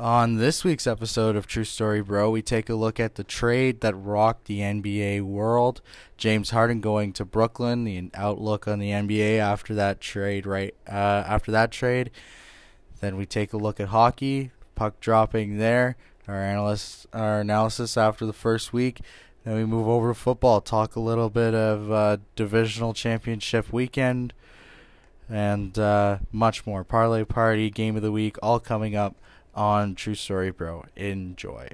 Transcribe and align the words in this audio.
On 0.00 0.36
this 0.36 0.62
week's 0.62 0.86
episode 0.86 1.34
of 1.34 1.48
True 1.48 1.64
Story 1.64 2.02
Bro, 2.02 2.30
we 2.30 2.40
take 2.40 2.68
a 2.68 2.76
look 2.76 3.00
at 3.00 3.16
the 3.16 3.24
trade 3.24 3.80
that 3.80 3.96
rocked 3.96 4.44
the 4.44 4.60
NBA 4.60 5.22
world. 5.22 5.80
James 6.16 6.50
Harden 6.50 6.80
going 6.80 7.12
to 7.14 7.24
Brooklyn, 7.24 7.82
the 7.82 8.08
outlook 8.14 8.68
on 8.68 8.78
the 8.78 8.90
NBA 8.90 9.38
after 9.38 9.74
that 9.74 10.00
trade. 10.00 10.46
Right 10.46 10.72
uh, 10.88 10.92
after 11.26 11.50
that 11.50 11.72
trade, 11.72 12.12
then 13.00 13.16
we 13.16 13.26
take 13.26 13.52
a 13.52 13.56
look 13.56 13.80
at 13.80 13.88
hockey, 13.88 14.52
puck 14.76 15.00
dropping 15.00 15.58
there. 15.58 15.96
Our 16.28 16.44
analysts, 16.44 17.08
our 17.12 17.40
analysis 17.40 17.96
after 17.96 18.24
the 18.24 18.32
first 18.32 18.72
week. 18.72 19.00
Then 19.42 19.56
we 19.56 19.64
move 19.64 19.88
over 19.88 20.10
to 20.10 20.14
football, 20.14 20.60
talk 20.60 20.94
a 20.94 21.00
little 21.00 21.28
bit 21.28 21.56
of 21.56 21.90
uh, 21.90 22.18
divisional 22.36 22.94
championship 22.94 23.72
weekend, 23.72 24.32
and 25.28 25.76
uh, 25.76 26.18
much 26.30 26.64
more. 26.68 26.84
Parlay 26.84 27.24
party, 27.24 27.68
game 27.68 27.96
of 27.96 28.02
the 28.02 28.12
week, 28.12 28.36
all 28.40 28.60
coming 28.60 28.94
up 28.94 29.16
on 29.58 29.96
True 29.96 30.14
Story 30.14 30.52
Bro. 30.52 30.84
Enjoy. 30.94 31.68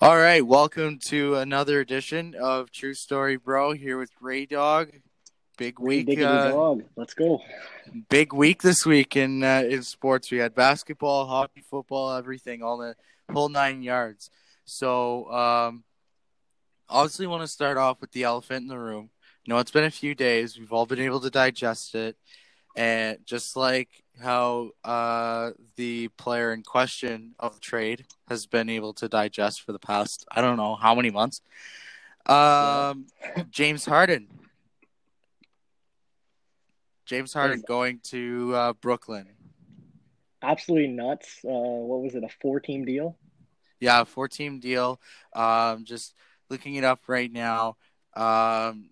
All 0.00 0.16
right, 0.16 0.46
welcome 0.46 1.00
to 1.06 1.34
another 1.34 1.80
edition 1.80 2.36
of 2.40 2.70
True 2.70 2.94
Story 2.94 3.36
Bro 3.36 3.72
here 3.72 3.98
with 3.98 4.12
Ray 4.20 4.46
Dog. 4.46 4.92
Big 5.58 5.80
week, 5.80 6.06
Diggity 6.06 6.24
uh, 6.24 6.52
dog. 6.52 6.84
Let's 6.94 7.12
go. 7.12 7.42
big 8.08 8.32
week 8.32 8.62
this 8.62 8.86
week 8.86 9.16
in 9.16 9.42
uh, 9.42 9.64
in 9.68 9.82
sports. 9.82 10.30
We 10.30 10.38
had 10.38 10.54
basketball, 10.54 11.26
hockey, 11.26 11.64
football, 11.68 12.16
everything, 12.16 12.62
all 12.62 12.78
the 12.78 12.94
whole 13.30 13.48
nine 13.48 13.82
yards. 13.82 14.30
So, 14.64 15.28
um, 15.32 15.82
obviously, 16.88 17.26
want 17.26 17.42
to 17.42 17.48
start 17.48 17.76
off 17.78 18.00
with 18.00 18.12
the 18.12 18.22
elephant 18.22 18.62
in 18.62 18.68
the 18.68 18.78
room. 18.78 19.10
You 19.44 19.54
know, 19.54 19.58
it's 19.58 19.70
been 19.70 19.84
a 19.84 19.90
few 19.90 20.14
days. 20.14 20.58
We've 20.58 20.72
all 20.72 20.86
been 20.86 21.00
able 21.00 21.20
to 21.20 21.30
digest 21.30 21.94
it, 21.94 22.16
and 22.76 23.18
just 23.24 23.56
like 23.56 23.88
how 24.22 24.70
uh, 24.84 25.52
the 25.76 26.08
player 26.08 26.52
in 26.52 26.62
question 26.62 27.34
of 27.38 27.58
trade 27.60 28.04
has 28.28 28.46
been 28.46 28.68
able 28.68 28.92
to 28.94 29.08
digest 29.08 29.62
for 29.62 29.72
the 29.72 29.78
past, 29.78 30.26
I 30.30 30.40
don't 30.40 30.56
know 30.56 30.74
how 30.74 30.94
many 30.94 31.10
months. 31.10 31.40
Um, 32.26 33.06
James 33.50 33.86
Harden. 33.86 34.28
James 37.06 37.32
Harden 37.32 37.64
going 37.66 38.00
to 38.04 38.54
uh, 38.54 38.72
Brooklyn. 38.74 39.26
Absolutely 40.42 40.88
nuts. 40.88 41.40
Uh, 41.44 41.48
what 41.50 42.02
was 42.02 42.14
it? 42.14 42.22
A 42.22 42.28
four-team 42.40 42.84
deal? 42.84 43.16
Yeah, 43.80 44.04
four 44.04 44.28
team 44.28 44.60
deal. 44.60 45.00
Um, 45.34 45.84
just 45.84 46.14
looking 46.50 46.74
it 46.76 46.84
up 46.84 47.00
right 47.08 47.32
now. 47.32 47.76
Um, 48.14 48.89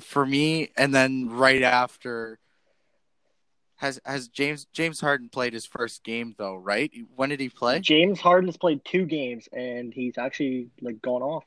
for 0.00 0.24
me, 0.26 0.70
and 0.76 0.94
then 0.94 1.30
right 1.30 1.62
after, 1.62 2.38
has 3.76 4.00
has 4.04 4.28
James 4.28 4.66
James 4.72 5.00
Harden 5.00 5.28
played 5.28 5.52
his 5.52 5.66
first 5.66 6.02
game 6.04 6.34
though? 6.38 6.56
Right? 6.56 6.90
When 7.14 7.28
did 7.28 7.40
he 7.40 7.48
play? 7.48 7.80
James 7.80 8.20
Harden's 8.20 8.56
played 8.56 8.84
two 8.84 9.04
games, 9.04 9.48
and 9.52 9.92
he's 9.92 10.18
actually 10.18 10.70
like 10.80 11.00
gone 11.02 11.22
off. 11.22 11.44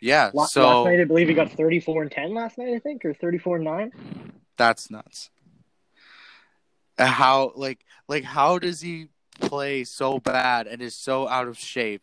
Yeah. 0.00 0.30
La- 0.34 0.46
So 0.46 0.82
last 0.82 0.84
night, 0.86 1.00
I 1.00 1.04
believe 1.04 1.28
he 1.28 1.34
got 1.34 1.52
thirty-four 1.52 2.02
and 2.02 2.10
ten 2.10 2.34
last 2.34 2.58
night. 2.58 2.74
I 2.74 2.78
think, 2.78 3.04
or 3.04 3.14
thirty-four 3.14 3.56
and 3.56 3.64
nine. 3.64 3.92
that's 4.56 4.90
nuts. 4.90 5.30
Uh, 6.98 7.06
How 7.06 7.52
like 7.56 7.84
like 8.08 8.24
how 8.24 8.58
does 8.58 8.80
he 8.80 9.08
play 9.40 9.84
so 9.84 10.18
bad 10.18 10.66
and 10.66 10.82
is 10.82 10.94
so 10.94 11.28
out 11.28 11.48
of 11.48 11.58
shape? 11.58 12.02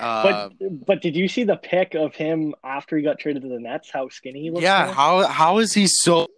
Uh, 0.00 0.48
But 0.58 0.86
but 0.86 1.02
did 1.02 1.14
you 1.16 1.28
see 1.28 1.44
the 1.44 1.56
pic 1.56 1.94
of 1.94 2.14
him 2.14 2.54
after 2.64 2.96
he 2.96 3.02
got 3.02 3.18
traded 3.18 3.42
to 3.42 3.48
the 3.48 3.58
Nets? 3.60 3.90
How 3.92 4.08
skinny 4.08 4.42
he 4.42 4.50
looks. 4.50 4.62
yeah, 4.62 4.86
now? 4.86 4.92
how 4.92 5.26
how 5.26 5.58
is 5.58 5.72
he 5.74 5.86
so? 5.86 6.28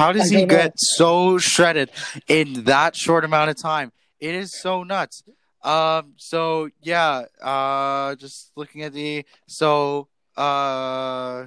How 0.00 0.12
does 0.12 0.32
I 0.32 0.36
he 0.36 0.42
know. 0.42 0.54
get 0.54 0.72
so 0.76 1.38
shredded 1.38 1.90
in 2.28 2.64
that 2.64 2.94
short 2.94 3.24
amount 3.24 3.50
of 3.50 3.56
time? 3.56 3.92
It 4.20 4.34
is 4.34 4.52
so 4.60 4.82
nuts. 4.84 5.22
Um. 5.62 6.14
So 6.16 6.70
yeah. 6.82 7.24
Uh. 7.40 8.14
Just 8.16 8.52
looking 8.56 8.82
at 8.82 8.92
the 8.92 9.24
so 9.46 10.08
uh 10.36 11.46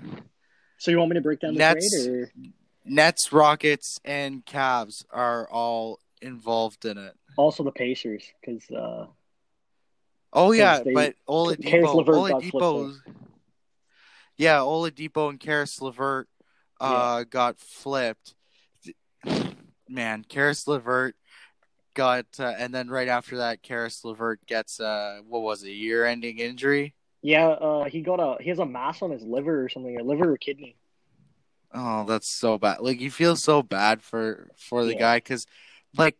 So 0.78 0.92
you 0.92 0.98
want 0.98 1.12
me 1.12 1.16
to 1.16 1.22
break 1.22 1.40
down 1.40 1.54
the 1.54 1.60
Nets- 1.60 2.04
trade, 2.06 2.10
or 2.14 2.32
Nets, 2.84 3.32
Rockets, 3.32 4.00
and 4.04 4.46
Cavs 4.46 5.06
are 5.12 5.48
all 5.50 6.00
involved 6.22 6.84
in 6.86 6.98
it. 6.98 7.14
also 7.38 7.64
the 7.64 7.72
Pacers? 7.72 8.24
Because 8.42 8.70
uh, 8.72 9.06
Oh 10.34 10.52
yeah, 10.52 10.84
they- 10.84 10.94
but 10.94 11.16
Oladipo, 11.28 12.06
Oladipo, 12.06 12.94
yeah, 14.38 14.58
Oladipo 14.60 15.30
and 15.30 15.40
Caris 15.40 15.82
LeVert 15.82 16.28
uh, 16.80 17.24
got 17.26 17.60
flipped. 17.60 18.34
Man, 19.90 20.24
Caris 20.28 20.68
LeVert 20.68 21.16
got, 21.94 22.26
uh, 22.40 22.54
and 22.58 22.74
then 22.74 22.90
right 22.90 23.10
after 23.10 23.38
that, 23.38 23.62
Caris 23.62 24.06
LeVert 24.06 24.40
gets 24.48 24.80
uh, 24.80 25.20
what 25.28 25.42
was 25.42 25.64
it, 25.64 25.70
a 25.70 25.74
year-ending 25.74 26.40
injury? 26.40 26.96
yeah, 27.22 27.48
uh, 27.50 27.86
he 27.86 28.02
got 28.02 28.20
a 28.20 28.42
he 28.42 28.50
has 28.50 28.60
a 28.60 28.66
mass 28.66 29.02
on 29.02 29.12
his 29.12 29.24
liver 29.24 29.64
or 29.64 29.70
something, 29.70 29.96
or 30.00 30.04
liver 30.04 30.32
or 30.32 30.38
kidney. 30.38 30.76
Oh, 31.74 32.06
that's 32.06 32.30
so 32.30 32.58
bad. 32.58 32.80
Like 32.82 33.00
you 33.00 33.12
feel 33.12 33.36
so 33.36 33.62
bad 33.62 34.02
for 34.02 34.50
for 34.58 34.86
the 34.86 34.94
Yeah. 34.94 35.00
guy 35.00 35.18
because, 35.18 35.46
like, 35.98 36.18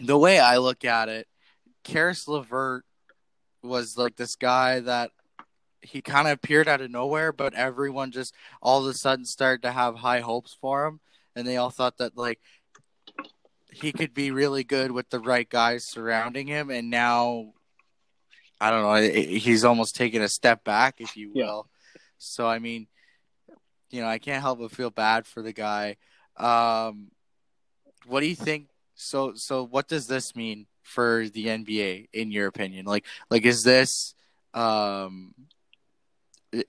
the 0.00 0.18
way 0.18 0.38
I 0.38 0.58
look 0.58 0.84
at 0.84 1.08
it, 1.08 1.26
Caris 1.90 2.28
LeVert 2.28 2.84
was 3.62 3.98
like 3.98 4.14
this 4.16 4.36
guy 4.36 4.78
that 4.80 5.10
he 5.82 6.00
kind 6.00 6.28
of 6.28 6.34
appeared 6.34 6.68
out 6.68 6.80
of 6.80 6.90
nowhere, 6.90 7.32
but 7.32 7.54
everyone 7.54 8.12
just 8.12 8.32
all 8.62 8.80
of 8.80 8.86
a 8.86 8.94
sudden 8.94 9.24
started 9.24 9.62
to 9.62 9.72
have 9.72 9.96
high 9.96 10.20
hopes 10.20 10.56
for 10.60 10.86
him, 10.86 11.00
and 11.34 11.46
they 11.46 11.56
all 11.56 11.70
thought 11.70 11.98
that 11.98 12.16
like 12.16 12.38
he 13.72 13.90
could 13.90 14.14
be 14.14 14.30
really 14.30 14.62
good 14.62 14.92
with 14.92 15.10
the 15.10 15.18
right 15.18 15.48
guys 15.48 15.84
surrounding 15.84 16.46
him, 16.46 16.70
and 16.70 16.90
now 16.90 17.54
I 18.60 18.70
don't 18.70 18.82
know, 18.82 19.10
he's 19.10 19.64
almost 19.64 19.96
taken 19.96 20.22
a 20.22 20.28
step 20.28 20.62
back, 20.62 21.00
if 21.00 21.16
you 21.16 21.32
Yeah. 21.34 21.46
will. 21.46 21.70
So 22.18 22.46
I 22.46 22.60
mean, 22.60 22.86
you 23.90 24.00
know, 24.00 24.06
I 24.06 24.18
can't 24.18 24.42
help 24.42 24.60
but 24.60 24.70
feel 24.70 24.90
bad 24.90 25.26
for 25.26 25.42
the 25.42 25.52
guy. 25.52 25.96
Um, 26.36 27.10
what 28.06 28.20
do 28.20 28.26
you 28.26 28.36
think? 28.36 28.68
So, 28.94 29.34
so 29.34 29.64
what 29.64 29.88
does 29.88 30.06
this 30.06 30.36
mean 30.36 30.66
for 30.82 31.28
the 31.28 31.46
NBA, 31.46 32.08
in 32.12 32.30
your 32.30 32.46
opinion? 32.46 32.86
Like, 32.86 33.04
like 33.30 33.44
is 33.44 33.62
this, 33.62 34.14
um, 34.54 35.34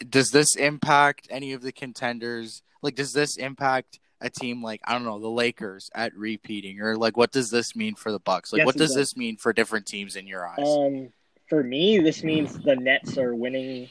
does 0.09 0.31
this 0.31 0.55
impact 0.55 1.27
any 1.29 1.53
of 1.53 1.61
the 1.61 1.71
contenders? 1.71 2.61
Like, 2.81 2.95
does 2.95 3.13
this 3.13 3.37
impact 3.37 3.99
a 4.21 4.29
team 4.29 4.63
like 4.63 4.81
I 4.85 4.93
don't 4.93 5.03
know 5.03 5.19
the 5.19 5.27
Lakers 5.27 5.89
at 5.93 6.15
repeating, 6.15 6.79
or 6.81 6.95
like 6.95 7.17
what 7.17 7.31
does 7.31 7.49
this 7.49 7.75
mean 7.75 7.95
for 7.95 8.11
the 8.11 8.19
Bucks? 8.19 8.53
Like, 8.53 8.59
Yes, 8.59 8.65
what 8.67 8.77
does 8.77 8.95
this 8.95 9.17
mean 9.17 9.37
for 9.37 9.51
different 9.51 9.85
teams 9.85 10.15
in 10.15 10.27
your 10.27 10.47
eyes? 10.47 10.59
Um, 10.65 11.09
for 11.47 11.63
me, 11.63 11.99
this 11.99 12.23
means 12.23 12.57
the 12.59 12.75
Nets 12.75 13.17
are 13.17 13.35
winning. 13.35 13.89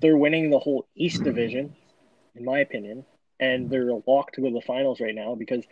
They're 0.00 0.16
winning 0.16 0.50
the 0.50 0.58
whole 0.58 0.86
East 0.96 1.22
Division, 1.22 1.76
in 2.34 2.44
my 2.44 2.60
opinion, 2.60 3.04
and 3.38 3.70
they're 3.70 3.90
a 3.90 4.00
lock 4.06 4.32
to 4.32 4.40
go 4.40 4.48
to 4.48 4.54
the 4.54 4.62
finals 4.62 5.00
right 5.00 5.14
now 5.14 5.34
because 5.34 5.64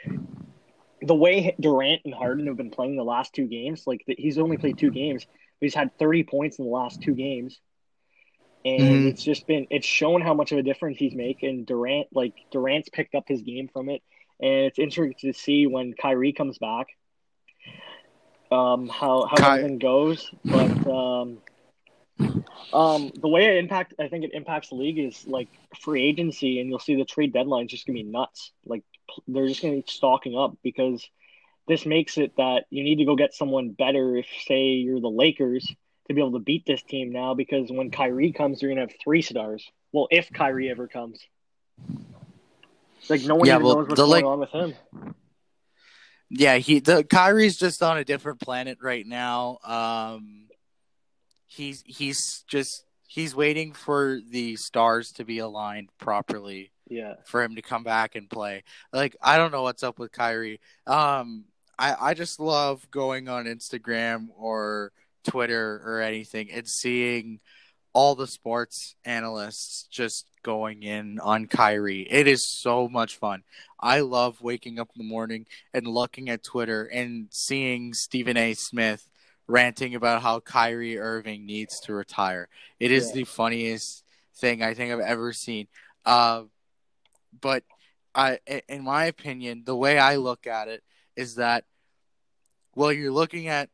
the 1.03 1.15
way 1.15 1.55
Durant 1.61 2.03
and 2.05 2.15
Harden 2.15 2.47
have 2.47 2.57
been 2.57 2.71
playing 2.71 2.97
the 2.97 3.05
last 3.05 3.33
two 3.35 3.47
games, 3.47 3.85
like 3.87 4.03
the, 4.07 4.15
he's 4.19 4.39
only 4.39 4.57
played 4.57 4.79
two 4.79 4.91
games, 4.91 5.25
but 5.27 5.67
he's 5.67 5.75
had 5.75 5.97
thirty 5.99 6.25
points 6.25 6.59
in 6.59 6.65
the 6.65 6.71
last 6.71 7.01
two 7.03 7.15
games, 7.15 7.61
and 8.65 9.05
Mhm. 9.05 9.09
it's 9.09 9.23
just 9.23 9.47
been 9.47 9.67
it's 9.71 9.87
shown 9.87 10.21
how 10.21 10.35
much 10.35 10.53
of 10.53 10.59
a 10.59 10.63
difference 10.63 10.99
he's 10.99 11.15
making. 11.15 11.65
Durant, 11.65 12.09
like 12.13 12.35
Durant's 12.51 12.89
picked 12.89 13.15
up 13.15 13.25
his 13.29 13.43
game 13.43 13.69
from 13.73 13.89
it, 13.89 14.03
and 14.41 14.67
it's 14.67 14.79
interesting 14.79 15.33
to 15.33 15.39
see 15.39 15.67
when 15.67 15.95
Kyrie 15.95 16.33
comes 16.33 16.59
back 16.59 16.89
um, 18.51 18.89
how 18.89 19.27
how 19.27 19.39
Ky- 19.39 19.45
everything 19.45 19.79
goes. 19.79 20.31
But 20.51 20.73
um, 20.87 21.39
um, 22.73 23.13
the 23.21 23.29
way 23.29 23.47
it 23.47 23.59
impact, 23.59 23.95
I 23.99 24.09
think 24.09 24.25
it 24.25 24.33
impacts 24.35 24.69
the 24.69 24.75
league 24.77 24.99
is 24.99 25.25
like 25.27 25.49
free 25.81 26.05
agency, 26.05 26.61
and 26.61 26.69
you'll 26.69 26.79
see 26.79 26.97
the 26.97 27.05
trade 27.05 27.33
deadline 27.33 27.67
is 27.67 27.71
just 27.73 27.87
gonna 27.87 27.99
be 27.99 28.03
nuts. 28.03 28.53
Like 28.67 28.83
they're 29.27 29.47
just 29.47 29.63
gonna 29.63 29.75
be 29.77 29.85
stocking 29.87 30.37
up 30.37 30.57
because 30.63 31.07
this 31.67 31.85
makes 31.87 32.19
it 32.19 32.37
that 32.37 32.65
you 32.71 32.83
need 32.83 32.97
to 32.97 33.05
go 33.05 33.17
get 33.17 33.35
someone 33.35 33.71
better. 33.71 34.17
If 34.17 34.27
say 34.47 34.63
you're 34.73 35.01
the 35.01 35.09
Lakers 35.11 35.67
to 36.09 36.15
be 36.15 36.21
able 36.21 36.33
to 36.33 36.39
beat 36.39 36.65
this 36.67 36.83
team 36.83 37.13
now, 37.13 37.35
because 37.35 37.71
when 37.71 37.91
Kyrie 37.91 38.33
comes, 38.33 38.61
you're 38.63 38.71
gonna 38.71 38.83
have 38.83 38.95
three 39.03 39.23
stars. 39.23 39.67
Well, 39.93 40.09
if 40.11 40.31
Kyrie 40.33 40.71
ever 40.71 40.89
comes. 40.89 41.21
Like 43.09 43.23
no 43.23 43.37
one 43.37 43.47
Yeah, 43.47 43.55
even 43.55 43.67
well, 43.67 43.77
knows 43.77 43.89
what's 43.89 44.01
going 44.03 44.25
Lak- 44.25 44.25
on 44.25 44.41
with 44.41 44.51
him. 44.51 44.75
Yeah, 46.31 46.57
he 46.57 46.81
the 46.81 47.05
Kyrie's 47.05 47.57
just 47.57 47.83
on 47.83 47.97
a 47.97 48.05
different 48.05 48.41
planet 48.41 48.79
right 48.83 49.07
now. 49.07 49.59
Um 49.65 50.48
he's 51.49 51.83
he's 51.87 52.45
just 52.47 52.85
he's 53.09 53.35
waiting 53.35 53.73
for 53.73 54.21
the 54.31 54.55
stars 54.57 55.11
to 55.13 55.25
be 55.25 55.39
aligned 55.39 55.89
properly 55.99 56.71
Yeah. 56.89 57.15
for 57.25 57.43
him 57.43 57.57
to 57.57 57.63
come 57.63 57.83
back 57.83 58.15
and 58.15 58.29
play. 58.31 58.63
Like 58.93 59.17
I 59.23 59.37
don't 59.39 59.51
know 59.53 59.63
what's 59.63 59.83
up 59.83 59.99
with 59.99 60.13
Kyrie. 60.13 60.61
Um 60.87 61.45
I 61.79 62.11
I 62.11 62.15
just 62.15 62.39
love 62.39 62.89
going 62.91 63.29
on 63.29 63.47
Instagram 63.47 64.29
or 64.37 64.93
Twitter 65.25 65.83
or 65.85 66.01
anything 66.01 66.51
and 66.51 66.69
seeing 66.69 67.41
all 67.95 68.15
the 68.15 68.27
sports 68.27 68.95
analysts 69.05 69.87
just 69.91 70.27
going 70.43 70.83
in 70.83 71.19
on 71.21 71.47
Kyrie. 71.47 72.07
It 72.09 72.27
is 72.29 72.47
so 72.47 72.89
much 72.89 73.17
fun. 73.17 73.43
I 73.81 74.01
love 74.01 74.41
waking 74.41 74.79
up 74.79 74.91
in 74.95 75.03
the 75.03 75.09
morning 75.09 75.47
and 75.75 75.87
looking 75.87 76.29
at 76.29 76.45
Twitter 76.45 76.85
and 76.85 77.29
seeing 77.31 77.95
Stephen 77.95 78.37
A. 78.37 78.55
Smith 78.55 79.09
ranting 79.49 79.95
about 79.95 80.23
how 80.23 80.41
Kyrie 80.41 80.99
Irving 80.99 81.47
needs 81.47 81.81
to 81.81 81.95
retire. 81.95 82.49
It 82.79 82.93
is 82.93 83.09
Yeah. 83.09 83.15
the 83.15 83.25
funniest 83.25 84.05
thing 84.37 84.63
I 84.63 84.75
think 84.75 84.93
I've 84.93 85.01
ever 85.01 85.33
seen. 85.33 85.67
Uh, 86.05 86.45
but 87.41 87.65
I, 88.15 88.39
in 88.69 88.85
my 88.85 89.07
opinion, 89.07 89.63
the 89.65 89.77
way 89.77 89.99
I 89.99 90.17
look 90.17 90.47
at 90.47 90.69
it 90.69 90.83
is 91.17 91.37
that, 91.37 91.65
well, 92.75 92.93
you're 92.93 93.11
looking 93.13 93.49
at 93.49 93.71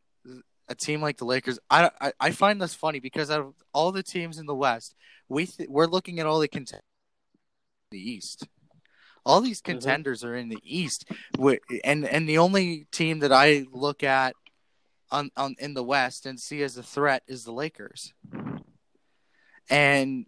a 0.68 0.74
team 0.74 1.02
like 1.02 1.18
the 1.18 1.24
Lakers. 1.26 1.58
I, 1.68 1.90
I, 2.00 2.12
I 2.20 2.30
find 2.30 2.60
this 2.60 2.74
funny 2.74 3.00
because 3.00 3.30
out 3.30 3.40
of 3.40 3.54
all 3.72 3.92
the 3.92 4.02
teams 4.02 4.38
in 4.38 4.46
the 4.46 4.54
West, 4.54 4.94
we 5.28 5.46
th- 5.46 5.68
we're 5.68 5.86
looking 5.86 6.20
at 6.20 6.26
all 6.26 6.38
the 6.38 6.48
contenders 6.48 6.82
in 7.90 7.98
the 7.98 8.10
East. 8.10 8.46
All 9.26 9.40
these 9.40 9.60
Mm-hmm. 9.60 9.72
contenders 9.72 10.22
are 10.24 10.34
in 10.36 10.48
the 10.50 10.58
East, 10.62 11.06
and 11.84 12.04
and 12.06 12.28
the 12.28 12.38
only 12.38 12.86
team 12.92 13.20
that 13.20 13.32
I 13.32 13.66
look 13.72 14.02
at 14.02 14.34
on, 15.14 15.30
on 15.36 15.54
in 15.58 15.74
the 15.74 15.82
West 15.84 16.26
and 16.26 16.38
see 16.38 16.62
as 16.62 16.76
a 16.76 16.82
threat 16.82 17.22
is 17.28 17.44
the 17.44 17.52
Lakers. 17.52 18.12
And 19.70 20.26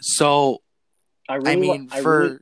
so 0.00 0.62
I 1.28 1.34
really, 1.36 1.50
I 1.50 1.54
li- 1.56 1.60
mean, 1.60 1.88
I 1.92 1.98
really, 1.98 2.38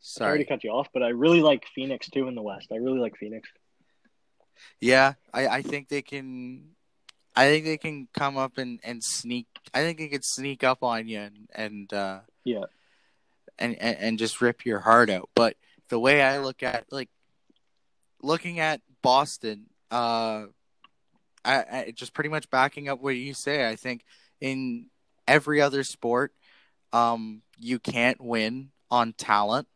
sorry 0.00 0.38
to 0.38 0.44
cut 0.44 0.64
you 0.64 0.70
off, 0.70 0.88
but 0.92 1.02
I 1.02 1.08
really 1.08 1.40
like 1.40 1.64
Phoenix 1.74 2.10
too 2.10 2.28
in 2.28 2.34
the 2.34 2.42
West. 2.42 2.68
I 2.72 2.76
really 2.76 2.98
like 2.98 3.16
Phoenix. 3.16 3.48
yeah, 4.80 5.14
I, 5.32 5.46
I 5.48 5.62
think 5.62 5.88
they 5.88 6.02
can. 6.02 6.74
I 7.36 7.46
think 7.46 7.64
they 7.64 7.78
can 7.78 8.08
come 8.12 8.36
up 8.36 8.58
and, 8.58 8.80
and 8.82 9.02
sneak. 9.02 9.46
I 9.72 9.82
think 9.82 9.98
they 9.98 10.08
could 10.08 10.24
sneak 10.24 10.64
up 10.64 10.82
on 10.82 11.06
you 11.06 11.20
and 11.20 11.48
and 11.54 11.92
uh, 11.92 12.20
Yeah, 12.44 12.64
and, 13.58 13.76
and 13.80 13.96
and 13.98 14.18
just 14.18 14.40
rip 14.40 14.66
your 14.66 14.80
heart 14.80 15.08
out. 15.08 15.30
But 15.34 15.56
the 15.88 16.00
way 16.00 16.20
I 16.20 16.38
look 16.38 16.62
at 16.62 16.84
like 16.90 17.08
looking 18.20 18.58
at 18.58 18.82
Boston, 19.00 19.69
uh, 19.90 20.46
I, 21.44 21.54
I 21.54 21.92
just 21.94 22.12
pretty 22.12 22.30
much 22.30 22.50
backing 22.50 22.88
up 22.88 23.00
what 23.00 23.16
you 23.16 23.34
say. 23.34 23.68
I 23.68 23.76
think 23.76 24.04
in 24.40 24.86
every 25.26 25.60
other 25.60 25.84
sport, 25.84 26.32
um, 26.92 27.42
you 27.58 27.78
can't 27.78 28.20
win 28.20 28.70
on 28.90 29.12
talent. 29.12 29.68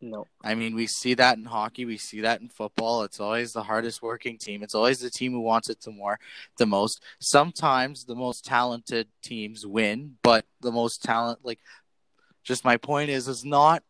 no, 0.00 0.26
I 0.42 0.54
mean, 0.54 0.74
we 0.74 0.86
see 0.86 1.14
that 1.14 1.38
in 1.38 1.44
hockey. 1.44 1.84
We 1.84 1.96
see 1.96 2.20
that 2.20 2.40
in 2.40 2.48
football. 2.48 3.02
It's 3.02 3.20
always 3.20 3.52
the 3.52 3.62
hardest 3.62 4.02
working 4.02 4.38
team. 4.38 4.62
It's 4.62 4.74
always 4.74 5.00
the 5.00 5.10
team 5.10 5.32
who 5.32 5.40
wants 5.40 5.68
it 5.68 5.80
the 5.80 5.90
more, 5.90 6.18
the 6.58 6.66
most. 6.66 7.02
Sometimes 7.18 8.04
the 8.04 8.14
most 8.14 8.44
talented 8.44 9.08
teams 9.22 9.66
win, 9.66 10.16
but 10.22 10.44
the 10.60 10.72
most 10.72 11.02
talent, 11.02 11.40
like, 11.42 11.60
just 12.44 12.64
my 12.64 12.76
point 12.76 13.10
is, 13.10 13.28
is 13.28 13.44
not 13.44 13.82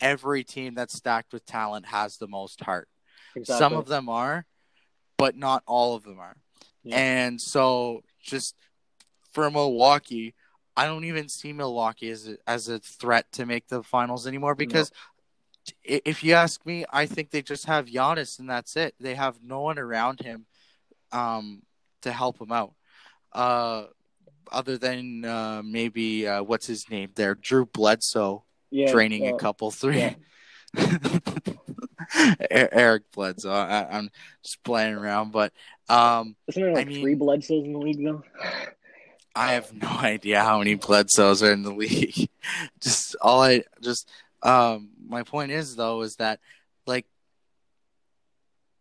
every 0.00 0.44
team 0.44 0.74
that's 0.74 0.96
stacked 0.96 1.32
with 1.32 1.44
talent 1.46 1.86
has 1.86 2.16
the 2.16 2.28
most 2.28 2.62
heart. 2.62 2.88
exactly. 3.34 3.58
Some 3.58 3.72
of 3.74 3.86
them 3.86 4.08
are, 4.08 4.46
but 5.16 5.36
not 5.36 5.62
all 5.66 5.94
of 5.94 6.04
them 6.04 6.18
are. 6.18 6.36
Yeah. 6.82 6.96
And 6.96 7.40
so, 7.40 8.02
just 8.22 8.54
for 9.32 9.50
Milwaukee, 9.50 10.34
I 10.76 10.86
don't 10.86 11.04
even 11.04 11.28
see 11.28 11.52
Milwaukee 11.52 12.10
as 12.10 12.28
a, 12.28 12.36
as 12.46 12.68
a 12.68 12.78
threat 12.78 13.30
to 13.32 13.46
make 13.46 13.68
the 13.68 13.82
finals 13.82 14.26
anymore 14.26 14.54
because 14.54 14.90
i 14.94 15.02
if 15.84 16.22
you 16.22 16.34
ask 16.34 16.64
me, 16.64 16.84
I 16.92 17.06
think 17.06 17.30
they 17.30 17.42
just 17.42 17.66
have 17.66 17.86
Giannis 17.86 18.38
and 18.38 18.48
that's 18.48 18.76
it. 18.76 18.94
They 19.00 19.14
have 19.14 19.42
no 19.42 19.62
one 19.62 19.80
around 19.80 20.20
him 20.20 20.46
um, 21.12 21.62
to 22.02 22.12
help 22.12 22.40
him 22.40 22.52
out. 22.52 22.74
Uh, 23.32 23.86
other 24.52 24.78
than 24.78 25.24
uh, 25.24 25.62
maybe 25.64 26.26
uh, 26.28 26.42
what's 26.42 26.66
his 26.66 26.88
name 26.88 27.10
there, 27.16 27.34
Drew 27.34 27.66
Bledsoe, 27.66 28.44
yeah, 28.70 28.92
draining 28.92 29.26
a 29.26 29.36
couple 29.36 29.70
three. 29.70 29.98
yeah. 29.98 30.14
Eric 32.50 33.04
Bledsoe. 33.12 33.50
I, 33.50 33.86
I'm 33.96 34.10
just 34.42 34.62
playing 34.64 34.94
around, 34.94 35.32
but 35.32 35.52
um, 35.88 36.36
Isn't 36.48 36.62
there 36.62 36.72
like 36.72 36.86
I 36.86 36.88
mean- 36.90 37.00
three 37.02 37.14
Bledsoes 37.14 37.64
in 37.64 37.72
the 37.72 37.78
league 37.78 38.02
though? 38.04 38.22
I 39.34 39.52
have 39.52 39.72
no 39.72 39.88
idea 40.00 40.42
how 40.42 40.58
many 40.58 40.74
Bledsoes 40.74 41.42
are 41.42 41.52
in 41.52 41.62
the 41.62 41.72
league. 41.72 42.28
just 42.80 43.16
all 43.20 43.42
I 43.42 43.64
just 43.82 44.08
um 44.42 44.90
my 45.06 45.22
point 45.22 45.50
is 45.50 45.76
though 45.76 46.02
is 46.02 46.16
that 46.16 46.40
like 46.86 47.06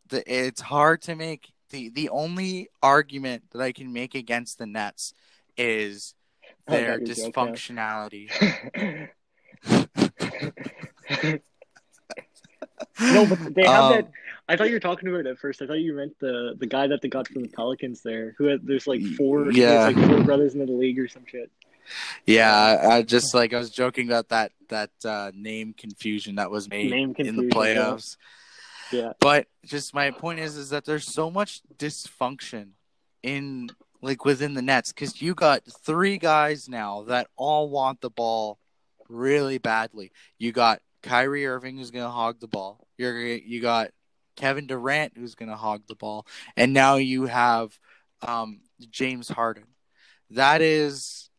the 0.09 0.23
it's 0.31 0.61
hard 0.61 1.01
to 1.03 1.15
make 1.15 1.51
the 1.71 1.89
the 1.89 2.09
only 2.09 2.69
argument 2.81 3.43
that 3.51 3.61
I 3.61 3.71
can 3.71 3.91
make 3.91 4.15
against 4.15 4.57
the 4.57 4.65
Nets 4.65 5.13
is 5.57 6.13
their 6.67 6.99
your 6.99 7.07
joke 7.07 7.35
now. 7.35 8.07
dysfunctionality. 8.09 9.09
no, 13.01 13.25
but 13.25 13.53
they 13.55 13.63
have 13.65 13.83
Um, 13.85 13.91
that. 13.93 14.11
I 14.47 14.55
thought 14.55 14.67
you 14.67 14.73
were 14.75 14.79
talking 14.79 15.09
about 15.09 15.21
it 15.21 15.27
at 15.27 15.39
first. 15.39 15.61
I 15.61 15.67
thought 15.67 15.79
you 15.79 15.93
meant 15.93 16.17
the 16.19 16.55
the 16.59 16.67
guy 16.67 16.87
that 16.87 17.01
they 17.01 17.07
got 17.07 17.27
from 17.27 17.41
the 17.43 17.49
Pelicans 17.49 18.01
there, 18.01 18.35
who 18.37 18.45
had 18.45 18.65
there's 18.65 18.85
like 18.87 19.01
four, 19.17 19.51
Yeah. 19.51 19.85
like 19.87 19.97
four 19.97 20.23
brothers 20.23 20.53
in 20.53 20.65
the 20.65 20.71
league 20.71 20.99
or 20.99 21.07
some 21.07 21.25
shit. 21.25 21.49
Yeah, 22.25 22.79
I, 22.89 23.01
just 23.03 23.33
like 23.35 23.53
I 23.53 23.57
was 23.59 23.69
joking 23.69 24.07
about 24.07 24.29
that 24.29 24.51
that 24.69 24.91
uh, 25.03 25.31
name 25.35 25.73
confusion 25.77 26.35
that 26.35 26.49
was 26.51 26.67
made 26.69 26.91
in 26.91 27.09
the 27.09 27.13
confusion, 27.15 27.43
yeah. 27.43 27.49
playoffs. 27.55 28.17
Yeah, 28.91 29.13
But 29.19 29.47
just 29.65 29.93
my 29.95 30.11
point 30.11 30.39
is 30.39 30.57
is 30.57 30.69
that 30.69 30.85
there's 30.85 31.11
so 31.11 31.31
much 31.31 31.61
dysfunction 31.77 32.69
in 33.23 33.69
like 34.01 34.25
within 34.25 34.53
the 34.53 34.61
Nets 34.61 34.91
cuz 34.91 35.21
you 35.21 35.33
got 35.33 35.63
three 35.83 36.17
guys 36.19 36.69
now 36.69 37.03
that 37.03 37.27
all 37.35 37.69
want 37.69 38.01
the 38.01 38.11
ball 38.11 38.59
really 39.09 39.57
badly. 39.57 40.11
You 40.37 40.51
got 40.51 40.81
Kyrie 41.05 41.45
Irving 41.45 41.77
who's 41.77 41.91
going 41.91 42.05
to 42.05 42.11
hog 42.11 42.39
the 42.39 42.47
ball. 42.47 42.87
You're 42.97 43.19
you 43.21 43.61
got 43.61 43.91
Kevin 44.35 44.67
Durant 44.67 45.13
who's 45.17 45.35
going 45.35 45.49
to 45.49 45.55
hog 45.55 45.83
the 45.87 45.95
ball 45.95 46.25
and 46.57 46.73
now 46.73 46.95
you 46.95 47.25
have 47.27 47.77
um, 48.21 48.61
James 48.89 49.29
Harden. 49.29 49.65
That 50.31 50.61
is 50.61 51.29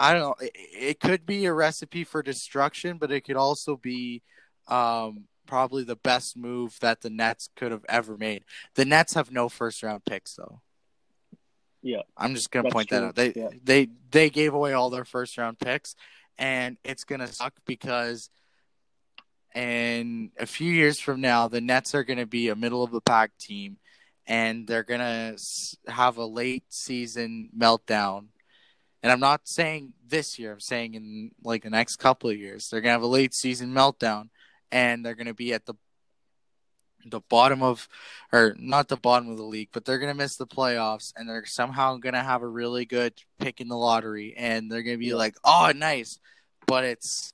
I 0.00 0.12
don't 0.12 0.22
know. 0.22 0.34
It, 0.40 0.52
it 0.54 1.00
could 1.00 1.26
be 1.26 1.46
a 1.46 1.52
recipe 1.52 2.04
for 2.04 2.22
destruction, 2.22 2.98
but 2.98 3.10
it 3.10 3.22
could 3.22 3.36
also 3.36 3.76
be 3.76 4.22
um, 4.68 5.24
probably 5.46 5.82
the 5.82 5.96
best 5.96 6.36
move 6.36 6.76
that 6.80 7.00
the 7.00 7.10
Nets 7.10 7.48
could 7.56 7.72
have 7.72 7.84
ever 7.88 8.16
made. 8.16 8.44
The 8.74 8.84
Nets 8.84 9.14
have 9.14 9.32
no 9.32 9.48
first 9.48 9.82
round 9.82 10.04
picks, 10.04 10.34
though. 10.34 10.60
Yeah. 11.82 12.02
I'm 12.16 12.34
just 12.34 12.50
gonna 12.50 12.70
point 12.70 12.90
that 12.90 13.02
out. 13.02 13.14
They 13.14 13.32
Yeah. 13.34 13.48
they 13.62 13.88
they 14.10 14.30
gave 14.30 14.54
away 14.54 14.72
all 14.72 14.90
their 14.90 15.04
first 15.04 15.38
round 15.38 15.58
picks, 15.58 15.94
and 16.36 16.76
it's 16.84 17.04
gonna 17.04 17.28
suck 17.28 17.54
because 17.66 18.30
in 19.54 20.30
a 20.38 20.46
few 20.46 20.72
years 20.72 21.00
from 21.00 21.20
now, 21.20 21.48
the 21.48 21.60
Nets 21.60 21.94
are 21.94 22.04
gonna 22.04 22.26
be 22.26 22.48
a 22.48 22.56
middle 22.56 22.82
of 22.82 22.90
the 22.90 23.00
pack 23.00 23.36
team, 23.38 23.78
and 24.26 24.66
they're 24.66 24.82
gonna 24.82 25.36
have 25.86 26.16
a 26.18 26.24
late 26.24 26.64
season 26.68 27.50
meltdown. 27.56 28.26
And 29.02 29.12
I'm 29.12 29.20
not 29.20 29.48
saying 29.48 29.94
this 30.06 30.38
year. 30.38 30.52
I'm 30.52 30.60
saying 30.60 30.94
in 30.94 31.30
like 31.42 31.62
the 31.62 31.70
next 31.70 31.96
couple 31.96 32.30
of 32.30 32.36
years, 32.38 32.68
they're 32.68 32.80
gonna 32.80 32.92
have 32.92 33.02
a 33.02 33.06
late 33.06 33.34
season 33.34 33.72
meltdown, 33.72 34.28
and 34.70 35.04
they're 35.04 35.14
gonna 35.14 35.34
be 35.34 35.52
at 35.52 35.66
the 35.66 35.74
the 37.06 37.20
bottom 37.20 37.62
of, 37.62 37.88
or 38.32 38.54
not 38.58 38.88
the 38.88 38.96
bottom 38.96 39.30
of 39.30 39.36
the 39.38 39.44
league, 39.44 39.70
but 39.72 39.84
they're 39.84 39.98
gonna 39.98 40.14
miss 40.14 40.36
the 40.36 40.46
playoffs, 40.46 41.12
and 41.16 41.28
they're 41.28 41.46
somehow 41.46 41.96
gonna 41.96 42.22
have 42.22 42.42
a 42.42 42.48
really 42.48 42.84
good 42.84 43.14
pick 43.38 43.60
in 43.60 43.68
the 43.68 43.76
lottery, 43.76 44.34
and 44.36 44.70
they're 44.70 44.82
gonna 44.82 44.98
be 44.98 45.14
like, 45.14 45.36
"Oh, 45.44 45.72
nice," 45.74 46.18
but 46.66 46.84
it's 46.84 47.32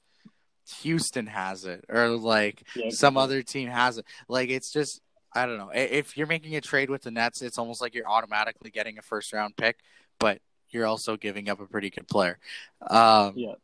Houston 0.83 1.26
has 1.26 1.64
it, 1.64 1.85
or 1.88 2.09
like 2.09 2.62
yeah. 2.75 2.90
some 2.90 3.16
other 3.16 3.42
team 3.42 3.68
has 3.68 3.99
it. 3.99 4.04
Like 4.28 4.50
it's 4.50 4.73
just 4.73 5.00
I 5.35 5.47
don't 5.47 5.59
know. 5.59 5.71
If 5.75 6.16
you're 6.16 6.26
making 6.26 6.54
a 6.56 6.61
trade 6.61 6.90
with 6.90 7.02
the 7.02 7.11
Nets, 7.11 7.42
it's 7.42 7.59
almost 7.59 7.80
like 7.80 7.94
you're 7.94 8.09
automatically 8.09 8.71
getting 8.71 8.99
a 8.99 9.02
first 9.02 9.33
round 9.33 9.56
pick, 9.56 9.78
but 10.18 10.40
you're 10.71 10.87
also 10.87 11.16
giving 11.16 11.49
up 11.49 11.61
a 11.61 11.66
pretty 11.66 11.90
good 11.90 12.09
player. 12.09 12.38
Um, 12.80 13.35
Yeah. 13.37 13.54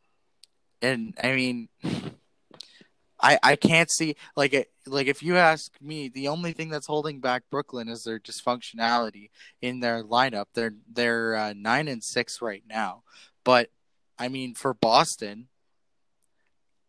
and 0.81 1.13
I 1.21 1.33
mean, 1.33 1.69
I 3.23 3.37
I 3.43 3.55
can't 3.55 3.91
see 3.91 4.15
like 4.35 4.53
it 4.53 4.71
like 4.87 5.07
if 5.07 5.21
you 5.21 5.37
ask 5.37 5.71
me, 5.79 6.09
the 6.09 6.27
only 6.27 6.53
thing 6.53 6.69
that's 6.69 6.87
holding 6.87 7.19
back 7.19 7.43
Brooklyn 7.51 7.87
is 7.87 8.03
their 8.03 8.19
dysfunctionality 8.19 9.29
in 9.61 9.79
their 9.79 10.03
lineup. 10.03 10.45
They're 10.53 10.73
they're 10.91 11.35
uh, 11.35 11.53
nine 11.55 11.87
and 11.87 12.03
six 12.03 12.41
right 12.41 12.63
now, 12.67 13.03
but 13.43 13.69
I 14.17 14.27
mean 14.27 14.55
for 14.55 14.73
Boston. 14.73 15.47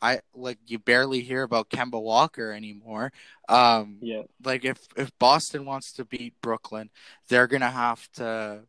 I 0.03 0.21
like 0.35 0.59
you 0.67 0.79
barely 0.81 1.21
hear 1.21 1.43
about 1.45 1.71
Kemba 1.71 2.03
Walker 2.03 2.53
anymore. 2.53 3.13
Um, 3.49 3.99
Yeah, 4.03 4.23
like 4.45 4.65
if 4.65 4.89
if 4.97 5.17
Boston 5.19 5.65
wants 5.65 5.93
to 5.93 6.05
beat 6.05 6.35
Brooklyn, 6.43 6.91
they're 7.29 7.47
gonna 7.47 7.71
have 7.71 8.11
to 8.15 8.65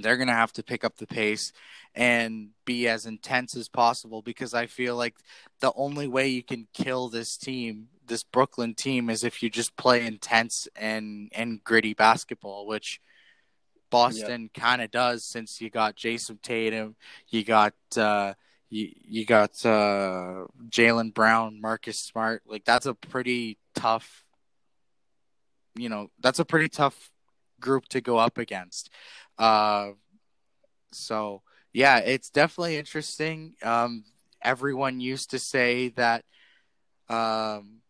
they're 0.00 0.16
gonna 0.18 0.32
have 0.34 0.52
to 0.54 0.62
pick 0.62 0.84
up 0.84 0.96
the 0.96 1.06
pace 1.06 1.52
and 1.94 2.50
be 2.64 2.88
as 2.88 3.06
intense 3.06 3.56
as 3.56 3.68
possible 3.68 4.22
because 4.22 4.54
I 4.54 4.66
feel 4.66 4.96
like 4.96 5.14
the 5.60 5.72
only 5.76 6.08
way 6.08 6.28
you 6.28 6.42
can 6.42 6.66
kill 6.72 7.08
this 7.08 7.36
team, 7.36 7.88
this 8.06 8.22
Brooklyn 8.22 8.74
team, 8.74 9.10
is 9.10 9.24
if 9.24 9.42
you 9.42 9.50
just 9.50 9.76
play 9.76 10.06
intense 10.06 10.68
and 10.76 11.30
and 11.34 11.64
gritty 11.64 11.94
basketball, 11.94 12.66
which 12.66 13.00
Boston 13.90 14.50
kind 14.54 14.80
of 14.82 14.90
does 14.90 15.24
since 15.24 15.60
you 15.60 15.70
got 15.70 15.96
Jayson 15.96 16.38
Tatum, 16.42 16.96
you 17.28 17.44
got 17.44 17.74
uh, 17.96 18.34
you 18.72 18.90
you 19.04 19.26
got 19.26 19.50
uh, 19.66 20.46
Jaylen 20.70 21.12
Brown, 21.12 21.60
Marcus 21.60 21.98
Smart. 21.98 22.42
Like 22.46 22.64
that's 22.64 22.86
a 22.86 22.94
pretty 22.94 23.58
tough, 23.74 24.24
you 25.76 25.90
know, 25.90 26.08
that's 26.20 26.38
a 26.38 26.44
pretty 26.44 26.70
tough 26.70 27.10
group 27.60 27.86
to 27.88 28.00
go 28.00 28.16
up 28.16 28.38
against. 28.38 28.88
Uh, 29.38 29.90
so 30.90 31.42
yeah, 31.74 31.98
it's 31.98 32.30
definitely 32.30 32.78
interesting. 32.78 33.52
Um, 33.62 34.04
everyone 34.40 35.00
used 35.00 35.32
to 35.32 35.38
say 35.38 35.90
that 35.90 36.24
um, 37.10 37.82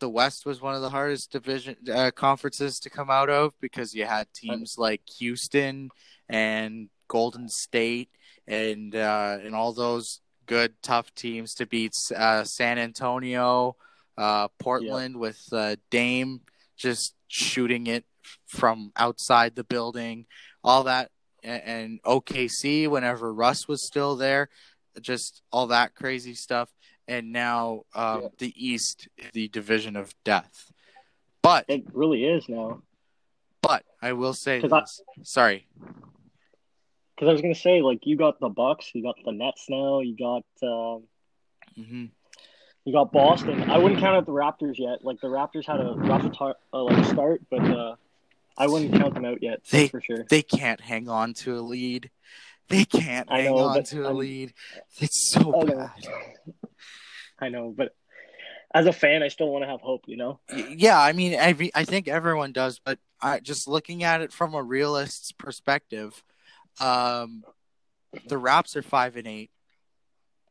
the 0.00 0.08
West 0.08 0.46
was 0.46 0.60
one 0.60 0.74
of 0.74 0.82
the 0.82 0.90
hardest 0.90 1.30
division 1.30 1.76
uh, 1.92 2.10
conferences 2.10 2.80
to 2.80 2.90
come 2.90 3.08
out 3.08 3.30
of 3.30 3.54
because 3.60 3.94
you 3.94 4.04
had 4.04 4.26
teams 4.34 4.78
like 4.78 5.02
Houston 5.18 5.90
and 6.28 6.88
Golden 7.06 7.48
State 7.48 8.10
and 8.46 8.94
uh, 8.94 9.38
and 9.42 9.54
all 9.54 9.72
those 9.72 10.20
good 10.46 10.74
tough 10.82 11.14
teams 11.14 11.54
to 11.54 11.66
beat 11.66 11.92
uh, 12.14 12.44
San 12.44 12.78
Antonio, 12.78 13.76
uh, 14.16 14.48
Portland 14.58 15.16
with 15.16 15.40
uh, 15.52 15.76
Dame 15.90 16.40
just 16.76 17.14
shooting 17.28 17.86
it 17.86 18.04
from 18.46 18.92
outside 18.96 19.54
the 19.54 19.64
building, 19.64 20.26
all 20.62 20.84
that, 20.84 21.10
and, 21.42 21.62
and 21.62 22.02
OKC 22.02 22.88
whenever 22.88 23.32
Russ 23.32 23.68
was 23.68 23.86
still 23.86 24.16
there, 24.16 24.48
just 25.00 25.42
all 25.52 25.68
that 25.68 25.94
crazy 25.94 26.34
stuff. 26.34 26.70
And 27.06 27.32
now 27.32 27.82
um, 27.94 28.22
yeah. 28.22 28.28
the 28.38 28.54
East, 28.56 29.08
the 29.34 29.48
division 29.48 29.94
of 29.96 30.14
death. 30.24 30.72
But 31.42 31.66
it 31.68 31.84
really 31.92 32.24
is 32.24 32.48
now. 32.48 32.82
But 33.60 33.84
I 34.00 34.14
will 34.14 34.32
say 34.32 34.60
this. 34.60 34.72
I, 34.72 34.82
sorry. 35.22 35.66
Because 37.14 37.28
I 37.28 37.32
was 37.32 37.42
gonna 37.42 37.54
say, 37.54 37.82
like, 37.82 38.00
you 38.06 38.16
got 38.16 38.40
the 38.40 38.48
Bucks, 38.48 38.90
you 38.94 39.02
got 39.02 39.16
the 39.24 39.32
Nets 39.32 39.66
now, 39.68 40.00
you 40.00 40.16
got, 40.16 40.44
um, 40.62 41.04
mm-hmm. 41.78 42.06
you 42.84 42.92
got 42.92 43.12
Boston. 43.12 43.70
I 43.70 43.78
wouldn't 43.78 44.00
count 44.00 44.16
out 44.16 44.26
the 44.26 44.32
Raptors 44.32 44.78
yet. 44.78 45.04
Like 45.04 45.20
the 45.20 45.28
Raptors 45.28 45.66
had 45.66 45.80
a 45.80 45.94
rough 45.94 46.30
tar- 46.36 46.56
uh, 46.72 46.82
like 46.82 47.04
start, 47.04 47.42
but 47.50 47.62
uh, 47.62 47.96
I 48.56 48.66
wouldn't 48.66 48.92
count 48.92 49.14
them 49.14 49.24
out 49.24 49.42
yet. 49.42 49.60
They 49.70 49.88
for 49.88 50.00
sure. 50.00 50.24
They 50.28 50.42
can't 50.42 50.80
hang 50.80 51.08
on 51.08 51.34
to 51.34 51.56
a 51.58 51.60
lead. 51.60 52.10
They 52.68 52.84
can't 52.84 53.30
hang 53.30 53.44
know, 53.44 53.58
on 53.58 53.84
to 53.84 54.06
a 54.06 54.10
I'm, 54.10 54.16
lead. 54.16 54.54
It's 54.98 55.30
so 55.32 55.60
I 55.60 55.64
bad. 55.64 55.90
I 57.38 57.48
know, 57.48 57.74
but 57.76 57.94
as 58.72 58.86
a 58.86 58.92
fan, 58.92 59.22
I 59.22 59.28
still 59.28 59.50
want 59.50 59.64
to 59.64 59.68
have 59.68 59.80
hope. 59.80 60.04
You 60.06 60.16
know. 60.16 60.40
Yeah, 60.52 61.00
I 61.00 61.12
mean, 61.12 61.38
I 61.38 61.70
I 61.74 61.84
think 61.84 62.08
everyone 62.08 62.52
does, 62.52 62.78
but 62.78 62.98
I, 63.20 63.40
just 63.40 63.68
looking 63.68 64.02
at 64.02 64.20
it 64.20 64.32
from 64.32 64.54
a 64.54 64.62
realist's 64.62 65.32
perspective, 65.32 66.22
um, 66.80 67.44
the 68.26 68.38
Raps 68.38 68.76
are 68.76 68.82
five 68.82 69.16
and 69.16 69.26
eight, 69.26 69.50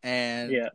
and 0.02 0.52
yeah, 0.52 0.70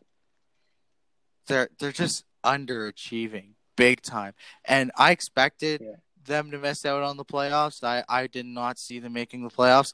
they're 1.47 1.69
they're 1.79 1.93
just 1.93 2.25
underachieving 2.45 3.51
big 3.77 4.03
time, 4.03 4.35
and 4.65 4.91
I 4.97 5.13
expected. 5.13 5.81
Yeah 5.83 5.97
them 6.29 6.53
to 6.53 6.59
miss 6.59 6.87
out 6.87 7.03
on 7.03 7.17
the 7.17 7.25
playoffs. 7.25 7.83
I, 7.83 8.05
I 8.09 8.29
did 8.29 8.47
not 8.47 8.79
see 8.79 9.01
them 9.01 9.15
making 9.15 9.43
the 9.43 9.51
playoffs, 9.51 9.93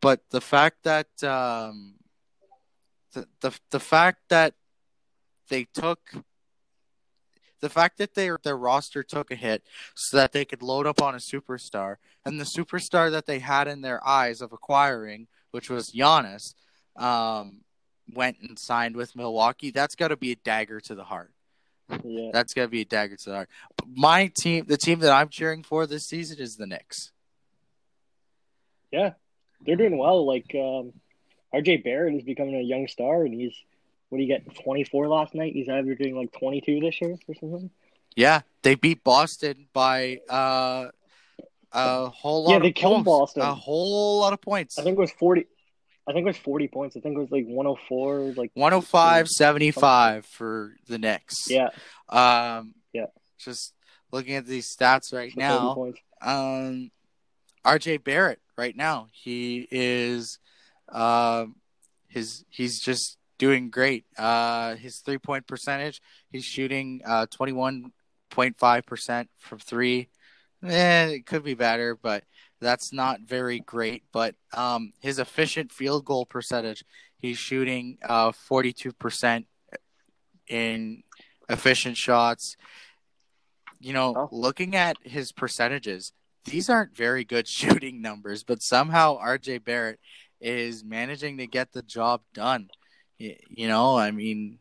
but 0.00 0.20
the 0.30 0.40
fact 0.40 0.78
that 0.82 1.06
um, 1.22 1.94
the, 3.12 3.28
the 3.40 3.52
the 3.70 3.80
fact 3.80 4.18
that 4.30 4.54
they 5.48 5.68
took 5.72 6.00
the 7.60 7.68
fact 7.68 7.98
that 7.98 8.14
their 8.14 8.38
their 8.42 8.56
roster 8.56 9.02
took 9.02 9.30
a 9.30 9.36
hit 9.36 9.62
so 9.94 10.16
that 10.16 10.32
they 10.32 10.44
could 10.44 10.62
load 10.62 10.86
up 10.86 11.02
on 11.02 11.14
a 11.14 11.18
superstar, 11.18 11.96
and 12.24 12.40
the 12.40 12.44
superstar 12.44 13.10
that 13.10 13.26
they 13.26 13.38
had 13.38 13.68
in 13.68 13.80
their 13.80 14.06
eyes 14.06 14.40
of 14.40 14.52
acquiring, 14.52 15.26
which 15.50 15.70
was 15.70 15.90
Giannis, 15.90 16.54
um, 16.96 17.60
went 18.12 18.38
and 18.40 18.58
signed 18.58 18.96
with 18.96 19.16
Milwaukee. 19.16 19.70
That's 19.70 19.94
got 19.94 20.08
to 20.08 20.16
be 20.16 20.32
a 20.32 20.36
dagger 20.36 20.80
to 20.80 20.94
the 20.94 21.04
heart. 21.04 21.32
Yeah. 22.04 22.30
That's 22.32 22.52
got 22.52 22.62
to 22.62 22.68
be 22.68 22.80
a 22.80 22.84
dagger 22.84 23.16
to 23.16 23.30
the 23.30 23.34
heart. 23.36 23.48
My 23.86 24.30
team, 24.36 24.64
the 24.66 24.76
team 24.76 25.00
that 25.00 25.12
I'm 25.12 25.28
cheering 25.28 25.62
for 25.62 25.86
this 25.86 26.06
season 26.06 26.38
is 26.40 26.56
the 26.56 26.66
Knicks. 26.66 27.12
Yeah, 28.90 29.12
they're 29.64 29.76
doing 29.76 29.98
well. 29.98 30.26
Like 30.26 30.54
um, 30.54 30.92
RJ 31.54 31.84
Barrett 31.84 32.14
is 32.14 32.22
becoming 32.22 32.56
a 32.56 32.62
young 32.62 32.88
star, 32.88 33.24
and 33.24 33.34
he's 33.34 33.54
what 34.08 34.18
do 34.18 34.24
you 34.24 34.28
get? 34.28 34.62
24 34.62 35.08
last 35.08 35.34
night. 35.34 35.52
He's 35.52 35.68
averaging 35.68 36.16
like 36.16 36.32
22 36.32 36.80
this 36.80 37.00
year 37.00 37.16
or 37.26 37.34
something. 37.34 37.70
Yeah, 38.14 38.42
they 38.62 38.74
beat 38.74 39.04
Boston 39.04 39.66
by 39.72 40.20
uh, 40.28 40.88
a 41.72 42.08
whole 42.08 42.44
lot. 42.44 42.52
Yeah, 42.52 42.58
they 42.60 42.72
killed 42.72 43.04
points. 43.04 43.34
Boston. 43.34 43.42
A 43.42 43.54
whole 43.54 44.20
lot 44.20 44.32
of 44.32 44.40
points. 44.40 44.78
I 44.78 44.82
think 44.82 44.96
it 44.96 45.00
was 45.00 45.12
40. 45.12 45.46
I 46.08 46.12
think 46.12 46.24
it 46.24 46.28
was 46.28 46.38
40 46.38 46.68
points. 46.68 46.96
I 46.96 47.00
think 47.00 47.16
it 47.16 47.20
was 47.20 47.32
like 47.32 47.46
104, 47.46 48.34
like 48.36 48.52
105, 48.54 49.28
75 49.28 50.24
for 50.24 50.74
the 50.86 50.98
Knicks. 50.98 51.50
Yeah. 51.50 51.70
Um, 52.08 52.74
yeah. 52.92 53.06
Just 53.38 53.74
looking 54.12 54.36
at 54.36 54.46
these 54.46 54.74
stats 54.74 55.12
right 55.12 55.36
now. 55.36 55.92
Um, 56.22 56.92
RJ 57.64 58.04
Barrett 58.04 58.40
right 58.56 58.76
now, 58.76 59.08
he 59.12 59.66
is, 59.70 60.38
um, 60.88 61.56
his 62.08 62.44
he's 62.50 62.80
just 62.80 63.15
doing 63.38 63.70
great. 63.70 64.04
Uh, 64.16 64.76
his 64.76 64.98
three 64.98 65.18
point 65.18 65.46
percentage, 65.46 66.00
he's 66.30 66.44
shooting 66.44 67.02
uh 67.04 67.26
21.5 67.26 68.86
percent 68.86 69.30
from 69.38 69.58
three. 69.58 70.08
Eh, 70.64 71.06
it 71.06 71.26
could 71.26 71.44
be 71.44 71.54
better, 71.54 71.94
but 71.94 72.24
that's 72.60 72.92
not 72.92 73.20
very 73.20 73.60
great, 73.60 74.04
but 74.12 74.34
um, 74.54 74.92
his 75.00 75.18
efficient 75.18 75.70
field 75.70 76.04
goal 76.04 76.24
percentage, 76.24 76.84
he's 77.18 77.38
shooting 77.38 77.98
uh, 78.02 78.32
42% 78.32 79.44
in 80.48 81.02
efficient 81.48 81.96
shots. 81.96 82.56
You 83.78 83.92
know, 83.92 84.14
oh. 84.16 84.28
looking 84.32 84.74
at 84.74 84.96
his 85.02 85.32
percentages, 85.32 86.12
these 86.44 86.70
aren't 86.70 86.96
very 86.96 87.24
good 87.24 87.46
shooting 87.48 88.00
numbers, 88.00 88.42
but 88.42 88.62
somehow 88.62 89.18
RJ 89.18 89.64
Barrett 89.64 90.00
is 90.40 90.84
managing 90.84 91.38
to 91.38 91.46
get 91.46 91.72
the 91.72 91.82
job 91.82 92.22
done. 92.32 92.68
You 93.18 93.68
know, 93.68 93.96
I 93.96 94.10
mean, 94.10 94.58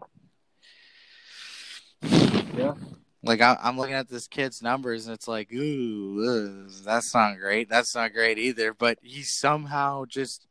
yeah. 2.02 2.74
Like 3.22 3.42
I, 3.42 3.58
am 3.64 3.78
looking 3.78 3.96
at 3.96 4.08
this 4.08 4.28
kid's 4.28 4.62
numbers, 4.62 5.08
and 5.08 5.16
it's 5.16 5.28
like, 5.28 5.52
ooh, 5.52 6.68
that's 6.86 7.14
not 7.14 7.38
great. 7.40 7.70
That's 7.70 7.96
not 7.96 8.14
great 8.14 8.38
either. 8.38 8.74
But 8.74 9.00
he's 9.02 9.34
somehow 9.34 10.06
just 10.06 10.46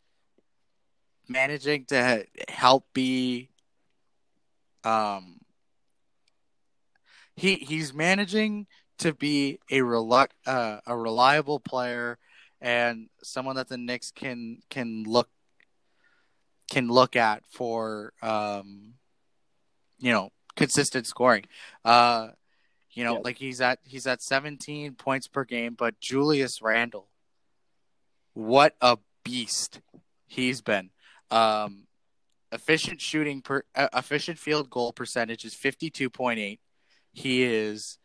managing 1.29 1.87
to 1.87 2.27
help 2.49 2.87
be. 2.93 3.51
Um. 4.83 5.41
He 7.37 7.55
he's 7.55 7.95
managing 7.95 8.67
to 8.99 9.13
be 9.13 9.59
a 9.71 9.79
relu- 9.79 10.29
uh, 10.47 10.79
a 10.87 10.97
reliable 10.97 11.59
player 11.61 12.19
and 12.61 13.09
someone 13.23 13.57
that 13.57 13.69
the 13.69 13.77
Knicks 13.77 14.11
can 14.11 14.59
can 14.71 15.05
look 15.05 15.29
can 16.71 16.88
look 16.88 17.16
at 17.16 17.44
for 17.47 18.12
um 18.23 18.94
you 19.99 20.12
know 20.12 20.30
consistent 20.56 21.06
scoring. 21.06 21.44
Uh 21.85 22.28
you 22.94 23.02
know, 23.02 23.21
like 23.25 23.38
he's 23.38 23.61
at 23.61 23.80
he's 23.83 24.06
at 24.06 24.23
17 24.23 24.94
points 24.94 25.26
per 25.26 25.44
game, 25.44 25.75
but 25.76 25.99
Julius 26.00 26.62
Randle, 26.62 27.09
what 28.35 28.76
a 28.80 28.99
beast 29.25 29.80
he's 30.28 30.62
been. 30.62 30.90
Um, 31.30 31.88
efficient 32.52 33.00
shooting 33.00 33.42
per 33.42 33.64
uh, 33.75 33.88
efficient 33.94 34.38
field 34.38 34.71
goal 34.71 34.92
percentage 34.92 35.44
is 35.44 35.54
52.8. 35.54 36.59
He 37.12 37.42
is 37.42 37.99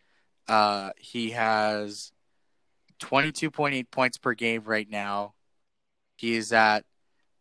uh 0.48 0.90
he 0.98 1.32
has 1.32 2.12
22.8 3.00 3.92
points 3.92 4.18
per 4.18 4.34
game 4.34 4.64
right 4.66 4.90
now. 4.90 5.36
He 6.16 6.36
is 6.36 6.52
at 6.52 6.86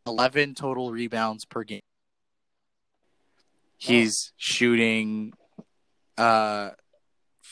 11 0.09 0.55
total 0.55 0.91
rebounds 0.91 1.45
per 1.45 1.62
game. 1.62 1.81
He's 3.77 4.33
shooting 4.37 5.33
uh 6.17 6.71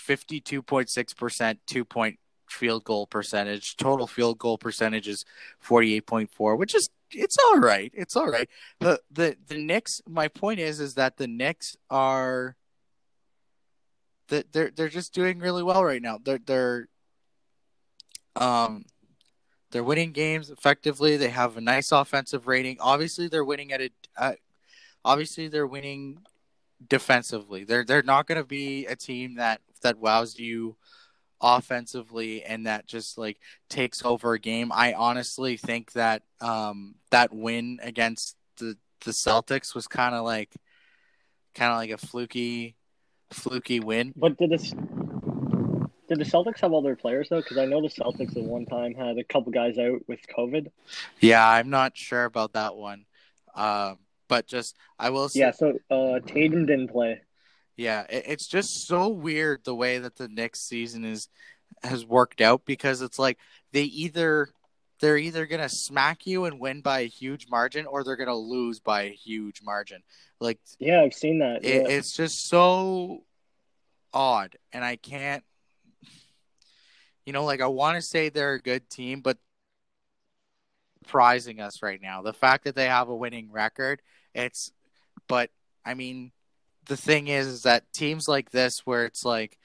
52.6% 0.08 1.58
two 1.66 1.84
point 1.84 2.18
field 2.50 2.84
goal 2.84 3.06
percentage. 3.06 3.76
Total 3.76 4.06
field 4.06 4.38
goal 4.38 4.58
percentage 4.58 5.06
is 5.08 5.24
48.4, 5.64 6.58
which 6.58 6.74
is 6.74 6.88
it's 7.12 7.36
all 7.38 7.58
right. 7.58 7.92
It's 7.94 8.16
all 8.16 8.28
right. 8.28 8.48
The 8.80 9.00
the 9.10 9.36
the 9.46 9.58
Knicks 9.58 10.00
my 10.08 10.28
point 10.28 10.58
is 10.58 10.80
is 10.80 10.94
that 10.94 11.16
the 11.16 11.28
Knicks 11.28 11.76
are 11.90 12.56
that 14.28 14.52
they're 14.52 14.70
they're 14.74 14.88
just 14.88 15.14
doing 15.14 15.38
really 15.38 15.62
well 15.62 15.84
right 15.84 16.02
now. 16.02 16.18
They're 16.22 16.40
they're 16.44 16.88
um 18.34 18.84
they're 19.70 19.84
winning 19.84 20.12
games 20.12 20.50
effectively. 20.50 21.16
They 21.16 21.30
have 21.30 21.56
a 21.56 21.60
nice 21.60 21.92
offensive 21.92 22.46
rating. 22.46 22.76
Obviously, 22.80 23.28
they're 23.28 23.44
winning 23.44 23.72
at 23.72 23.80
a. 23.80 24.36
Obviously, 25.04 25.48
they're 25.48 25.66
winning 25.66 26.20
defensively. 26.88 27.64
They're 27.64 27.84
they're 27.84 28.02
not 28.02 28.26
going 28.26 28.40
to 28.40 28.46
be 28.46 28.86
a 28.86 28.96
team 28.96 29.36
that 29.36 29.60
that 29.82 29.98
wows 29.98 30.38
you 30.38 30.76
offensively 31.40 32.42
and 32.42 32.66
that 32.66 32.86
just 32.86 33.18
like 33.18 33.38
takes 33.68 34.04
over 34.04 34.32
a 34.34 34.38
game. 34.38 34.72
I 34.72 34.94
honestly 34.94 35.56
think 35.56 35.92
that 35.92 36.22
um 36.40 36.94
that 37.10 37.32
win 37.32 37.78
against 37.82 38.36
the 38.58 38.76
the 39.04 39.10
Celtics 39.10 39.74
was 39.74 39.86
kind 39.86 40.14
of 40.14 40.24
like 40.24 40.54
kind 41.54 41.72
of 41.72 41.78
like 41.78 41.90
a 41.90 41.98
fluky 41.98 42.76
fluky 43.30 43.80
win. 43.80 44.12
But 44.16 44.38
did 44.38 44.50
this 44.50 44.74
did 46.08 46.18
the 46.18 46.24
Celtics 46.24 46.60
have 46.60 46.72
all 46.72 46.82
their 46.82 46.96
players 46.96 47.28
though? 47.28 47.40
Because 47.40 47.58
I 47.58 47.64
know 47.66 47.80
the 47.80 47.88
Celtics 47.88 48.36
at 48.36 48.42
one 48.42 48.66
time 48.66 48.94
had 48.94 49.18
a 49.18 49.24
couple 49.24 49.52
guys 49.52 49.78
out 49.78 50.00
with 50.08 50.20
COVID. 50.36 50.70
Yeah, 51.20 51.46
I'm 51.48 51.70
not 51.70 51.96
sure 51.96 52.24
about 52.24 52.52
that 52.54 52.76
one. 52.76 53.04
Um, 53.54 53.98
but 54.28 54.46
just 54.46 54.76
I 54.98 55.10
will 55.10 55.28
say, 55.28 55.40
Yeah, 55.40 55.50
so 55.52 55.78
uh, 55.90 56.20
Tatum 56.26 56.66
didn't 56.66 56.88
play. 56.88 57.20
yeah, 57.76 58.02
it, 58.10 58.24
it's 58.26 58.46
just 58.46 58.86
so 58.86 59.08
weird 59.08 59.64
the 59.64 59.74
way 59.74 59.98
that 59.98 60.16
the 60.16 60.28
Knicks 60.28 60.60
season 60.60 61.04
is 61.04 61.28
has 61.82 62.04
worked 62.06 62.40
out 62.40 62.64
because 62.64 63.02
it's 63.02 63.18
like 63.18 63.38
they 63.72 63.82
either 63.84 64.48
they're 65.00 65.18
either 65.18 65.46
gonna 65.46 65.68
smack 65.68 66.26
you 66.26 66.44
and 66.46 66.58
win 66.60 66.80
by 66.80 67.00
a 67.00 67.08
huge 67.08 67.46
margin 67.50 67.86
or 67.86 68.02
they're 68.02 68.16
gonna 68.16 68.34
lose 68.34 68.80
by 68.80 69.02
a 69.02 69.10
huge 69.12 69.60
margin. 69.62 70.02
Like 70.40 70.58
Yeah, 70.78 71.02
I've 71.02 71.14
seen 71.14 71.38
that. 71.40 71.64
it, 71.64 71.82
yeah. 71.82 71.96
it's 71.96 72.16
just 72.16 72.48
so 72.48 73.24
odd 74.14 74.56
and 74.72 74.82
i 74.82 74.96
can't 74.96 75.44
you 77.26 77.32
know 77.32 77.44
like 77.44 77.60
i 77.60 77.66
want 77.66 77.96
to 77.96 78.02
say 78.02 78.28
they're 78.30 78.54
a 78.54 78.60
good 78.60 78.88
team 78.88 79.20
but 79.20 79.36
surprising 81.06 81.60
us 81.60 81.82
right 81.82 82.02
now. 82.02 82.20
The 82.22 82.32
fact 82.32 82.64
that 82.64 82.74
they 82.74 82.86
have 82.86 83.08
a 83.08 83.14
winning 83.14 83.52
record 83.52 84.02
it's 84.34 84.72
but 85.28 85.50
i 85.84 85.94
mean 85.94 86.32
the 86.86 86.96
thing 86.96 87.28
is, 87.28 87.46
is 87.46 87.62
that 87.62 87.92
teams 87.92 88.28
like 88.28 88.50
this 88.50 88.80
where 88.80 89.04
it's 89.04 89.24
like 89.24 89.58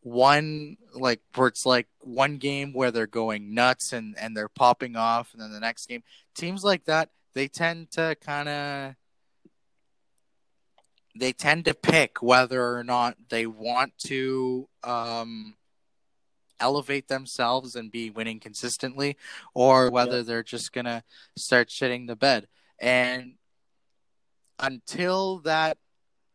one 0.00 0.76
like 0.94 1.20
where 1.34 1.48
it's 1.48 1.66
like 1.66 1.86
one 2.00 2.38
game 2.38 2.72
where 2.72 2.90
they're 2.90 3.06
going 3.06 3.52
nuts 3.52 3.92
and 3.92 4.16
and 4.18 4.34
they're 4.34 4.48
popping 4.48 4.96
off 4.96 5.32
and 5.34 5.42
then 5.42 5.52
the 5.52 5.60
next 5.60 5.86
game 5.86 6.02
teams 6.34 6.64
like 6.64 6.84
that 6.86 7.10
they 7.34 7.46
tend 7.46 7.90
to 7.90 8.16
kind 8.24 8.48
of 8.48 8.94
they 11.14 11.32
tend 11.32 11.66
to 11.66 11.74
pick 11.74 12.22
whether 12.22 12.74
or 12.76 12.84
not 12.84 13.16
they 13.28 13.44
want 13.44 13.92
to 13.98 14.68
um, 14.82 15.54
elevate 16.60 17.08
themselves 17.08 17.76
and 17.76 17.90
be 17.90 18.10
winning 18.10 18.40
consistently, 18.40 19.16
or 19.54 19.90
whether 19.90 20.18
Yeah. 20.18 20.22
they're 20.22 20.42
just 20.42 20.72
gonna 20.72 21.04
start 21.36 21.68
shitting 21.68 22.06
the 22.06 22.16
bed. 22.16 22.48
And 22.78 23.38
until 24.58 25.38
that 25.40 25.78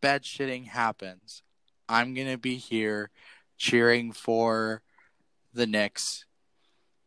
bed 0.02 0.24
shitting 0.24 0.68
happens, 0.68 1.44
I'm 1.90 2.14
gonna 2.14 2.38
be 2.38 2.58
here 2.58 3.12
cheering 3.58 4.12
for 4.12 4.82
the 5.54 5.68
Knicks, 5.68 6.26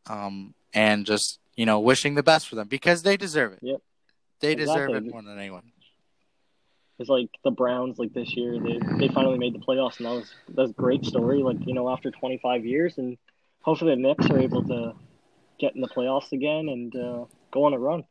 um, 0.07 0.55
and 0.73 1.05
just 1.07 1.41
you 1.55 1.67
know 1.67 1.81
wishing 1.81 2.15
the 2.15 2.23
best 2.23 2.49
for 2.49 2.55
them 2.55 2.69
because 2.69 3.03
they 3.03 3.17
deserve 3.17 3.55
it. 3.55 3.61
Yep. 3.63 3.81
They 4.41 4.55
deserve 4.55 4.95
it 4.95 5.05
more 5.05 5.23
than 5.23 5.39
anyone. 5.39 5.73
It's 6.99 7.11
like 7.11 7.29
the 7.45 7.51
Browns, 7.51 7.99
like 7.99 8.15
this 8.15 8.35
year, 8.37 8.59
they 8.59 8.79
they 8.99 9.09
finally 9.09 9.39
made 9.39 9.55
the 9.55 9.59
playoffs, 9.59 9.99
and 9.99 10.07
that 10.07 10.13
was 10.13 10.35
that's 10.49 10.71
a 10.71 10.75
great 10.75 11.05
story. 11.05 11.43
Like 11.43 11.59
you 11.67 11.75
know, 11.75 11.91
after 11.91 12.11
25 12.11 12.65
years, 12.65 12.97
and 12.97 13.19
hopefully 13.61 13.95
the 13.95 14.01
Knicks 14.01 14.31
are 14.31 14.39
able 14.39 14.63
to 14.65 14.95
get 15.59 15.75
in 15.75 15.81
the 15.81 15.89
playoffs 15.89 16.33
again 16.33 16.69
and 16.69 16.97
uh, 16.97 17.25
go 17.51 17.65
on 17.65 17.75
a 17.75 17.79
run. 17.79 18.05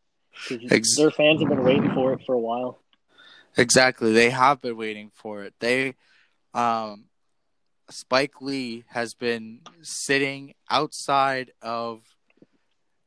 Ex- 0.70 0.98
their 0.98 1.12
fans 1.12 1.42
have 1.42 1.50
been 1.50 1.64
waiting 1.64 1.92
for 1.94 2.14
it 2.14 2.22
for 2.26 2.34
a 2.34 2.40
while. 2.40 2.80
Exactly. 3.58 4.12
They 4.12 4.30
have 4.30 4.62
been 4.62 4.78
waiting 4.78 5.12
for 5.14 5.44
it. 5.44 5.54
They 5.60 5.96
um 6.54 7.06
Spike 7.90 8.42
Lee 8.42 8.84
has 8.90 9.14
been 9.14 9.62
sitting 9.82 10.54
outside 10.70 11.52
of 11.62 12.02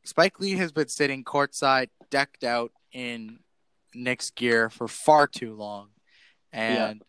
Spike 0.04 0.40
Lee 0.40 0.52
has 0.52 0.72
been 0.72 0.88
sitting 0.88 1.24
courtside 1.24 1.88
decked 2.10 2.44
out 2.44 2.72
in 2.92 3.40
Knicks 3.94 4.30
gear 4.30 4.70
for 4.70 4.88
far 4.88 5.26
too 5.26 5.54
long. 5.54 5.88
And 6.52 7.02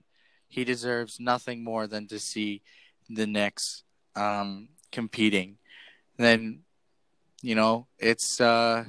he 0.47 0.63
deserves 0.63 1.19
nothing 1.19 1.63
more 1.63 1.87
than 1.87 2.07
to 2.07 2.19
see 2.19 2.61
the 3.09 3.27
Knicks 3.27 3.83
um 4.15 4.69
competing. 4.91 5.57
then 6.17 6.61
you 7.41 7.55
know, 7.55 7.87
it's 7.97 8.41
uh 8.41 8.83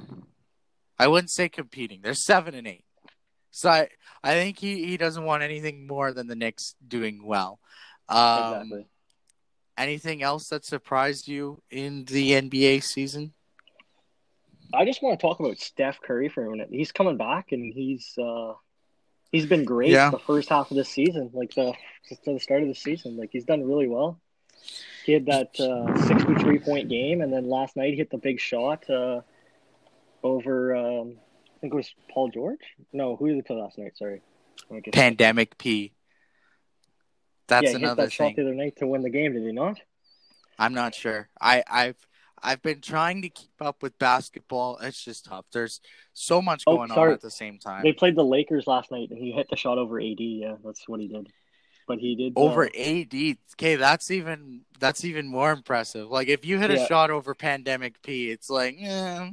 I 0.99 1.07
wouldn't 1.07 1.31
say 1.31 1.49
competing. 1.49 2.01
They're 2.01 2.13
seven 2.13 2.53
and 2.53 2.67
eight. 2.67 2.85
So 3.51 3.69
I, 3.69 3.89
I 4.23 4.33
think 4.33 4.59
he, 4.59 4.85
he 4.85 4.97
doesn't 4.97 5.23
want 5.23 5.43
anything 5.43 5.87
more 5.87 6.13
than 6.13 6.27
the 6.27 6.35
Knicks 6.35 6.75
doing 6.87 7.23
well. 7.23 7.59
Um, 8.07 8.53
exactly. 8.53 8.85
Anything 9.77 10.21
else 10.21 10.47
that 10.49 10.65
surprised 10.65 11.27
you 11.27 11.61
in 11.69 12.05
the 12.05 12.31
NBA 12.31 12.83
season? 12.83 13.33
I 14.73 14.85
just 14.85 15.01
want 15.03 15.19
to 15.19 15.25
talk 15.25 15.39
about 15.39 15.57
Steph 15.59 15.99
Curry 16.01 16.29
for 16.29 16.45
a 16.45 16.49
minute. 16.51 16.69
He's 16.71 16.91
coming 16.91 17.17
back, 17.17 17.51
and 17.51 17.73
he's 17.73 18.17
uh, 18.17 18.53
he's 19.31 19.45
been 19.45 19.65
great 19.65 19.91
Yeah. 19.91 20.09
the 20.11 20.19
first 20.19 20.49
half 20.49 20.71
of 20.71 20.77
the 20.77 20.85
season, 20.85 21.29
like 21.33 21.53
the 21.53 21.73
to 22.23 22.33
the 22.33 22.39
start 22.39 22.61
of 22.61 22.67
the 22.67 22.75
season. 22.75 23.17
Like 23.17 23.29
he's 23.31 23.45
done 23.45 23.63
really 23.63 23.87
well. 23.87 24.19
He 25.05 25.13
had 25.13 25.25
that 25.25 25.59
uh, 25.59 25.95
sixty-three 26.05 26.59
point 26.59 26.89
game, 26.89 27.21
and 27.21 27.33
then 27.33 27.49
last 27.49 27.75
night 27.75 27.91
he 27.91 27.95
hit 27.97 28.09
the 28.11 28.17
big 28.17 28.39
shot 28.39 28.89
uh, 28.89 29.21
over. 30.23 30.75
Um, 30.75 31.15
I 31.17 31.59
think 31.61 31.73
it 31.73 31.77
was 31.77 31.93
Paul 32.11 32.29
George. 32.29 32.59
No, 32.93 33.15
who 33.15 33.27
did 33.27 33.35
he 33.35 33.41
play 33.41 33.55
last 33.55 33.77
night? 33.77 33.97
Sorry. 33.97 34.21
Let 34.69 34.75
me 34.75 34.81
get- 34.81 34.93
Pandemic 34.93 35.57
P. 35.57 35.93
That's 37.47 37.63
yeah, 37.65 37.69
he 37.69 37.73
hit 37.73 37.81
another 37.83 38.03
that 38.03 38.11
shot 38.11 38.35
the 38.35 38.43
other 38.43 38.53
night 38.53 38.77
to 38.77 38.87
win 38.87 39.01
the 39.01 39.09
game. 39.09 39.33
Did 39.33 39.43
he 39.43 39.51
not? 39.51 39.79
I'm 40.57 40.73
not 40.73 40.93
sure. 40.95 41.27
I, 41.39 41.63
I've 41.69 41.97
I've 42.43 42.61
been 42.61 42.81
trying 42.81 43.21
to 43.21 43.29
keep 43.29 43.61
up 43.61 43.81
with 43.83 43.97
basketball. 43.99 44.77
It's 44.81 45.03
just 45.03 45.25
tough. 45.25 45.45
There's 45.51 45.79
so 46.13 46.41
much 46.41 46.63
Oh, 46.67 46.77
going 46.77 46.91
on 46.91 47.11
at 47.11 47.21
the 47.21 47.31
same 47.31 47.59
time. 47.59 47.83
They 47.83 47.93
played 47.93 48.15
the 48.15 48.23
Lakers 48.25 48.67
last 48.67 48.91
night, 48.91 49.09
and 49.11 49.19
he 49.19 49.31
hit 49.31 49.47
the 49.49 49.55
shot 49.55 49.77
over 49.77 49.99
AD. 49.99 50.19
Yeah, 50.19 50.55
that's 50.63 50.87
what 50.87 50.99
he 50.99 51.07
did. 51.07 51.31
But 51.87 51.99
he 51.99 52.15
did 52.15 52.33
uh, 52.37 52.41
over 52.41 52.65
AD. 52.65 53.13
Okay, 53.53 53.75
that's 53.75 54.11
even 54.11 54.61
that's 54.79 55.03
even 55.03 55.27
more 55.27 55.51
impressive. 55.51 56.09
Like 56.09 56.27
if 56.29 56.45
you 56.45 56.57
hit 56.59 56.71
a 56.71 56.85
shot 56.85 57.11
over 57.11 57.33
Pandemic 57.35 58.01
P, 58.01 58.29
it's 58.31 58.49
like, 58.49 58.77
eh, 58.79 59.29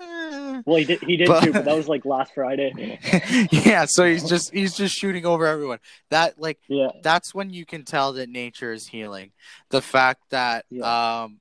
eh. 0.00 0.62
Well, 0.66 0.76
he 0.76 0.84
did. 0.84 1.02
He 1.02 1.16
did 1.16 1.28
But- 1.28 1.44
too, 1.44 1.52
but 1.52 1.64
that 1.64 1.76
was 1.76 1.88
like 1.88 2.04
last 2.04 2.34
Friday. 2.34 2.98
yeah. 3.50 3.86
So 3.86 4.04
he's 4.04 4.28
just 4.28 4.52
he's 4.52 4.74
just 4.76 4.94
shooting 4.94 5.26
over 5.26 5.46
everyone. 5.46 5.78
That 6.10 6.38
like 6.40 6.58
Yeah, 6.68 6.88
that's 7.02 7.34
when 7.34 7.50
you 7.50 7.64
can 7.66 7.84
tell 7.84 8.12
that 8.14 8.28
nature 8.28 8.72
is 8.72 8.86
healing. 8.86 9.32
The 9.70 9.82
fact 9.82 10.30
that 10.30 10.66
um, 10.82 11.38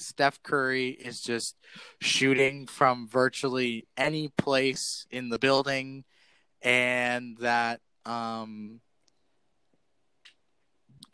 Steph 0.00 0.42
Curry 0.42 0.88
is 0.90 1.20
just 1.20 1.56
shooting 2.00 2.66
from 2.66 3.06
virtually 3.08 3.86
any 3.96 4.28
place 4.28 5.06
in 5.10 5.28
the 5.28 5.38
building, 5.38 6.04
and 6.62 7.36
that 7.38 7.80
um, 8.04 8.80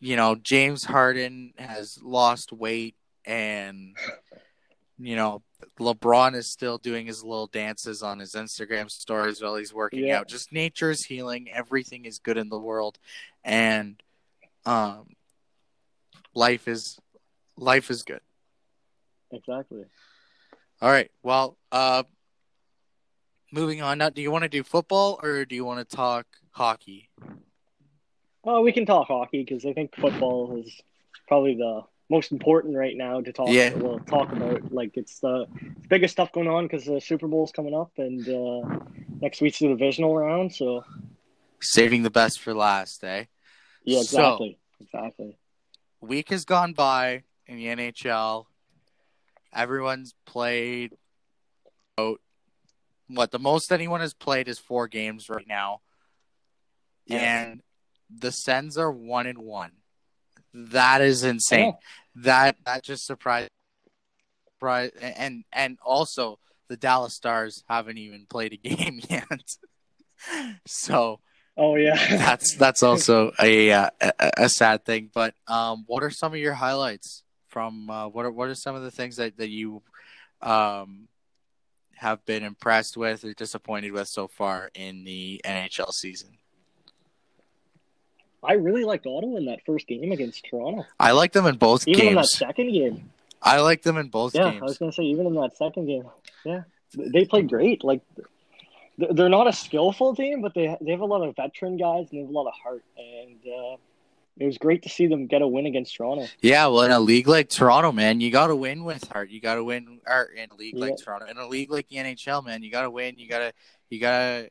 you 0.00 0.16
know 0.16 0.34
James 0.34 0.84
Harden 0.84 1.52
has 1.58 1.98
lost 2.02 2.52
weight, 2.52 2.94
and 3.24 3.96
you 4.98 5.16
know 5.16 5.42
LeBron 5.80 6.34
is 6.34 6.46
still 6.46 6.78
doing 6.78 7.06
his 7.06 7.22
little 7.22 7.46
dances 7.46 8.02
on 8.02 8.18
his 8.18 8.34
Instagram 8.34 8.90
stories 8.90 9.42
while 9.42 9.56
he's 9.56 9.74
working 9.74 10.00
Yeah. 10.06 10.20
out. 10.20 10.28
Just 10.28 10.52
nature 10.52 10.90
is 10.90 11.04
healing. 11.04 11.50
Everything 11.50 12.04
is 12.04 12.18
good 12.18 12.36
in 12.36 12.48
the 12.48 12.58
world, 12.58 12.98
and 13.44 14.02
um, 14.64 15.14
life 16.34 16.68
is 16.68 16.98
life 17.56 17.90
is 17.90 18.02
good. 18.02 18.20
Exactly. 19.36 19.84
All 20.80 20.90
right. 20.90 21.10
Well, 21.22 21.56
uh, 21.72 22.02
moving 23.52 23.82
on. 23.82 23.98
Now, 23.98 24.10
do 24.10 24.20
you 24.22 24.30
want 24.30 24.42
to 24.42 24.48
do 24.48 24.62
football 24.62 25.18
or 25.22 25.44
do 25.44 25.54
you 25.54 25.64
want 25.64 25.88
to 25.88 25.96
talk 25.96 26.26
hockey? 26.50 27.08
Well, 28.42 28.62
we 28.62 28.72
can 28.72 28.86
talk 28.86 29.08
hockey 29.08 29.44
because 29.44 29.64
I 29.64 29.72
think 29.72 29.94
football 29.96 30.62
is 30.64 30.80
probably 31.26 31.54
the 31.56 31.82
most 32.08 32.30
important 32.30 32.76
right 32.76 32.96
now 32.96 33.20
to 33.20 33.32
talk. 33.32 33.48
Yeah. 33.50 33.74
We'll 33.74 33.98
talk 34.00 34.32
about 34.32 34.72
like 34.72 34.96
it's 34.96 35.18
the 35.20 35.46
biggest 35.88 36.12
stuff 36.12 36.30
going 36.32 36.46
on 36.48 36.66
because 36.66 36.84
the 36.84 37.00
Super 37.00 37.26
Bowl's 37.26 37.52
coming 37.52 37.74
up 37.74 37.90
and 37.96 38.28
uh, 38.28 38.78
next 39.20 39.40
week's 39.40 39.58
the 39.58 39.68
divisional 39.68 40.16
round. 40.16 40.54
So 40.54 40.84
Saving 41.60 42.02
the 42.02 42.10
best 42.10 42.40
for 42.40 42.54
last, 42.54 43.02
eh? 43.02 43.24
yeah, 43.84 44.02
So- 44.02 44.18
exactly, 44.18 44.58
exactly. 44.80 45.38
Week 46.02 46.28
has 46.28 46.44
gone 46.44 46.74
by 46.74 47.24
in 47.46 47.56
the 47.56 47.64
NHL. 47.66 48.44
Everyone's 49.56 50.14
played. 50.26 50.92
About, 51.96 52.20
what 53.08 53.30
the 53.30 53.38
most 53.38 53.72
anyone 53.72 54.00
has 54.00 54.14
played 54.14 54.48
is 54.48 54.58
four 54.58 54.88
games 54.88 55.28
right 55.28 55.46
now, 55.46 55.80
and 57.08 57.62
the 58.10 58.32
Sens 58.32 58.76
are 58.76 58.90
one 58.90 59.26
and 59.26 59.38
one. 59.38 59.72
That 60.52 61.00
is 61.00 61.24
insane. 61.24 61.74
that 62.16 62.56
that 62.64 62.82
just 62.82 63.06
surprised 63.06 63.50
surprised 64.56 64.94
and 65.00 65.44
and 65.52 65.78
also 65.84 66.38
the 66.68 66.76
Dallas 66.76 67.14
Stars 67.14 67.62
haven't 67.68 67.98
even 67.98 68.26
played 68.28 68.52
a 68.52 68.56
game 68.68 69.00
yet. 69.08 69.24
so 70.66 71.20
Oh 71.58 71.76
yeah, 71.76 71.96
that's 72.18 72.54
that's 72.56 72.82
also 72.82 73.32
a, 73.40 73.72
uh, 73.72 73.90
a 74.00 74.12
a 74.36 74.48
sad 74.50 74.84
thing. 74.84 75.10
But 75.14 75.34
um, 75.46 75.84
what 75.86 76.02
are 76.02 76.10
some 76.10 76.34
of 76.34 76.38
your 76.38 76.52
highlights 76.52 77.22
from 77.56 77.88
uh, 77.88 78.06
what 78.06 78.26
are 78.26 78.30
what 78.30 78.50
are 78.50 78.54
some 78.54 78.74
of 78.76 78.82
the 78.82 78.90
things 78.90 79.16
that 79.16 79.38
that 79.38 79.48
you 79.48 79.80
um 80.42 81.08
have 81.94 82.22
been 82.26 82.42
impressed 82.44 82.98
with 82.98 83.24
or 83.24 83.32
disappointed 83.32 83.92
with 83.92 84.06
so 84.08 84.28
far 84.28 84.70
in 84.74 85.04
the 85.04 85.40
NHL 85.42 85.90
season? 85.90 86.36
I 88.44 88.52
really 88.52 88.84
liked 88.84 89.06
Ottawa 89.06 89.38
in 89.38 89.46
that 89.46 89.60
first 89.64 89.86
game 89.86 90.12
against 90.12 90.44
Toronto. 90.50 90.84
I 91.00 91.12
like 91.12 91.32
them 91.32 91.46
in 91.46 91.56
both 91.56 91.88
Even 91.88 92.00
games. 92.04 92.10
in 92.10 92.14
that 92.16 92.26
second 92.26 92.72
game. 92.72 93.10
I 93.40 93.60
like 93.60 93.80
them 93.80 93.96
in 93.96 94.08
both 94.08 94.34
Yeah, 94.34 94.50
games. 94.50 94.60
I 94.60 94.64
was 94.66 94.76
gonna 94.76 94.92
say 94.92 95.04
even 95.04 95.24
in 95.26 95.34
that 95.36 95.56
second 95.56 95.86
game. 95.86 96.04
Yeah, 96.44 96.64
they 96.94 97.24
played 97.24 97.48
great. 97.48 97.82
Like 97.82 98.02
they're 98.98 99.14
they're 99.14 99.28
not 99.30 99.46
a 99.46 99.52
skillful 99.54 100.14
team, 100.14 100.42
but 100.42 100.52
they 100.52 100.76
they 100.82 100.90
have 100.90 101.00
a 101.00 101.06
lot 101.06 101.26
of 101.26 101.34
veteran 101.34 101.78
guys 101.78 102.08
and 102.10 102.18
they 102.18 102.20
have 102.20 102.28
a 102.28 102.32
lot 102.32 102.48
of 102.48 102.52
heart. 102.62 102.84
And 102.98 103.38
uh, 103.48 103.76
it 104.38 104.44
was 104.44 104.58
great 104.58 104.82
to 104.82 104.88
see 104.88 105.06
them 105.06 105.26
get 105.26 105.40
a 105.40 105.48
win 105.48 105.66
against 105.66 105.96
Toronto. 105.96 106.26
Yeah, 106.42 106.66
well, 106.66 106.82
in 106.82 106.90
a 106.90 107.00
league 107.00 107.26
like 107.26 107.48
Toronto, 107.48 107.90
man, 107.90 108.20
you 108.20 108.30
got 108.30 108.48
to 108.48 108.56
win 108.56 108.84
with 108.84 109.08
heart. 109.08 109.30
You 109.30 109.40
got 109.40 109.54
to 109.54 109.64
win, 109.64 110.00
or 110.06 110.24
in 110.24 110.50
a 110.50 110.54
league 110.54 110.76
like 110.76 110.96
Toronto, 110.98 111.26
in 111.26 111.38
a 111.38 111.48
league 111.48 111.70
like 111.70 111.88
the 111.88 111.96
NHL, 111.96 112.44
man, 112.44 112.62
you 112.62 112.70
got 112.70 112.82
to 112.82 112.90
win. 112.90 113.14
You 113.16 113.28
gotta, 113.28 113.54
you 113.88 113.98
gotta, 113.98 114.50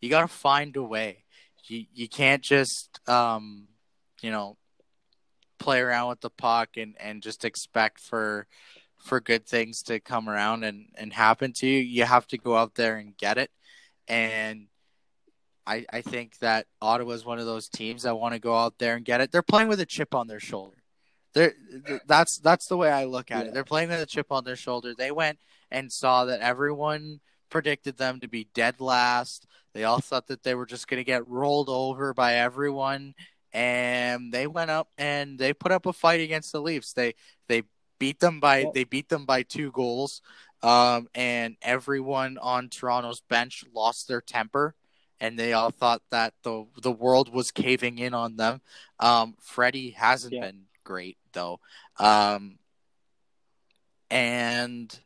you 0.00 0.10
gotta 0.10 0.28
find 0.28 0.76
a 0.76 0.82
way. 0.82 1.24
You 1.64 1.86
you 1.92 2.08
can't 2.08 2.42
just, 2.42 3.00
um, 3.08 3.66
you 4.20 4.30
know, 4.30 4.56
play 5.58 5.80
around 5.80 6.10
with 6.10 6.20
the 6.20 6.30
puck 6.30 6.76
and 6.76 6.94
and 7.00 7.22
just 7.22 7.44
expect 7.44 7.98
for 7.98 8.46
for 8.98 9.20
good 9.20 9.46
things 9.46 9.82
to 9.84 9.98
come 9.98 10.28
around 10.28 10.62
and 10.62 10.86
and 10.94 11.12
happen 11.12 11.52
to 11.54 11.66
you. 11.66 11.80
You 11.80 12.04
have 12.04 12.28
to 12.28 12.38
go 12.38 12.56
out 12.56 12.76
there 12.76 12.96
and 12.96 13.16
get 13.16 13.38
it, 13.38 13.50
and. 14.06 14.68
I, 15.66 15.84
I 15.92 16.00
think 16.02 16.38
that 16.38 16.66
Ottawa 16.80 17.12
is 17.12 17.24
one 17.24 17.38
of 17.38 17.46
those 17.46 17.68
teams 17.68 18.04
that 18.04 18.16
want 18.16 18.34
to 18.34 18.40
go 18.40 18.56
out 18.56 18.78
there 18.78 18.94
and 18.96 19.04
get 19.04 19.20
it. 19.20 19.32
They're 19.32 19.42
playing 19.42 19.68
with 19.68 19.80
a 19.80 19.86
chip 19.86 20.14
on 20.14 20.26
their 20.28 20.40
shoulder. 20.40 20.76
They're, 21.34 21.52
that's 22.06 22.38
that's 22.38 22.66
the 22.66 22.76
way 22.76 22.90
I 22.90 23.04
look 23.04 23.30
at 23.30 23.44
Yeah. 23.44 23.50
it. 23.50 23.54
They're 23.54 23.64
playing 23.64 23.88
with 23.90 24.00
a 24.00 24.06
chip 24.06 24.32
on 24.32 24.44
their 24.44 24.56
shoulder. 24.56 24.94
They 24.94 25.10
went 25.10 25.38
and 25.70 25.92
saw 25.92 26.24
that 26.26 26.40
everyone 26.40 27.20
predicted 27.50 27.98
them 27.98 28.20
to 28.20 28.28
be 28.28 28.48
dead 28.54 28.80
last. 28.80 29.46
They 29.74 29.84
all 29.84 30.00
thought 30.00 30.28
that 30.28 30.42
they 30.44 30.54
were 30.54 30.66
just 30.66 30.88
going 30.88 31.00
to 31.00 31.04
get 31.04 31.28
rolled 31.28 31.68
over 31.68 32.14
by 32.14 32.34
everyone, 32.36 33.14
and 33.52 34.32
they 34.32 34.46
went 34.46 34.70
up 34.70 34.88
and 34.96 35.38
they 35.38 35.52
put 35.52 35.72
up 35.72 35.84
a 35.86 35.92
fight 35.92 36.20
against 36.20 36.52
the 36.52 36.60
Leafs. 36.62 36.92
They 36.92 37.14
they 37.48 37.64
beat 37.98 38.20
them 38.20 38.40
by 38.40 38.58
Yeah. 38.60 38.70
they 38.72 38.84
beat 38.84 39.08
them 39.08 39.26
by 39.26 39.42
two 39.42 39.70
goals, 39.72 40.22
um, 40.62 41.08
and 41.14 41.56
everyone 41.60 42.38
on 42.38 42.68
Toronto's 42.70 43.20
bench 43.20 43.64
lost 43.74 44.08
their 44.08 44.20
temper 44.22 44.74
and 45.20 45.38
they 45.38 45.52
all 45.52 45.70
thought 45.70 46.02
that 46.10 46.34
the 46.42 46.66
the 46.82 46.92
world 46.92 47.32
was 47.32 47.50
caving 47.50 47.98
in 47.98 48.14
on 48.14 48.36
them. 48.36 48.60
Um, 49.00 49.34
Freddie 49.40 49.90
hasn't 49.90 50.34
Yeah. 50.34 50.42
been 50.42 50.62
great 50.84 51.18
though, 51.32 51.60
um, 51.98 52.58
and 54.10 54.98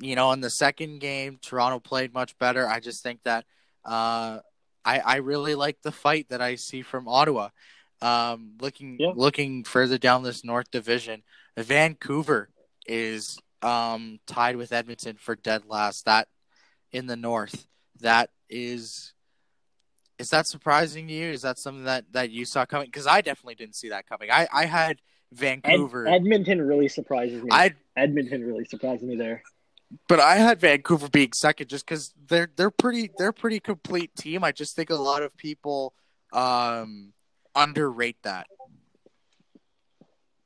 you 0.00 0.14
know 0.14 0.32
in 0.32 0.40
the 0.40 0.50
second 0.50 1.00
game, 1.00 1.38
Toronto 1.40 1.80
played 1.80 2.12
much 2.12 2.38
better. 2.38 2.66
I 2.66 2.80
just 2.80 3.02
think 3.02 3.22
that 3.24 3.44
uh, 3.84 4.40
I 4.84 4.98
I 5.00 5.16
really 5.16 5.54
like 5.54 5.82
the 5.82 5.92
fight 5.92 6.28
that 6.30 6.40
I 6.40 6.56
see 6.56 6.82
from 6.82 7.08
Ottawa. 7.08 7.50
Um, 8.02 8.52
looking 8.60 8.96
Yeah. 9.00 9.12
looking 9.14 9.64
further 9.64 9.98
down 9.98 10.22
this 10.22 10.44
North 10.44 10.70
Division, 10.70 11.22
Vancouver 11.56 12.50
is 12.86 13.38
um, 13.62 14.20
tied 14.26 14.56
with 14.56 14.72
Edmonton 14.72 15.16
for 15.18 15.34
dead 15.34 15.62
last. 15.66 16.04
That 16.04 16.28
in 16.92 17.06
the 17.06 17.16
North 17.16 17.66
that 18.00 18.30
is 18.48 19.12
is 20.18 20.30
that 20.30 20.46
surprising 20.46 21.06
to 21.08 21.12
you 21.12 21.26
is 21.30 21.42
that 21.42 21.58
something 21.58 21.84
that 21.84 22.04
that 22.12 22.30
you 22.30 22.44
saw 22.44 22.64
coming 22.64 22.86
because 22.86 23.06
i 23.06 23.20
definitely 23.20 23.54
didn't 23.54 23.74
see 23.74 23.88
that 23.90 24.06
coming 24.08 24.30
i 24.30 24.46
i 24.52 24.64
had 24.64 24.92
Ed- 25.32 25.38
vancouver 25.38 26.06
Edmonton 26.06 26.62
really 26.62 26.88
surprises 26.88 27.42
me. 27.42 27.48
i 27.52 27.74
Edmonton 27.96 28.44
really 28.44 28.64
surprises 28.64 29.06
me 29.06 29.16
there. 29.16 29.42
but 30.08 30.20
i 30.20 30.36
had 30.36 30.60
vancouver 30.60 31.08
being 31.08 31.32
second 31.32 31.68
just 31.68 31.84
because 31.86 32.14
they're 32.28 32.48
they're 32.56 32.70
pretty 32.70 33.10
they're 33.18 33.32
pretty 33.32 33.60
complete 33.60 34.14
team 34.16 34.44
i 34.44 34.52
just 34.52 34.76
think 34.76 34.90
a 34.90 34.94
lot 34.94 35.22
of 35.22 35.36
people 35.36 35.92
um 36.32 37.12
underrate 37.54 38.22
that 38.22 38.46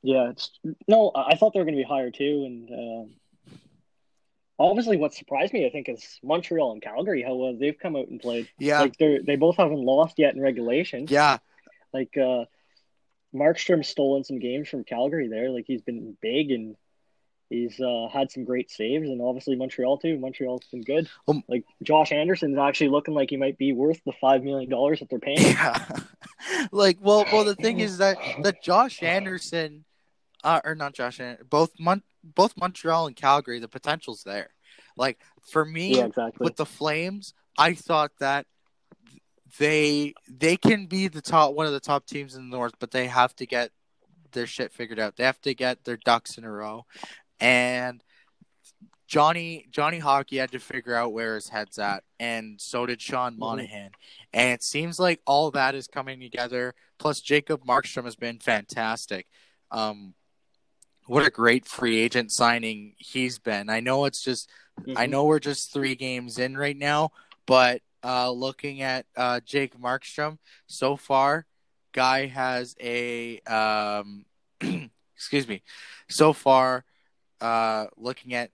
Yeah, 0.03 0.29
it's 0.31 0.49
no. 0.87 1.11
I 1.13 1.31
I 1.31 1.35
thought 1.35 1.53
they 1.53 1.59
were 1.59 1.65
going 1.65 1.77
to 1.77 1.83
be 1.83 1.87
higher 1.87 2.09
too, 2.09 2.43
and 2.47 2.69
um 2.71 3.13
obviously, 4.63 4.97
what 4.97 5.13
surprised 5.13 5.53
me, 5.53 5.65
I 5.65 5.69
think, 5.69 5.89
is 5.89 6.19
Montreal 6.23 6.71
and 6.73 6.81
Calgary. 6.81 7.23
How 7.23 7.35
well 7.35 7.55
they've 7.57 7.77
come 7.77 7.95
out 7.95 8.07
and 8.07 8.19
played. 8.19 8.49
yeah 8.59 8.81
Like 8.81 8.97
they 8.97 9.19
they 9.25 9.35
both 9.35 9.57
haven't 9.57 9.79
lost 9.83 10.19
yet 10.19 10.35
in 10.35 10.41
regulation. 10.41 11.05
yeah 11.09 11.37
Like 11.93 12.15
uh, 12.17 12.45
Markstrom's 13.33 13.87
stolen 13.87 14.23
some 14.23 14.39
games 14.39 14.67
from 14.69 14.83
Calgary 14.83 15.27
there. 15.27 15.49
Like 15.49 15.65
he's 15.67 15.81
been 15.81 16.17
big 16.21 16.51
and 16.51 16.75
he's 17.49 17.79
uh, 17.79 18.07
had 18.11 18.31
some 18.31 18.43
great 18.45 18.71
saves, 18.71 19.09
and 19.09 19.21
obviously 19.21 19.55
Montreal 19.55 19.97
too. 19.97 20.17
Montreal's 20.17 20.65
been 20.71 20.83
good. 20.83 21.09
Um, 21.27 21.43
like 21.47 21.65
Josh 21.83 22.11
Anderson's 22.11 22.57
actually 22.57 22.89
looking 22.89 23.13
like 23.13 23.29
he 23.29 23.37
might 23.37 23.57
be 23.57 23.73
worth 23.73 24.01
the 24.05 24.13
five 24.19 24.43
million 24.43 24.69
dollars 24.69 24.99
that 24.99 25.09
they're 25.09 25.19
paying. 25.19 25.39
yeah 25.41 25.85
like 26.71 26.97
well 27.01 27.25
well 27.31 27.43
the 27.45 27.55
thing 27.55 27.79
is 27.87 27.97
that 27.99 28.17
that 28.43 28.63
josh 28.63 29.01
anderson 29.03 29.85
uh, 30.43 30.59
or 30.63 30.75
not 30.75 30.93
josh 30.93 31.19
anderson 31.19 31.45
both 31.49 31.71
Mon- 31.79 32.03
both 32.23 32.55
montreal 32.57 33.07
and 33.07 33.15
calgary 33.15 33.59
the 33.59 33.67
potential's 33.67 34.23
there 34.23 34.51
like 34.97 35.19
for 35.41 35.65
me 35.65 35.97
yeah, 35.97 36.05
exactly. 36.05 36.43
with 36.43 36.55
the 36.55 36.65
Flames, 36.65 37.33
I 37.57 37.73
thought 37.73 38.11
that 38.19 38.45
they 39.59 40.13
they 40.29 40.57
can 40.57 40.85
be 40.85 41.07
the 41.07 41.21
top 41.21 41.53
one 41.53 41.65
of 41.65 41.73
the 41.73 41.79
top 41.79 42.05
teams 42.05 42.35
in 42.35 42.49
the 42.49 42.55
North, 42.55 42.73
but 42.79 42.91
they 42.91 43.07
have 43.07 43.35
to 43.37 43.45
get 43.45 43.71
their 44.31 44.47
shit 44.47 44.71
figured 44.71 44.99
out. 44.99 45.17
They 45.17 45.23
have 45.23 45.41
to 45.41 45.53
get 45.53 45.83
their 45.83 45.97
ducks 45.97 46.37
in 46.37 46.43
a 46.43 46.51
row. 46.51 46.85
And 47.39 48.01
Johnny 49.07 49.67
Johnny 49.71 49.99
Hockey 49.99 50.37
had 50.37 50.51
to 50.51 50.59
figure 50.59 50.95
out 50.95 51.13
where 51.13 51.35
his 51.35 51.49
head's 51.49 51.79
at, 51.79 52.03
and 52.19 52.61
so 52.61 52.85
did 52.85 53.01
Sean 53.01 53.37
Monahan. 53.37 53.91
And 54.33 54.51
it 54.51 54.63
seems 54.63 54.99
like 54.99 55.19
all 55.25 55.51
that 55.51 55.75
is 55.75 55.87
coming 55.87 56.19
together. 56.19 56.73
Plus, 56.97 57.19
Jacob 57.19 57.65
Markstrom 57.65 58.05
has 58.05 58.15
been 58.15 58.39
fantastic. 58.39 59.27
Um, 59.71 60.13
what 61.11 61.27
a 61.27 61.29
great 61.29 61.65
free 61.65 61.99
agent 61.99 62.31
signing 62.31 62.95
he's 62.97 63.37
been. 63.37 63.69
I 63.69 63.81
know 63.81 64.05
it's 64.05 64.23
just 64.23 64.49
I 64.95 65.05
Mhm. 65.05 65.09
know 65.09 65.25
we're 65.25 65.39
just 65.39 65.73
three 65.73 65.93
games 65.93 66.39
in 66.39 66.55
right 66.55 66.77
now, 66.77 67.11
but 67.45 67.81
uh, 68.01 68.31
looking 68.31 68.81
at 68.81 69.05
uh, 69.17 69.41
Jake 69.41 69.77
Markstrom 69.77 70.37
so 70.67 70.95
far, 70.95 71.45
guy 71.91 72.27
has 72.27 72.75
a 72.79 73.39
um, 73.41 74.25
excuse 75.13 75.49
me. 75.49 75.63
So 76.09 76.31
far, 76.31 76.85
uh, 77.41 77.87
looking 77.97 78.33
at 78.33 78.51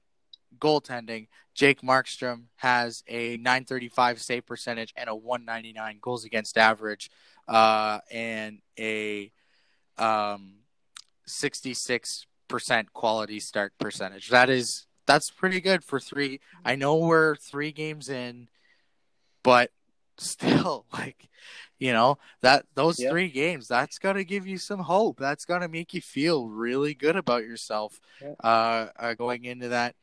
goaltending, 0.57 1.27
Jake 1.53 1.81
Markstrom 1.81 2.45
has 2.55 3.03
a 3.07 3.37
935 3.37 4.19
save 4.19 4.47
percentage 4.47 4.93
and 4.97 5.07
a 5.07 5.15
199 5.15 5.99
goals 6.01 6.25
against 6.25 6.57
average, 6.57 7.11
uh, 7.47 7.99
and 8.09 8.63
a 8.79 9.31
um, 9.99 10.55
66 11.27 12.25
percent 12.47 12.93
quality 12.93 13.39
start 13.39 13.73
percentage. 13.79 14.29
That 14.29 14.49
is 14.49 14.85
that's 15.05 15.29
pretty 15.29 15.61
good 15.61 15.83
for 15.83 15.99
three. 15.99 16.39
I 16.65 16.75
know 16.75 16.97
we're 16.97 17.35
three 17.35 17.71
games 17.71 18.09
in, 18.09 18.47
but 19.43 19.71
still, 20.17 20.85
like 20.93 21.29
you 21.79 21.93
know 21.93 22.17
that 22.41 22.65
those 22.75 22.99
Yeah. 22.99 23.09
three 23.11 23.29
games, 23.29 23.67
that's 23.67 23.99
gonna 23.99 24.23
give 24.23 24.47
you 24.47 24.57
some 24.57 24.79
hope. 24.79 25.19
That's 25.19 25.45
gonna 25.45 25.67
make 25.67 25.93
you 25.93 26.01
feel 26.01 26.47
really 26.47 26.93
good 26.93 27.15
about 27.15 27.43
yourself, 27.43 27.99
Yeah. 28.21 28.33
uh, 28.43 28.87
uh, 28.97 29.13
going 29.13 29.45
into 29.45 29.69
that 29.69 29.95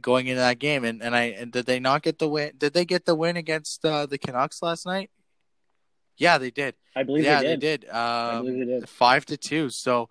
going 0.00 0.26
into 0.26 0.40
that 0.40 0.58
game. 0.58 0.84
And 0.84 1.02
and 1.02 1.14
I 1.16 1.22
and 1.24 1.52
did 1.52 1.66
they 1.66 1.80
not 1.80 2.02
get 2.02 2.18
the 2.18 2.28
win? 2.28 2.52
Did 2.58 2.72
they 2.74 2.84
get 2.84 3.04
the 3.06 3.14
win 3.14 3.36
against 3.36 3.84
uh, 3.84 4.06
the 4.06 4.18
Canucks 4.18 4.62
last 4.62 4.84
night? 4.86 5.10
Yeah, 6.16 6.36
they 6.36 6.50
did. 6.50 6.74
I 6.94 7.02
believe 7.02 7.24
yeah, 7.24 7.40
they 7.40 7.46
they 7.48 7.56
did. 7.56 7.80
did. 7.82 7.90
I 7.90 8.32
Um, 8.34 8.44
believe 8.44 8.66
they 8.66 8.72
did. 8.80 8.88
five 8.88 9.24
to 9.26 9.36
two. 9.38 9.70
So 9.70 10.10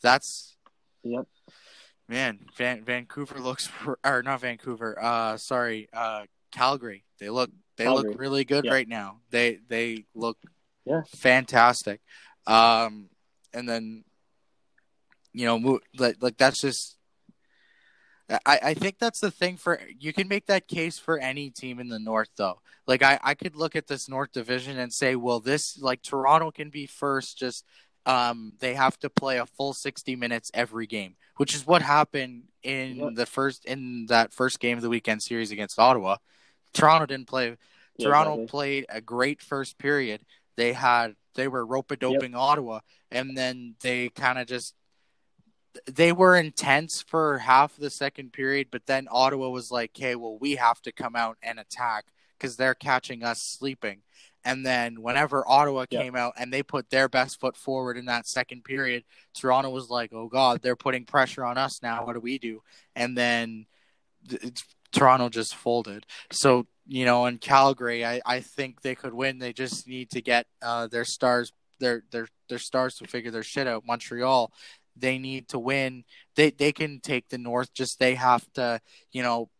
that's 0.00 0.49
Yep. 1.02 1.26
man. 2.08 2.38
Van 2.56 2.84
Vancouver 2.84 3.38
looks 3.40 3.68
or 4.04 4.22
not 4.22 4.40
Vancouver. 4.40 4.96
Uh, 5.02 5.36
sorry, 5.36 5.88
uh, 5.92 6.24
Calgary. 6.52 7.04
They 7.18 7.30
look 7.30 7.50
they 7.76 7.84
Calgary. 7.84 8.10
look 8.10 8.20
really 8.20 8.44
good 8.44 8.64
Yeah. 8.64 8.72
right 8.72 8.88
now. 8.88 9.20
They 9.30 9.58
they 9.68 10.04
look 10.14 10.38
Yeah. 10.84 11.02
fantastic. 11.16 12.00
Um, 12.46 13.08
and 13.52 13.68
then 13.68 14.04
you 15.32 15.46
know, 15.46 15.58
mo- 15.58 15.80
like 15.98 16.16
like 16.20 16.36
that's 16.36 16.60
just. 16.60 16.96
I, 18.46 18.60
I 18.62 18.74
think 18.74 18.98
that's 19.00 19.18
the 19.18 19.32
thing 19.32 19.56
for 19.56 19.80
you 19.98 20.12
can 20.12 20.28
make 20.28 20.46
that 20.46 20.68
case 20.68 21.00
for 21.00 21.18
any 21.18 21.50
team 21.50 21.80
in 21.80 21.88
the 21.88 21.98
north 21.98 22.28
though. 22.36 22.60
Like 22.86 23.02
I, 23.02 23.18
I 23.24 23.34
could 23.34 23.56
look 23.56 23.74
at 23.74 23.88
this 23.88 24.08
North 24.08 24.30
Division 24.30 24.78
and 24.78 24.92
say, 24.92 25.16
well, 25.16 25.40
this 25.40 25.76
like 25.80 26.00
Toronto 26.02 26.52
can 26.52 26.70
be 26.70 26.86
first. 26.86 27.38
Just 27.38 27.64
um, 28.06 28.52
they 28.60 28.74
have 28.74 28.98
to 29.00 29.10
play 29.10 29.38
a 29.38 29.46
full 29.46 29.72
sixty 29.72 30.16
minutes 30.16 30.50
every 30.54 30.86
game, 30.86 31.16
which 31.36 31.54
is 31.54 31.66
what 31.66 31.82
happened 31.82 32.44
in 32.62 32.96
Yep. 32.96 33.14
the 33.14 33.26
first 33.26 33.64
in 33.64 34.06
that 34.06 34.32
first 34.32 34.60
game 34.60 34.76
of 34.76 34.82
the 34.82 34.88
weekend 34.88 35.22
series 35.22 35.50
against 35.50 35.78
Ottawa. 35.78 36.16
Toronto 36.72 37.06
didn't 37.06 37.28
play. 37.28 37.56
Yeah, 37.96 38.06
Toronto 38.06 38.32
exactly. 38.34 38.46
played 38.46 38.86
a 38.88 39.00
great 39.00 39.42
first 39.42 39.78
period. 39.78 40.22
They 40.56 40.72
had 40.72 41.16
they 41.34 41.48
were 41.48 41.64
rope 41.64 41.90
a 41.90 41.96
doping 41.96 42.34
Ottawa, 42.34 42.80
and 43.10 43.36
then 43.36 43.76
they 43.82 44.08
kind 44.10 44.38
of 44.38 44.46
just 44.46 44.74
they 45.86 46.10
were 46.12 46.36
intense 46.36 47.00
for 47.00 47.38
half 47.38 47.76
the 47.76 47.90
second 47.90 48.32
period, 48.32 48.68
but 48.72 48.86
then 48.86 49.06
Ottawa 49.10 49.48
was 49.50 49.70
like, 49.70 49.92
"Okay, 49.96 50.16
well, 50.16 50.36
we 50.38 50.56
have 50.56 50.80
to 50.82 50.92
come 50.92 51.14
out 51.14 51.38
and 51.42 51.60
attack 51.60 52.06
because 52.36 52.56
they're 52.56 52.74
catching 52.74 53.22
us 53.22 53.40
sleeping." 53.42 54.02
And 54.44 54.64
then 54.64 55.02
whenever 55.02 55.46
Ottawa 55.46 55.86
Yeah. 55.90 56.02
came 56.02 56.16
out 56.16 56.34
and 56.38 56.52
they 56.52 56.62
put 56.62 56.90
their 56.90 57.08
best 57.08 57.38
foot 57.40 57.56
forward 57.56 57.96
in 57.98 58.06
that 58.06 58.26
second 58.26 58.64
period, 58.64 59.04
Toronto 59.34 59.70
was 59.70 59.90
like, 59.90 60.12
"Oh 60.12 60.28
God, 60.28 60.62
they're 60.62 60.76
putting 60.76 61.04
pressure 61.04 61.44
on 61.44 61.58
us 61.58 61.82
now. 61.82 62.06
What 62.06 62.14
do 62.14 62.20
we 62.20 62.38
do?" 62.38 62.62
And 62.96 63.16
then 63.16 63.66
th- 64.28 64.64
Toronto 64.92 65.28
just 65.28 65.54
folded. 65.54 66.06
So 66.32 66.66
you 66.86 67.04
know, 67.04 67.26
in 67.26 67.38
Calgary, 67.38 68.04
I, 68.04 68.20
I 68.26 68.40
think 68.40 68.80
they 68.80 68.96
could 68.96 69.14
win. 69.14 69.38
They 69.38 69.52
just 69.52 69.86
need 69.86 70.10
to 70.10 70.20
get 70.20 70.46
uh, 70.60 70.88
their 70.88 71.04
stars 71.04 71.52
their 71.78 72.02
their 72.10 72.26
their 72.48 72.58
stars 72.58 72.96
to 72.96 73.06
figure 73.06 73.30
their 73.30 73.42
shit 73.42 73.66
out. 73.66 73.86
Montreal, 73.86 74.52
they 74.96 75.18
need 75.18 75.48
to 75.48 75.58
win. 75.58 76.04
They 76.34 76.50
they 76.50 76.72
can 76.72 77.00
take 77.00 77.28
the 77.28 77.38
North. 77.38 77.72
Just 77.72 77.98
they 77.98 78.14
have 78.16 78.50
to, 78.54 78.80
you 79.12 79.22
know, 79.22 79.50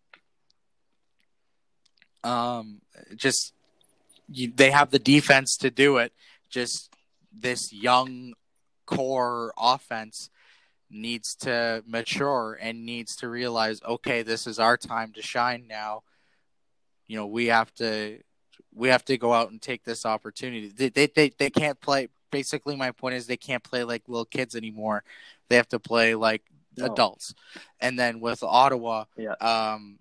um, 2.24 2.80
just 3.16 3.52
you, 4.30 4.52
they 4.54 4.70
have 4.70 4.90
the 4.90 4.98
defense 4.98 5.56
to 5.58 5.70
do 5.70 5.98
it. 5.98 6.12
Just 6.48 6.92
this 7.32 7.72
young 7.72 8.34
core 8.86 9.52
offense 9.58 10.30
needs 10.90 11.34
to 11.36 11.82
mature 11.86 12.58
and 12.60 12.84
needs 12.84 13.16
to 13.16 13.28
realize, 13.28 13.80
okay, 13.84 14.22
this 14.22 14.46
is 14.46 14.58
our 14.58 14.76
time 14.76 15.12
to 15.12 15.22
shine 15.22 15.66
now. 15.68 16.02
You 17.06 17.16
know, 17.16 17.26
we 17.26 17.46
have 17.46 17.72
to 17.74 18.18
we 18.74 18.88
have 18.88 19.04
to 19.06 19.18
go 19.18 19.32
out 19.32 19.50
and 19.50 19.60
take 19.60 19.84
this 19.84 20.06
opportunity. 20.06 20.68
They 20.68 20.88
they 20.88 21.06
they, 21.06 21.30
they 21.30 21.50
can't 21.50 21.80
play 21.80 22.08
basically 22.30 22.76
my 22.76 22.92
point 22.92 23.16
is 23.16 23.26
they 23.26 23.36
can't 23.36 23.62
play 23.62 23.84
like 23.84 24.02
little 24.06 24.24
kids 24.24 24.54
anymore. 24.54 25.02
They 25.48 25.56
have 25.56 25.68
to 25.68 25.80
play 25.80 26.14
like 26.14 26.42
No. 26.76 26.86
adults. 26.86 27.34
And 27.80 27.98
then 27.98 28.20
with 28.20 28.42
Ottawa, 28.42 29.04
Yeah. 29.16 29.34
um 29.40 29.98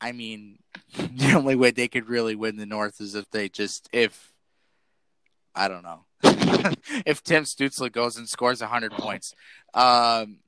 I 0.00 0.12
mean 0.12 0.58
the 0.96 1.32
only 1.34 1.56
way 1.56 1.70
they 1.70 1.88
could 1.88 2.08
really 2.08 2.34
win 2.34 2.56
the 2.56 2.66
North 2.66 3.00
is 3.00 3.14
if 3.14 3.30
they 3.30 3.48
just 3.48 3.88
if 3.92 4.32
I 5.54 5.68
don't 5.68 5.82
know. 5.82 6.04
if 7.06 7.22
Tim 7.22 7.44
Stützle 7.44 7.90
goes 7.90 8.16
and 8.16 8.28
scores 8.28 8.60
100 8.60 8.92
points. 8.92 9.34
Um 9.74 10.38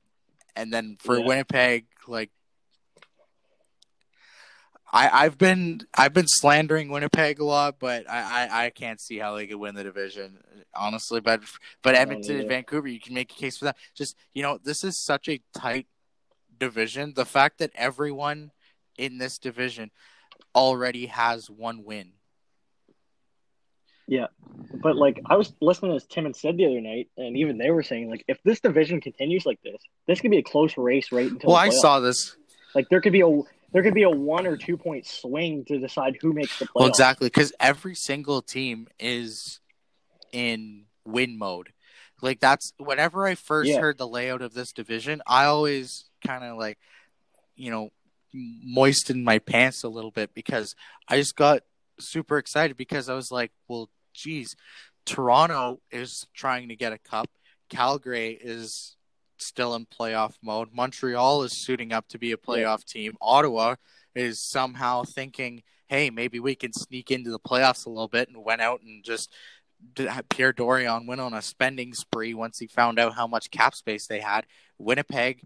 and 0.55 0.73
then 0.73 0.97
for 0.99 1.17
Yeah. 1.17 1.25
Winnipeg 1.25 1.85
like 2.07 2.31
I, 4.91 5.25
I've 5.25 5.37
been 5.37 5.81
I've 5.95 6.13
been 6.13 6.27
slandering 6.27 6.89
Winnipeg 6.89 7.39
a 7.39 7.45
lot, 7.45 7.75
but 7.79 8.09
I, 8.09 8.47
I, 8.47 8.65
I 8.65 8.69
can't 8.71 8.99
see 8.99 9.19
how 9.19 9.35
they 9.35 9.45
could 9.45 9.57
win 9.57 9.75
the 9.75 9.83
division, 9.83 10.39
honestly. 10.75 11.19
But 11.19 11.41
but 11.83 11.95
Edmonton 11.95 12.39
and. 12.39 12.49
Vancouver, 12.49 12.87
you 12.87 12.99
can 12.99 13.13
make 13.13 13.31
a 13.31 13.35
case 13.35 13.57
for 13.57 13.65
that. 13.65 13.77
Just 13.95 14.15
you 14.33 14.41
know, 14.41 14.59
this 14.63 14.83
is 14.83 15.03
such 15.03 15.29
a 15.29 15.41
tight 15.53 15.87
division. 16.57 17.13
The 17.15 17.25
fact 17.25 17.59
that 17.59 17.71
everyone 17.75 18.51
in 18.99 19.17
this 19.17 19.39
division 19.39 19.89
already 20.53 21.07
has 21.07 21.49
one 21.49 21.83
win. 21.83 22.11
Yeah. 24.07 24.27
But 24.73 24.95
like 24.95 25.21
I 25.25 25.37
was 25.37 25.53
listening 25.61 25.97
to 25.97 26.07
Tim 26.07 26.25
and 26.25 26.35
Sid 26.35 26.57
the 26.57 26.65
other 26.65 26.81
night, 26.81 27.09
and 27.17 27.37
even 27.37 27.57
they 27.57 27.71
were 27.71 27.83
saying 27.83 28.09
like 28.09 28.25
if 28.27 28.41
this 28.43 28.59
division 28.59 29.01
continues 29.01 29.45
like 29.45 29.59
this, 29.63 29.81
this 30.07 30.19
could 30.19 30.31
be 30.31 30.37
a 30.37 30.43
close 30.43 30.77
race 30.77 31.11
right 31.11 31.31
until. 31.31 31.51
Well, 31.51 31.57
I 31.57 31.69
saw 31.69 31.99
this. 31.99 32.35
like 32.75 32.89
there 32.89 33.01
could 33.01 33.13
be 33.13 33.21
a 33.21 33.41
there 33.71 33.83
could 33.83 33.93
be 33.93 34.03
a 34.03 34.09
one 34.09 34.47
or 34.47 34.57
two 34.57 34.77
point 34.77 35.05
swing 35.05 35.63
to 35.65 35.79
decide 35.79 36.17
who 36.21 36.33
makes 36.33 36.57
the 36.59 36.65
playoffs. 36.65 36.69
Well, 36.75 36.87
exactly, 36.87 37.27
because 37.27 37.53
every 37.59 37.95
single 37.95 38.41
team 38.41 38.87
is 38.99 39.59
in 40.31 40.85
win 41.05 41.37
mode. 41.37 41.71
Like 42.21 42.39
that's 42.39 42.73
whenever 42.77 43.25
I 43.25 43.35
first 43.35 43.69
Yeah. 43.69 43.79
heard 43.79 43.97
the 43.97 44.07
layout 44.07 44.41
of 44.41 44.53
this 44.53 44.73
division, 44.73 45.21
I 45.25 45.45
always 45.45 46.05
kind 46.25 46.43
of 46.43 46.57
like, 46.57 46.77
you 47.55 47.71
know, 47.71 47.91
moistened 48.33 49.23
my 49.23 49.39
pants 49.39 49.83
a 49.83 49.89
little 49.89 50.11
bit 50.11 50.33
because 50.33 50.75
I 51.07 51.17
just 51.17 51.35
got 51.35 51.63
super 51.99 52.37
excited 52.37 52.77
because 52.77 53.09
I 53.09 53.15
was 53.15 53.31
like, 53.31 53.51
well, 53.67 53.89
geez, 54.13 54.55
Toronto 55.05 55.79
is 55.91 56.27
trying 56.33 56.69
to 56.69 56.75
get 56.75 56.93
a 56.93 56.97
cup. 56.97 57.29
Calgary 57.69 58.37
is 58.41 58.95
still 59.37 59.75
in 59.75 59.85
playoff 59.85 60.33
mode. 60.43 60.69
Montreal 60.73 61.43
is 61.43 61.53
suiting 61.53 61.91
up 61.93 62.07
to 62.09 62.19
be 62.19 62.31
a 62.31 62.37
playoff 62.37 62.85
team. 62.85 63.15
Ottawa 63.21 63.75
is 64.15 64.41
somehow 64.41 65.03
thinking, 65.03 65.63
hey, 65.87 66.09
maybe 66.09 66.39
we 66.39 66.55
can 66.55 66.73
sneak 66.73 67.11
into 67.11 67.31
the 67.31 67.39
playoffs 67.39 67.85
a 67.85 67.89
little 67.89 68.07
bit 68.07 68.29
and 68.29 68.43
went 68.43 68.61
out 68.61 68.81
and 68.81 69.03
just 69.03 69.31
Pierre 70.29 70.53
Dorion 70.53 71.07
went 71.07 71.21
on 71.21 71.33
a 71.33 71.41
spending 71.41 71.93
spree 71.93 72.33
once 72.33 72.59
he 72.59 72.67
found 72.67 72.99
out 72.99 73.15
how 73.15 73.27
much 73.27 73.51
cap 73.51 73.73
space 73.73 74.07
they 74.07 74.19
had. 74.19 74.45
Winnipeg, 74.77 75.43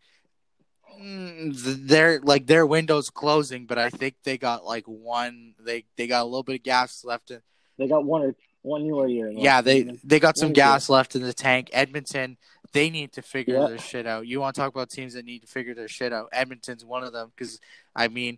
Mm, 1.02 1.88
their 1.88 2.20
like 2.22 2.48
their 2.48 2.66
window's 2.66 3.10
closing, 3.10 3.66
but 3.66 3.78
I 3.78 3.90
think 3.90 4.16
they 4.24 4.38
got 4.38 4.66
like 4.66 4.86
one. 4.86 5.54
They 5.60 5.86
they 5.98 6.08
got 6.08 6.24
a 6.24 6.26
little 6.26 6.44
bit 6.44 6.56
of 6.56 6.64
gas 6.64 7.04
left. 7.04 7.32
In, 7.32 7.42
They 7.78 7.88
got 7.88 8.04
one 8.06 8.22
or 8.22 8.36
one 8.62 8.90
more 8.90 9.08
year. 9.08 9.30
yeah, 9.32 9.62
they 9.62 9.84
they 10.04 10.20
got 10.20 10.38
some 10.38 10.54
gas 10.54 10.90
left 10.90 11.16
in 11.16 11.22
the 11.22 11.34
tank. 11.34 11.70
Edmonton, 11.74 12.38
they 12.72 12.90
need 12.90 13.12
to 13.14 13.22
figure 13.22 13.56
Yeah. 13.56 13.68
their 13.68 13.78
shit 13.80 14.08
out. 14.08 14.26
You 14.28 14.40
want 14.40 14.56
to 14.56 14.62
talk 14.62 14.74
about 14.74 14.90
teams 14.90 15.14
that 15.16 15.26
need 15.26 15.40
to 15.42 15.48
figure 15.48 15.74
their 15.76 15.88
shit 15.90 16.14
out? 16.14 16.30
Edmonton's 16.32 16.86
one 16.86 17.04
of 17.04 17.12
them 17.14 17.32
because 17.36 17.60
I 17.96 18.08
mean 18.08 18.38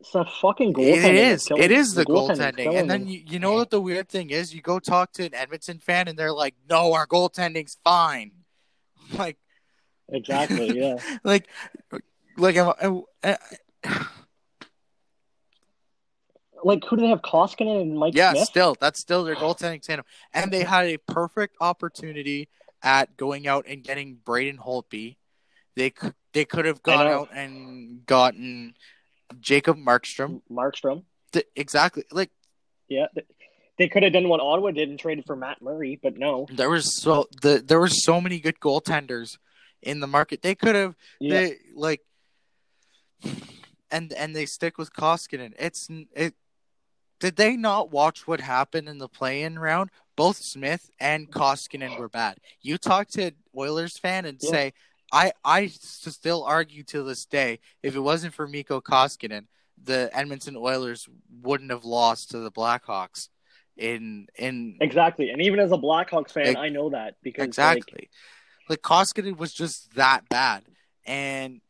It's 0.00 0.10
that 0.12 0.28
fucking 0.42 0.70
it 0.70 0.74
goaltending. 0.76 1.14
is. 1.14 1.30
that's 1.44 1.48
killing 1.48 1.62
It 1.62 1.70
is 1.70 1.94
the 1.94 2.04
goaltending's 2.04 2.38
goaltending. 2.56 2.78
And 2.78 2.90
then 2.90 3.06
you, 3.08 3.22
you 3.26 3.38
know 3.38 3.52
what 3.54 3.70
the 3.70 3.80
weird 3.80 4.08
thing 4.08 4.30
is? 4.30 4.54
You 4.54 4.60
go 4.60 4.78
talk 4.78 5.12
to 5.12 5.24
an 5.24 5.34
Edmonton 5.34 5.78
fan 5.78 6.08
and 6.08 6.18
they're 6.18 6.32
like, 6.32 6.54
"No, 6.68 6.92
our 6.92 7.06
goaltending's 7.06 7.78
fine." 7.84 8.32
Like, 9.18 9.36
exactly, 10.08 10.78
yeah. 10.78 10.96
like, 11.24 11.48
like, 12.36 12.56
am 12.56 12.68
I- 12.68 13.28
I- 13.28 13.36
eh, 13.84 13.98
Like 16.62 16.82
who 16.84 16.96
do 16.96 17.02
they 17.02 17.08
have? 17.08 17.20
Koskinen 17.20 17.82
and 17.82 17.98
Mike 17.98 18.14
yeah, 18.14 18.32
Smith. 18.32 18.44
still 18.46 18.76
that's 18.80 18.98
still 18.98 19.22
their 19.24 19.34
goaltending 19.36 19.82
tandem, 19.82 20.06
and 20.32 20.50
they 20.50 20.64
had 20.64 20.86
a 20.86 20.96
perfect 20.96 21.56
opportunity 21.60 22.48
at 22.82 23.16
going 23.18 23.46
out 23.46 23.66
and 23.68 23.82
getting 23.82 24.14
Braden 24.24 24.56
Holtby. 24.58 25.16
They 25.76 25.90
could 25.90 26.14
they 26.32 26.46
could 26.46 26.64
have 26.64 26.82
gone 26.82 27.06
out 27.06 27.28
and 27.34 28.06
gotten 28.06 28.74
Jacob 29.40 29.76
Markstrom. 29.76 30.40
Markstrom. 30.50 31.02
Th- 31.32 31.44
exactly, 31.54 32.04
like 32.12 32.30
Yeah, 32.88 33.06
They- 33.14 33.22
they 33.76 33.88
could 33.88 34.02
have 34.04 34.12
done 34.14 34.28
what 34.28 34.40
Ottawa 34.40 34.70
did 34.70 34.88
and 34.88 34.98
traded 34.98 35.26
for 35.26 35.36
Matt 35.36 35.60
Murray, 35.60 35.98
but 36.02 36.16
no. 36.16 36.46
there 36.50 36.70
was 36.70 36.96
so 36.98 37.26
the 37.42 37.62
there 37.62 37.80
were 37.80 37.88
so 37.88 38.22
many 38.22 38.38
good 38.40 38.58
goaltenders 38.60 39.36
in 39.84 40.00
the 40.00 40.06
market. 40.06 40.42
They 40.42 40.54
could 40.54 40.74
have 40.74 40.96
Yeah, 41.20 41.40
they 41.40 41.56
like 41.74 42.00
and 43.90 44.12
and 44.12 44.34
they 44.34 44.46
stick 44.46 44.78
with 44.78 44.92
Koskinen. 44.92 45.52
It's 45.58 45.88
it. 46.14 46.34
Did 47.20 47.36
they 47.36 47.56
not 47.56 47.90
watch 47.90 48.26
what 48.26 48.40
happened 48.40 48.88
in 48.88 48.98
the 48.98 49.08
play-in 49.08 49.58
round? 49.58 49.90
Both 50.16 50.38
Smith 50.38 50.90
and 51.00 51.30
Koskinen 51.30 51.96
were 51.96 52.08
bad. 52.08 52.38
You 52.60 52.76
talk 52.76 53.08
to 53.10 53.32
Oilers 53.56 53.96
fan 53.96 54.24
and 54.26 54.38
Yeah. 54.42 54.50
say, 54.50 54.72
I 55.12 55.32
I 55.44 55.68
still 55.68 56.44
argue 56.44 56.82
to 56.84 57.02
this 57.02 57.24
day, 57.24 57.60
if 57.82 57.94
it 57.94 58.00
wasn't 58.00 58.34
for 58.34 58.46
Mikko 58.46 58.80
Koskinen, 58.80 59.46
the 59.82 60.10
Edmonton 60.12 60.56
Oilers 60.56 61.08
wouldn't 61.42 61.70
have 61.70 61.84
lost 61.84 62.30
to 62.32 62.38
the 62.40 62.50
Blackhawks. 62.50 63.28
In 63.76 64.28
in 64.36 64.76
exactly. 64.80 65.30
And 65.30 65.40
even 65.42 65.58
as 65.60 65.72
a 65.72 65.76
Blackhawks 65.78 66.30
fan, 66.32 66.46
Like- 66.48 66.56
I 66.56 66.68
know 66.68 66.90
that 66.90 67.16
because 67.22 67.44
Exactly. 67.44 67.92
Like, 68.02 68.10
Koskinen 68.70 69.36
was 69.36 69.52
just 69.52 69.94
that 69.94 70.28
bad. 70.28 70.64
And 71.06 71.60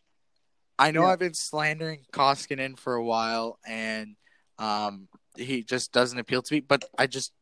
I 0.78 0.90
know 0.90 1.02
Yeah. 1.02 1.08
I've 1.08 1.18
been 1.18 1.34
slandering 1.34 2.04
Koskinen 2.12 2.78
for 2.78 2.94
a 2.94 3.04
while 3.04 3.58
and 3.66 4.16
um 4.58 5.08
he 5.36 5.62
just 5.64 5.92
doesn't 5.92 6.18
appeal 6.18 6.42
to 6.42 6.54
me, 6.54 6.60
but 6.60 6.84
I 6.96 7.06
just 7.06 7.32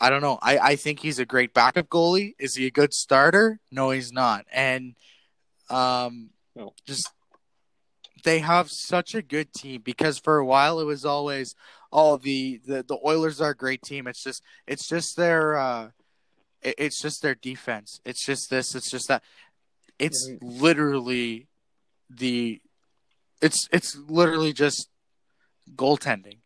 I 0.00 0.10
don't 0.10 0.22
know. 0.22 0.38
I, 0.42 0.58
I 0.58 0.76
think 0.76 1.00
he's 1.00 1.18
a 1.18 1.26
great 1.26 1.54
backup 1.54 1.88
goalie. 1.88 2.34
Is 2.38 2.56
he 2.56 2.66
a 2.66 2.70
good 2.70 2.92
starter? 2.92 3.60
No, 3.70 3.90
he's 3.90 4.12
not. 4.12 4.46
And 4.52 4.94
um 5.70 6.30
No. 6.56 6.74
just 6.86 7.10
they 8.24 8.38
have 8.40 8.70
such 8.70 9.14
a 9.14 9.22
good 9.22 9.52
team 9.52 9.82
because 9.82 10.18
for 10.18 10.38
a 10.38 10.46
while 10.46 10.80
it 10.80 10.84
was 10.84 11.04
always 11.04 11.54
oh 11.92 12.16
the, 12.16 12.60
the 12.66 12.82
the 12.86 12.98
Oilers 13.04 13.40
are 13.40 13.50
a 13.50 13.56
great 13.56 13.82
team. 13.82 14.06
It's 14.06 14.22
just 14.22 14.42
it's 14.66 14.88
just 14.88 15.16
their 15.16 15.56
uh 15.56 15.90
it- 16.62 16.74
it's 16.78 17.00
just 17.00 17.22
their 17.22 17.34
defense. 17.34 18.00
It's 18.04 18.24
just 18.24 18.50
this. 18.50 18.74
It's 18.74 18.90
just 18.90 19.08
that. 19.08 19.22
It's 19.98 20.28
Mhm. 20.28 20.38
literally 20.42 21.48
the. 22.08 22.60
It's 23.40 23.68
it's 23.72 23.96
literally 23.96 24.52
just 24.52 24.88
goaltending, 25.74 26.38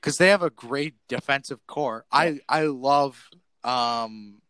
because 0.00 0.18
they 0.18 0.28
have 0.28 0.42
a 0.42 0.50
great 0.50 0.94
defensive 1.08 1.66
core. 1.66 2.04
I 2.10 2.40
I 2.48 2.64
love 2.64 3.28
um, 3.62 4.40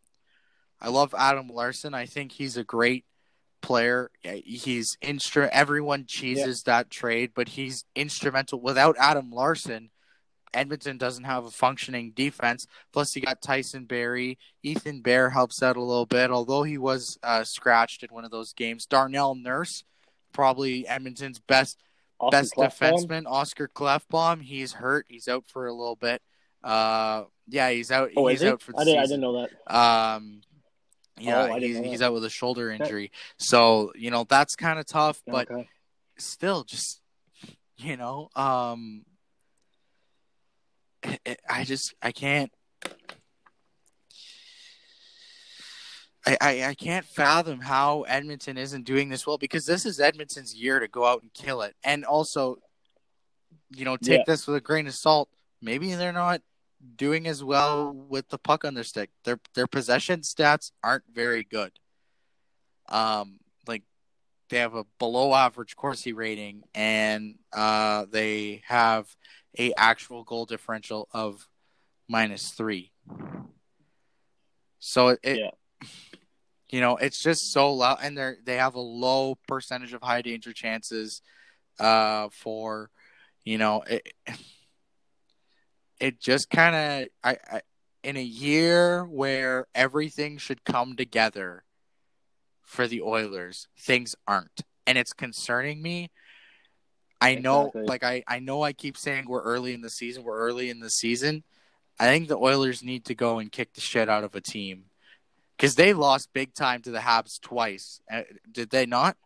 I 0.81 0.89
love 0.89 1.15
Adam 1.19 1.49
Larsson. 1.49 1.95
I 1.95 2.07
think 2.07 2.33
he's 2.33 2.57
a 2.57 2.65
great 2.65 3.05
player. 3.61 4.11
He's 4.23 4.97
instru 5.03 5.49
Everyone 5.53 6.07
cheeses 6.07 6.63
that 6.63 6.91
trade, 6.91 7.33
but 7.35 7.51
he's 7.51 7.85
instrumental. 7.95 8.61
Without 8.61 8.97
Adam 8.99 9.31
Larsson, 9.31 9.91
Edmonton 10.53 10.99
doesn't 10.99 11.25
have 11.25 11.45
a 11.45 11.51
functioning 11.51 12.13
defense. 12.15 12.67
Plus, 12.93 13.15
you 13.15 13.23
got 13.23 13.43
Tyson 13.43 13.85
Barrie. 13.85 14.39
Ethan 14.63 15.01
Bear 15.01 15.31
helps 15.31 15.63
out 15.63 15.77
a 15.77 15.83
little 15.83 16.07
bit, 16.07 16.31
although 16.31 16.63
he 16.63 16.79
was 16.79 17.19
uh, 17.23 17.45
scratched 17.45 18.03
in 18.03 18.11
one 18.11 18.25
of 18.25 18.31
those 18.31 18.53
games. 18.53 18.87
Darnell 18.87 19.35
Nurse, 19.35 19.85
probably 20.33 20.87
Edmonton's 20.89 21.39
best 21.39 21.79
best 22.31 22.55
Klefbom? 22.55 23.07
defenseman. 23.07 23.23
Oscar 23.27 23.69
Klefbom, 23.69 24.43
he's 24.43 24.73
hurt. 24.75 25.07
He's 25.09 25.29
out 25.29 25.45
for 25.47 25.67
a 25.67 25.73
little 25.73 25.97
bit. 25.97 26.21
Uh, 26.63 27.25
yeah, 27.49 27.71
he's 27.71 27.91
out. 27.91 28.11
Oh, 28.17 28.27
he's 28.27 28.41
is 28.41 28.43
he? 28.43 28.49
out 28.49 28.63
for 28.63 28.73
the 28.73 28.79
I, 28.79 28.85
did, 28.85 28.99
I 28.99 29.03
season. 29.03 29.21
didn't 29.21 29.35
know 29.35 29.47
that. 29.67 29.75
Um, 29.75 30.41
yeah, 31.19 31.49
Oh, 31.51 31.55
he's, 31.59 31.79
know 31.79 31.83
he's 31.89 32.03
out 32.03 32.13
with 32.13 32.25
a 32.25 32.31
shoulder 32.31 32.71
injury. 32.71 33.13
So 33.39 33.93
you 33.95 34.11
know 34.11 34.25
that's 34.29 34.57
kind 34.57 34.79
of 34.79 34.87
tough, 34.87 35.23
but 35.27 35.51
okay. 35.51 35.69
still, 36.19 36.65
just 36.65 37.01
you 37.79 37.97
know, 37.97 38.29
um, 38.37 39.05
I- 41.49 41.65
just 41.65 41.95
I 42.03 42.13
can't. 42.13 42.53
I, 46.27 46.37
I, 46.41 46.65
I 46.67 46.75
can't 46.75 47.07
fathom 47.07 47.61
how 47.61 48.03
Edmonton 48.03 48.59
isn't 48.59 48.85
doing 48.85 49.09
this 49.09 49.27
well 49.27 49.39
because 49.39 49.65
this 49.65 49.87
is 49.87 49.99
Edmonton's 50.01 50.55
year 50.55 50.79
to 50.79 50.87
go 50.87 51.07
out 51.07 51.23
and 51.23 51.33
kill 51.33 51.63
it. 51.63 51.75
And 51.83 52.05
also, 52.05 52.59
you 53.71 53.87
know, 53.87 53.97
take 53.97 54.19
Yeah. 54.19 54.25
this 54.27 54.47
with 54.47 54.57
a 54.57 54.61
grain 54.61 54.87
of 54.87 54.95
salt. 54.95 55.31
Maybe 55.63 55.95
they're 55.95 56.13
not 56.13 56.43
doing 56.97 57.27
as 57.27 57.43
well 57.43 57.93
with 57.93 58.29
the 58.29 58.37
puck 58.39 58.65
on 58.67 58.75
their 58.75 58.85
stick. 58.85 59.11
Their 59.25 59.41
their 59.55 59.67
possession 59.67 60.21
stats 60.21 60.73
aren't 60.85 61.05
very 61.11 61.43
good. 61.43 61.73
Um, 62.89 63.40
they 64.51 64.59
have 64.59 64.75
a 64.75 64.85
below 64.99 65.35
average 65.35 65.77
Corsi 65.77 66.13
rating, 66.13 66.65
and 66.75 67.37
uh, 67.53 68.05
they 68.11 68.63
have 68.67 69.17
a 69.59 69.73
actual 69.75 70.25
goal 70.25 70.45
differential 70.45 71.09
of 71.13 71.49
minus 72.09 72.51
three. 72.51 72.93
So 74.81 75.17
it, 75.23 75.39
Yeah. 75.39 75.51
you 76.71 76.81
know, 76.81 76.97
it's 76.97 77.23
just 77.23 77.53
so 77.53 77.73
low, 77.73 77.95
and 78.03 78.19
they 78.19 78.35
they 78.45 78.57
have 78.57 78.75
a 78.75 78.81
low 78.81 79.37
percentage 79.49 79.93
of 79.93 80.03
high 80.03 80.23
danger 80.23 80.53
chances, 80.53 81.23
uh, 81.79 82.29
for, 82.33 82.91
you 83.45 83.59
know, 83.59 83.83
it. 83.83 84.13
It 86.01 86.19
just 86.19 86.49
kind 86.49 86.75
of 86.75 87.09
I, 87.23 87.37
I 87.57 87.61
in 88.03 88.17
a 88.17 88.23
year 88.23 89.05
where 89.05 89.67
everything 89.75 90.39
should 90.39 90.65
come 90.65 90.97
together 90.97 91.65
for 92.71 92.87
the 92.87 93.03
Oilers, 93.03 93.67
things 93.77 94.15
aren't, 94.29 94.61
and 94.87 94.97
it's 94.97 95.13
concerning 95.13 95.83
me. 95.83 96.09
I 97.21 97.35
know, 97.35 97.63
Exactly. 97.67 97.83
like 97.83 98.05
I, 98.05 98.23
I 98.29 98.39
know, 98.39 98.63
I 98.63 98.73
keep 98.73 98.97
saying 98.97 99.25
we're 99.27 99.43
early 99.43 99.75
in 99.75 99.81
the 99.81 99.91
season. 99.91 100.23
We're 100.23 100.39
early 100.39 100.71
in 100.71 100.79
the 100.79 100.89
season. 100.89 101.43
I 101.99 102.07
think 102.07 102.29
the 102.29 102.39
Oilers 102.39 102.83
need 102.85 103.05
to 103.07 103.15
go 103.17 103.41
and 103.41 103.51
kick 103.51 103.75
the 103.75 103.81
shit 103.81 104.09
out 104.09 104.23
of 104.23 104.37
a 104.37 104.41
team 104.41 104.85
because 105.57 105.75
they 105.75 105.93
lost 105.95 106.33
big 106.33 106.55
time 106.55 106.81
to 106.83 106.91
the 106.93 107.01
Habs 107.01 107.41
twice. 107.41 108.01
Uh, 108.11 108.23
did 108.51 108.71
they 108.71 108.87
not? 108.87 109.17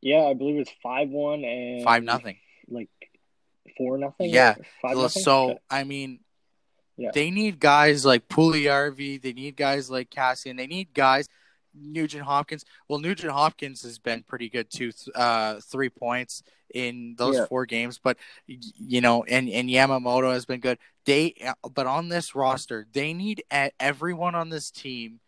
Yeah, 0.00 0.22
I 0.22 0.34
believe 0.34 0.60
it's 0.60 0.72
five 0.82 1.08
one 1.08 1.44
and 1.44 1.82
Five 1.84 2.04
nothing. 2.04 2.36
like 2.68 2.88
four 3.76 3.98
nothing. 3.98 4.30
Yeah. 4.30 4.54
five 4.80 4.96
nothing. 4.96 5.22
so 5.22 5.58
I 5.68 5.84
mean, 5.84 6.20
Yeah. 6.96 7.10
they 7.12 7.30
need 7.30 7.58
guys 7.58 8.04
like 8.04 8.28
Puljujarvi. 8.28 9.20
They 9.20 9.32
need 9.32 9.56
guys 9.56 9.90
like 9.90 10.10
Kassian. 10.10 10.56
They 10.56 10.66
need 10.66 10.94
guys. 10.94 11.26
Nugent 11.76 12.22
Hopkins. 12.22 12.64
Well, 12.88 13.00
Nugent 13.00 13.32
Hopkins 13.32 13.82
has 13.82 13.98
been 13.98 14.22
pretty 14.22 14.48
good 14.48 14.70
too. 14.70 14.92
Uh, 15.12 15.58
three 15.60 15.88
points 15.88 16.42
in 16.72 17.16
those 17.18 17.34
Yeah. 17.36 17.46
four 17.46 17.66
games, 17.66 17.98
but 18.02 18.16
you 18.46 19.00
know, 19.00 19.24
and 19.24 19.48
and 19.48 19.68
Yamamoto 19.68 20.32
has 20.32 20.44
been 20.44 20.60
good. 20.60 20.78
They, 21.04 21.34
but 21.74 21.86
on 21.88 22.08
this 22.08 22.34
roster, 22.36 22.86
they 22.92 23.12
need 23.12 23.42
everyone 23.80 24.36
on 24.36 24.50
this 24.50 24.70
team 24.70 25.18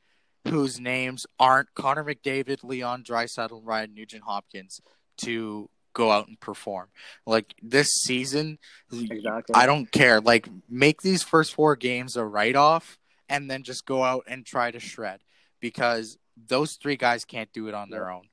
whose 0.48 0.78
names 0.78 1.26
aren't 1.40 1.74
Connor 1.74 2.04
McDavid, 2.04 2.62
Leon 2.62 3.02
and 3.08 3.66
Ryan 3.66 3.94
Nugent 3.94 4.22
Hopkins 4.22 4.80
to 5.18 5.68
go 5.96 6.12
out 6.12 6.28
and 6.28 6.38
perform. 6.38 6.88
Like 7.24 7.54
this 7.62 7.88
season, 7.88 8.58
exactly. 8.92 9.54
I 9.54 9.64
don't 9.64 9.90
care. 9.90 10.20
Like, 10.20 10.48
make 10.68 11.00
these 11.00 11.22
first 11.22 11.54
four 11.54 11.74
games 11.74 12.16
a 12.16 12.24
write 12.24 12.54
off 12.54 12.98
and 13.28 13.50
then 13.50 13.62
just 13.62 13.86
go 13.86 14.04
out 14.04 14.24
and 14.28 14.44
try 14.44 14.70
to 14.70 14.78
shred 14.78 15.20
because 15.58 16.18
those 16.36 16.74
three 16.74 16.96
guys 16.96 17.24
can't 17.24 17.50
do 17.52 17.66
it 17.68 17.74
on 17.74 17.88
their 17.88 18.10
own. 18.10 18.28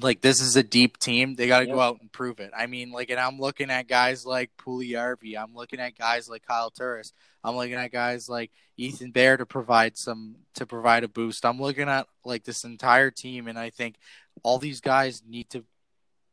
Like, 0.00 0.20
this 0.20 0.40
is 0.40 0.56
a 0.56 0.62
deep 0.62 0.98
team. 0.98 1.34
They 1.34 1.46
got 1.46 1.60
to 1.60 1.66
go 1.66 1.80
out 1.80 2.00
and 2.00 2.10
prove 2.10 2.40
it. 2.40 2.50
I 2.56 2.66
mean, 2.66 2.90
like, 2.92 3.10
and 3.10 3.20
I'm 3.20 3.38
looking 3.38 3.70
at 3.70 3.88
guys 3.88 4.24
like 4.24 4.50
Puljujarvi. 4.56 5.36
I'm 5.36 5.54
looking 5.54 5.80
at 5.80 5.98
guys 5.98 6.28
like 6.28 6.46
Kyle 6.46 6.70
Turris. 6.70 7.12
I'm 7.44 7.56
looking 7.56 7.74
at 7.74 7.92
guys 7.92 8.28
like 8.28 8.50
Ethan 8.76 9.10
Bear 9.10 9.36
to 9.36 9.46
provide 9.46 9.96
some, 9.96 10.36
to 10.54 10.66
provide 10.66 11.04
a 11.04 11.08
boost. 11.08 11.44
I'm 11.44 11.60
looking 11.60 11.88
at, 11.88 12.06
like, 12.24 12.44
this 12.44 12.64
entire 12.64 13.10
team, 13.10 13.48
and 13.48 13.58
I 13.58 13.70
think 13.70 13.96
all 14.42 14.58
these 14.58 14.80
guys 14.80 15.22
need 15.26 15.50
to 15.50 15.64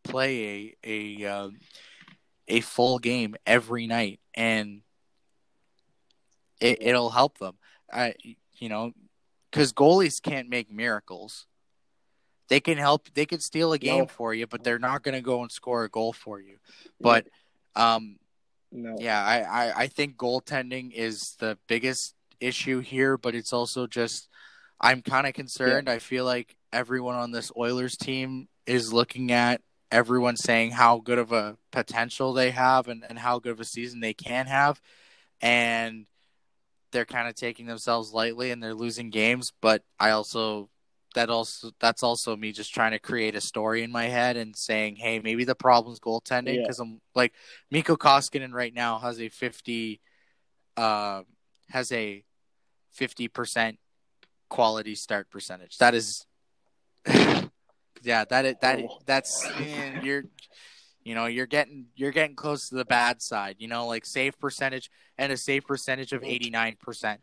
play 0.04 0.76
a, 0.84 1.24
a, 1.24 1.26
um, 1.26 1.58
a 2.50 2.62
full 2.62 3.00
game 3.00 3.36
every 3.45 3.88
night 3.88 4.19
and 4.34 4.82
it, 6.60 6.82
it'll 6.82 7.12
help 7.12 7.38
them 7.38 7.56
i 7.91 8.13
you 8.58 8.67
know 8.67 8.91
because 9.50 9.72
goalies 9.72 10.22
can't 10.22 10.50
make 10.50 10.72
miracles 10.72 11.45
they 12.50 12.60
can 12.60 12.78
help 12.78 13.10
they 13.14 13.26
can 13.26 13.40
steal 13.40 13.74
a 13.74 13.78
game 13.78 14.00
No. 14.04 14.08
for 14.08 14.34
you 14.34 14.48
but 14.48 14.64
they're 14.64 14.80
not 14.80 15.04
going 15.04 15.16
to 15.16 15.22
go 15.22 15.42
and 15.42 15.52
score 15.52 15.84
a 15.84 15.90
goal 15.90 16.14
for 16.14 16.40
you. 16.40 16.58
But 17.00 17.28
um 17.76 18.18
no. 18.72 18.96
yeah 19.00 19.24
I, 19.24 19.42
I 19.42 19.80
i 19.84 19.88
think 19.88 20.18
goaltending 20.18 20.92
is 20.92 21.36
the 21.40 21.58
biggest 21.68 22.14
issue 22.40 22.80
here 22.80 23.18
but 23.18 23.34
it's 23.36 23.52
also 23.54 23.88
just 23.88 24.30
i'm 24.80 25.02
kind 25.02 25.26
of 25.28 25.34
concerned 25.34 25.90
i 25.90 25.98
feel 26.00 26.24
like 26.24 26.56
everyone 26.72 27.16
on 27.16 27.32
this 27.32 27.52
oilers 27.58 27.98
team 27.98 28.48
is 28.68 28.94
looking 28.94 29.32
at 29.32 29.62
everyone 29.92 30.38
saying 30.38 30.70
how 30.72 31.00
good 31.00 31.18
of 31.18 31.32
a 31.32 31.58
potential 31.72 32.34
they 32.34 32.52
have 32.52 32.88
and, 32.88 33.04
and 33.10 33.18
how 33.18 33.40
good 33.40 33.54
of 33.54 33.60
a 33.60 33.66
season 33.66 34.00
they 34.02 34.14
can 34.14 34.46
have. 34.46 34.80
And 35.42 36.06
they're 36.92 37.06
kind 37.06 37.28
of 37.28 37.34
taking 37.34 37.66
themselves 37.66 38.14
lightly 38.14 38.52
and 38.52 38.62
they're 38.62 38.74
losing 38.76 39.10
games 39.10 39.52
but 39.62 39.84
i 40.00 40.10
also 40.12 40.70
that 41.15 41.30
also 41.30 41.72
that's 41.80 42.04
also 42.04 42.36
me 42.36 42.52
just 42.52 42.74
trying 42.74 42.91
to 42.91 43.00
create 43.00 43.36
a 43.36 43.41
story 43.41 43.84
in 43.84 43.91
my 43.91 44.06
head 44.06 44.38
and 44.38 44.56
saying 44.56 44.95
hey 44.95 45.19
maybe 45.19 45.43
the 45.43 45.56
problem's 45.56 46.00
goaltending 46.00 46.56
Yeah. 46.56 46.62
because 46.62 46.80
i'm 46.80 47.02
like 47.15 47.34
Mikko 47.72 47.95
Koskinen 47.98 48.54
right 48.54 48.74
now 48.74 49.00
has 49.00 49.19
a 49.19 49.30
50 49.30 50.00
uh, 50.78 51.24
has 51.69 51.91
a 51.91 52.24
50% 52.98 53.78
quality 54.50 54.95
start 54.95 55.30
percentage 55.30 55.78
that 55.78 55.93
is 55.95 56.26
yeah 58.02 58.26
that 58.30 58.45
is, 58.45 58.56
that 58.62 58.80
Oh. 58.80 59.00
that's 59.06 59.45
eh, 59.45 60.00
you're 60.04 60.24
you 61.04 61.15
know 61.15 61.26
you're 61.26 61.45
getting 61.48 61.88
you're 61.95 62.12
getting 62.12 62.36
close 62.36 62.69
to 62.69 62.76
the 62.76 62.86
bad 62.86 63.22
side 63.22 63.56
you 63.60 63.67
know 63.67 63.88
like 63.88 64.06
save 64.06 64.39
percentage 64.39 64.89
and 65.17 65.32
a 65.32 65.38
save 65.38 65.65
percentage 65.65 66.13
of 66.13 66.22
89% 66.22 67.17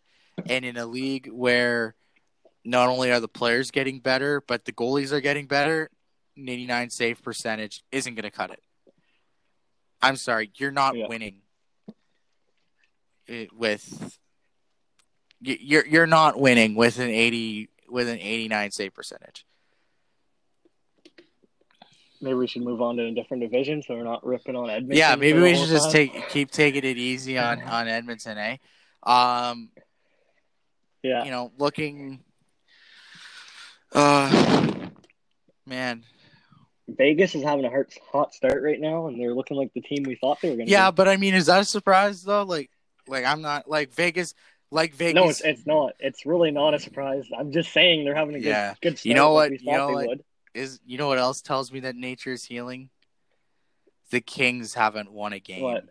and 0.49 0.65
in 0.65 0.77
a 0.77 0.87
league 0.87 1.29
where 1.33 1.95
not 2.67 2.89
only 2.89 3.11
are 3.13 3.21
the 3.21 3.29
players 3.29 3.71
getting 3.71 4.01
better 4.01 4.43
but 4.47 4.65
the 4.65 4.73
goalies 4.73 5.13
are 5.13 5.21
getting 5.21 5.47
better 5.47 5.89
an 6.37 6.49
89 6.49 6.91
save 6.91 7.23
percentage 7.23 7.83
isn't 7.93 8.15
going 8.15 8.25
to 8.25 8.31
cut 8.31 8.51
it 8.51 8.61
i'm 10.03 10.17
sorry 10.17 10.51
you're 10.57 10.71
not 10.73 10.97
Yeah. 10.97 11.07
winning 11.07 11.37
with 13.55 14.19
you're 15.41 15.87
you're 15.87 16.07
not 16.07 16.39
winning 16.39 16.75
with 16.75 16.99
an 16.99 17.09
80 17.09 17.69
with 17.89 18.09
an 18.09 18.19
89 18.19 18.71
save 18.73 18.95
percentage 18.95 19.45
Maybe 22.19 22.35
we 22.35 22.47
should 22.47 22.63
move 22.63 22.81
on 22.81 22.97
to 22.97 23.05
a 23.05 23.13
different 23.13 23.43
division 23.43 23.83
so 23.83 23.95
we're 23.95 24.03
not 24.03 24.25
ripping 24.25 24.57
on 24.57 24.71
Edmonton. 24.71 24.97
yeah 24.97 25.15
maybe 25.17 25.39
we 25.41 25.55
should 25.55 25.69
just 25.69 25.85
time. 25.85 25.93
take 25.93 26.29
keep 26.29 26.51
taking 26.51 26.83
it 26.85 26.97
easy 26.97 27.39
on 27.39 27.63
on 27.63 27.89
edmonton 27.89 28.39
eh 28.39 28.57
um 29.03 29.71
Yeah. 31.03 31.25
you 31.25 31.31
know, 31.31 31.53
looking. 31.59 32.25
Uh, 33.97 34.89
man, 35.67 36.03
Vegas 36.87 37.35
is 37.35 37.43
having 37.43 37.65
a 37.65 37.71
hot, 37.71 37.87
hot 38.13 38.35
start 38.35 38.63
right 38.63 38.79
now, 38.79 39.07
and 39.07 39.19
they're 39.19 39.33
looking 39.35 39.57
like 39.57 39.73
the 39.75 39.81
team 39.81 40.05
we 40.05 40.17
thought 40.17 40.39
they 40.43 40.51
were 40.51 40.57
going 40.57 40.67
to 40.67 40.71
yeah, 40.71 40.91
but 40.91 41.09
I 41.09 41.17
mean, 41.17 41.33
is 41.33 41.47
that 41.47 41.63
a 41.63 41.65
surprise 41.65 42.23
though? 42.23 42.43
Like, 42.43 42.71
like 43.09 43.25
I'm 43.25 43.41
not 43.41 43.71
like 43.71 43.95
Vegas, 43.95 44.35
like 44.71 44.95
Vegas. 44.95 45.15
No, 45.15 45.29
it's, 45.31 45.41
it's 45.41 45.67
not. 45.67 45.95
It's 45.99 46.27
really 46.27 46.51
not 46.51 46.75
a 46.75 46.79
surprise. 46.79 47.25
I'm 47.37 47.53
just 47.53 47.73
saying 47.73 48.05
they're 48.05 48.15
having 48.15 48.35
a 48.35 48.41
good, 48.41 48.49
Yeah. 48.49 48.75
good 48.83 48.99
start. 48.99 49.07
You 49.07 49.15
know 49.15 49.33
like 49.33 49.51
what? 49.51 49.51
We 49.51 49.59
You 49.63 49.79
know 49.79 49.89
what? 49.93 50.21
is 50.53 50.79
you 50.87 50.99
know 50.99 51.09
what 51.09 51.19
else 51.19 51.41
tells 51.41 51.73
me 51.73 51.81
that 51.81 51.97
nature 51.97 52.33
is 52.33 52.45
healing? 52.45 52.91
The 54.11 54.21
Kings 54.21 54.75
haven't 54.75 55.11
won 55.11 55.33
a 55.33 55.41
game. 55.41 55.63
What? 55.63 55.85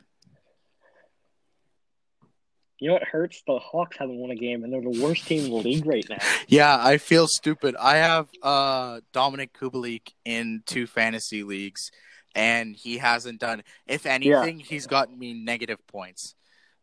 You 2.80 2.90
know 2.90 2.94
what 2.96 3.04
hurts? 3.04 3.42
The 3.48 3.58
Hawks 3.58 3.98
haven't 3.98 4.18
won 4.18 4.32
a 4.32 4.36
game, 4.36 4.64
and 4.64 4.74
they're 4.74 4.82
the 4.82 5.02
worst 5.02 5.26
team 5.28 5.46
in 5.46 5.52
the 5.52 5.58
league 5.58 5.86
right 5.86 6.06
now. 6.10 6.18
Yeah, 6.48 6.78
I 6.80 6.98
feel 6.98 7.28
stupid. 7.28 7.76
I 7.80 7.98
have 7.98 8.28
uh 8.42 9.00
Dominik 9.14 9.52
Kubalik 9.54 10.14
in 10.26 10.64
two 10.66 10.88
fantasy 10.88 11.44
leagues. 11.44 11.92
and 12.36 12.76
he 12.76 12.98
hasn't 12.98 13.40
done. 13.40 13.64
If 13.88 14.06
anything, 14.06 14.60
yeah. 14.60 14.66
he's 14.68 14.88
gotten 14.88 15.18
me 15.18 15.34
negative 15.34 15.80
points. 15.88 16.36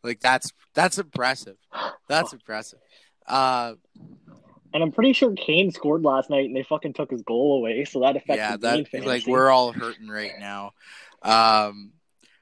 Like 0.02 0.20
that's 0.20 0.52
that's 0.74 0.98
impressive. 0.98 1.56
That's 2.08 2.32
impressive. 2.32 2.80
Uh, 3.26 3.74
and 4.74 4.82
I'm 4.82 4.90
pretty 4.90 5.12
sure 5.12 5.32
Kane 5.32 5.70
scored 5.70 6.02
last 6.02 6.30
night, 6.30 6.46
and 6.46 6.56
they 6.56 6.62
fucking 6.62 6.94
took 6.94 7.10
his 7.10 7.22
goal 7.22 7.58
away, 7.58 7.84
so 7.84 8.00
that 8.00 8.16
affected 8.16 8.36
yeah, 8.36 8.56
that 8.56 9.04
like 9.04 9.26
we're 9.26 9.50
all 9.50 9.72
hurting 9.72 10.08
right 10.08 10.32
now. 10.40 10.72
Um, 11.22 11.92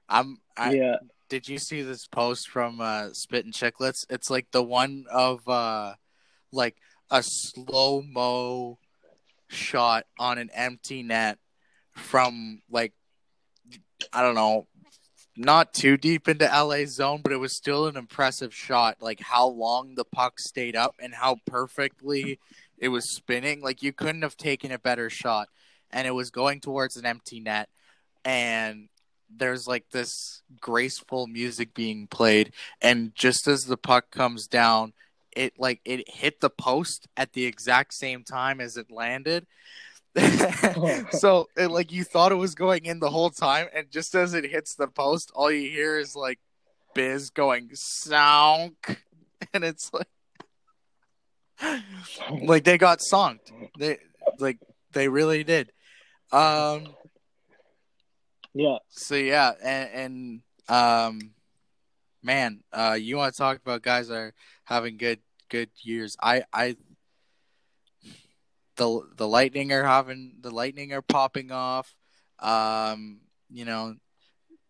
I'm 0.09 0.39
I, 0.57 0.73
yeah. 0.73 0.97
Did 1.31 1.49
you 1.49 1.59
see 1.59 1.83
this 1.83 2.09
post 2.09 2.49
from 2.49 2.81
uh, 2.81 3.11
Spittin' 3.12 3.53
Chicklets? 3.53 4.05
It's 4.11 4.31
like 4.31 4.51
the 4.51 4.64
one 4.64 5.07
of 5.11 5.49
uh, 5.49 5.95
like 6.53 6.76
a 7.09 7.22
slow 7.22 8.03
mo 8.03 8.78
shot 9.47 10.07
on 10.18 10.39
an 10.39 10.51
empty 10.53 11.05
net 11.05 11.39
from 11.93 12.62
like 12.68 12.93
I 14.12 14.22
don't 14.22 14.35
know, 14.35 14.66
not 15.37 15.72
too 15.72 15.97
deep 15.97 16.28
into 16.28 16.47
LA 16.47 16.85
zone, 16.87 17.20
but 17.22 17.33
it 17.33 17.39
was 17.39 17.57
still 17.57 17.87
an 17.87 17.97
impressive 17.97 18.53
shot. 18.53 18.97
Like 19.01 19.20
how 19.20 19.47
long 19.47 19.95
the 19.95 20.05
puck 20.05 20.41
stayed 20.41 20.74
up 20.74 20.97
and 21.01 21.14
how 21.14 21.37
perfectly 21.47 22.41
it 22.76 22.89
was 22.89 23.14
spinning. 23.14 23.62
Like 23.62 23.83
you 23.83 23.93
couldn't 23.93 24.22
have 24.22 24.37
taken 24.37 24.72
a 24.72 24.81
better 24.81 25.09
shot. 25.09 25.49
And 25.93 26.09
it 26.09 26.12
was 26.12 26.31
going 26.31 26.61
towards 26.61 26.97
an 26.97 27.07
empty 27.07 27.39
net. 27.39 27.68
And 28.24 28.89
there's 29.35 29.66
like 29.66 29.91
this 29.91 30.43
graceful 30.61 31.26
music 31.26 31.74
being 31.74 32.07
played. 32.07 32.53
And 32.81 33.14
just 33.14 33.47
as 33.47 33.64
the 33.64 33.76
puck 33.76 34.11
comes 34.11 34.47
down, 34.47 34.93
it 35.33 35.55
like 35.59 35.81
it 35.85 36.09
hit 36.09 36.41
the 36.41 36.51
post 36.51 37.09
at 37.16 37.33
the 37.33 37.47
exact 37.47 37.95
same 37.95 38.24
time 38.24 38.61
as 38.61 38.76
it 38.76 38.91
landed. 38.91 39.47
so 41.12 41.49
it, 41.57 41.70
like 41.70 41.93
you 41.93 42.03
thought 42.03 42.33
it 42.33 42.37
was 42.37 42.55
going 42.55 42.85
in 42.85 42.99
the 42.99 43.11
whole 43.11 43.31
time, 43.31 43.68
and 43.72 43.91
just 43.91 44.14
as 44.14 44.35
it 44.35 44.45
hits 44.45 44.74
the 44.74 44.89
post, 44.89 45.31
all 45.35 45.51
you 45.51 45.70
hear 45.70 45.99
is 45.99 46.16
like 46.16 46.41
Biz 46.95 47.31
going 47.31 47.68
sonk, 47.68 48.97
and 49.55 49.62
it's 49.62 49.93
like 49.93 50.09
like 52.43 52.64
they 52.64 52.76
got 52.76 52.99
sonked. 52.99 53.53
They 53.78 53.99
like 54.39 54.59
they 54.93 55.09
really 55.09 55.45
did. 55.45 55.70
Um. 56.33 56.89
Yeah. 58.55 58.79
So 58.89 59.15
yeah, 59.15 59.53
and, 59.63 59.91
and 59.95 60.43
um, 60.69 61.31
man, 62.23 62.61
uh, 62.73 62.97
you 63.01 63.17
want 63.17 63.35
to 63.35 63.39
talk 63.39 63.59
about 63.59 63.83
guys 63.83 64.09
that 64.09 64.15
are 64.15 64.35
having 64.65 64.97
good 64.97 65.21
good 65.49 65.71
years? 65.83 66.17
I 66.23 66.45
I 66.53 66.77
the 68.77 69.03
the 69.17 69.29
lightning 69.29 69.73
are 69.73 69.85
having 69.85 70.37
the 70.41 70.51
lightning 70.51 70.93
are 70.93 71.03
popping 71.03 71.53
off. 71.53 71.95
Um, 72.39 73.21
you 73.51 73.65
know, 73.65 73.97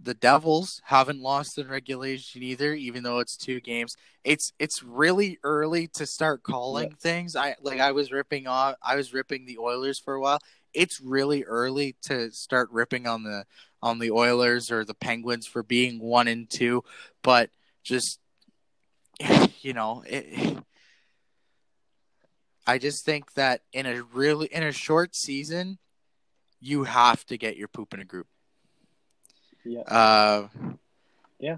the 0.03 0.15
Devils 0.15 0.81
haven't 0.85 1.21
lost 1.21 1.59
in 1.59 1.69
regulation 1.69 2.43
either, 2.43 2.73
even 2.73 3.03
though 3.03 3.19
it's 3.19 3.37
two 3.37 3.61
games. 3.61 3.97
It's 4.25 4.53
it's 4.59 4.83
really 4.83 5.39
early 5.45 5.87
to 5.95 6.07
start 6.07 6.43
calling 6.43 6.91
yeah. 6.91 6.97
things. 7.01 7.37
I 7.37 7.57
like 7.63 7.81
I 7.81 7.93
was 7.93 8.11
ripping 8.11 8.47
off 8.47 8.77
I 8.83 8.97
was 8.97 9.13
ripping 9.13 9.47
the 9.47 9.59
Oilers 9.59 9.99
for 9.99 10.15
a 10.15 10.21
while. 10.21 10.41
It's 10.75 11.01
really 11.01 11.45
early 11.45 11.97
to 12.03 12.31
start 12.33 12.69
ripping 12.71 13.07
on 13.07 13.25
the 13.25 13.45
on 13.83 13.99
the 13.99 14.11
Oilers 14.11 14.71
or 14.71 14.85
the 14.85 14.95
Penguins 14.95 15.47
for 15.47 15.63
being 15.63 16.01
one 16.01 16.29
and 16.29 16.49
two, 16.49 16.85
but 17.23 17.51
just 17.83 18.21
you 19.61 19.73
know, 19.73 20.03
it, 20.07 20.59
I 22.67 22.79
just 22.79 23.05
think 23.05 23.35
that 23.35 23.63
in 23.73 23.87
a 23.87 24.03
really 24.03 24.47
in 24.47 24.63
a 24.63 24.73
short 24.73 25.15
season, 25.15 25.79
you 26.61 26.85
have 26.85 27.25
to 27.27 27.39
get 27.39 27.57
your 27.57 27.69
poop 27.69 27.95
in 27.95 28.01
a 28.01 28.05
group. 28.05 28.27
Yeah. 29.65 29.81
Uh, 29.81 30.49
yeah. 31.39 31.57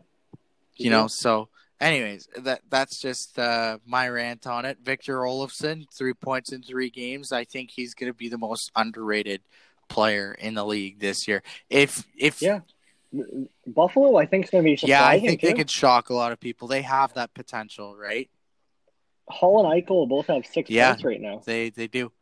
You 0.77 0.91
know, 0.91 1.07
so 1.07 1.49
anyways, 1.83 2.29
that 2.39 2.63
that's 2.71 3.01
just 3.01 3.39
uh, 3.39 3.79
my 3.85 4.09
rant 4.09 4.47
on 4.47 4.65
it. 4.65 4.79
Victor 4.83 5.19
Olofsson, 5.19 5.85
three 5.93 6.15
points 6.15 6.53
in 6.53 6.63
three 6.63 6.91
games. 6.91 7.33
I 7.33 7.45
think 7.45 7.71
he's 7.71 7.95
going 7.95 8.11
to 8.11 8.17
be 8.17 8.29
the 8.29 8.39
most 8.39 8.71
underrated 8.77 9.43
player 9.89 10.33
in 10.33 10.55
the 10.55 10.65
league 10.65 11.01
this 11.01 11.29
year. 11.29 11.43
If 11.69 12.07
if 12.17 12.41
yeah, 12.41 12.61
Buffalo, 13.67 14.17
I 14.17 14.27
think 14.27 14.45
is 14.45 14.51
going 14.51 14.65
to 14.65 14.71
be 14.71 14.87
yeah, 14.87 15.07
I 15.07 15.21
think 15.21 15.41
too. 15.41 15.49
they 15.49 15.55
could 15.55 15.71
shock 15.71 16.11
a 16.11 16.15
lot 16.15 16.33
of 16.33 16.41
people. 16.41 16.69
They 16.69 16.83
have 16.83 17.15
that 17.15 17.35
potential, 17.35 17.97
right? 17.97 18.31
Hall 19.29 19.65
and 19.65 19.83
Eichel 19.83 20.09
both 20.09 20.27
have 20.27 20.47
six 20.47 20.71
yeah, 20.71 20.91
points 20.91 21.05
right 21.05 21.21
now. 21.21 21.43
They 21.45 21.71
they 21.71 21.89
do. 21.89 22.13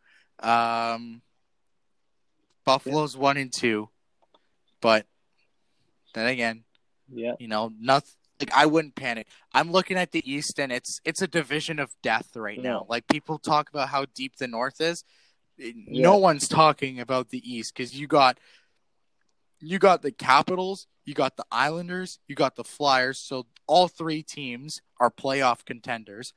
Um, 0.40 1.22
Buffalo's 2.64 3.14
yeah. 3.14 3.20
one 3.20 3.36
and 3.36 3.52
two, 3.52 3.88
but 4.80 5.06
then 6.14 6.26
again, 6.26 6.64
yeah, 7.12 7.34
you 7.38 7.48
know, 7.48 7.72
nothing. 7.78 8.14
Like 8.40 8.52
I 8.54 8.66
wouldn't 8.66 8.94
panic. 8.94 9.26
I'm 9.52 9.70
looking 9.70 9.98
at 9.98 10.12
the 10.12 10.30
East, 10.30 10.58
and 10.58 10.72
it's 10.72 11.00
it's 11.04 11.22
a 11.22 11.28
division 11.28 11.78
of 11.78 11.94
death 12.02 12.34
right 12.34 12.56
yeah. 12.56 12.70
now. 12.70 12.86
Like 12.88 13.06
people 13.06 13.38
talk 13.38 13.68
about 13.68 13.88
how 13.90 14.06
deep 14.14 14.36
the 14.36 14.48
North 14.48 14.80
is. 14.80 15.04
No 15.58 16.16
one's 16.16 16.48
talking 16.48 17.00
about 17.00 17.28
the 17.28 17.42
East 17.44 17.74
because 17.74 17.94
you 17.94 18.06
got 18.06 18.38
you 19.60 19.78
got 19.78 20.02
the 20.02 20.10
Capitals, 20.10 20.86
you 21.04 21.14
got 21.14 21.36
the 21.36 21.44
Islanders, 21.50 22.18
you 22.28 22.34
got 22.34 22.56
the 22.56 22.64
Flyers. 22.64 23.18
So 23.18 23.46
all 23.66 23.88
three 23.88 24.22
teams 24.22 24.80
are 24.98 25.10
playoff 25.10 25.64
contenders. 25.64 26.32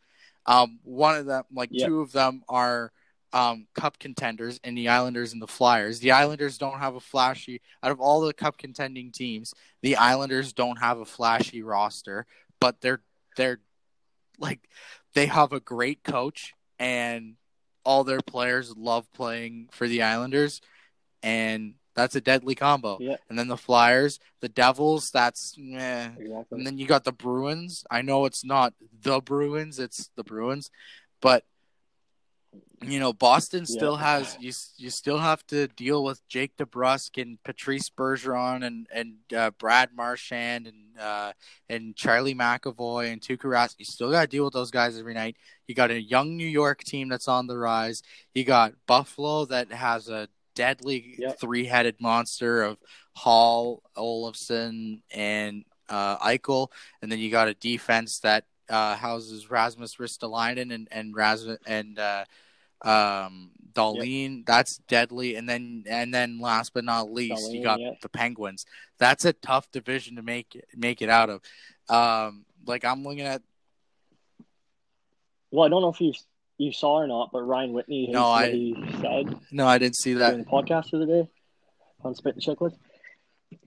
Um, 0.46 0.80
one 0.84 1.16
of 1.16 1.26
them, 1.26 1.44
like 1.54 1.70
yep. 1.72 1.88
two 1.88 2.02
of 2.02 2.12
them, 2.12 2.44
are 2.50 2.92
um, 3.34 3.68
cup 3.74 3.98
contenders 4.00 4.60
in 4.64 4.76
the 4.76 4.90
Islanders 4.90 5.34
and 5.34 5.42
the 5.42 5.48
Flyers. 5.48 6.00
The 6.00 6.12
Islanders 6.12 6.58
don't 6.58 6.80
have 6.80 6.96
a 6.96 7.00
flashy 7.00 7.62
out 7.82 7.92
of 7.92 8.00
all 8.00 8.22
the 8.22 8.34
cup 8.34 8.58
contending 8.58 9.12
teams. 9.12 9.54
The 9.82 9.96
Islanders 9.98 10.54
don't 10.54 10.78
have 10.78 11.00
a 11.00 11.06
flashy 11.06 11.64
roster, 11.64 12.26
but 12.60 12.80
they're 12.82 13.02
they're 13.36 13.60
like 14.40 14.70
they 15.16 15.26
have 15.26 15.52
a 15.52 15.60
great 15.60 16.04
coach 16.04 16.54
and 16.80 17.36
all 17.84 18.04
their 18.04 18.22
players 18.22 18.74
love 18.78 19.12
playing 19.14 19.68
for 19.72 19.88
the 19.88 20.04
Islanders 20.04 20.62
and 21.22 21.74
that's 21.96 22.16
a 22.16 22.22
deadly 22.22 22.56
combo. 22.56 22.98
Yeah. 23.00 23.18
And 23.30 23.38
then 23.38 23.48
the 23.48 23.58
Flyers, 23.58 24.20
the 24.42 24.50
Devils, 24.50 25.12
that's 25.12 25.56
meh. 25.58 26.10
Exactly. 26.18 26.58
And 26.58 26.66
then 26.66 26.78
you 26.78 26.88
got 26.88 27.04
the 27.04 27.12
Bruins. 27.12 27.84
I 27.90 28.02
know 28.02 28.26
it's 28.26 28.44
not 28.44 28.74
the 29.02 29.22
Bruins, 29.22 29.80
it's 29.80 30.10
the 30.16 30.24
Bruins, 30.24 30.72
but 31.22 31.46
you 32.92 33.00
know 33.00 33.14
Boston 33.14 33.66
still 33.66 33.96
yeah. 33.96 34.18
has 34.18 34.38
you. 34.40 34.52
You 34.78 34.90
still 34.90 35.18
have 35.18 35.46
to 35.48 35.68
deal 35.68 36.04
with 36.04 36.28
Jake 36.28 36.58
DeBrusk 36.58 37.22
and 37.22 37.42
Patrice 37.44 37.90
Bergeron 37.90 38.66
and 38.66 38.88
and 38.94 39.16
uh, 39.36 39.52
Brad 39.52 39.90
Marchand 39.96 40.68
and 40.68 41.00
uh, 41.00 41.34
and 41.70 41.96
Charlie 41.96 42.36
McAvoy 42.36 43.12
and 43.12 43.22
Tuukka 43.22 43.46
Rask. 43.46 43.76
You 43.78 43.86
still 43.86 44.12
got 44.12 44.22
to 44.22 44.28
deal 44.28 44.46
with 44.46 44.54
those 44.54 44.72
guys 44.72 44.98
every 44.98 45.14
night. 45.14 45.38
You 45.68 45.76
got 45.76 45.92
a 45.92 46.02
young 46.02 46.38
New 46.38 46.48
York 46.48 46.84
team 46.84 47.10
that's 47.10 47.28
on 47.28 47.48
the 47.48 47.58
rise. 47.58 48.04
You 48.34 48.44
got 48.44 48.74
Buffalo 48.88 49.46
that 49.46 49.72
has 49.72 50.10
a 50.10 50.28
deadly 50.56 51.16
yep. 51.18 51.40
three-headed 51.40 51.96
monster 52.00 52.62
of 52.64 52.78
Hall, 53.14 53.82
Olofsson, 53.98 55.02
and 55.12 55.66
uh, 55.90 56.18
Eichel, 56.18 56.68
and 57.02 57.12
then 57.12 57.20
you 57.20 57.32
got 57.32 57.48
a 57.48 57.54
defense 57.54 58.20
that 58.20 58.46
uh, 58.70 58.96
houses 58.96 59.50
Rasmus 59.50 59.96
Ristolainen 59.96 60.74
and 60.74 60.88
and 60.92 61.16
Rasmus 61.16 61.58
and 61.66 62.00
uh, 62.00 62.26
um, 62.84 63.52
Dahlin. 63.74 64.38
Yep. 64.38 64.46
That's 64.46 64.78
deadly, 64.88 65.36
and 65.36 65.48
then 65.48 65.84
and 65.88 66.14
then 66.14 66.40
last 66.40 66.74
but 66.74 66.84
not 66.84 67.12
least, 67.12 67.44
Dahlin, 67.44 67.54
you 67.54 67.64
got 67.64 67.80
yep. 67.80 68.02
the 68.02 68.10
Penguins. 68.10 68.66
That's 69.00 69.26
a 69.26 69.34
tough 69.34 69.70
division 69.72 70.16
to 70.18 70.22
make 70.22 70.60
make 70.76 71.02
it 71.02 71.10
out 71.10 71.30
of. 71.30 71.42
Um, 71.90 72.46
like 72.66 72.86
I'm 72.86 73.04
looking 73.04 73.22
at. 73.22 73.42
Well, 75.52 75.66
I 75.66 75.70
don't 75.70 75.82
know 75.82 75.90
if 75.90 76.02
you 76.02 76.14
you 76.58 76.72
saw 76.72 77.00
or 77.00 77.08
not, 77.08 77.32
but 77.32 77.44
Ryan 77.44 77.74
Whitney, 77.74 78.10
no, 78.12 78.26
I, 78.26 78.52
he 78.52 78.76
said. 79.02 79.36
No, 79.52 79.68
I 79.68 79.78
didn't 79.78 79.98
see 79.98 80.14
that. 80.14 80.34
In 80.34 80.40
the 80.42 80.46
podcast 80.46 80.92
the 80.92 80.98
other 80.98 81.06
day 81.06 81.30
on 82.04 82.16
Spittin' 82.16 82.42
Chicklets. 82.42 82.76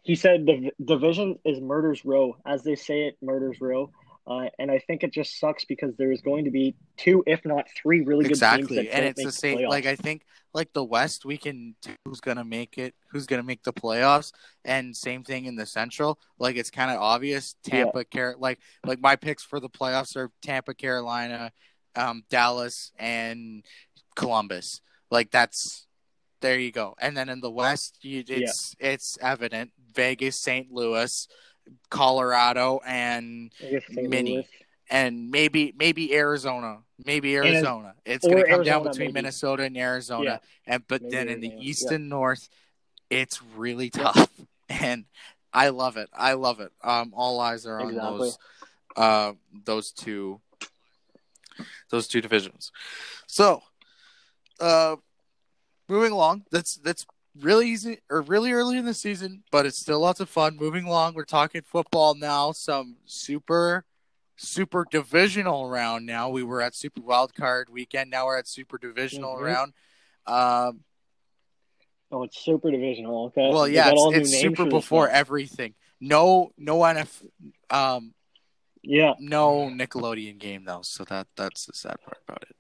He 0.03 0.15
said 0.15 0.47
the 0.47 0.73
division 0.85 1.39
is 1.45 1.61
murder's 1.61 2.05
row. 2.05 2.37
As 2.45 2.63
they 2.63 2.75
say 2.75 3.03
it, 3.07 3.17
murder's 3.23 3.61
row. 3.61 3.91
Uh, 4.29 4.49
and 4.59 4.71
I 4.71 4.81
think 4.81 5.05
it 5.05 5.13
just 5.13 5.39
sucks 5.39 5.65
because 5.65 5.97
there 5.97 6.11
is 6.11 6.21
going 6.21 6.47
to 6.47 6.51
be 6.51 6.75
two, 6.97 7.23
if 7.27 7.45
not 7.45 7.67
three, 7.81 8.01
really 8.01 8.25
good 8.25 8.33
exactly. 8.33 8.67
teams. 8.67 8.79
Exactly, 8.79 8.91
and 8.91 9.07
it's 9.07 9.23
the 9.23 9.31
same. 9.31 9.59
The 9.59 9.69
like 9.69 9.87
I 9.87 9.95
think, 9.95 10.23
like 10.53 10.73
the 10.73 10.83
West, 10.83 11.25
we 11.25 11.39
can 11.39 11.77
who's 12.05 12.21
gonna 12.21 12.45
make 12.45 12.77
it, 12.77 12.95
who's 13.11 13.27
gonna 13.27 13.45
make 13.45 13.63
the 13.63 13.73
playoffs, 13.73 14.33
and 14.65 14.97
same 14.97 15.23
thing 15.23 15.45
in 15.45 15.55
the 15.55 15.65
Central. 15.65 16.19
Like 16.41 16.57
it's 16.57 16.71
kind 16.71 16.91
of 16.91 16.99
obvious. 16.99 17.55
Tampa, 17.63 17.99
yeah. 17.99 18.05
Car- 18.21 18.37
like 18.39 18.59
like 18.85 19.01
my 19.01 19.15
picks 19.15 19.45
for 19.45 19.61
the 19.61 19.69
playoffs 19.69 20.17
are 20.17 20.33
Tampa, 20.43 20.75
Carolina, 20.75 21.53
um, 21.95 22.25
Dallas 22.29 22.91
and 22.99 23.65
Columbus. 24.17 24.81
Like 25.09 25.31
that's 25.31 25.87
there 26.41 26.59
you 26.59 26.73
go. 26.73 26.95
And 27.01 27.17
then 27.17 27.29
in 27.29 27.41
the 27.41 27.51
West, 27.51 27.99
you, 28.03 28.25
it's 28.27 28.77
yeah. 28.81 28.91
it's 28.91 29.19
evident 29.21 29.71
Vegas, 29.95 30.41
St. 30.41 30.71
Louis, 30.71 31.29
Colorado, 31.91 32.81
and 32.87 33.53
Mini, 33.91 34.47
and 34.91 35.31
maybe 35.31 35.75
maybe 35.77 36.15
Arizona, 36.15 36.79
maybe 37.05 37.37
Arizona. 37.37 37.95
And, 38.05 38.15
it's 38.15 38.25
going 38.25 38.39
to 38.39 38.43
come 38.45 38.61
Arizona, 38.61 38.65
down 38.65 38.83
between 38.85 39.09
maybe. 39.09 39.13
Minnesota 39.13 39.63
and 39.65 39.77
Arizona. 39.77 40.25
Yeah. 40.25 40.39
And 40.67 40.87
but 40.87 41.03
maybe 41.03 41.15
then 41.15 41.29
in 41.29 41.41
the 41.41 41.49
Arizona. 41.49 41.69
East 41.69 41.87
yeah. 41.89 41.95
and 41.95 42.09
North, 42.09 42.49
it's 43.11 43.43
really 43.57 43.91
tough, 43.91 44.29
and 44.69 45.05
I 45.53 45.71
love 45.71 45.97
it. 45.97 46.11
I 46.13 46.35
love 46.35 46.61
it. 46.61 46.73
Um, 46.83 47.13
all 47.17 47.41
eyes 47.41 47.67
are 47.67 47.81
on 47.81 47.91
Exactly. 47.91 48.19
those 48.19 48.39
uh, 48.97 49.33
those 49.65 49.93
two 49.93 50.41
those 51.91 52.09
two 52.09 52.21
divisions. 52.21 52.73
So, 53.27 53.63
uh, 54.61 54.97
moving 55.89 56.13
along. 56.13 56.45
That's 56.51 56.77
that's 56.77 57.07
really 57.41 57.69
easy 57.71 57.99
or 58.11 58.23
really 58.23 58.53
early 58.53 58.77
in 58.79 58.85
the 58.85 58.95
season, 58.95 59.43
but 59.51 59.67
it's 59.67 59.81
still 59.81 60.01
lots 60.01 60.21
of 60.21 60.29
fun. 60.29 60.57
Moving 60.57 60.85
along, 60.85 61.15
we're 61.15 61.25
talking 61.25 61.63
football 61.63 62.15
now. 62.15 62.53
Some 62.53 62.97
super 63.05 63.85
super 64.39 64.85
divisional 64.91 65.67
round 65.69 66.05
now. 66.05 66.29
We 66.29 66.43
were 66.43 66.61
at 66.61 66.75
super 66.75 67.01
wild 67.01 67.35
card 67.35 67.71
weekend. 67.71 68.11
Now 68.11 68.27
we're 68.27 68.37
at 68.39 68.47
super 68.47 68.77
divisional 68.77 69.37
Mhm. 69.37 69.43
round. 69.43 69.73
Um, 70.27 70.85
Oh, 72.13 72.23
it's 72.23 72.39
super 72.39 72.71
divisional. 72.71 73.27
Okay. 73.27 73.51
well, 73.51 73.67
yeah, 73.67 73.91
it's, 73.93 74.31
it's 74.31 74.41
super 74.41 74.65
before 74.65 75.09
everything. 75.09 75.75
No, 76.01 76.53
no 76.57 76.85
NF, 76.85 77.23
um, 77.69 78.15
Yeah. 78.83 79.15
no 79.19 79.69
Nickelodeon 79.73 80.39
game 80.39 80.65
though. 80.65 80.83
So 80.83 81.05
that 81.05 81.27
that's 81.37 81.67
the 81.67 81.73
sad 81.73 81.97
part 82.03 82.19
about 82.29 82.43
it. 82.43 82.55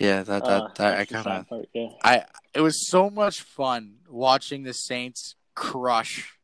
Yeah, 0.00 0.22
that 0.22 0.44
that, 0.46 0.62
Uh, 0.62 0.68
that 0.76 0.98
I 0.98 1.04
kind 1.04 1.46
of 1.50 1.68
yeah. 1.74 1.88
I 2.02 2.24
it 2.54 2.62
was 2.62 2.88
so 2.88 3.10
much 3.10 3.42
fun 3.42 3.96
watching 4.08 4.62
the 4.62 4.72
Saints 4.72 5.36
crush 5.54 6.38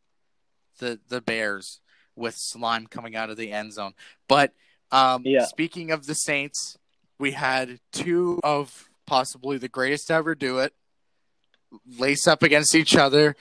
the 0.79 1.01
the 1.09 1.23
Bears 1.23 1.81
with 2.15 2.35
slime 2.37 2.87
coming 2.87 3.17
out 3.17 3.31
of 3.31 3.39
the 3.39 3.51
end 3.53 3.73
zone. 3.73 3.95
But 4.29 4.53
um 4.93 5.23
Yeah. 5.25 5.47
speaking 5.47 5.91
of 5.91 6.07
the 6.07 6.15
Saints, 6.15 6.77
we 7.19 7.33
had 7.33 7.81
two 7.93 8.41
of 8.45 8.91
possibly 9.07 9.57
the 9.57 9.69
greatest 9.69 10.09
to 10.09 10.15
ever 10.15 10.35
do 10.35 10.59
it 10.59 10.75
lace 11.99 12.27
up 12.27 12.43
against 12.43 12.75
each 12.75 12.95
other. 12.97 13.37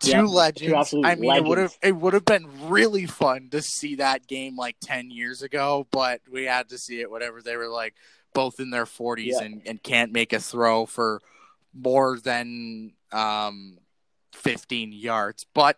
Two 0.00 0.10
Yeah, 0.10 0.22
legends. 0.22 0.74
absolute 0.76 1.06
I 1.06 1.14
mean, 1.14 1.34
it 1.34 1.44
would 1.44 1.58
have 1.58 1.76
it 1.82 1.96
would 1.96 2.12
have 2.14 2.24
been 2.24 2.68
really 2.68 3.06
fun 3.06 3.48
to 3.50 3.62
see 3.62 3.96
that 3.96 4.26
game 4.26 4.54
like 4.56 4.76
ten 4.80 5.10
years 5.10 5.42
ago, 5.42 5.86
but 5.90 6.20
we 6.30 6.44
had 6.44 6.68
to 6.68 6.78
see 6.78 7.00
it 7.00 7.10
whatever 7.10 7.42
they 7.42 7.56
were 7.56 7.68
like 7.68 7.94
both 8.38 8.60
in 8.60 8.70
their 8.70 8.86
forties 8.86 9.34
Yeah. 9.40 9.46
and, 9.46 9.62
and 9.66 9.82
can't 9.82 10.12
make 10.12 10.32
a 10.32 10.38
throw 10.38 10.86
for 10.86 11.20
more 11.74 12.20
than 12.20 12.92
um 13.10 13.78
fifteen 14.32 14.92
yards. 14.92 15.44
But 15.52 15.76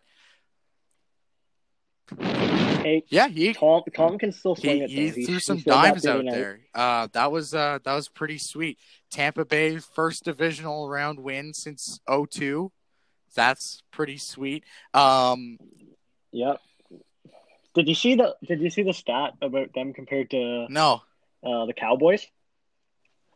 Hey, 2.19 3.05
yeah, 3.09 3.29
he 3.29 3.53
Tom, 3.55 3.83
Tom 3.95 4.19
can 4.19 4.33
still 4.33 4.57
swing 4.57 4.79
he, 4.79 4.83
it. 4.83 4.91
he. 4.91 5.09
He- 5.11 5.25
threw 5.25 5.35
he 5.35 5.41
some 5.41 5.59
dimes 5.59 6.07
out 6.07 6.25
night. 6.25 6.35
there. 6.35 6.61
Uh, 6.75 7.09
that 7.13 7.31
was 7.33 7.55
uh, 7.55 7.79
that 7.85 7.95
was 7.95 8.09
pretty 8.09 8.37
sweet. 8.39 8.79
Tampa 9.11 9.45
Bay 9.47 9.79
first 9.79 10.25
divisional 10.25 10.89
round 10.89 11.19
win 11.21 11.55
since 11.55 12.01
02. 12.09 12.71
That's 13.35 13.83
pretty 13.91 14.19
sweet. 14.19 14.65
Um, 14.93 15.57
Yep. 16.33 16.61
Did 17.75 17.89
you 17.89 17.95
see 17.95 18.17
the 18.17 18.35
Did 18.45 18.61
you 18.61 18.71
see 18.71 18.83
the 18.83 18.93
stat 18.95 19.35
about 19.41 19.73
them 19.75 19.93
compared 19.93 20.31
to 20.31 20.67
no, 20.69 21.03
uh, 21.45 21.67
the 21.67 21.73
Cowboys? 21.75 22.27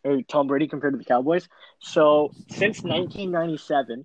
Or 0.05 0.21
Tom 0.23 0.47
Brady 0.47 0.69
compared 0.69 0.93
to 0.95 0.99
the 0.99 1.05
Cowboys? 1.05 1.49
So 1.81 2.33
since 2.49 2.85
1997, 2.85 4.05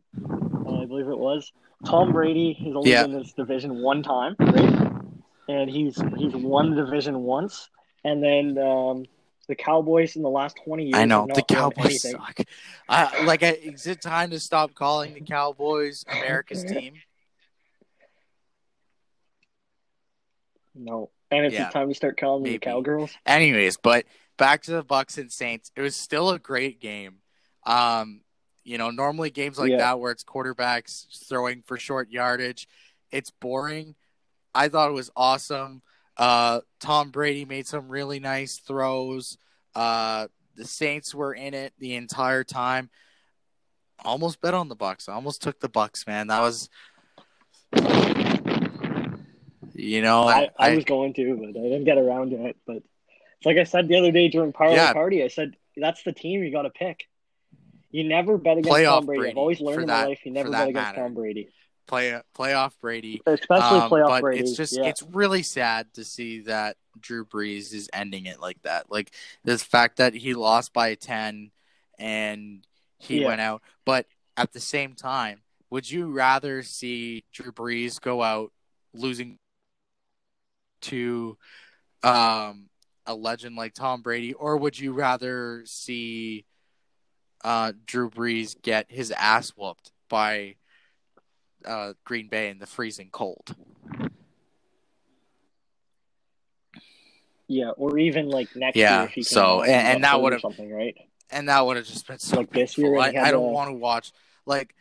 uh, 0.66 0.82
I 0.82 0.86
believe 0.86 1.08
it 1.08 1.18
was, 1.18 1.52
Tom 1.86 2.14
Brady 2.14 2.54
has 2.64 2.76
only 2.76 2.92
Yeah. 2.92 3.04
been 3.04 3.14
in 3.14 3.20
this 3.20 3.34
division 3.34 3.76
one 3.82 4.04
time, 4.04 4.36
right? 4.40 4.72
And 5.48 5.70
he's 5.70 6.02
he's 6.16 6.34
won 6.34 6.76
the 6.76 6.86
division 6.86 7.20
once, 7.20 7.70
and 8.04 8.24
then 8.24 8.58
um, 8.58 9.06
the 9.48 9.56
Cowboys 9.56 10.16
in 10.16 10.22
the 10.22 10.30
last 10.30 10.58
20 10.64 10.86
years. 10.86 10.96
I 10.96 11.06
know 11.06 11.28
the 11.34 11.42
Cowboys 11.42 12.02
suck. 12.02 12.40
I, 12.88 13.24
like, 13.24 13.44
I, 13.44 13.52
is 13.52 13.88
it 13.88 14.02
time 14.02 14.30
to 14.30 14.40
stop 14.40 14.76
calling 14.76 15.16
the 15.16 15.22
Cowboys 15.22 16.06
America's 16.08 16.64
team? 16.64 16.94
No, 20.76 21.10
and 21.32 21.46
it's 21.46 21.56
Yeah. 21.56 21.70
time 21.70 21.90
to 21.90 21.96
start 21.96 22.18
calling 22.20 22.44
them 22.44 22.54
the 22.54 22.60
Cowgirls. 22.60 23.12
Anyways, 23.26 23.78
but 23.78 24.06
back 24.40 24.64
to 24.64 24.72
the 24.72 24.84
Bucks 24.84 25.20
and 25.20 25.32
Saints. 25.32 25.72
It 25.76 25.82
was 25.82 25.96
still 25.96 26.32
a 26.32 26.40
great 26.40 26.80
game. 26.80 27.18
Um, 27.66 28.22
you 28.64 28.80
know, 28.80 28.90
normally 28.90 29.30
games 29.30 29.60
like 29.60 29.70
Yeah. 29.70 29.78
that 29.78 30.00
where 30.00 30.12
it's 30.12 30.24
quarterbacks 30.24 31.28
throwing 31.28 31.62
for 31.62 31.78
short 31.78 32.10
yardage, 32.10 32.68
it's 33.12 33.30
boring. 33.30 33.96
I 34.56 34.70
thought 34.70 34.90
it 34.90 34.94
was 34.94 35.12
awesome. 35.16 35.84
Uh, 36.18 36.62
Tom 36.80 37.12
Brady 37.12 37.46
made 37.46 37.68
some 37.68 37.88
really 37.90 38.20
nice 38.20 38.58
throws. 38.58 39.38
Uh, 39.76 40.28
the 40.56 40.66
Saints 40.66 41.14
were 41.14 41.34
in 41.34 41.54
it 41.54 41.74
the 41.78 41.96
entire 41.96 42.44
time. 42.44 42.90
Almost 44.04 44.42
bet 44.42 44.54
on 44.54 44.70
the 44.70 44.76
Bucks. 44.76 45.08
I 45.08 45.14
almost 45.14 45.42
took 45.42 45.60
the 45.60 45.70
Bucks, 45.70 46.08
man. 46.08 46.28
That 46.28 46.42
was, 46.42 46.70
you 49.74 50.02
know, 50.02 50.24
I, 50.24 50.50
I 50.58 50.76
was 50.76 50.86
going 50.86 51.14
to, 51.14 51.36
but 51.38 51.50
I 51.50 51.64
didn't 51.64 51.86
get 51.86 51.98
around 51.98 52.32
to 52.32 52.46
it. 52.48 52.58
But 52.66 52.84
it's 53.40 53.46
like 53.46 53.58
I 53.58 53.64
said 53.64 53.88
the 53.88 53.98
other 53.98 54.12
day 54.12 54.28
during 54.28 54.52
Parlay 54.54 54.76
Yeah. 54.76 54.94
Party, 54.94 55.24
I 55.24 55.28
said 55.30 55.56
that's 55.78 56.04
the 56.04 56.12
team 56.14 56.44
you 56.44 56.52
got 56.52 56.64
to 56.64 56.70
pick. 56.70 57.06
You 57.92 58.04
never 58.04 58.38
bet 58.38 58.58
against 58.58 58.70
Playoff 58.78 58.86
Tom 59.00 59.06
Brady. 59.06 59.20
Brady, 59.20 59.32
I've 59.32 59.38
always 59.38 59.62
learned 59.62 59.82
in 59.82 59.88
that- 59.88 60.02
my 60.04 60.08
life 60.08 60.20
you 60.26 60.32
never 60.32 60.52
bet 60.52 60.70
against 60.70 60.76
matter. 60.76 61.02
Tom 61.02 61.14
Brady, 61.14 61.50
play 61.88 62.22
playoff 62.38 62.74
Brady. 62.82 63.22
especially 63.26 63.80
Um, 63.80 63.90
playoff 63.90 64.08
but 64.10 64.22
Brady. 64.22 64.42
it's 64.44 64.56
just 64.56 64.78
yeah. 64.78 64.86
it's 64.86 65.02
really 65.02 65.42
sad 65.44 65.94
to 65.96 66.04
see 66.04 66.42
that 66.42 66.78
Drew 67.00 67.26
Brees 67.26 67.74
is 67.74 67.90
ending 67.94 68.26
it 68.26 68.40
like 68.40 68.62
that. 68.64 68.92
Like 68.92 69.12
the 69.44 69.58
fact 69.58 69.98
that 69.98 70.14
he 70.14 70.34
lost 70.34 70.74
by 70.74 70.94
ten 70.96 71.52
and 71.98 72.66
he 73.00 73.22
Yeah. 73.22 73.28
went 73.30 73.42
out. 73.42 73.64
But 73.86 74.06
at 74.38 74.52
the 74.54 74.60
same 74.60 74.94
time, 74.96 75.42
would 75.72 75.90
you 75.90 76.12
rather 76.12 76.62
see 76.62 77.24
Drew 77.32 77.52
Brees 77.52 78.00
go 78.02 78.22
out 78.22 78.52
losing 78.94 79.38
to 80.82 81.38
um, 82.04 82.69
a 83.10 83.16
legend 83.16 83.56
like 83.56 83.74
Tom 83.74 84.04
Brady, 84.04 84.34
or 84.34 84.56
would 84.56 84.78
you 84.80 84.94
rather 84.94 85.64
see 85.66 86.46
uh, 87.44 87.74
Drew 87.88 88.08
Brees 88.10 88.56
get 88.62 88.86
his 88.92 89.10
ass 89.12 89.50
whooped 89.58 89.92
by 90.10 90.56
uh, 91.66 91.94
Green 92.06 92.28
Bay 92.28 92.50
in 92.50 92.60
the 92.60 92.68
freezing 92.68 93.10
cold? 93.12 93.56
yeah, 97.48 97.72
or 97.72 97.98
even 97.98 98.30
like 98.30 98.48
next 98.56 98.78
Yeah, 98.78 99.00
year 99.00 99.06
if 99.06 99.12
he 99.14 99.22
came 99.22 99.24
so- 99.26 99.64
and- 99.64 99.72
and 99.88 100.04
that 100.04 100.22
would've- 100.22 100.42
something, 100.42 100.72
right? 100.72 100.96
and 101.32 101.50
that 101.50 101.66
would 101.66 101.78
have 101.78 101.86
just 101.88 102.06
been 102.08 102.20
so 102.20 102.38
Like 102.38 102.52
this 102.52 102.78
year, 102.78 102.96
I, 102.96 103.08
and 103.08 103.14
he 103.14 103.18
had 103.18 103.28
I 103.28 103.32
don't 103.32 103.48
the- 103.48 103.52
want 103.54 103.70
to 103.70 103.74
watch 103.74 104.12
like 104.46 104.76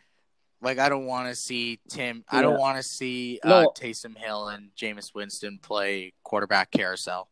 like 0.61 0.77
I 0.77 0.89
don't 0.89 1.05
want 1.05 1.29
to 1.29 1.35
see 1.35 1.79
Tim. 1.89 2.23
I 2.29 2.41
don't 2.41 2.59
want 2.59 2.75
to 2.77 2.83
see 2.83 3.39
uh, 3.43 3.47
No. 3.63 3.69
Taysom 3.75 4.15
Hill 4.17 4.49
and 4.49 4.69
Jameis 4.75 5.15
Winston 5.15 5.57
play 5.57 6.11
quarterback 6.23 6.69
carousel. 6.69 7.29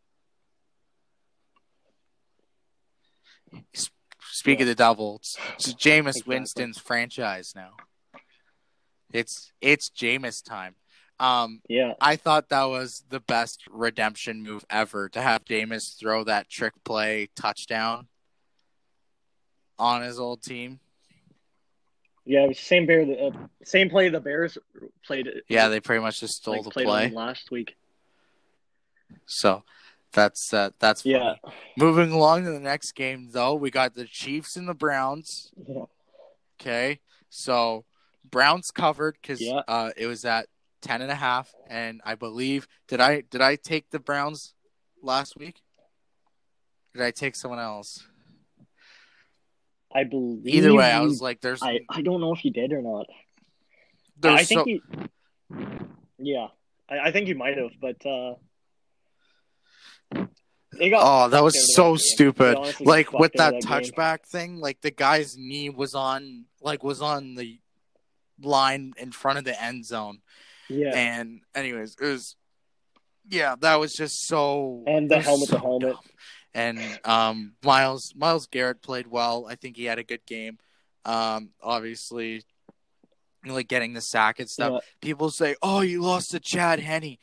Speak 4.29 4.59
of 4.59 4.67
the 4.67 4.75
devil, 4.75 5.17
it's, 5.17 5.37
it's 5.55 5.73
Jameis 5.73 6.09
Exactly. 6.09 6.35
Winston's 6.35 6.77
franchise 6.77 7.53
now. 7.55 7.71
It's 9.11 9.51
it's 9.61 9.89
Jameis 9.89 10.43
time. 10.43 10.75
Um, 11.19 11.61
Yeah, 11.67 11.93
I 11.99 12.15
thought 12.17 12.49
that 12.49 12.65
was 12.65 13.03
the 13.09 13.19
best 13.21 13.63
redemption 13.71 14.43
move 14.43 14.65
ever 14.69 15.09
to 15.09 15.21
have 15.21 15.45
Jameis 15.45 15.97
throw 15.97 16.23
that 16.25 16.49
trick 16.49 16.73
play 16.83 17.29
touchdown 17.35 18.07
on 19.79 20.01
his 20.03 20.19
old 20.19 20.43
team. 20.43 20.79
yeah, 22.25 22.43
it 22.43 22.49
was 22.49 22.57
the 22.57 22.63
same 22.63 22.85
bear, 22.85 23.05
the 23.05 23.17
uh, 23.27 23.31
same 23.63 23.89
play 23.89 24.09
the 24.09 24.19
Bears 24.19 24.57
played. 25.05 25.27
it- 25.27 25.45
Yeah, 25.47 25.69
they 25.69 25.79
pretty 25.79 26.01
much 26.01 26.19
just 26.19 26.35
stole 26.35 26.55
like, 26.55 26.63
the 26.65 26.69
play. 26.71 27.09
last 27.09 27.49
week. 27.49 27.75
So 29.25 29.63
that's 30.13 30.53
uh, 30.53 30.71
that's 30.79 31.01
funny. 31.03 31.15
Yeah, 31.15 31.35
Moving 31.77 32.11
along 32.11 32.45
to 32.45 32.51
the 32.51 32.59
next 32.59 32.93
game, 32.93 33.29
though, 33.31 33.55
we 33.55 33.69
got 33.71 33.93
the 33.95 34.05
Chiefs 34.05 34.55
and 34.55 34.67
the 34.67 34.73
Browns. 34.73 35.51
yeah, 35.67 35.83
Okay, 36.59 36.99
so 37.29 37.85
Browns 38.29 38.71
covered 38.71 39.17
because 39.21 39.41
Yeah. 39.41 39.61
uh, 39.67 39.91
it 39.95 40.07
was 40.07 40.25
at 40.25 40.47
ten 40.81 41.01
and 41.01 41.11
a 41.11 41.15
half, 41.15 41.53
and 41.69 42.01
I 42.05 42.15
believe 42.15 42.67
did 42.87 42.99
I 42.99 43.21
did 43.21 43.41
I 43.41 43.55
take 43.55 43.89
the 43.91 43.99
Browns 43.99 44.53
last 45.01 45.37
week? 45.37 45.61
Did 46.93 47.03
I 47.03 47.11
take 47.11 47.35
someone 47.35 47.59
else? 47.59 48.07
I 49.93 50.03
believe. 50.03 50.47
Either 50.47 50.73
way, 50.73 50.91
I 50.91 51.01
was 51.01 51.21
like, 51.21 51.41
"There's, 51.41 51.61
I, 51.63 51.79
I 51.89 52.01
don't 52.01 52.19
know 52.21 52.33
if 52.33 52.43
you 52.43 52.51
did 52.51 52.73
or 52.73 52.81
not. 52.81 53.05
I 54.23 54.43
think 54.43 54.59
so, 54.59 54.65
you. 54.65 54.81
Yeah, 56.17 56.47
I, 56.89 56.99
I 56.99 57.11
think 57.11 57.27
you 57.27 57.35
might 57.35 57.57
have, 57.57 57.71
but 57.79 58.03
uh. 58.05 58.35
Oh, 60.13 61.29
that 61.29 61.43
was 61.43 61.55
fucked 61.55 61.79
out 61.79 61.93
of 61.93 61.99
so 61.99 62.05
stupid. 62.13 62.55
They 62.55 62.59
honestly 62.59 62.85
got 62.85 62.89
Like 62.91 63.13
with 63.13 63.33
that 63.33 63.53
that 63.53 63.63
touchback 63.63 64.25
thing, 64.25 64.57
like 64.59 64.81
the 64.81 64.91
guy's 64.91 65.37
knee 65.37 65.69
was 65.69 65.95
on, 65.95 66.45
like 66.61 66.83
was 66.83 67.01
on 67.01 67.35
the 67.35 67.59
line 68.41 68.93
in 68.97 69.11
front 69.11 69.39
of 69.39 69.43
the 69.45 69.61
end 69.61 69.85
zone. 69.85 70.19
Yeah, 70.69 70.91
And 70.95 71.41
anyways, 71.55 71.95
it 71.99 72.05
was 72.05 72.35
yeah, 73.29 73.55
that 73.61 73.75
was 73.75 73.93
just 73.93 74.27
so 74.27 74.83
And 74.87 75.09
the 75.09 75.19
helmet 75.19 75.49
so 75.49 75.57
helmet. 75.57 75.89
dumb. 75.93 75.99
And 76.53 76.99
um 77.05 77.53
Miles 77.63 78.13
Myles 78.15 78.47
Garrett 78.47 78.81
played 78.81 79.07
well. 79.07 79.47
I 79.49 79.55
think 79.55 79.77
he 79.77 79.85
had 79.85 79.99
a 79.99 80.03
good 80.03 80.25
game. 80.25 80.57
Um, 81.05 81.51
obviously, 81.61 82.43
like 83.45 83.67
getting 83.69 83.93
the 83.93 84.01
sack 84.01 84.39
and 84.39 84.49
stuff. 84.49 84.71
Yeah. 84.73 84.79
People 85.01 85.29
say, 85.31 85.55
"Oh, 85.61 85.79
you 85.81 86.01
lost 86.01 86.31
to 86.31 86.39
Chad 86.39 86.79
Henne." 86.81 87.17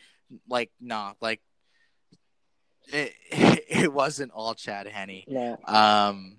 Like, 0.49 0.71
nah, 0.81 1.13
like 1.21 1.41
it. 2.89 3.15
It 3.75 3.93
wasn't 3.93 4.31
all 4.33 4.55
Chad 4.55 4.87
Henne. 4.87 5.25
No. 5.27 5.59
Um, 5.67 6.37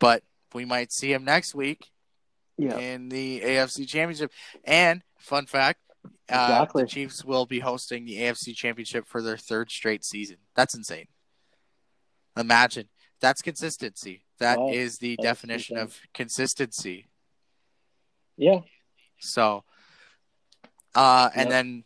but 0.00 0.22
we 0.52 0.64
might 0.64 0.92
see 0.92 1.12
him 1.12 1.24
next 1.24 1.54
week 1.54 1.90
Yeah. 2.58 2.76
in 2.76 3.08
the 3.08 3.40
AFC 3.40 3.86
Championship. 3.86 4.32
And 4.64 5.02
fun 5.18 5.46
fact, 5.46 5.80
uh, 6.04 6.08
Exactly. 6.28 6.82
the 6.82 6.88
Chiefs 6.88 7.24
will 7.24 7.46
be 7.46 7.60
hosting 7.60 8.04
the 8.04 8.16
AFC 8.18 8.52
Championship 8.54 9.06
for 9.06 9.22
their 9.22 9.36
third 9.36 9.70
straight 9.70 10.04
season. 10.04 10.38
That's 10.54 10.74
insane. 10.74 11.06
Imagine 12.36 12.88
that's 13.20 13.40
consistency. 13.42 14.24
That 14.38 14.58
is 14.70 14.94
Wow, 14.94 14.98
the 15.00 15.16
that's 15.16 15.24
definition 15.24 15.76
insane. 15.78 15.84
of 15.84 16.00
consistency. 16.12 17.06
Yeah. 18.36 18.60
So, 19.20 19.64
uh, 20.94 21.30
and 21.34 21.48
Yep. 21.48 21.50
then 21.50 21.84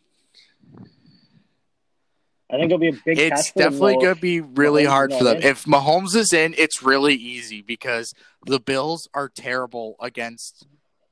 I 2.51 2.55
think 2.57 2.65
it'll 2.65 2.79
be 2.79 2.89
a 2.89 2.93
big 3.05 3.17
it's 3.17 3.53
definitely 3.53 3.93
going 3.95 4.15
to 4.15 4.21
be 4.21 4.41
really 4.41 4.83
Mahomes 4.83 4.89
hard 4.89 5.13
for 5.13 5.23
them. 5.23 5.37
in. 5.37 5.43
If 5.43 5.63
Mahomes 5.63 6.15
is 6.15 6.33
in, 6.33 6.53
it's 6.57 6.83
really 6.83 7.13
easy 7.15 7.61
because 7.61 8.13
the 8.45 8.59
Bills 8.59 9.07
are 9.13 9.29
terrible 9.29 9.95
against 10.01 10.67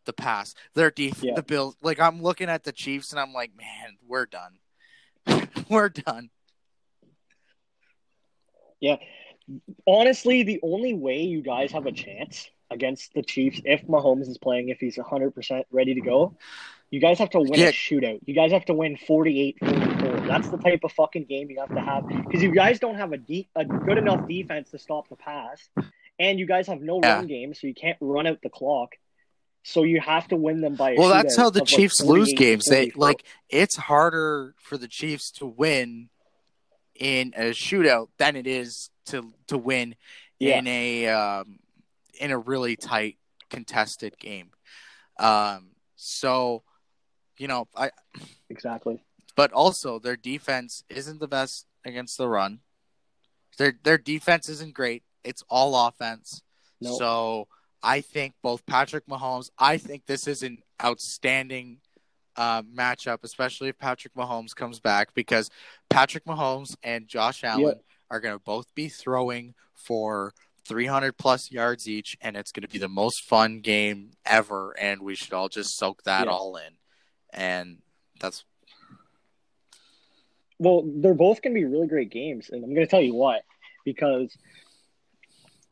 the 0.06 0.12
pass. 0.12 0.54
Their 0.76 0.92
def- 0.92 1.24
Yeah. 1.24 1.36
the 1.36 1.44
Bills, 1.44 1.78
like 1.82 2.00
I'm 2.00 2.22
looking 2.22 2.50
at 2.50 2.64
the 2.64 2.74
Chiefs 2.74 3.12
and 3.12 3.20
I'm 3.22 3.32
like, 3.32 3.52
man, 3.56 3.98
we're 4.06 4.26
done. 4.26 4.60
we're 5.70 5.90
done. 5.90 6.30
Yeah, 8.82 8.98
honestly, 9.88 10.44
the 10.44 10.60
only 10.64 10.94
way 10.94 11.24
you 11.24 11.42
guys 11.42 11.72
have 11.72 11.86
a 11.86 11.92
chance 11.92 12.50
against 12.70 13.14
the 13.14 13.22
Chiefs, 13.22 13.62
if 13.66 13.86
Mahomes 13.88 14.28
is 14.28 14.38
playing, 14.38 14.70
if 14.70 14.80
he's 14.80 14.98
100% 14.98 15.64
ready 15.72 15.96
to 15.96 16.02
go, 16.02 16.38
you 16.92 17.00
guys 17.00 17.20
have 17.20 17.30
to 17.32 17.40
win 17.40 17.60
Yeah. 17.60 17.68
a 17.68 17.72
shootout. 17.72 18.20
You 18.26 18.34
guys 18.34 18.52
have 18.52 18.66
to 18.66 18.74
win 18.74 18.98
48 18.98 19.58
44. 19.60 20.28
That's 20.28 20.50
the 20.50 20.58
type 20.58 20.82
of 20.84 20.92
fucking 20.94 21.26
game 21.26 21.50
you 21.50 21.60
have 21.60 21.74
to 21.74 21.82
have. 21.82 22.08
Because 22.08 22.42
you 22.42 22.52
guys 22.54 22.80
don't 22.80 22.96
have 22.96 23.12
a, 23.14 23.18
de- 23.18 23.50
a 23.56 23.64
good 23.66 23.98
enough 23.98 24.28
defense 24.28 24.72
to 24.72 24.80
stop 24.80 25.08
the 25.10 25.16
pass, 25.16 25.60
and 26.18 26.40
you 26.40 26.46
guys 26.46 26.68
have 26.68 26.82
no 26.82 27.00
Yeah. 27.04 27.16
run 27.16 27.28
game, 27.28 27.54
so 27.54 27.68
you 27.68 27.74
can't 27.74 27.98
run 28.02 28.26
out 28.28 28.42
the 28.42 28.50
clock. 28.50 28.96
So 29.64 29.84
you 29.84 30.00
have 30.02 30.28
to 30.30 30.36
win 30.38 30.62
them 30.62 30.76
by 30.76 30.92
a 30.92 30.96
Well, 30.96 31.10
that's 31.10 31.36
how 31.36 31.50
the 31.50 31.62
of, 31.62 31.70
like, 31.70 31.78
Chiefs 31.78 32.02
lose 32.02 32.34
games. 32.34 32.66
They 32.66 32.92
like 32.96 33.24
it's 33.50 33.76
harder 33.76 34.56
for 34.58 34.78
the 34.78 34.88
Chiefs 34.88 35.32
to 35.32 35.46
win 35.46 36.10
in 36.96 37.34
a 37.36 37.52
shootout 37.52 38.08
than 38.18 38.36
it 38.36 38.48
is 38.48 38.90
to 39.08 39.34
to 39.48 39.58
win 39.58 39.96
Yeah. 40.40 40.60
in 40.60 40.68
a 40.68 41.08
um, 41.08 41.60
in 42.20 42.32
a 42.32 42.38
really 42.38 42.78
tight 42.78 43.18
contested 43.50 44.18
game. 44.18 44.52
Um, 45.20 45.72
so 45.98 46.64
you 47.40 47.48
know, 47.48 47.68
I 47.76 47.90
exactly. 48.50 49.02
but 49.36 49.52
also 49.52 49.98
their 49.98 50.18
defense 50.18 50.84
isn't 50.90 51.20
the 51.20 51.28
best 51.28 51.66
against 51.86 52.18
the 52.18 52.28
run. 52.28 52.60
Their 53.58 53.74
their 53.84 53.98
defense 53.98 54.50
isn't 54.50 54.74
great. 54.74 55.04
It's 55.24 55.44
all 55.50 55.88
offense. 55.88 56.42
No. 56.82 56.98
So 56.98 57.48
I 57.82 58.02
think 58.02 58.34
both 58.44 58.66
Patrick 58.66 59.08
Mahomes. 59.08 59.50
I 59.58 59.78
think 59.78 60.06
this 60.06 60.28
is 60.28 60.44
an 60.44 60.60
outstanding 60.84 61.80
uh, 62.36 62.62
matchup, 62.64 63.20
especially 63.24 63.70
if 63.70 63.78
Patrick 63.78 64.14
Mahomes 64.16 64.56
comes 64.56 64.80
back, 64.80 65.14
because 65.14 65.50
Patrick 65.90 66.26
Mahomes 66.26 66.76
and 66.84 67.08
Josh 67.08 67.44
Allen 67.44 67.80
are 68.12 68.20
going 68.20 68.36
to 68.36 68.44
both 68.44 68.74
be 68.76 68.90
throwing 68.90 69.56
for 69.76 70.34
300 70.66 71.18
plus 71.18 71.52
yards 71.52 71.88
each, 71.88 72.18
and 72.22 72.36
it's 72.36 72.52
going 72.52 72.62
to 72.62 72.70
be 72.70 72.78
the 72.78 72.90
most 72.90 73.24
fun 73.24 73.60
game 73.60 74.12
ever. 74.26 74.76
And 74.80 75.02
we 75.02 75.16
should 75.16 75.34
all 75.34 75.50
just 75.50 75.78
soak 75.78 76.04
that 76.04 76.28
all 76.28 76.58
in. 76.58 76.79
And 77.34 77.78
that's 78.20 78.44
Well, 80.60 80.84
they're 80.86 81.14
both 81.14 81.42
going 81.42 81.54
to 81.54 81.60
be 81.60 81.66
really 81.66 81.88
great 81.88 82.10
games, 82.12 82.50
and 82.50 82.64
I'm 82.64 82.74
going 82.74 82.86
to 82.86 82.90
tell 82.90 83.02
you 83.02 83.14
what, 83.14 83.44
Because 83.86 84.36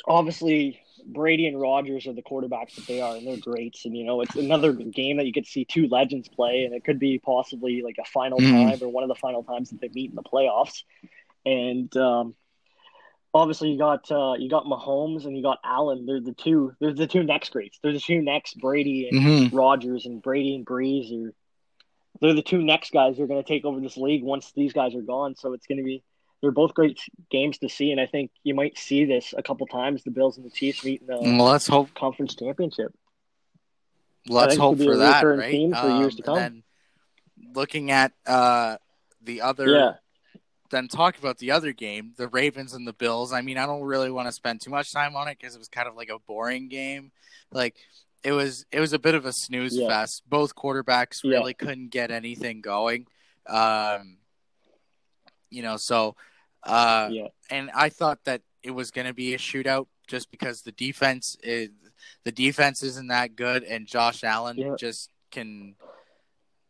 obviously 0.08 0.80
Brady 1.05 1.47
and 1.47 1.60
Rodgers 1.60 2.08
are 2.08 2.14
the 2.14 2.22
quarterbacks 2.22 2.76
that 2.76 2.88
they 2.88 3.01
are, 3.01 3.16
and 3.16 3.28
they're 3.28 3.38
greats. 3.38 3.86
And 3.86 3.95
you 3.95 4.05
know, 4.05 4.22
it's 4.22 4.36
another 4.36 4.74
game 4.74 5.18
that 5.18 5.26
you 5.26 5.34
could 5.34 5.45
see 5.45 5.66
two 5.66 5.88
legends 5.88 6.28
play, 6.30 6.64
and 6.64 6.74
it 6.74 6.84
could 6.84 6.99
be 6.99 7.20
possibly 7.20 7.82
like 7.82 7.97
a 7.99 8.05
final 8.05 8.39
Mhm. 8.41 8.51
time 8.51 8.84
or 8.84 8.89
one 8.89 9.03
of 9.03 9.10
the 9.10 9.16
final 9.16 9.43
times 9.43 9.70
that 9.70 9.82
they 9.82 9.89
meet 9.89 10.10
in 10.10 10.16
the 10.16 10.24
playoffs. 10.24 10.84
And 11.45 11.95
um, 11.97 12.36
obviously, 13.34 13.72
you 13.72 13.78
got 13.78 14.10
uh, 14.12 14.34
you 14.38 14.49
got 14.49 14.66
Mahomes 14.66 15.26
and 15.26 15.36
you 15.36 15.43
got 15.43 15.60
Allen. 15.64 16.05
They're 16.05 16.22
the 16.22 16.34
two. 16.34 16.76
They're 16.80 16.93
the 16.93 17.08
two 17.08 17.24
next 17.24 17.49
greats. 17.49 17.80
They're 17.82 17.93
the 17.93 17.99
two 17.99 18.22
next 18.22 18.58
Brady 18.60 19.10
and 19.10 19.20
Mhm. 19.20 19.49
Rodgers 19.53 20.05
and 20.05 20.22
Brady 20.22 20.55
and 20.55 20.66
Brees 20.66 21.12
are 21.14 21.34
they're 22.22 22.34
the 22.34 22.41
two 22.41 22.61
next 22.61 22.91
guys 22.91 23.18
who 23.18 23.24
are 23.24 23.28
going 23.28 23.43
to 23.43 23.47
take 23.47 23.65
over 23.65 23.80
this 23.80 23.97
league 23.97 24.24
once 24.24 24.51
these 24.55 24.74
guys 24.74 24.95
are 24.95 25.01
gone. 25.01 25.36
So 25.36 25.53
it's 25.53 25.68
going 25.68 25.78
to 25.80 25.84
be 25.84 26.03
they're 26.41 26.51
both 26.51 26.74
great 26.76 26.99
games 27.32 27.57
to 27.59 27.70
see, 27.70 27.91
and 27.91 27.99
I 27.99 28.05
think 28.05 28.30
you 28.43 28.53
might 28.53 28.78
see 28.78 29.05
this 29.05 29.34
a 29.36 29.41
couple 29.41 29.65
times. 29.68 30.03
The 30.03 30.11
Bills 30.11 30.38
and 30.38 30.45
the 30.45 30.51
Chiefs 30.51 30.84
meet 30.84 31.01
in 31.01 31.07
the 31.07 31.18
Well, 31.20 31.45
let's 31.51 31.68
hope 31.68 31.93
conference 31.95 32.36
championship. 32.36 32.93
let's 34.28 34.55
hope 34.55 34.78
for 34.78 34.97
that, 34.97 35.24
right? 35.24 35.51
theme 35.51 35.74
for 35.74 35.89
years 35.97 36.15
to 36.18 36.22
Um, 36.24 36.26
come. 36.26 36.38
And 36.38 36.63
looking 37.55 37.91
at 37.91 38.13
uh, 38.26 38.78
the 39.22 39.41
other, 39.41 39.68
Yeah, 39.68 39.93
then 40.70 40.88
talk 40.88 41.18
about 41.18 41.38
the 41.39 41.51
other 41.51 41.74
game, 41.74 42.13
the 42.18 42.28
Ravens 42.28 42.74
and 42.74 42.88
the 42.88 42.93
Bills. 42.93 43.34
I 43.34 43.41
mean, 43.41 43.57
I 43.57 43.65
don't 43.65 43.82
really 43.84 44.11
want 44.11 44.28
to 44.28 44.32
spend 44.32 44.61
too 44.61 44.70
much 44.70 44.91
time 44.91 45.15
on 45.15 45.28
it 45.28 45.38
because 45.39 45.55
it 45.55 45.59
was 45.59 45.70
kind 45.70 45.88
of 45.88 45.95
like 45.95 46.09
a 46.09 46.20
boring 46.20 46.68
game. 46.68 47.11
Like 47.51 47.78
it 48.24 48.32
was, 48.32 48.65
it 48.72 48.80
was 48.80 48.93
a 48.93 48.99
bit 48.99 49.15
of 49.15 49.26
a 49.26 49.34
snooze 49.34 49.78
Yeah. 49.78 49.88
fest. 49.88 50.24
Both 50.28 50.55
quarterbacks 50.55 51.24
Yeah. 51.24 51.38
really 51.38 51.53
couldn't 51.53 51.89
get 51.89 52.11
anything 52.11 52.61
going. 52.61 53.07
Um, 53.47 54.18
you 55.49 55.61
know, 55.61 55.78
so 55.78 56.15
uh, 56.63 57.09
yeah, 57.11 57.28
and 57.49 57.72
I 57.74 57.89
thought 57.89 58.20
that 58.26 58.41
it 58.63 58.72
was 58.72 58.91
going 58.91 59.07
to 59.07 59.13
be 59.13 59.34
a 59.34 59.38
shootout 59.38 59.88
just 60.07 60.30
because 60.32 60.61
the 60.61 60.72
defense 60.74 61.38
is 61.41 61.70
the 62.26 62.32
defense 62.32 62.84
isn't 62.84 63.07
that 63.07 63.36
good, 63.36 63.63
and 63.63 63.88
Josh 63.88 64.24
Allen 64.24 64.57
Yeah. 64.57 64.76
just 64.78 65.09
can 65.32 65.76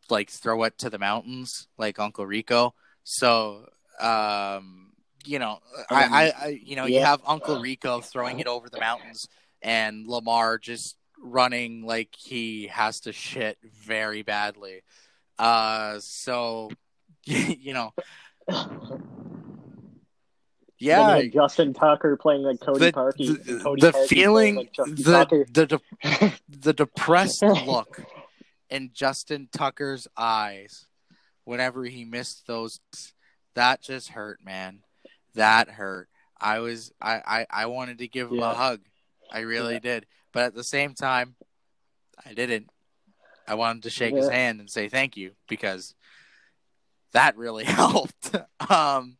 like 0.09 0.29
throw 0.29 0.63
it 0.63 0.77
to 0.79 0.89
the 0.89 0.99
mountains 0.99 1.67
like 1.77 1.99
Uncle 1.99 2.25
Rico. 2.25 2.75
So 3.03 3.67
um, 3.99 4.91
you 5.25 5.39
know, 5.39 5.59
I, 5.89 6.03
I, 6.03 6.45
I 6.45 6.47
you 6.63 6.75
know 6.75 6.85
you 6.85 6.99
have 6.99 7.21
Uncle 7.25 7.59
Rico 7.59 8.01
throwing 8.01 8.39
it 8.39 8.47
over 8.47 8.69
the 8.69 8.79
mountains, 8.79 9.27
and 9.61 10.05
Lamar 10.07 10.59
just 10.59 10.96
running 11.21 11.83
like 11.85 12.09
he 12.15 12.67
has 12.67 13.01
to 13.01 13.11
shit 13.13 13.57
very 13.63 14.21
badly. 14.23 14.83
Uh, 15.39 15.97
so 15.99 16.69
you 17.25 17.73
know, 17.73 17.93
yeah, 20.79 21.17
had 21.17 21.33
Justin 21.33 21.73
Tucker 21.73 22.15
playing 22.17 22.43
like 22.43 22.59
Cody 22.59 22.85
the, 22.85 22.91
Parkey. 22.93 23.43
the, 23.43 23.59
Cody 23.59 23.81
the 23.81 23.91
Parkey 23.91 24.07
feeling, 24.07 24.55
like, 24.55 24.73
the 24.75 25.03
Tucker. 25.03 25.45
the 25.51 25.65
de- 25.65 26.33
the 26.49 26.73
depressed 26.73 27.41
look 27.41 28.01
in 28.69 28.91
Justin 28.93 29.49
Tucker's 29.51 30.07
eyes 30.15 30.85
whenever 31.45 31.83
he 31.85 32.03
missed 32.05 32.45
those, 32.47 32.79
that 33.55 33.81
just 33.81 34.09
hurt, 34.09 34.39
man. 34.43 34.79
That 35.35 35.69
hurt. 35.69 36.09
I 36.39 36.59
was, 36.59 36.91
I, 37.01 37.21
I, 37.25 37.47
I 37.49 37.65
wanted 37.67 37.99
to 37.99 38.07
give 38.07 38.29
him 38.29 38.39
Yeah. 38.39 38.51
a 38.51 38.53
hug. 38.53 38.81
I 39.31 39.39
really 39.41 39.75
Yeah. 39.75 39.79
did, 39.79 40.05
but 40.37 40.43
at 40.45 40.53
the 40.53 40.63
same 40.63 40.93
time, 40.93 41.33
I 42.23 42.35
didn't. 42.35 42.69
I 43.47 43.55
wanted 43.55 43.81
to 43.83 43.89
shake 43.89 44.13
his 44.15 44.29
hand 44.29 44.59
and 44.59 44.69
say 44.69 44.87
thank 44.87 45.17
you 45.17 45.31
because 45.49 45.95
that 47.13 47.35
really 47.35 47.63
helped. 47.81 48.35
um, 48.69 49.17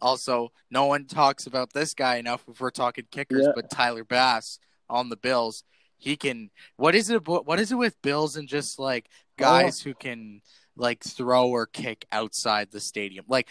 also, 0.00 0.52
no 0.70 0.86
one 0.86 1.06
talks 1.06 1.48
about 1.48 1.72
this 1.72 1.94
guy 1.94 2.18
enough 2.18 2.44
if 2.48 2.60
we're 2.60 2.70
talking 2.70 3.06
kickers, 3.10 3.44
Yeah. 3.44 3.52
but 3.56 3.70
Tyler 3.70 4.04
Bass 4.04 4.60
on 4.88 5.08
the 5.08 5.16
Bills, 5.16 5.64
he 5.98 6.16
can. 6.16 6.48
What 6.76 6.94
is 6.94 7.10
it? 7.10 7.26
What 7.26 7.58
is 7.58 7.72
it 7.72 7.76
with 7.76 8.00
Bills 8.00 8.36
and 8.36 8.46
just 8.46 8.78
like 8.78 9.08
guys 9.36 9.80
who 9.80 9.94
can 9.94 10.42
like 10.76 11.02
throw 11.02 11.48
or 11.48 11.66
kick 11.66 12.06
outside 12.12 12.70
the 12.70 12.78
stadium? 12.78 13.24
Like 13.26 13.48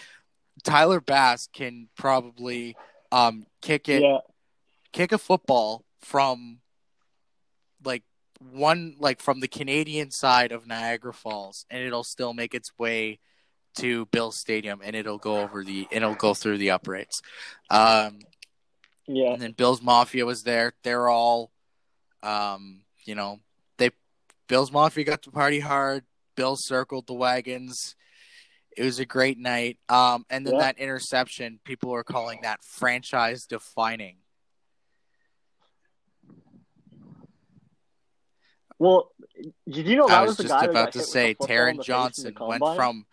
Tyler 0.64 1.01
Bass 1.01 1.49
can 1.51 1.89
probably 1.97 2.78
um 3.12 3.47
kick 3.62 3.89
it, 3.89 4.01
yeah, 4.01 4.20
kick 4.93 5.12
a 5.12 5.18
football 5.18 5.84
from 5.99 6.59
like 7.84 8.03
one 8.39 8.95
like 8.99 9.21
from 9.21 9.39
the 9.39 9.47
Canadian 9.47 10.11
side 10.11 10.51
of 10.51 10.65
Niagara 10.67 11.13
Falls, 11.13 11.65
and 11.69 11.84
it'll 11.84 12.03
still 12.03 12.34
make 12.34 12.53
its 12.53 12.71
way 12.77 13.19
to 13.77 14.05
Bill 14.07 14.32
Stadium, 14.32 14.82
and 14.84 14.95
it'll 14.95 15.17
go 15.17 15.41
over 15.41 15.63
the 15.63 15.88
it'll 15.91 16.15
go 16.15 16.34
through 16.34 16.57
the 16.57 16.71
uprights. 16.71 17.21
Um, 17.69 18.19
yeah, 19.07 19.34
and 19.34 19.41
then 19.41 19.51
Bill's 19.51 19.82
Mafia 19.82 20.25
was 20.25 20.43
there. 20.43 20.73
They're 20.84 21.09
all, 21.09 21.51
um, 22.23 22.82
you 23.05 23.15
know, 23.15 23.39
they 23.77 23.91
Bill's 24.47 24.71
Mafia 24.71 25.03
got 25.03 25.21
to 25.23 25.32
party 25.32 25.59
hard. 25.59 26.03
Bill 26.36 26.55
circled 26.57 27.07
the 27.07 27.13
wagons. 27.13 27.95
It 28.77 28.84
was 28.84 28.99
a 28.99 29.05
great 29.05 29.38
night. 29.38 29.77
Um, 29.89 30.25
and 30.29 30.47
then 30.47 30.53
Yeah. 30.53 30.61
that 30.61 30.79
interception, 30.79 31.59
people 31.65 31.93
are 31.93 32.05
calling 32.05 32.39
that 32.43 32.63
franchise 32.63 33.45
defining. 33.45 34.20
Well, 38.82 39.11
did 39.69 39.86
you 39.86 39.95
know 39.95 40.07
that 40.07 40.17
I 40.17 40.21
was, 40.21 40.29
was 40.29 40.38
the 40.38 40.43
just 40.43 40.65
about 40.65 40.71
to 40.71 40.77
hit 40.77 40.86
with 40.86 40.93
the 40.93 40.99
say 41.03 41.36
Taron 41.36 41.38
the 41.38 41.47
face 41.47 41.69
in 41.71 41.77
the 41.77 41.84
Johnson 41.84 42.36
went 42.39 42.75
from 42.75 43.05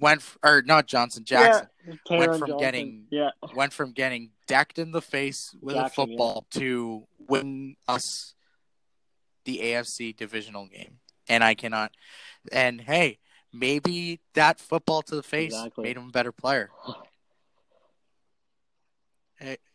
went 0.00 0.20
f- 0.22 0.38
or 0.42 0.62
not 0.64 0.86
Johnson 0.86 1.22
Jackson 1.24 1.68
Yeah, 1.86 2.16
went 2.18 2.38
from 2.38 2.48
Johnson. 2.48 2.58
getting- 2.58 3.06
yeah, 3.10 3.30
went 3.54 3.74
from 3.74 3.92
getting 3.92 4.30
decked 4.46 4.78
in 4.78 4.90
the 4.92 5.02
face 5.02 5.54
with 5.60 5.76
a 5.76 5.80
Jackson, 5.80 5.84
yeah. 5.84 6.06
football 6.16 6.46
to 6.52 7.06
win 7.28 7.76
us 7.86 8.34
the 9.44 9.58
AFC 9.58 10.16
divisional 10.16 10.66
game. 10.66 10.98
And 11.28 11.44
I 11.44 11.52
cannot 11.54 11.92
and 12.50 12.80
hey, 12.80 13.18
maybe 13.52 14.20
that 14.32 14.58
football 14.58 15.02
to 15.02 15.14
the 15.14 15.22
face 15.22 15.52
Exactly. 15.52 15.82
made 15.84 15.96
him 15.98 16.08
a 16.08 16.10
better 16.12 16.32
player. 16.32 16.70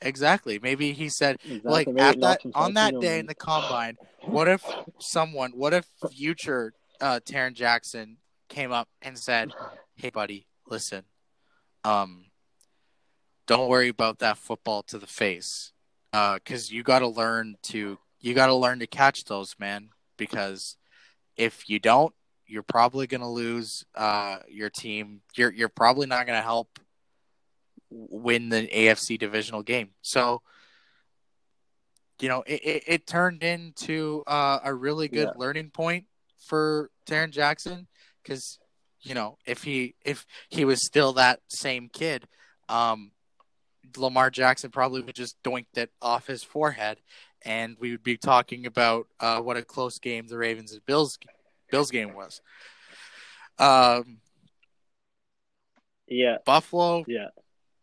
Exactly. 0.02 0.60
Maybe 0.62 0.94
he 0.94 1.10
said 1.10 1.38
exactly. 1.44 1.72
like 1.72 1.88
Maybe 1.88 2.00
at 2.00 2.20
that 2.22 2.42
on 2.56 2.74
that 2.76 3.00
day 3.00 3.20
in 3.20 3.26
the 3.26 3.36
combine, 3.36 3.98
what 4.22 4.48
if 4.48 4.76
someone, 5.00 5.52
what 5.52 5.74
if 5.74 5.86
future 6.12 6.74
uh, 7.02 7.20
Taron 7.26 7.54
Jackson 7.54 8.18
came 8.48 8.72
up 8.72 8.88
and 9.02 9.18
said, 9.18 9.54
"Hey, 9.96 10.10
buddy, 10.10 10.48
listen, 10.70 11.04
um, 11.84 12.26
don't 13.48 13.70
worry 13.70 13.90
about 13.90 14.20
that 14.20 14.38
football 14.38 14.84
to 14.84 14.98
the 14.98 15.08
face, 15.08 15.72
because 16.12 16.72
you 16.72 16.84
got 16.84 17.00
to 17.00 17.08
learn 17.08 17.56
to 17.64 17.98
you 18.20 18.34
got 18.34 18.48
to 18.48 18.56
learn 18.56 18.80
to 18.80 18.88
catch 18.88 19.26
those, 19.26 19.56
man. 19.60 19.90
Because 20.18 20.78
if 21.38 21.70
you 21.70 21.80
don't, 21.80 22.14
you're 22.46 22.64
probably 22.64 23.08
gonna 23.08 23.32
lose 23.32 23.86
uh, 23.96 24.40
your 24.50 24.70
team. 24.70 25.22
You're 25.36 25.54
you're 25.54 25.70
probably 25.70 26.08
not 26.08 26.26
gonna 26.26 26.42
help 26.42 26.80
win 27.90 28.50
the 28.50 28.68
AFC 28.68 29.18
divisional 29.18 29.64
game. 29.64 29.90
So, 30.02 30.42
you 32.20 32.30
know, 32.30 32.44
it, 32.46 32.62
it, 32.64 32.84
it 32.88 33.08
turned 33.08 33.44
into 33.44 34.24
uh, 34.28 34.60
a 34.64 34.74
really 34.74 35.08
good 35.08 35.30
Yeah. 35.34 35.40
learning 35.40 35.72
point 35.72 36.06
for 36.38 36.90
Taron 37.06 37.32
Jackson 37.32 37.88
because, 38.22 38.60
you 39.02 39.14
know, 39.16 39.38
if 39.46 39.64
he 39.64 39.96
if 40.04 40.26
he 40.50 40.66
was 40.66 40.86
still 40.86 41.14
that 41.14 41.40
same 41.48 41.90
kid, 41.90 42.28
um, 42.68 43.12
Lamar 43.98 44.30
Jackson 44.30 44.70
probably 44.72 45.02
would 45.02 45.16
just 45.16 45.42
doinked 45.44 45.78
it 45.78 45.92
off 46.02 46.28
his 46.28 46.44
forehead, 46.44 47.00
and 47.44 47.78
we 47.80 47.92
would 47.92 48.04
be 48.04 48.18
talking 48.18 48.66
about 48.66 49.08
uh, 49.20 49.40
what 49.40 49.58
a 49.58 49.64
close 49.64 49.98
game 50.00 50.28
the 50.28 50.38
Ravens 50.38 50.74
and 50.74 50.86
Bills 50.86 51.18
Bills 51.72 51.90
game 51.90 52.14
was. 52.14 52.42
Um, 53.58 54.20
Yeah, 56.08 56.38
Buffalo 56.46 57.06
yeah. 57.08 57.28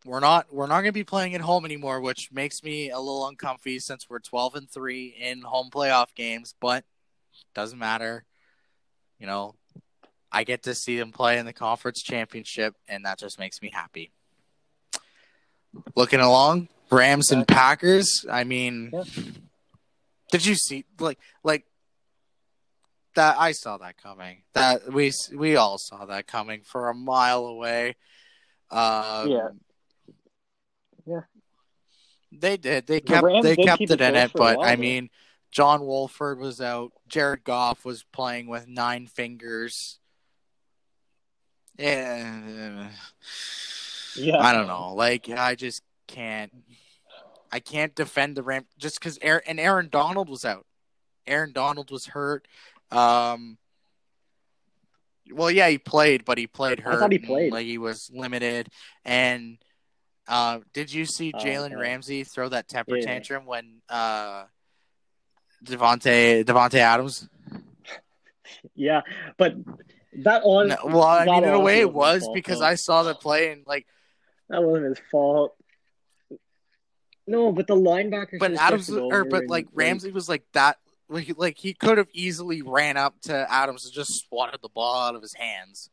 We're 0.06 0.20
not 0.20 0.52
we're 0.52 0.66
not 0.66 0.76
going 0.80 0.86
to 0.86 0.92
be 0.92 1.04
playing 1.04 1.34
at 1.34 1.40
home 1.40 1.64
anymore, 1.64 2.00
which 2.00 2.30
makes 2.32 2.62
me 2.62 2.90
a 2.90 2.98
little 2.98 3.26
uncomfy 3.26 3.78
since 3.78 4.08
we're 4.08 4.20
12 4.20 4.54
and 4.54 4.70
3 4.70 5.16
in 5.20 5.42
home 5.42 5.68
playoff 5.70 6.14
games, 6.14 6.54
but 6.60 6.84
doesn't 7.54 7.78
matter. 7.78 8.24
You 9.18 9.26
know, 9.26 9.54
I 10.30 10.44
get 10.44 10.62
to 10.64 10.74
see 10.74 10.98
them 10.98 11.12
play 11.12 11.38
in 11.38 11.46
the 11.46 11.52
conference 11.52 12.02
championship 12.02 12.74
and 12.88 13.04
that 13.04 13.18
just 13.18 13.38
makes 13.38 13.60
me 13.60 13.70
happy. 13.72 14.12
Looking 15.94 16.20
along, 16.20 16.68
Rams 16.90 17.30
and 17.30 17.46
Packers, 17.46 18.24
I 18.30 18.44
mean, 18.44 18.90
Yeah. 18.92 19.04
did 20.30 20.46
you 20.46 20.54
see 20.54 20.84
like 20.98 21.18
like 21.42 21.64
that 23.14 23.36
I 23.38 23.52
saw 23.52 23.78
that 23.78 23.96
coming. 24.00 24.42
That 24.52 24.92
we 24.92 25.12
we 25.34 25.56
all 25.56 25.78
saw 25.78 26.04
that 26.06 26.26
coming 26.26 26.60
for 26.62 26.88
a 26.90 26.94
mile 26.94 27.46
away. 27.46 27.96
Um, 28.70 29.30
Yeah. 29.30 29.36
Yeah. 29.36 29.48
They 32.40 32.56
did. 32.56 32.86
They 32.86 33.00
The 33.00 33.06
kept 33.06 33.42
they 33.42 33.56
kept 33.56 33.82
it 33.82 34.00
in 34.00 34.16
it, 34.16 34.32
but 34.34 34.58
I 34.62 34.76
mean, 34.76 35.10
John 35.50 35.86
Wolford 35.86 36.38
was 36.38 36.60
out. 36.60 36.92
Jared 37.08 37.44
Goff 37.44 37.84
was 37.84 38.04
playing 38.12 38.46
with 38.46 38.68
nine 38.68 39.06
fingers. 39.06 39.98
Yeah, 41.78 42.88
Yeah. 44.16 44.38
I 44.38 44.52
don't 44.52 44.66
know. 44.66 44.94
Like 44.94 45.28
I 45.28 45.54
just 45.54 45.82
can't. 46.06 46.52
I 47.52 47.60
can't 47.60 47.94
defend 47.94 48.36
the 48.36 48.42
Ram 48.42 48.66
just 48.78 48.98
because 48.98 49.18
Aaron 49.22 49.42
and 49.46 49.60
Aaron 49.60 49.88
Donald 49.90 50.28
was 50.28 50.44
out. 50.44 50.66
Aaron 51.26 51.52
Donald 51.52 51.90
was 51.90 52.06
hurt. 52.06 52.46
Um. 52.90 53.58
Well, 55.32 55.50
yeah, 55.50 55.68
he 55.68 55.78
played, 55.78 56.24
but 56.24 56.38
he 56.38 56.46
played 56.46 56.80
hurt. 56.80 56.94
I 56.94 56.98
thought 56.98 57.12
he 57.12 57.18
and, 57.18 57.26
played. 57.26 57.52
Like 57.52 57.66
he 57.66 57.78
was 57.78 58.10
limited. 58.14 58.68
And 59.04 59.58
uh, 60.28 60.60
did 60.72 60.92
you 60.92 61.04
see 61.06 61.32
Oh, 61.34 61.38
Jalen 61.38 61.66
okay. 61.66 61.76
Ramsey 61.76 62.24
throw 62.24 62.48
that 62.48 62.68
temper 62.68 62.96
Yeah. 62.96 63.04
tantrum 63.06 63.46
when 63.46 63.80
uh, 63.88 64.44
Davante 65.64 66.44
Davante 66.44 66.74
Adams? 66.78 67.28
Yeah, 68.74 69.02
but 69.38 69.54
that 70.18 70.42
on. 70.44 70.68
No, 70.68 70.76
well, 70.84 71.02
I 71.02 71.24
mean, 71.24 71.44
in 71.44 71.52
a 71.52 71.58
way, 71.60 71.80
it 71.80 71.92
was 71.92 72.22
fault, 72.22 72.34
because 72.34 72.60
though. 72.60 72.66
I 72.66 72.74
saw 72.76 73.02
the 73.02 73.14
play 73.14 73.50
and 73.52 73.66
like, 73.66 73.86
That 74.48 74.62
wasn't 74.62 74.96
his 74.96 74.98
fault. 75.10 75.54
No, 77.26 77.50
but 77.50 77.66
the 77.66 77.74
linebacker. 77.74 78.38
but 78.38 78.52
Adams, 78.54 78.90
or 78.90 79.24
but 79.24 79.48
like 79.48 79.66
Ramsey 79.72 80.12
was 80.12 80.28
like 80.28 80.44
that. 80.52 80.78
Like, 81.08 81.32
like 81.36 81.58
he 81.58 81.72
could 81.74 81.98
have 81.98 82.08
easily 82.12 82.62
ran 82.62 82.96
up 82.96 83.20
to 83.22 83.52
Adams 83.52 83.84
and 83.84 83.94
just 83.94 84.26
swatted 84.26 84.60
the 84.62 84.68
ball 84.68 84.96
out 84.96 85.14
of 85.14 85.22
his 85.22 85.34
hands. 85.34 85.90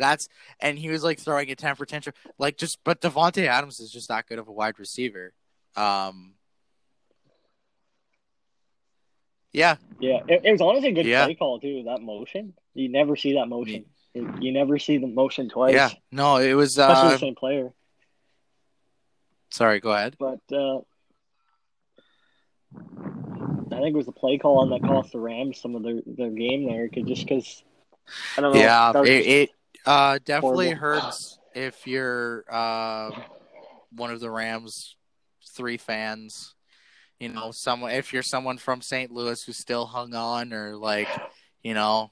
That's 0.00 0.28
and 0.58 0.78
he 0.78 0.88
was 0.88 1.04
like 1.04 1.18
throwing 1.20 1.50
a 1.50 1.54
temper 1.54 1.84
tantrum, 1.86 2.14
like 2.38 2.56
just. 2.56 2.82
But 2.82 3.00
Davante 3.00 3.46
Adams 3.46 3.78
is 3.78 3.92
just 3.92 4.08
that 4.08 4.26
good 4.26 4.38
of 4.40 4.48
a 4.48 4.52
wide 4.52 4.78
receiver. 4.80 5.32
Um, 5.76 6.34
yeah, 9.52 9.76
Yeah, 10.00 10.20
it, 10.28 10.42
it 10.44 10.52
was 10.52 10.60
honestly 10.60 10.90
a 10.90 10.92
good 10.92 11.06
Yeah. 11.06 11.24
play 11.26 11.34
call 11.34 11.60
too. 11.60 11.82
That 11.86 12.00
motion, 12.00 12.54
you 12.74 12.88
never 12.88 13.14
see 13.16 13.34
that 13.34 13.46
motion. 13.46 13.84
You, 14.14 14.32
you 14.40 14.52
never 14.52 14.78
see 14.78 14.98
the 14.98 15.06
motion 15.06 15.48
twice, 15.48 15.74
yeah. 15.74 15.90
No, 16.10 16.36
it 16.38 16.54
was. 16.54 16.78
especially 16.78 17.08
Uh, 17.08 17.10
the 17.12 17.18
same 17.18 17.34
player. 17.36 17.72
sorry, 19.50 19.80
go 19.80 19.90
ahead. 19.92 20.16
But 20.18 20.40
uh, 20.52 20.78
I 22.76 23.78
think 23.82 23.94
it 23.94 23.96
was 23.96 24.06
the 24.06 24.12
play 24.12 24.38
call 24.38 24.58
on 24.58 24.70
that 24.70 24.82
cost 24.82 25.12
the 25.12 25.18
Rams 25.20 25.60
some 25.60 25.74
of 25.76 25.82
their, 25.82 26.00
their 26.06 26.30
game 26.30 26.66
there, 26.66 26.88
'cause- 26.88 27.04
just 27.06 27.22
because 27.26 27.62
I 28.36 28.40
don't 28.40 28.54
know. 28.54 28.60
Yeah, 28.60 28.90
it, 28.90 28.94
just- 28.94 29.28
it 29.28 29.50
uh, 29.86 30.18
definitely 30.24 30.70
hurts 30.70 31.38
if 31.54 31.86
you're 31.86 32.44
uh, 32.50 33.10
one 33.92 34.10
of 34.10 34.20
the 34.20 34.30
Rams 34.30 34.96
three 35.54 35.76
fans. 35.76 36.54
You 37.18 37.28
know, 37.28 37.50
someone 37.50 37.90
if 37.92 38.12
you're 38.12 38.22
someone 38.22 38.56
from 38.56 38.80
St. 38.80 39.10
Louis 39.10 39.42
who 39.44 39.52
still 39.52 39.84
hung 39.86 40.14
on, 40.14 40.52
or 40.54 40.74
like, 40.76 41.08
you 41.62 41.74
know, 41.74 42.10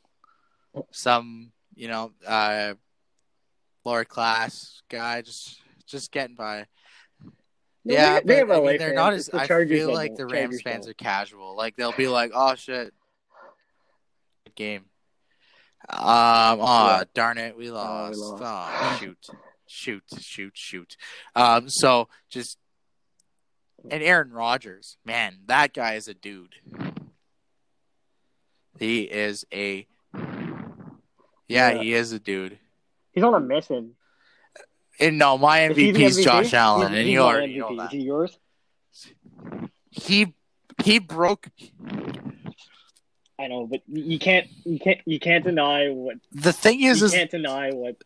some 0.90 1.52
you 1.74 1.88
know 1.88 2.12
uh, 2.26 2.74
lower 3.84 4.04
class 4.04 4.82
guy 4.90 5.22
just 5.22 5.60
just 5.86 6.12
getting 6.12 6.36
by. 6.36 6.66
No, 7.84 7.94
yeah, 7.94 8.20
they- 8.20 8.26
they 8.26 8.42
but 8.42 8.48
have 8.48 8.50
I 8.50 8.66
mean, 8.66 8.78
they're 8.78 8.92
not 8.92 9.14
as. 9.14 9.26
the 9.26 9.38
I 9.40 9.46
feel 9.46 9.94
like 9.94 10.16
the 10.16 10.26
Rams 10.26 10.60
Chargers 10.60 10.62
fans 10.62 10.88
are 10.88 10.94
casual. 10.94 11.56
Like 11.56 11.76
they'll 11.76 11.92
be 11.92 12.08
like, 12.08 12.32
"Oh 12.34 12.54
shit, 12.54 12.92
good 14.44 14.54
game." 14.54 14.84
Um. 15.90 16.58
Oh 16.60 17.02
darn 17.14 17.38
it, 17.38 17.56
we 17.56 17.70
Oh, 17.70 17.74
lost. 17.74 18.14
we 18.16 18.20
lost. 18.20 18.42
Oh 18.80 18.98
shoot, 19.00 19.26
shoot, 19.66 20.02
shoot, 20.18 20.52
shoot. 20.54 20.96
Um. 21.34 21.68
So 21.68 22.08
just 22.28 22.58
and 23.90 24.02
Aaron 24.02 24.32
Rodgers, 24.32 24.96
man, 25.04 25.38
that 25.46 25.72
guy 25.72 25.94
is 25.94 26.08
a 26.08 26.14
dude. 26.14 26.54
He 28.78 29.02
is 29.02 29.44
a. 29.52 29.86
Yeah, 30.14 31.70
Yeah. 31.72 31.82
he 31.82 31.94
is 31.94 32.12
a 32.12 32.18
dude. 32.18 32.58
He's 33.12 33.24
on 33.24 33.34
a 33.34 33.40
mission. 33.40 33.94
And 35.00 35.16
no, 35.18 35.38
my 35.38 35.68
Is 35.68 35.76
MVP 35.76 36.00
is 36.00 36.24
Josh 36.24 36.52
Allen, 36.54 36.88
He's- 36.92 37.00
and 37.00 37.08
you 37.08 37.20
already 37.20 37.54
MVP. 37.56 37.76
know 37.76 37.84
Is 37.84 37.90
he 37.92 37.98
yours? 38.00 38.38
He 39.90 40.34
he 40.84 40.98
broke 40.98 41.48
I 43.40 43.46
know, 43.46 43.66
but 43.66 43.82
you 43.86 44.18
can't 44.18 44.48
you 44.64 44.78
can't 44.80 44.98
you 45.06 45.20
can't 45.20 45.44
deny 45.44 45.88
what 45.90 46.16
the 46.32 46.52
thing 46.52 46.82
is 46.82 47.00
you 47.00 47.06
is 47.06 47.12
can't 47.12 47.30
deny 47.30 47.70
what 47.70 47.96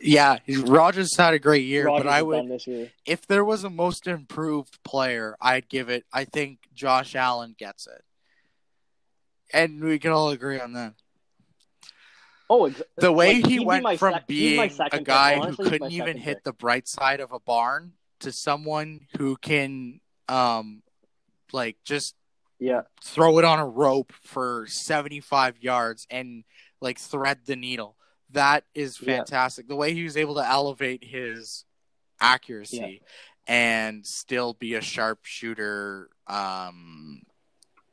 yeah 0.00 0.38
Rodgers 0.64 1.16
had 1.16 1.34
a 1.34 1.38
great 1.38 1.64
year 1.64 1.86
Rodgers 1.86 2.04
but 2.04 2.10
I 2.12 2.22
would 2.22 2.48
this 2.48 2.66
year. 2.66 2.90
if 3.06 3.24
there 3.28 3.44
was 3.44 3.62
a 3.62 3.70
most 3.70 4.08
improved 4.08 4.82
player 4.82 5.36
I'd 5.40 5.68
give 5.68 5.88
it 5.88 6.04
I 6.12 6.24
think 6.24 6.58
Josh 6.74 7.14
Allen 7.14 7.54
gets 7.56 7.86
it 7.86 8.02
and 9.54 9.82
we 9.84 10.00
can 10.00 10.10
all 10.10 10.30
agree 10.30 10.58
on 10.58 10.72
that 10.72 10.94
Oh, 12.50 12.66
ex- 12.66 12.82
the 12.96 13.12
way 13.12 13.34
like, 13.36 13.46
he 13.46 13.52
he'd 13.52 13.58
be 13.60 13.64
went 13.64 13.98
from 14.00 14.14
sec- 14.14 14.26
being 14.26 14.60
a 14.60 14.68
second 14.68 14.98
pick. 14.98 15.06
guy 15.06 15.38
Honestly, 15.38 15.64
who 15.64 15.70
couldn't 15.70 15.92
even 15.92 16.06
second 16.08 16.22
hit 16.22 16.34
pick. 16.38 16.44
the 16.44 16.52
bright 16.52 16.86
side 16.88 17.20
of 17.20 17.32
a 17.32 17.38
barn 17.38 17.92
to 18.20 18.32
someone 18.32 19.06
who 19.16 19.36
can 19.36 20.00
um 20.28 20.82
like 21.52 21.76
just 21.84 22.14
Yeah, 22.62 22.82
throw 23.02 23.38
it 23.38 23.44
on 23.44 23.58
a 23.58 23.66
rope 23.66 24.12
for 24.22 24.66
75 24.68 25.58
yards 25.60 26.06
and 26.10 26.44
like 26.80 26.98
thread 26.98 27.40
the 27.46 27.56
needle. 27.56 27.96
That 28.30 28.64
is 28.74 28.98
Yeah. 29.00 29.16
fantastic. 29.16 29.66
The 29.66 29.74
way 29.76 29.94
he 29.94 30.04
was 30.04 30.16
able 30.16 30.36
to 30.36 30.46
elevate 30.48 31.02
his 31.04 31.64
accuracy 32.20 33.02
and 33.48 34.06
still 34.06 34.54
be 34.54 34.74
a 34.74 34.80
sharp 34.80 35.24
shooter 35.24 36.08
um 36.28 37.22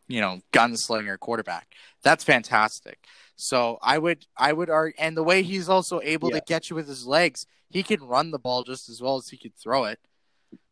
you 0.08 0.22
know, 0.22 0.42
gunslinger 0.52 1.20
quarterback. 1.20 1.68
That's 2.02 2.24
fantastic. 2.24 3.06
So 3.36 3.78
I 3.82 3.98
would 4.00 4.26
I 4.38 4.54
would 4.54 4.70
argue, 4.70 4.96
and 5.00 5.16
the 5.16 5.24
way 5.24 5.44
he's 5.44 5.70
also 5.70 6.00
able 6.04 6.30
Yeah. 6.30 6.38
to 6.40 6.46
get 6.46 6.70
you 6.70 6.76
with 6.76 6.88
his 6.88 7.06
legs, 7.06 7.46
he 7.70 7.84
can 7.84 8.02
run 8.04 8.32
the 8.32 8.40
ball 8.40 8.64
just 8.64 8.90
as 8.90 9.02
well 9.02 9.18
as 9.18 9.30
he 9.30 9.38
could 9.38 9.56
throw 9.56 9.86
it. 9.86 10.00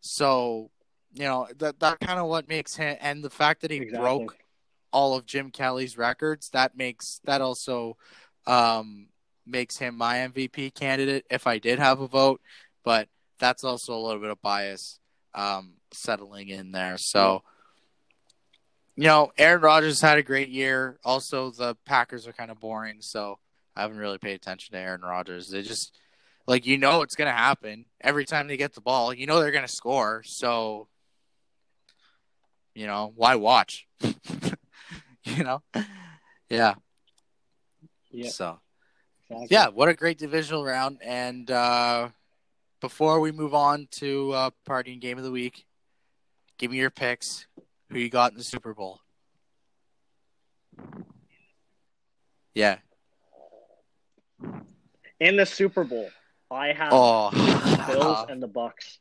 So 0.02 0.72
you 1.14 1.24
know 1.24 1.48
that 1.58 1.80
that 1.80 2.00
kind 2.00 2.20
of 2.20 2.28
what 2.28 2.48
makes 2.48 2.76
him, 2.76 2.98
and 3.02 3.24
the 3.24 3.30
fact 3.30 3.62
that 3.62 3.72
he 3.72 3.78
Exactly. 3.78 4.00
broke 4.00 4.38
all 4.92 5.16
of 5.16 5.26
Jim 5.26 5.52
Kelly's 5.52 5.98
records, 5.98 6.50
that 6.50 6.78
makes 6.78 7.20
that 7.26 7.42
also 7.42 7.98
um, 8.46 9.08
makes 9.46 9.78
him 9.78 9.98
my 9.98 10.18
MVP 10.18 10.74
candidate 10.74 11.26
if 11.30 11.48
I 11.48 11.58
did 11.60 11.80
have 11.80 12.00
a 12.00 12.08
vote. 12.08 12.42
But 12.84 13.10
that's 13.40 13.64
also 13.64 13.96
a 13.96 14.00
little 14.00 14.22
bit 14.22 14.30
of 14.30 14.42
bias 14.42 15.00
um, 15.36 15.74
settling 15.92 16.50
in 16.50 16.72
there. 16.72 16.98
So, 16.98 17.44
you 18.96 19.04
know, 19.04 19.32
Aaron 19.38 19.62
Rodgers 19.62 20.02
had 20.02 20.18
a 20.18 20.24
great 20.24 20.50
year. 20.50 20.98
Also, 21.04 21.52
the 21.52 21.76
Packers 21.86 22.28
are 22.28 22.34
kind 22.34 22.50
of 22.50 22.60
boring, 22.60 22.98
so 23.02 23.38
I 23.76 23.82
haven't 23.82 23.98
really 23.98 24.18
paid 24.18 24.36
attention 24.36 24.74
to 24.74 24.80
Aaron 24.80 25.02
Rodgers. 25.02 25.50
They 25.50 25.62
just 25.62 25.96
like 26.48 26.66
you 26.66 26.78
know 26.78 27.02
it's 27.02 27.16
gonna 27.16 27.32
happen 27.32 27.86
every 28.02 28.26
time 28.26 28.48
they 28.48 28.58
get 28.58 28.74
the 28.74 28.82
ball. 28.82 29.14
You 29.14 29.28
know 29.28 29.40
they're 29.40 29.52
gonna 29.52 29.68
score, 29.68 30.24
so 30.26 30.88
you 32.78 32.86
know 32.86 33.12
why 33.16 33.36
watch? 33.36 33.88
you 34.02 35.44
know, 35.44 35.64
yeah. 36.48 36.76
Yeah, 38.12 38.30
So 38.30 38.60
exactly. 39.30 39.48
yeah, 39.50 39.68
what 39.70 39.90
a 39.90 39.96
great 39.96 40.20
divisional 40.20 40.64
round. 40.64 41.00
And 41.04 41.50
uh, 41.50 42.10
before 42.80 43.20
we 43.20 43.32
move 43.32 43.56
on 43.56 43.88
to 43.94 44.32
uh, 44.32 44.50
party 44.64 44.94
and 44.94 45.02
game 45.02 45.18
of 45.18 45.24
the 45.24 45.32
week, 45.32 45.66
give 46.60 46.70
me 46.70 46.78
your 46.78 46.92
picks. 46.92 47.48
Who 47.90 47.98
you 47.98 48.10
got 48.10 48.32
in 48.32 48.38
the 48.38 48.44
Super 48.44 48.76
Bowl? 48.76 49.00
Yeah. 52.54 52.78
In 55.20 55.36
the 55.36 55.46
Super 55.48 55.84
Bowl, 55.84 56.10
I 56.52 56.74
have 56.74 56.94
Oh, 56.94 57.32
the 57.32 57.84
Bills 57.88 58.26
and 58.30 58.42
the 58.42 58.48
Bucks. 58.48 59.00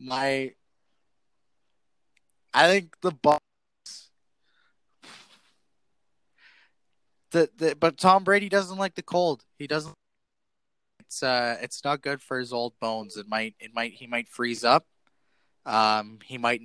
my. 0.00 0.54
I 2.54 2.68
think 2.68 2.96
the 3.00 3.10
Bucks. 3.10 3.40
The, 7.30 7.50
the 7.56 7.76
but 7.78 7.98
Tom 7.98 8.24
Brady 8.24 8.48
doesn't 8.48 8.78
like 8.78 8.94
the 8.94 9.02
cold. 9.02 9.44
He 9.58 9.66
doesn't. 9.66 9.94
It's 11.00 11.22
uh, 11.22 11.56
it's 11.60 11.84
not 11.84 12.02
good 12.02 12.22
for 12.22 12.38
his 12.38 12.52
old 12.52 12.74
bones. 12.80 13.16
It 13.16 13.28
might, 13.28 13.54
it 13.60 13.70
might, 13.74 13.92
he 13.92 14.06
might 14.06 14.28
freeze 14.28 14.64
up. 14.64 14.86
Um, 15.66 16.18
he 16.24 16.38
might, 16.38 16.62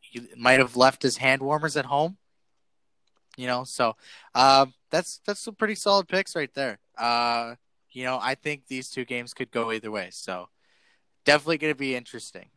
he 0.00 0.20
might 0.36 0.58
have 0.58 0.76
left 0.76 1.02
his 1.02 1.16
hand 1.16 1.42
warmers 1.42 1.76
at 1.76 1.86
home. 1.86 2.18
You 3.36 3.46
know, 3.46 3.64
so 3.64 3.96
um, 4.34 4.74
that's 4.90 5.20
that's 5.26 5.40
some 5.40 5.54
pretty 5.54 5.74
solid 5.74 6.08
picks 6.08 6.36
right 6.36 6.52
there. 6.54 6.78
Uh, 6.98 7.54
you 7.90 8.04
know, 8.04 8.18
I 8.20 8.34
think 8.34 8.66
these 8.66 8.90
two 8.90 9.04
games 9.04 9.32
could 9.34 9.50
go 9.50 9.72
either 9.72 9.90
way. 9.90 10.08
So 10.10 10.48
definitely 11.24 11.58
going 11.58 11.72
to 11.72 11.78
be 11.78 11.94
interesting. 11.94 12.50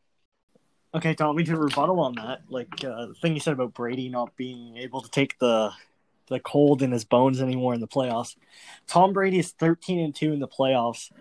Okay, 0.96 1.14
Tommy, 1.14 1.44
to 1.44 1.58
rebuttal 1.58 2.00
on 2.00 2.16
that, 2.16 2.44
like 2.50 2.70
uh, 2.84 3.08
the 3.08 3.16
thing 3.22 3.34
you 3.34 3.42
said 3.42 3.54
about 3.54 3.74
Brady 3.74 4.08
not 4.08 4.36
being 4.38 4.78
able 4.78 5.02
to 5.02 5.10
take 5.10 5.38
the 5.40 5.72
the 6.28 6.40
cold 6.40 6.82
in 6.82 6.92
his 6.92 7.04
bones 7.04 7.40
anymore 7.42 7.74
in 7.76 7.82
the 7.82 7.88
playoffs. 7.88 8.36
Tom 8.88 9.12
Brady 9.14 9.38
is 9.40 9.52
thirteen 9.52 10.00
and 10.00 10.16
two 10.16 10.32
in 10.32 10.40
the 10.40 10.48
playoffs 10.48 11.12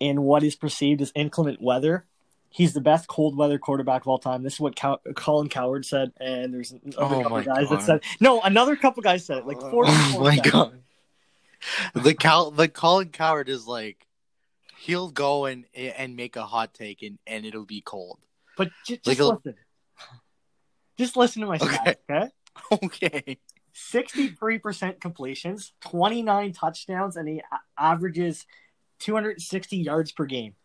in 0.00 0.22
what 0.22 0.42
is 0.42 0.56
perceived 0.56 1.02
as 1.02 1.12
inclement 1.14 1.60
weather. 1.60 2.06
He's 2.50 2.72
the 2.72 2.80
best 2.80 3.08
cold 3.08 3.36
weather 3.36 3.58
quarterback 3.58 4.02
of 4.02 4.08
all 4.08 4.18
time. 4.18 4.42
This 4.42 4.54
is 4.54 4.60
what 4.60 4.74
Cow- 4.74 5.00
Colin 5.14 5.50
Cowherd 5.50 5.84
said, 5.84 6.12
and 6.18 6.54
there's 6.54 6.72
another 6.72 7.16
Oh 7.16 7.22
couple 7.22 7.42
guys 7.42 7.68
God. 7.68 7.78
that 7.78 7.82
said 7.82 8.00
no. 8.20 8.40
Another 8.40 8.74
couple 8.74 9.02
guys 9.02 9.26
said 9.26 9.38
it, 9.38 9.46
like 9.46 9.60
four. 9.60 9.84
Oh 9.86 10.20
my 10.20 10.38
god. 10.38 10.80
The 11.92 12.14
Cal 12.14 12.50
the 12.50 12.68
Colin 12.68 13.10
Cowherd 13.10 13.50
is 13.50 13.66
like 13.66 14.06
he'll 14.78 15.10
go 15.10 15.44
and 15.44 15.66
and 15.74 16.16
make 16.16 16.36
a 16.36 16.46
hot 16.46 16.72
take 16.72 17.02
and, 17.02 17.18
and 17.26 17.44
it'll 17.44 17.66
be 17.66 17.82
cold. 17.82 18.18
But 18.58 18.68
j- 18.84 18.96
just 19.02 19.06
Like 19.20 19.36
listen. 19.44 19.54
Just 20.98 21.16
listen 21.16 21.40
to 21.42 21.48
my 21.48 21.58
stats, 21.58 21.80
Okay. 21.80 21.94
okay? 22.10 22.28
Okay. 22.84 23.38
63% 23.72 25.00
completions, 25.00 25.72
29 25.82 26.52
touchdowns, 26.52 27.16
and 27.16 27.28
he 27.28 27.40
averages 27.78 28.44
260 28.98 29.76
yards 29.76 30.10
per 30.10 30.24
game. 30.26 30.56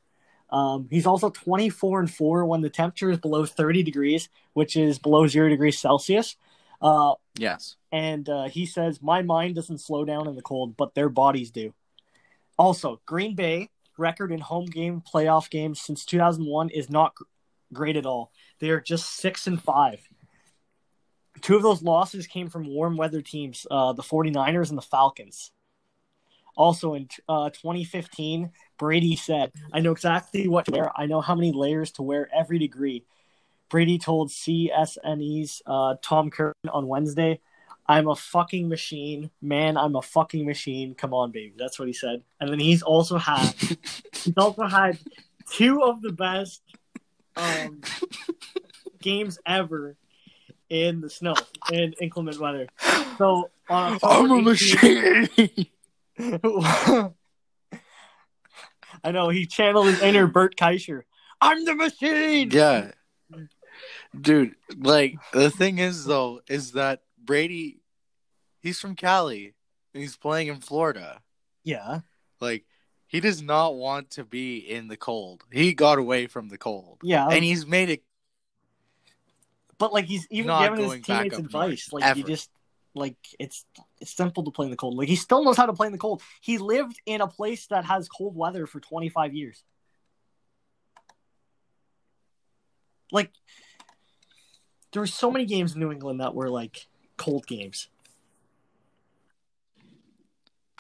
Um, 0.50 0.88
he's 0.90 1.06
also 1.06 1.30
24 1.30 2.00
and 2.02 2.12
4 2.12 2.46
when 2.46 2.62
the 2.62 2.70
temperature 2.72 3.12
is 3.12 3.20
below 3.20 3.46
30 3.46 3.84
degrees, 3.84 4.30
which 4.54 4.76
is 4.76 4.98
below 4.98 5.28
0 5.28 5.50
degrees 5.50 5.80
Celsius. 5.80 6.36
Uh, 6.82 7.14
Yes. 7.38 7.78
and 7.92 8.28
uh, 8.30 8.46
he 8.46 8.66
says, 8.66 9.02
My 9.02 9.22
mind 9.22 9.56
doesn't 9.56 9.80
slow 9.80 10.04
down 10.06 10.28
in 10.28 10.36
the 10.36 10.42
cold, 10.42 10.76
but 10.76 10.96
their 10.96 11.10
bodies 11.10 11.52
do. 11.52 11.74
Also, 12.58 13.02
Green 13.06 13.36
Bay 13.36 13.70
record 13.98 14.32
in 14.32 14.40
home 14.40 14.66
game 14.66 15.02
playoff 15.02 15.50
games 15.52 15.80
since 15.80 16.04
2001 16.06 16.70
is 16.72 16.90
not 16.90 17.14
great 17.74 17.96
at 17.96 18.06
all. 18.06 18.32
They 18.60 18.70
are 18.70 18.82
just 18.82 19.18
6 19.18 19.48
and 19.48 19.62
5. 19.62 20.08
Two 21.42 21.56
of 21.56 21.64
those 21.64 21.84
losses 21.84 22.28
came 22.28 22.50
from 22.50 22.68
warm 22.68 22.96
weather 22.96 23.22
teams, 23.22 23.66
uh, 23.70 23.94
the 23.94 24.04
49ers 24.04 24.70
and 24.70 24.78
the 24.78 24.84
Falcons. 24.84 25.52
Also 26.56 26.94
in 26.94 27.10
uh, 27.28 27.50
2015, 27.50 28.52
Brady 28.78 29.16
said, 29.16 29.52
I 29.72 29.80
know 29.80 29.92
exactly 29.92 30.48
what 30.48 30.66
to 30.66 30.72
wear. 30.72 30.92
I 30.96 31.08
know 31.08 31.20
how 31.20 31.36
many 31.36 31.52
layers 31.52 31.92
to 31.94 32.04
wear 32.04 32.30
every 32.34 32.60
degree. 32.60 33.06
Brady 33.70 33.98
told 33.98 34.30
CSNE's 34.30 35.64
uh, 35.66 35.96
Tom 36.02 36.30
Curran 36.30 36.54
on 36.72 36.88
Wednesday, 36.88 37.40
I'm 37.88 38.08
a 38.08 38.16
fucking 38.16 38.70
machine. 38.70 39.30
Man, 39.42 39.78
I'm 39.78 39.96
a 39.96 40.02
fucking 40.02 40.46
machine. 40.46 40.96
Come 40.96 41.14
on, 41.14 41.32
baby. 41.32 41.54
That's 41.58 41.78
what 41.78 41.88
he 41.88 41.94
said. 41.94 42.24
And 42.40 42.50
then 42.50 42.60
he's 42.60 42.82
also 42.82 43.18
had 43.18 43.54
he's 44.14 44.34
also 44.38 44.68
had 44.68 44.98
two 45.52 45.84
of 45.84 46.02
the 46.02 46.12
best 46.14 46.62
um, 47.36 47.82
games 49.02 49.40
ever 49.46 49.96
in 50.70 51.02
the 51.02 51.10
snow 51.10 51.36
in 51.72 51.94
inclement 52.02 52.40
weather. 52.40 52.68
So 53.18 53.50
on 53.70 54.00
I'm 54.04 54.32
a 54.32 54.42
machine. 54.42 55.30
I 59.04 59.12
know 59.12 59.30
he 59.30 59.46
channeled 59.46 59.88
his 59.88 60.02
inner 60.02 60.28
Bert 60.28 60.56
Kreischer. 60.56 61.02
I'm 61.42 61.66
the 61.66 61.76
machine. 61.76 62.50
yeah. 62.52 62.92
Dude, 64.20 64.56
like 64.78 65.16
the 65.34 65.50
thing 65.50 65.80
is 65.80 66.06
though, 66.06 66.42
is 66.48 66.74
that 66.74 67.02
Brady 67.18 67.82
he's 68.62 68.80
from 68.80 68.96
Cali. 68.96 69.54
and 69.94 70.02
He's 70.02 70.16
playing 70.16 70.48
in 70.48 70.60
Florida. 70.62 71.22
Yeah. 71.64 72.02
Like 72.40 72.66
he 73.14 73.20
does 73.20 73.44
not 73.44 73.76
want 73.76 74.10
to 74.10 74.24
be 74.24 74.58
in 74.58 74.88
the 74.88 74.98
cold. 74.98 75.44
He 75.52 75.76
got 75.76 76.00
away 76.00 76.26
from 76.26 76.50
the 76.50 76.58
cold. 76.58 76.98
Yeah. 77.04 77.28
And 77.30 77.44
he's 77.44 77.66
made 77.68 77.90
it 77.90 78.04
but 79.78 79.94
like 79.94 80.06
he's 80.06 80.26
even 80.32 80.48
Not 80.48 80.76
giving 80.76 80.90
his 80.90 81.02
teammates 81.06 81.38
advice. 81.38 81.90
north, 81.92 82.04
Like 82.04 82.16
you 82.16 82.22
ever. 82.24 82.28
just 82.28 82.50
like 82.96 83.16
it's 83.40 83.66
it's 84.00 84.16
simple 84.16 84.44
to 84.44 84.52
play 84.52 84.66
in 84.66 84.72
the 84.72 84.78
cold. 84.78 84.96
Like 84.98 85.10
he 85.10 85.16
still 85.16 85.44
knows 85.44 85.58
how 85.58 85.68
to 85.68 85.74
play 85.74 85.86
in 85.86 85.94
the 85.94 86.00
cold. 86.00 86.24
He 86.42 86.58
lived 86.58 87.00
in 87.06 87.22
a 87.22 87.28
place 87.28 87.68
that 87.68 87.86
has 87.86 88.10
cold 88.10 88.36
weather 88.36 88.66
for 88.66 88.80
25 88.80 89.36
years. 89.36 89.64
Like 93.12 93.32
there 94.92 95.04
were 95.04 95.08
so 95.08 95.30
many 95.30 95.46
games 95.46 95.76
in 95.76 95.82
New 95.82 95.92
England 95.92 96.20
that 96.20 96.34
were 96.34 96.50
like 96.50 96.88
cold 97.18 97.46
games. 97.46 97.90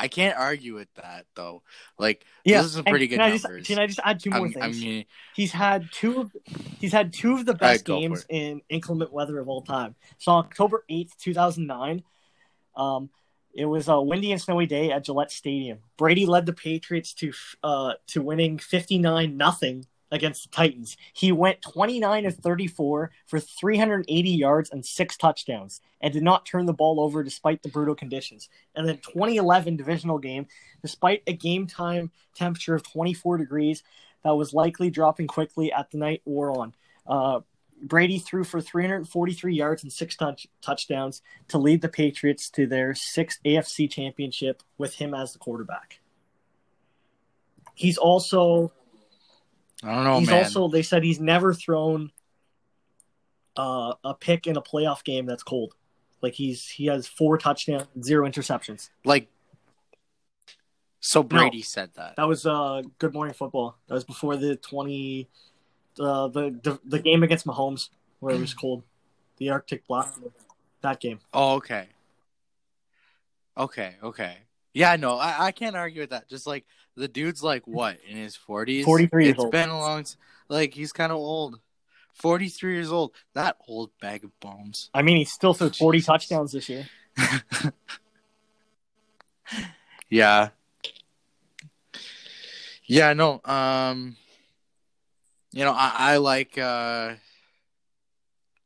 I 0.04 0.10
can't 0.10 0.38
argue 0.38 0.74
with 0.76 0.93
that 0.95 1.26
though. 1.34 1.64
Like 1.97 2.26
Yeah, 2.43 2.62
those 2.62 2.74
are 2.74 2.76
some 2.80 2.86
pretty 2.86 3.08
good 3.08 3.20
I 3.20 3.32
just- 3.32 3.45
numbers. 3.45 3.66
can 3.68 3.80
I 3.80 3.88
just 3.88 3.99
add 4.04 4.20
two 4.20 4.30
more 4.32 4.39
I'm- 4.41 4.51
things? 4.54 4.78
I 4.78 4.86
mean, 4.86 5.06
He's 5.36 5.51
had 5.54 5.89
two 5.93 6.20
of 6.20 6.32
he's 6.80 6.91
had 6.91 7.14
two 7.14 7.34
of 7.34 7.45
the 7.45 7.54
best 7.54 7.86
for 7.86 7.93
games 7.93 8.26
in 8.30 8.62
inclement 8.70 9.14
weather 9.14 9.39
of 9.39 9.47
all 9.47 9.62
time. 9.62 9.95
So 10.18 10.34
October 10.34 10.84
eighth, 10.89 11.18
two 11.18 11.34
thousand 11.34 11.68
nine, 11.68 12.04
um, 12.76 13.10
it 13.54 13.66
was 13.66 13.88
a 13.88 14.01
windy 14.01 14.32
and 14.32 14.41
snowy 14.41 14.66
day 14.66 14.91
at 14.91 15.06
Gillette 15.06 15.32
Stadium. 15.32 15.80
Brady 15.95 16.26
led 16.26 16.45
the 16.45 16.54
Patriots 16.54 17.14
to 17.16 17.32
uh 17.64 17.93
to 18.08 18.22
winning 18.22 18.58
fifty 18.58 18.97
nine 18.97 19.38
nothing 19.38 19.86
against 20.14 20.43
the 20.43 20.55
Titans. 20.55 20.95
He 21.11 21.32
went 21.32 21.61
twenty 21.61 21.99
nine 21.99 22.26
of 22.26 22.36
thirty 22.36 22.68
four 22.68 23.11
for 23.26 23.39
three 23.39 23.78
hundred 23.78 24.05
eighty 24.07 24.30
yards 24.30 24.70
and 24.70 24.86
six 24.86 25.18
touchdowns, 25.18 25.82
and 25.99 26.14
did 26.14 26.24
not 26.24 26.45
turn 26.45 26.68
the 26.68 26.74
ball 26.74 27.01
over 27.01 27.24
despite 27.24 27.64
the 27.64 27.70
brutal 27.70 27.95
conditions. 27.95 28.47
And 28.76 28.88
then 28.88 28.97
twenty 28.97 29.36
eleven 29.36 29.76
divisional 29.76 30.20
game, 30.20 30.47
despite 30.82 31.24
a 31.28 31.34
game 31.34 31.68
time 31.68 32.11
temperature 32.36 32.76
of 32.76 32.84
twenty 32.84 33.14
four 33.14 33.38
degrees 33.38 33.84
that 34.24 34.36
was 34.36 34.53
likely 34.53 34.89
dropping 34.89 35.28
quickly 35.28 35.74
at 35.74 35.91
the 35.91 35.97
night 35.97 36.22
wore 36.24 36.57
on. 36.57 36.74
Uh, 37.05 37.41
Brady 37.82 38.18
threw 38.18 38.45
for 38.45 38.61
343 38.61 39.53
yards 39.53 39.84
and 39.84 39.91
six 39.91 40.16
touch- 40.16 40.47
touchdowns 40.61 41.22
to 41.49 41.57
lead 41.57 41.82
the 41.82 41.89
Patriots 41.89 42.49
to 42.51 42.66
their 42.66 42.95
sixth 42.95 43.39
AFC 43.43 43.91
championship 43.91 44.64
with 44.78 44.95
him 44.95 45.14
as 45.14 45.34
the 45.34 45.39
quarterback. 45.39 45.99
He's 47.76 47.97
also 47.97 48.72
I 49.84 49.93
don't 49.93 50.03
know, 50.03 50.19
he's 50.19 50.29
man. 50.29 50.43
also 50.43 50.67
they 50.67 50.81
said 50.81 51.03
he's 51.03 51.19
never 51.19 51.53
thrown 51.53 52.11
uh, 53.57 53.93
a 54.03 54.13
pick 54.13 54.47
in 54.47 54.57
a 54.57 54.61
playoff 54.61 55.03
game 55.03 55.25
that's 55.25 55.43
cold. 55.43 55.75
Like 56.21 56.34
he's 56.34 56.67
he 56.67 56.86
has 56.86 57.05
four 57.05 57.38
touchdowns, 57.38 57.88
zero 58.01 58.27
interceptions. 58.27 58.89
Like, 59.03 59.27
so 61.01 61.21
Brady 61.21 61.61
said 61.61 61.91
that. 61.95 62.15
That 62.15 62.29
was 62.29 62.45
uh 62.45 62.81
Good 62.97 63.13
Morning 63.13 63.34
Football. 63.34 63.75
That 63.88 63.95
was 63.95 64.05
before 64.05 64.38
the 64.38 64.55
twenty, 64.55 65.27
uh, 65.99 66.29
the 66.29 66.57
the 66.63 66.79
the 66.86 66.99
game 66.99 67.23
against 67.23 67.45
Mahomes 67.45 67.89
where 68.21 68.34
it 68.34 68.39
was 68.39 68.53
cold, 68.53 68.84
the 69.38 69.49
Arctic 69.49 69.86
blast. 69.86 70.19
That 70.79 71.01
game. 71.01 71.19
Oh, 71.34 71.55
okay. 71.55 71.88
Okay, 73.57 73.95
okay. 74.01 74.38
Yeah, 74.73 74.95
no, 74.95 75.17
I, 75.17 75.47
I 75.47 75.51
can't 75.51 75.75
argue 75.75 76.01
with 76.01 76.09
that. 76.09 76.27
Just 76.29 76.47
like 76.47 76.65
the 76.96 77.08
dude's 77.08 77.44
like 77.44 77.66
what 77.68 77.98
in 78.08 78.18
his 78.18 78.36
forties? 78.36 78.86
43 78.86 79.26
years 79.26 79.34
It's 79.36 79.44
old. 79.44 79.52
been 79.52 79.70
a 79.70 79.80
long. 79.80 80.06
Like 80.50 80.74
he's 80.74 80.91
kind 80.94 81.12
of 81.12 81.18
old. 81.18 81.60
Forty 82.14 82.48
three 82.48 82.76
years 82.76 82.91
old. 82.91 83.16
That 83.34 83.58
old 83.68 83.89
bag 84.00 84.24
of 84.24 84.39
bones. 84.39 84.91
I 84.94 85.02
mean, 85.02 85.18
he 85.18 85.26
still 85.26 85.56
threw 85.56 85.72
forty 85.72 85.98
Jesus. 85.98 86.06
touchdowns 86.08 86.52
this 86.52 86.70
year. 86.70 86.88
Yeah. 90.10 90.50
Yeah, 92.86 93.14
no. 93.14 93.41
Um 93.46 94.16
you 95.52 95.64
know, 95.64 95.72
I, 95.74 95.91
I 96.14 96.18
like 96.18 96.58
uh 96.58 96.62
I, 97.12 97.18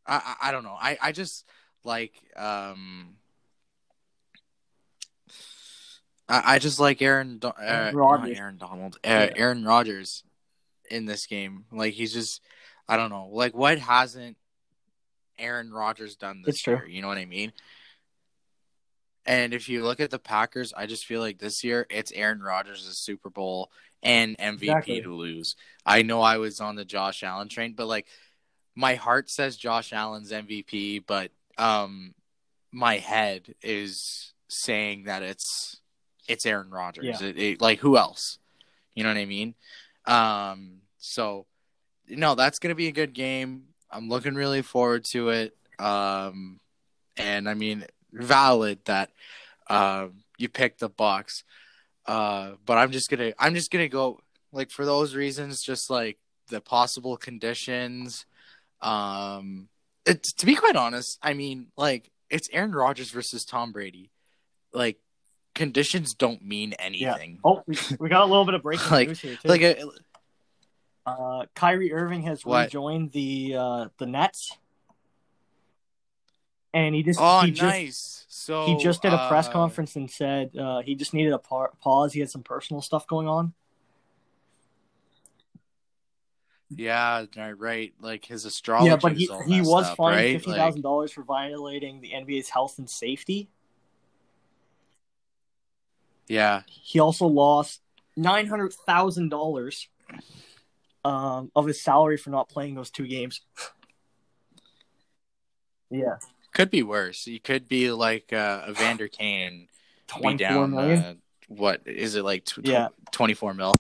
I 0.07 0.35
I 0.41 0.51
don't 0.51 0.63
know. 0.63 0.77
I, 0.79 0.97
I 1.01 1.11
just 1.13 1.45
like 1.85 2.13
um 2.35 3.15
I, 6.29 6.55
I 6.55 6.59
just 6.59 6.79
like 6.79 7.01
Aaron 7.01 7.37
Do- 7.39 7.47
uh, 7.47 7.53
Aaron 7.59 7.95
not 7.95 7.99
Rodgers. 7.99 8.37
Aaron 8.37 8.57
Donald. 8.57 8.95
Uh, 8.97 8.99
Yeah. 9.09 9.29
Aaron 9.35 9.63
Rodgers 9.65 10.23
in 10.91 11.05
this 11.05 11.25
game. 11.25 11.65
Like 11.71 11.93
he's 11.93 12.13
just 12.13 12.41
I 12.87 12.97
don't 12.97 13.09
know. 13.09 13.29
Like 13.31 13.53
what 13.55 13.77
hasn't 13.79 14.37
Aaron 15.39 15.71
Rodgers 15.71 16.15
done 16.15 16.41
this 16.45 16.55
It's 16.55 16.63
true. 16.63 16.75
year? 16.77 16.87
You 16.87 17.01
know 17.01 17.07
what 17.07 17.17
I 17.17 17.25
mean? 17.25 17.53
And 19.25 19.53
if 19.53 19.67
you 19.67 19.83
look 19.83 19.99
at 19.99 20.09
the 20.09 20.19
Packers, 20.19 20.73
I 20.73 20.85
just 20.85 21.05
feel 21.05 21.19
like 21.19 21.37
this 21.37 21.63
year 21.63 21.85
it's 21.89 22.11
Aaron 22.13 22.41
Rodgers' 22.41 22.87
Super 22.97 23.29
Bowl 23.29 23.69
and 24.01 24.37
MVP 24.37 24.63
Exactly. 24.63 25.01
to 25.01 25.13
lose. 25.13 25.55
I 25.85 26.01
know 26.03 26.21
I 26.21 26.37
was 26.37 26.61
on 26.61 26.75
the 26.75 26.85
Josh 26.85 27.23
Allen 27.23 27.49
train, 27.49 27.73
but 27.75 27.87
like 27.87 28.07
my 28.75 28.95
heart 28.95 29.29
says 29.29 29.57
Josh 29.57 29.91
Allen's 29.91 30.31
MVP, 30.31 31.03
but 31.05 31.31
um 31.57 32.13
my 32.71 32.97
head 32.97 33.53
is 33.61 34.33
saying 34.49 35.05
that 35.05 35.23
it's 35.23 35.81
it's 36.27 36.45
Aaron 36.45 36.69
Rodgers. 36.69 37.05
Yeah. 37.05 37.27
It- 37.27 37.37
it- 37.37 37.61
like 37.61 37.79
who 37.79 37.97
else? 37.97 38.39
You 38.95 39.03
know 39.03 39.09
what 39.09 39.17
I 39.17 39.25
mean? 39.25 39.55
Um 40.05 40.81
so 40.97 41.45
no, 42.09 42.35
that's 42.35 42.59
going 42.59 42.69
to 42.69 42.75
be 42.75 42.87
a 42.87 42.91
good 42.93 43.13
game. 43.13 43.65
I'm 43.91 44.07
looking 44.09 44.33
really 44.35 44.61
forward 44.61 45.03
to 45.11 45.29
it. 45.29 45.55
Um 45.79 46.59
and 47.17 47.47
I 47.49 47.53
mean 47.53 47.85
valid 48.13 48.79
that 48.85 49.11
um 49.69 50.23
you 50.37 50.49
picked 50.49 50.79
the 50.79 50.89
Bucks. 50.89 51.43
Uh 52.05 52.51
but 52.65 52.77
I'm 52.77 52.91
just 52.91 53.09
going 53.09 53.19
to 53.31 53.33
I'm 53.43 53.53
just 53.55 53.71
to 53.71 53.89
go 53.89 54.19
like 54.51 54.71
for 54.71 54.85
those 54.85 55.15
reasons 55.15 55.61
just 55.61 55.89
like 55.89 56.17
the 56.49 56.61
possible 56.61 57.17
conditions 57.17 58.25
um 58.81 59.67
it, 60.05 60.23
to 60.37 60.45
be 60.45 60.55
quite 60.55 60.77
honest, 60.77 61.19
I 61.21 61.33
mean 61.33 61.67
like 61.77 62.11
it's 62.29 62.49
Aaron 62.53 62.71
Rodgers 62.71 63.11
versus 63.11 63.43
Tom 63.45 63.71
Brady. 63.73 64.09
Like 64.73 64.97
conditions 65.57 66.13
don't 66.13 66.41
mean 66.41 66.73
anything. 66.73 67.31
Yeah. 67.33 67.39
Oh, 67.43 67.63
we, 67.67 67.75
we 67.99 68.09
got 68.09 68.21
a 68.21 68.25
little 68.25 68.45
bit 68.45 68.53
of 68.53 68.63
breaking 68.63 68.87
Like- 68.91 69.07
news 69.09 69.19
here 69.19 69.35
too. 69.41 69.47
Like 69.47 69.61
a, 69.61 69.83
uh, 71.05 71.45
Kyrie 71.55 71.91
Irving 71.93 72.23
has 72.23 72.45
What? 72.45 72.65
rejoined 72.65 73.11
the 73.11 73.55
uh, 73.57 73.87
the 73.97 74.05
Nets, 74.05 74.55
and 76.73 76.93
he 76.95 77.03
just 77.03 77.19
oh 77.21 77.41
he 77.41 77.51
just 77.51 77.63
nice. 77.63 78.25
So 78.29 78.65
he 78.65 78.77
just 78.77 79.01
did 79.01 79.13
a 79.13 79.27
press 79.27 79.47
uh, 79.47 79.51
conference 79.51 79.95
and 79.95 80.09
said 80.11 80.55
uh, 80.57 80.81
he 80.81 80.95
just 80.95 81.13
needed 81.13 81.33
a 81.33 81.39
pa- 81.39 81.71
pause. 81.81 82.13
He 82.13 82.19
had 82.19 82.29
some 82.29 82.43
personal 82.43 82.81
stuff 82.81 83.07
going 83.07 83.27
on. 83.27 83.53
Yeah, 86.69 87.25
right. 87.57 87.93
Like 88.01 88.25
his 88.25 88.43
astrology. 88.45 88.89
yeah, 88.89 88.97
but 88.97 89.13
he 89.13 89.29
he 89.47 89.61
was 89.61 89.85
up, 89.85 89.95
fined 89.97 90.15
right? 90.17 90.33
fifty 90.33 90.51
thousand 90.51 90.81
dollars 90.81 91.11
for 91.13 91.23
violating 91.23 92.01
the 92.01 92.11
NBA's 92.11 92.49
health 92.49 92.77
and 92.77 92.89
safety. 92.89 93.49
Yeah, 96.27 96.63
He 96.67 96.99
also 96.99 97.25
lost 97.25 97.81
nine 98.15 98.47
hundred 98.47 98.73
thousand 98.73 99.29
dollars 99.29 99.87
um, 101.05 101.51
of 101.55 101.65
his 101.65 101.81
salary 101.81 102.17
for 102.17 102.29
not 102.31 102.49
playing 102.49 102.75
those 102.75 102.89
two 102.91 103.07
games. 103.07 103.41
yeah, 105.89 106.17
could 106.53 106.69
be 106.69 106.83
worse. 106.83 107.23
He 107.23 107.39
could 107.39 107.67
be 107.67 107.91
like 107.91 108.33
uh, 108.33 108.63
a 108.65 108.73
Vander 108.73 109.07
Kane, 109.07 109.67
be 110.21 110.33
down 110.35 110.71
million? 110.71 110.99
Uh, 110.99 111.13
what 111.47 111.81
is 111.85 112.15
it 112.15 112.23
like? 112.23 112.43
Tw- 112.43 112.59
Yeah. 112.67 112.89
twenty 113.11 113.33
four 113.33 113.53
mil. 113.53 113.73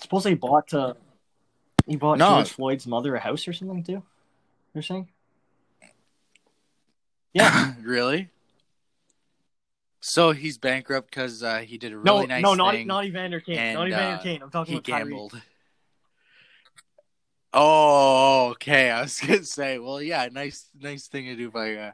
Suppose 0.00 0.24
he 0.24 0.34
bought 0.34 0.72
uh, 0.74 0.94
he 1.86 1.96
bought 1.96 2.18
No. 2.18 2.36
George 2.36 2.50
Floyd's 2.50 2.86
mother 2.86 3.14
a 3.14 3.20
house 3.20 3.46
or 3.46 3.52
something 3.52 3.84
too. 3.84 4.02
You're 4.74 4.82
saying? 4.82 5.08
Yeah. 7.32 7.74
really? 7.82 8.30
So 10.00 10.30
he's 10.30 10.58
bankrupt 10.58 11.10
because 11.10 11.42
uh, 11.42 11.58
he 11.58 11.76
did 11.76 11.92
a 11.92 11.96
no, 11.96 12.14
really 12.14 12.26
nice 12.28 12.42
no, 12.42 12.54
not 12.54 12.74
thing. 12.74 12.86
not 12.86 13.04
Evander 13.04 13.40
Kane. 13.40 13.58
and, 13.58 13.74
not 13.78 13.88
Evander 13.88 14.16
uh, 14.16 14.22
Kane. 14.22 14.42
I'm 14.42 14.50
talking 14.50 14.72
he 14.72 14.78
about 14.78 14.86
Kyrie. 14.86 15.04
gambled. 15.10 15.40
Oh, 17.54 18.50
okay. 18.50 18.90
I 18.90 19.00
was 19.00 19.18
gonna 19.26 19.42
say, 19.42 19.78
well, 19.78 20.02
yeah, 20.02 20.28
nice, 20.30 20.68
nice 20.78 21.08
thing 21.08 21.24
to 21.26 21.34
do 21.34 21.50
by 21.50 21.74
uh, 21.76 21.90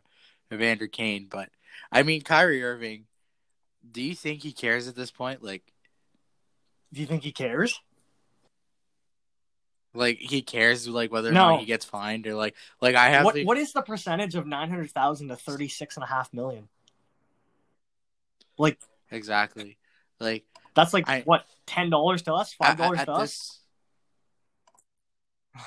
Evander 0.52 0.88
Kane, 0.88 1.28
but 1.30 1.48
I 1.92 2.02
mean, 2.02 2.22
Kyrie 2.22 2.64
Irving. 2.64 3.04
Do 3.88 4.02
you 4.02 4.16
think 4.16 4.42
he 4.42 4.52
cares 4.52 4.88
at 4.88 4.96
this 4.96 5.12
point? 5.12 5.44
Like, 5.44 5.62
Do 6.92 7.00
you 7.00 7.06
think 7.06 7.22
he 7.22 7.30
cares? 7.30 7.80
like 9.94 10.18
he 10.18 10.42
cares, 10.42 10.88
like 10.88 11.12
whether 11.12 11.28
or 11.28 11.32
No. 11.32 11.50
not 11.50 11.60
he 11.60 11.66
gets 11.66 11.84
fined 11.84 12.26
or 12.26 12.34
like, 12.34 12.56
like 12.80 12.96
I 12.96 13.10
have 13.10 13.24
What 13.24 13.34
the 13.34 13.44
what 13.44 13.56
is 13.56 13.72
the 13.72 13.82
percentage 13.82 14.34
of 14.34 14.46
nine 14.46 14.68
hundred 14.68 14.90
thousand 14.90 15.28
to 15.28 15.36
thirty 15.36 15.68
six 15.68 15.96
and 15.96 16.02
a 16.04 16.08
half 16.08 16.32
million? 16.34 16.68
Like 18.58 18.78
exactly, 19.10 19.78
like 20.20 20.44
that's 20.74 20.92
like 20.92 21.08
I- 21.08 21.22
what 21.24 21.44
ten 21.66 21.90
dollars 21.90 22.22
to 22.22 22.34
us, 22.34 22.52
five 22.54 22.76
dollars 22.76 23.04
to 23.04 23.12
us. 23.12 23.60
this. 25.54 25.64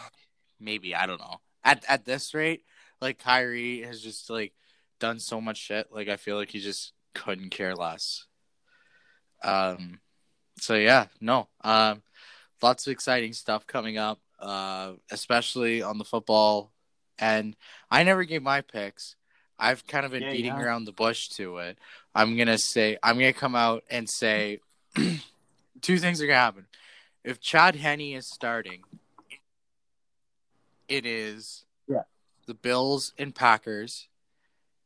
Maybe 0.59 0.95
I 0.95 1.05
don't 1.05 1.19
know. 1.19 1.38
At 1.63 1.83
at 1.88 2.05
this 2.05 2.33
rate, 2.33 2.63
like 3.01 3.19
Kyrie 3.19 3.81
has 3.81 4.01
just 4.01 4.29
like 4.29 4.53
done 4.99 5.19
so 5.19 5.41
much 5.41 5.57
shit. 5.57 5.88
Like 5.91 6.07
I 6.07 6.17
feel 6.17 6.38
like 6.38 6.49
he 6.49 6.59
just 6.59 6.93
couldn't 7.13 7.49
care 7.49 7.75
less. 7.75 8.25
Um. 9.43 9.99
So 10.59 10.75
yeah, 10.75 11.07
no. 11.21 11.47
Um. 11.63 12.01
Lots 12.61 12.88
of 12.88 12.91
exciting 12.91 13.33
stuff 13.33 13.67
coming 13.67 13.97
up. 13.97 14.19
Uh, 14.39 14.93
especially 15.11 15.81
on 15.81 15.97
the 15.97 16.03
football. 16.03 16.71
And 17.17 17.55
I 17.89 18.03
never 18.03 18.23
gave 18.23 18.43
my 18.43 18.61
picks. 18.61 19.15
I've 19.60 19.86
kind 19.88 20.05
of 20.05 20.12
been 20.12 20.24
Yeah, 20.24 20.32
beating 20.32 20.51
have. 20.53 20.64
around 20.64 20.86
the 20.86 20.91
bush 20.91 21.30
to 21.30 21.58
it. 21.58 21.78
I'm 22.14 22.38
gonna 22.38 22.58
say 22.58 22.97
I'm 23.01 23.16
gonna 23.18 23.34
come 23.34 23.55
out 23.55 23.84
and 23.89 24.10
say 24.10 24.60
two 25.82 25.97
things 25.97 26.22
are 26.22 26.28
gonna 26.28 26.38
happen. 26.38 26.68
If 27.24 27.39
Chad 27.41 27.76
Henne 27.76 28.14
is 28.14 28.28
starting, 28.28 28.84
it 30.88 31.05
is 31.05 31.66
Yeah. 31.88 32.03
the 32.45 32.53
Bills 32.53 33.14
and 33.18 33.34
Packers. 33.34 34.08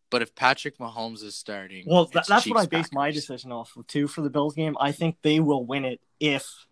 But 0.10 0.22
if 0.22 0.36
Patrick 0.36 0.78
Mahomes 0.78 1.24
is 1.24 1.36
starting, 1.36 1.86
Well, 1.88 2.06
that's 2.06 2.28
what 2.30 2.58
I 2.58 2.64
Chiefs, 2.64 2.68
base 2.68 2.92
my 2.92 3.12
decision 3.12 3.52
off 3.52 3.78
of 3.78 3.88
too 3.88 4.08
for 4.08 4.22
the 4.22 4.30
Bills 4.30 4.56
game. 4.56 4.76
I 4.80 4.92
think 4.92 5.18
they 5.22 5.40
will 5.40 5.66
win 5.66 5.86
it 5.86 6.02
if 6.20 6.66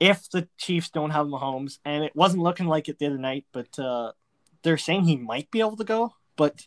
if 0.00 0.28
the 0.30 0.48
Chiefs 0.58 0.90
don't 0.90 1.10
have 1.10 1.26
Mahomes, 1.26 1.78
and 1.84 2.04
it 2.04 2.14
wasn't 2.14 2.42
looking 2.42 2.66
like 2.66 2.88
it 2.88 2.98
the 2.98 3.06
other 3.06 3.18
night, 3.18 3.44
but 3.52 3.78
uh, 3.78 4.12
they're 4.62 4.76
saying 4.78 5.04
he 5.04 5.16
might 5.16 5.50
be 5.50 5.60
able 5.60 5.76
to 5.76 5.84
go. 5.84 6.14
But 6.36 6.64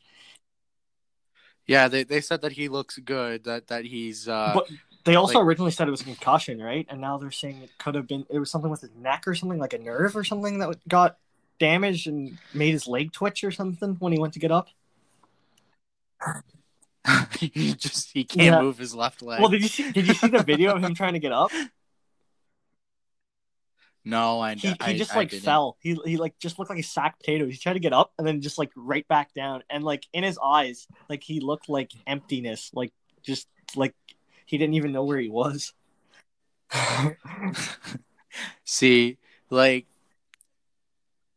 Yeah, 1.68 1.88
they, 1.88 2.04
they 2.04 2.22
said 2.22 2.42
that 2.42 2.54
he 2.54 2.68
looks 2.70 2.98
good. 2.98 3.44
That 3.44 3.68
that 3.68 3.86
he's 3.86 4.28
uh, 4.28 4.52
but 4.56 4.68
they 5.06 5.16
also 5.16 5.40
like- 5.40 5.46
originally 5.46 5.72
said 5.72 5.88
it 5.88 5.92
was 5.92 6.02
concussion, 6.02 6.62
right? 6.62 6.86
And 6.90 7.00
now 7.00 7.18
they're 7.18 7.32
saying 7.32 7.62
it 7.62 7.72
could 7.78 7.96
have 7.96 8.08
been 8.08 8.26
it 8.30 8.40
was 8.40 8.50
something 8.52 8.72
with 8.72 8.82
his 8.82 8.92
neck 9.00 9.28
or 9.28 9.36
something 9.36 9.60
like 9.60 9.74
a 9.74 9.78
nerve 9.78 10.16
or 10.18 10.24
something 10.24 10.60
that 10.60 10.76
got 10.88 11.18
damaged 11.60 12.08
and 12.08 12.38
made 12.54 12.72
his 12.72 12.88
leg 12.88 13.12
twitch 13.12 13.44
or 13.44 13.52
something 13.52 13.96
when 14.00 14.14
he 14.14 14.20
went 14.20 14.34
to 14.34 14.40
get 14.40 14.52
up. 14.52 14.70
he 17.40 17.74
just 17.76 18.12
he 18.14 18.24
can't 18.24 18.46
Yeah. 18.46 18.62
move 18.62 18.78
his 18.78 18.94
left 18.94 19.22
leg. 19.22 19.40
Well, 19.40 19.50
did 19.50 19.62
you 19.62 19.70
see? 19.70 19.92
Did 19.92 20.08
you 20.08 20.14
see 20.14 20.28
the 20.28 20.44
video 20.44 20.76
of 20.76 20.84
him 20.84 20.94
trying 20.96 21.14
to 21.14 21.20
get 21.20 21.32
up? 21.32 21.52
no, 24.06 24.40
I 24.40 24.56
He, 24.56 24.70
he 24.70 24.76
I- 24.80 24.98
just 24.98 25.14
I 25.14 25.18
like 25.18 25.30
didn't. 25.30 25.44
fell. 25.44 25.78
He 25.82 25.98
he 26.06 26.18
like 26.18 26.38
just 26.40 26.58
looked 26.58 26.70
like 26.72 26.80
a 26.80 26.84
sack 26.84 27.20
potato. 27.20 27.46
He 27.48 27.56
tried 27.58 27.74
to 27.74 27.80
get 27.80 27.94
up 27.94 28.14
and 28.18 28.26
then 28.28 28.42
just 28.42 28.58
like 28.58 28.72
right 28.76 29.08
back 29.08 29.34
down. 29.34 29.64
And 29.70 29.84
like 29.84 30.06
in 30.14 30.24
his 30.24 30.40
eyes, 30.44 30.88
like 31.10 31.24
he 31.24 31.40
looked 31.40 31.70
like 31.70 31.92
emptiness. 32.08 32.72
Like 32.74 32.92
just 33.24 33.48
like 33.76 33.94
he 34.46 34.58
didn't 34.58 34.76
even 34.76 34.92
know 34.92 35.04
where 35.04 35.20
he 35.20 35.30
was. 35.30 35.74
See, 38.64 39.18
like 39.50 39.86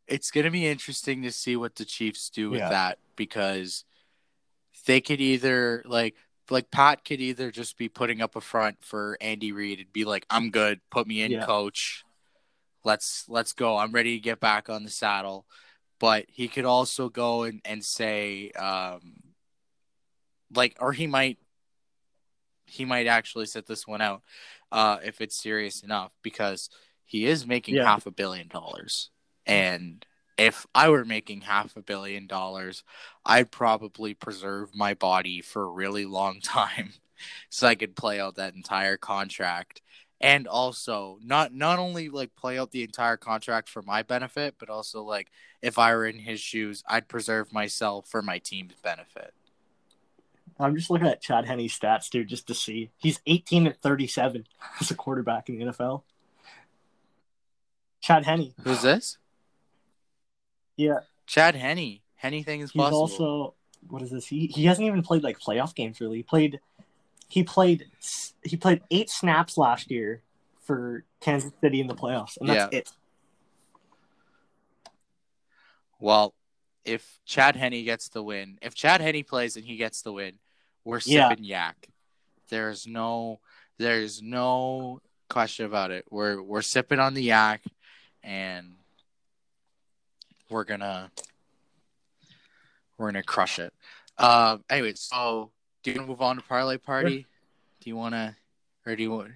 it's 0.07 0.31
going 0.31 0.45
to 0.45 0.51
be 0.51 0.67
interesting 0.67 1.23
to 1.23 1.31
see 1.33 1.57
what 1.57 1.77
the 1.77 1.85
Chiefs 1.85 2.29
do 2.29 2.51
with 2.51 2.61
Yeah. 2.61 2.69
that 2.69 2.99
because 3.17 3.85
they 4.87 5.01
could 5.01 5.21
either 5.21 5.83
like 5.87 6.17
like 6.51 6.71
Pat 6.71 7.05
could 7.05 7.21
either 7.21 7.51
just 7.51 7.79
be 7.79 7.89
putting 7.89 8.21
up 8.21 8.37
a 8.37 8.41
front 8.41 8.85
for 8.85 9.17
Andy 9.21 9.53
Reid 9.53 9.79
and 9.79 9.93
be 9.93 10.05
like, 10.05 10.27
"I'm 10.29 10.51
good, 10.51 10.81
put 10.91 11.07
me 11.07 11.23
in, 11.23 11.31
Yeah. 11.33 11.47
coach. 11.47 12.05
Let's 12.85 13.25
let's 13.29 13.53
go. 13.53 13.77
I'm 13.79 13.93
ready 13.93 14.17
to 14.17 14.23
get 14.23 14.41
back 14.41 14.69
on 14.69 14.85
the 14.85 14.91
saddle." 14.91 15.47
But 16.01 16.27
he 16.29 16.49
could 16.49 16.65
also 16.65 17.09
go 17.09 17.45
and 17.45 17.61
and 17.65 17.85
say, 17.85 18.51
um, 18.53 19.23
like, 20.55 20.77
or 20.81 20.93
he 20.93 21.07
might 21.07 21.39
he 22.67 22.85
might 22.85 23.07
actually 23.07 23.47
sit 23.47 23.67
this 23.67 23.87
one 23.87 24.01
out 24.01 24.23
uh, 24.71 24.99
if 25.05 25.21
it's 25.21 25.37
serious 25.37 25.83
enough 25.83 26.13
because 26.23 26.71
he 27.05 27.27
is 27.27 27.47
making 27.47 27.77
Yeah. 27.77 27.85
half 27.85 28.07
a 28.07 28.11
billion 28.11 28.49
dollars. 28.49 29.11
And 29.47 30.05
if 30.39 30.67
I 30.75 30.89
were 30.89 31.05
making 31.05 31.43
half 31.43 31.77
a 31.77 31.83
billion 31.83 32.27
dollars, 32.27 32.85
I'd 33.25 33.51
probably 33.51 34.15
preserve 34.15 34.75
my 34.75 34.95
body 34.95 35.41
for 35.41 35.65
a 35.65 35.71
really 35.71 36.07
long 36.07 36.41
time 36.43 36.95
so 37.51 37.67
I 37.67 37.75
could 37.75 37.97
play 37.97 38.21
out 38.21 38.37
that 38.37 38.55
entire 38.55 38.97
contract. 38.97 39.83
And 40.23 40.47
also 40.47 41.19
not 41.23 41.53
not 41.53 41.79
only 41.79 42.09
like 42.09 42.37
play 42.37 42.59
out 42.59 42.71
the 42.71 42.85
entire 42.85 43.17
contract 43.17 43.69
for 43.69 43.83
my 43.83 44.03
benefit, 44.03 44.55
but 44.59 44.71
also 44.71 45.03
like 45.03 45.29
if 45.61 45.79
I 45.79 45.95
were 45.95 46.07
in 46.07 46.21
his 46.21 46.41
shoes, 46.41 46.85
I'd 46.89 47.09
preserve 47.09 47.53
myself 47.53 48.09
for 48.09 48.23
my 48.23 48.39
team's 48.39 48.75
benefit. 48.83 49.35
I'm 50.61 50.77
just 50.77 50.91
looking 50.91 51.09
at 51.09 51.21
Chad 51.21 51.47
Henne's 51.47 51.77
stats, 51.77 52.09
dude, 52.09 52.29
just 52.29 52.47
to 52.47 52.55
see. 52.55 52.91
He's 52.99 53.21
18 53.27 53.67
at 53.67 53.83
37 53.83 54.47
as 54.81 54.91
a 54.91 54.95
quarterback 54.95 55.49
in 55.49 55.59
the 55.59 55.65
NFL. 55.65 56.03
Chad 58.01 58.25
Henne. 58.25 58.53
Who's 58.63 58.83
this? 58.83 59.19
Yeah. 60.77 61.01
Chad 61.27 61.55
Henne. 61.55 62.01
Anything 62.23 62.61
is 62.61 62.71
He's 62.71 62.81
possible. 62.81 63.01
also 63.01 63.55
what 63.89 64.03
is 64.03 64.11
this? 64.11 64.27
He 64.27 64.47
he 64.47 64.65
hasn't 64.67 64.87
even 64.87 65.03
played 65.03 65.23
like 65.23 65.39
playoff 65.41 65.75
games 65.75 66.01
really. 66.01 66.19
He 66.19 66.23
played 66.23 66.61
he 67.33 67.43
played 67.43 67.87
he 68.45 68.59
played 68.59 68.83
eight 68.91 69.09
snaps 69.09 69.57
last 69.57 69.91
year 69.91 70.21
for 70.61 71.03
Kansas 71.21 71.51
City 71.63 71.81
in 71.81 71.87
the 71.87 71.95
playoffs, 71.95 72.37
and 72.39 72.47
that's 72.47 72.71
Yeah. 72.71 72.79
it. 72.81 72.91
Well, 75.99 76.35
if 76.85 77.21
Chad 77.25 77.57
Henne 77.57 77.85
gets 77.85 78.11
the 78.11 78.23
win, 78.23 78.59
if 78.61 78.75
Chad 78.75 79.01
Henne 79.01 79.25
plays 79.25 79.57
and 79.57 79.65
he 79.65 79.77
gets 79.77 80.03
the 80.03 80.13
win, 80.13 80.41
we're 80.85 81.01
Yeah. 81.01 81.31
sipping 81.31 81.43
yak. 81.45 81.89
There's 82.51 82.87
no 82.87 83.41
there's 83.79 84.21
no 84.21 85.01
question 85.31 85.65
about 85.65 85.91
it. 85.91 86.05
We're 86.11 86.43
we're 86.43 86.61
sipping 86.61 86.99
on 87.01 87.15
the 87.15 87.23
yak 87.23 87.63
and 88.23 88.77
we're 90.51 90.65
gonna 90.65 91.11
we're 92.99 93.07
gonna 93.07 93.23
crush 93.23 93.59
it. 93.59 93.73
Um 94.19 94.65
anyway, 94.69 94.93
so 94.97 95.51
do 95.83 95.91
you 95.91 95.97
wanna 95.97 96.09
move 96.09 96.23
on 96.23 96.37
to 96.37 96.43
parlay 96.43 96.79
party? 96.79 97.27
Do 97.81 97.91
you 97.91 97.97
wanna 97.97 98.37
or 98.87 98.97
do 98.97 99.03
you 99.03 99.11
want 99.11 99.33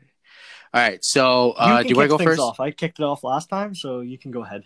all 0.75 0.83
right, 0.83 1.03
so 1.03 1.53
uh, 1.53 1.83
do 1.83 1.89
you 1.89 1.97
want 1.97 2.11
to 2.11 2.19
go 2.19 2.23
first? 2.23 2.41
Off. 2.41 2.61
I 2.61 2.71
kicked 2.71 2.99
it 2.99 3.03
off 3.03 3.25
last 3.25 3.49
time, 3.49 3.75
so 3.75 4.01
you 4.01 4.19
can 4.19 4.31
go 4.31 4.43
ahead. 4.43 4.65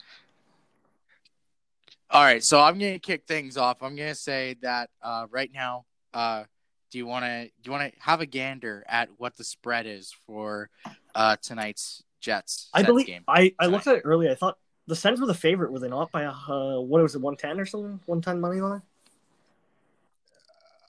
All 2.10 2.24
right, 2.24 2.42
so 2.42 2.60
I'm 2.60 2.78
gonna 2.78 2.98
kick 2.98 3.26
things 3.28 3.56
off. 3.56 3.82
I'm 3.82 3.94
gonna 3.94 4.16
say 4.16 4.56
that 4.62 4.90
uh, 5.00 5.26
right 5.30 5.50
now, 5.54 5.84
uh, 6.12 6.44
do 6.90 6.98
you 6.98 7.06
want 7.06 7.24
to 7.24 7.44
do 7.44 7.50
you 7.62 7.70
want 7.70 7.92
to 7.92 8.00
have 8.00 8.20
a 8.20 8.26
gander 8.26 8.84
at 8.88 9.08
what 9.18 9.36
the 9.36 9.44
spread 9.44 9.86
is 9.86 10.12
for 10.26 10.68
uh, 11.14 11.36
tonight's 11.40 12.02
Jets? 12.20 12.68
I 12.74 12.82
believe 12.82 13.06
game? 13.06 13.22
I, 13.28 13.54
I 13.60 13.66
looked 13.66 13.86
at 13.86 13.96
it 13.96 14.02
earlier. 14.04 14.32
I 14.32 14.34
thought 14.34 14.58
the 14.88 14.96
Sens 14.96 15.20
were 15.20 15.26
the 15.26 15.34
favorite, 15.34 15.70
were 15.70 15.78
they 15.78 15.88
not? 15.88 16.10
By 16.10 16.24
uh, 16.24 16.80
what 16.80 17.02
was 17.02 17.14
it, 17.14 17.20
one 17.20 17.36
ten 17.36 17.60
or 17.60 17.66
something? 17.66 18.00
One 18.06 18.20
ten 18.20 18.40
money 18.40 18.60
line. 18.60 18.82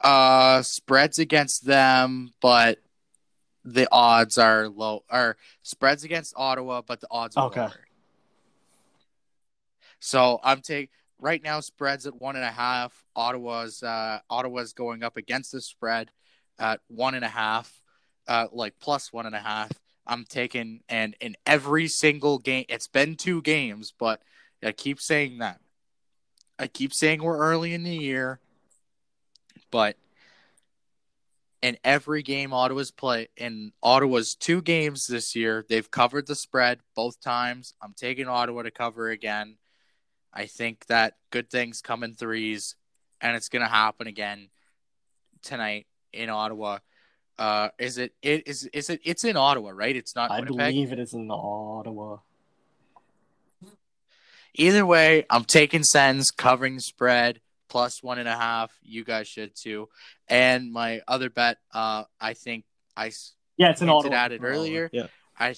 Uh, 0.04 0.62
spreads 0.64 1.20
against 1.20 1.66
them, 1.66 2.32
but 2.42 2.80
the 3.64 3.88
odds 3.92 4.38
are 4.38 4.68
low. 4.68 5.04
Or 5.12 5.38
spreads 5.62 6.04
against 6.04 6.34
Ottawa, 6.36 6.82
but 6.86 7.02
the 7.02 7.08
odds 7.12 7.38
are 7.38 7.46
Okay. 7.46 7.62
lower. 7.62 7.88
So 10.00 10.40
I'm 10.44 10.62
taking 10.62 10.90
right 11.20 11.42
now 11.44 11.60
spreads 11.60 12.08
at 12.08 12.20
one 12.20 12.36
and 12.36 12.44
a 12.44 12.52
half. 12.52 13.04
Ottawa's 13.16 13.84
uh, 13.84 14.20
Ottawa's 14.30 14.74
going 14.74 15.04
up 15.04 15.18
against 15.18 15.52
the 15.52 15.62
spread 15.62 16.10
at 16.58 16.80
one 16.88 17.14
and 17.14 17.24
a 17.24 17.30
half, 17.30 17.72
uh, 18.28 18.48
like 18.52 18.74
plus 18.80 19.14
one 19.14 19.28
and 19.28 19.36
a 19.36 19.40
half. 19.40 19.72
I'm 20.08 20.26
taking 20.26 20.82
and 20.90 21.16
in 21.22 21.38
every 21.46 21.88
single 21.88 22.40
game. 22.40 22.66
It's 22.68 22.88
been 22.88 23.16
two 23.16 23.42
games, 23.44 23.94
but 23.98 24.22
I 24.64 24.72
keep 24.72 25.00
saying 25.00 25.38
that. 25.38 25.60
I 26.58 26.68
keep 26.68 26.94
saying 26.94 27.22
we're 27.22 27.38
early 27.38 27.74
in 27.74 27.84
the 27.84 27.96
year, 27.96 28.40
but 29.72 29.98
in 31.62 31.78
every 31.84 32.24
game 32.24 32.54
Ottawa's 32.54 32.92
play 32.92 33.30
in 33.38 33.72
Ottawa's 33.82 34.36
two 34.36 34.62
games 34.62 35.08
this 35.08 35.36
year, 35.36 35.66
they've 35.70 35.90
covered 35.90 36.28
the 36.28 36.36
spread 36.36 36.80
both 36.96 37.20
times. 37.22 37.74
I'm 37.82 37.94
taking 37.96 38.28
Ottawa 38.28 38.64
to 38.64 38.72
cover 38.72 39.10
again. 39.10 39.58
I 40.34 40.46
think 40.46 40.86
that 40.88 41.16
good 41.30 41.50
things 41.50 41.82
come 41.82 42.04
in 42.04 42.14
threes, 42.16 42.76
and 43.20 43.36
it's 43.36 43.50
gonna 43.50 43.68
happen 43.68 44.08
again 44.08 44.50
tonight 45.42 45.88
in 46.14 46.30
Ottawa. 46.30 46.80
Uh, 47.38 47.70
is 47.80 47.98
it? 47.98 48.14
It 48.22 48.48
is. 48.48 48.66
Is 48.66 48.90
it? 48.90 49.02
It's 49.04 49.24
in 49.24 49.36
Ottawa, 49.36 49.72
right? 49.74 49.96
It's 49.96 50.16
not 50.16 50.32
I 50.32 50.40
Winnipeg. 50.40 50.58
believe 50.58 50.92
it 50.94 51.00
is 51.00 51.14
in 51.14 51.30
Ottawa. 51.32 52.18
Either 54.54 54.86
way, 54.86 55.26
I'm 55.30 55.46
taking 55.46 55.84
Sens 55.84 56.30
covering 56.30 56.76
the 56.76 56.82
spread 56.82 57.40
plus 57.72 58.04
one 58.04 58.20
and 58.20 58.28
a 58.28 58.36
half. 58.36 58.78
You 58.84 59.06
guys 59.06 59.30
should 59.30 59.56
too. 59.56 59.88
And 60.28 60.74
my 60.74 61.02
other 61.08 61.30
bet, 61.30 61.58
uh, 61.74 62.04
I 62.20 62.34
think 62.34 62.66
I 62.98 63.12
Yeah, 63.56 63.70
it's 63.70 63.82
an 63.82 63.88
Hinted 63.88 64.14
Ottawa. 64.14 64.26
at 64.26 64.32
it 64.34 64.42
earlier. 64.44 64.90
Yeah. 64.92 65.08
I 65.40 65.56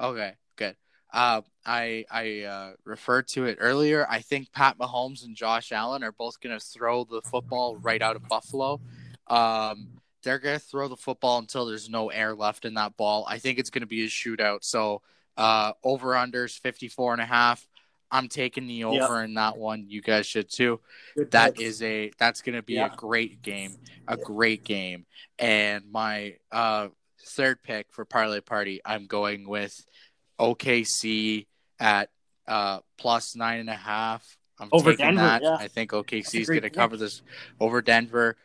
okay, 0.00 0.32
good. 0.56 0.74
Uh, 1.12 1.42
I 1.64 2.04
I 2.10 2.40
uh, 2.40 2.72
referred 2.84 3.28
to 3.28 3.44
it 3.44 3.58
earlier. 3.60 4.04
I 4.10 4.18
think 4.18 4.52
Pat 4.52 4.78
Mahomes 4.78 5.24
and 5.24 5.36
Josh 5.36 5.70
Allen 5.70 6.02
are 6.02 6.12
both 6.12 6.40
going 6.40 6.58
to 6.58 6.64
throw 6.64 7.04
the 7.04 7.22
football 7.22 7.76
right 7.76 8.02
out 8.02 8.16
of 8.16 8.28
Buffalo. 8.28 8.80
Um, 9.28 10.00
they're 10.24 10.40
going 10.40 10.58
to 10.58 10.64
throw 10.64 10.88
the 10.88 10.96
football 10.96 11.38
until 11.38 11.66
there's 11.66 11.88
no 11.88 12.10
air 12.10 12.34
left 12.34 12.64
in 12.64 12.74
that 12.74 12.96
ball. 12.96 13.24
I 13.28 13.38
think 13.38 13.60
it's 13.60 13.70
going 13.70 13.82
to 13.82 13.86
be 13.86 14.04
a 14.04 14.08
shootout. 14.08 14.64
So 14.64 15.02
uh, 15.36 15.72
over 15.84 16.14
unders 16.14 16.58
54 16.58 17.12
and 17.14 17.22
a 17.22 17.26
half. 17.26 17.66
I'm 18.12 18.28
taking 18.28 18.66
the 18.66 18.84
over 18.84 19.24
in 19.24 19.34
that 19.34 19.56
one. 19.56 19.86
You 19.88 20.02
guys 20.02 20.26
should 20.26 20.50
too. 20.50 20.80
Good 21.16 21.30
That 21.30 21.54
picks. 21.56 21.62
is 21.62 21.82
a 21.82 22.12
that's 22.18 22.42
going 22.42 22.56
to 22.56 22.62
be 22.62 22.74
Yeah. 22.74 22.92
a 22.92 22.96
great 22.96 23.40
game, 23.42 23.74
a 24.06 24.16
great 24.18 24.62
game. 24.64 25.06
And 25.38 25.90
my 25.90 26.36
uh, 26.52 26.88
third 27.26 27.62
pick 27.62 27.86
for 27.90 28.04
parlay 28.04 28.40
party, 28.42 28.80
I'm 28.84 29.06
going 29.06 29.48
with 29.48 29.82
OKC 30.38 31.46
at 31.80 32.10
uh, 32.46 32.80
plus 32.98 33.34
nine 33.34 33.60
and 33.60 33.70
a 33.70 33.74
half. 33.74 34.36
I'm 34.60 34.68
Over 34.70 34.90
taking 34.90 35.06
Denver, 35.06 35.22
that. 35.22 35.42
yeah. 35.42 35.56
I 35.58 35.68
think 35.68 35.92
OKC 35.92 36.40
is 36.40 36.48
going 36.48 36.62
to 36.62 36.70
cover 36.70 36.96
this 36.96 37.22
over 37.58 37.80
Denver. 37.82 38.36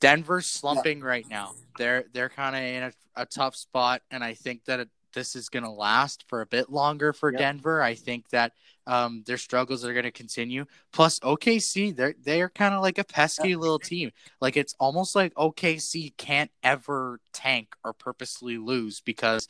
Denver's 0.00 0.46
slumping 0.46 1.00
right 1.00 1.24
now. 1.28 1.52
They're 1.78 2.04
they're 2.12 2.28
kind 2.28 2.54
of 2.54 2.62
in 2.62 2.82
a, 3.16 3.22
a 3.22 3.26
tough 3.26 3.56
spot, 3.56 4.02
and 4.10 4.22
I 4.22 4.34
think 4.34 4.64
that 4.66 4.80
it, 4.80 4.88
this 5.14 5.34
is 5.34 5.48
going 5.48 5.62
to 5.62 5.70
last 5.70 6.24
for 6.28 6.40
a 6.40 6.46
bit 6.46 6.70
longer 6.70 7.12
for 7.12 7.32
Yep. 7.32 7.38
Denver. 7.38 7.82
I 7.82 7.94
think 7.94 8.28
that 8.30 8.52
um, 8.86 9.22
their 9.26 9.38
struggles 9.38 9.84
are 9.84 9.92
going 9.92 10.04
to 10.04 10.10
continue. 10.10 10.66
Plus, 10.92 11.18
OKC 11.20 11.96
they're 11.96 12.14
they're 12.22 12.50
kind 12.50 12.74
of 12.74 12.82
like 12.82 12.98
a 12.98 13.04
pesky 13.04 13.56
little 13.56 13.78
team. 13.78 14.10
Like 14.40 14.56
it's 14.56 14.74
almost 14.78 15.14
like 15.14 15.34
OKC 15.34 16.16
can't 16.16 16.50
ever 16.62 17.20
tank 17.32 17.74
or 17.84 17.92
purposely 17.92 18.58
lose 18.58 19.00
because 19.00 19.48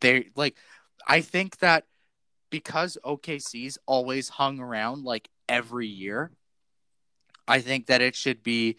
they 0.00 0.30
like. 0.34 0.56
I 1.06 1.20
think 1.20 1.58
that 1.58 1.84
because 2.50 2.98
OKC's 3.04 3.78
always 3.86 4.28
hung 4.28 4.60
around 4.60 5.04
like 5.04 5.28
every 5.48 5.86
year, 5.86 6.30
I 7.48 7.60
think 7.60 7.86
that 7.86 8.00
it 8.00 8.14
should 8.14 8.42
be 8.42 8.76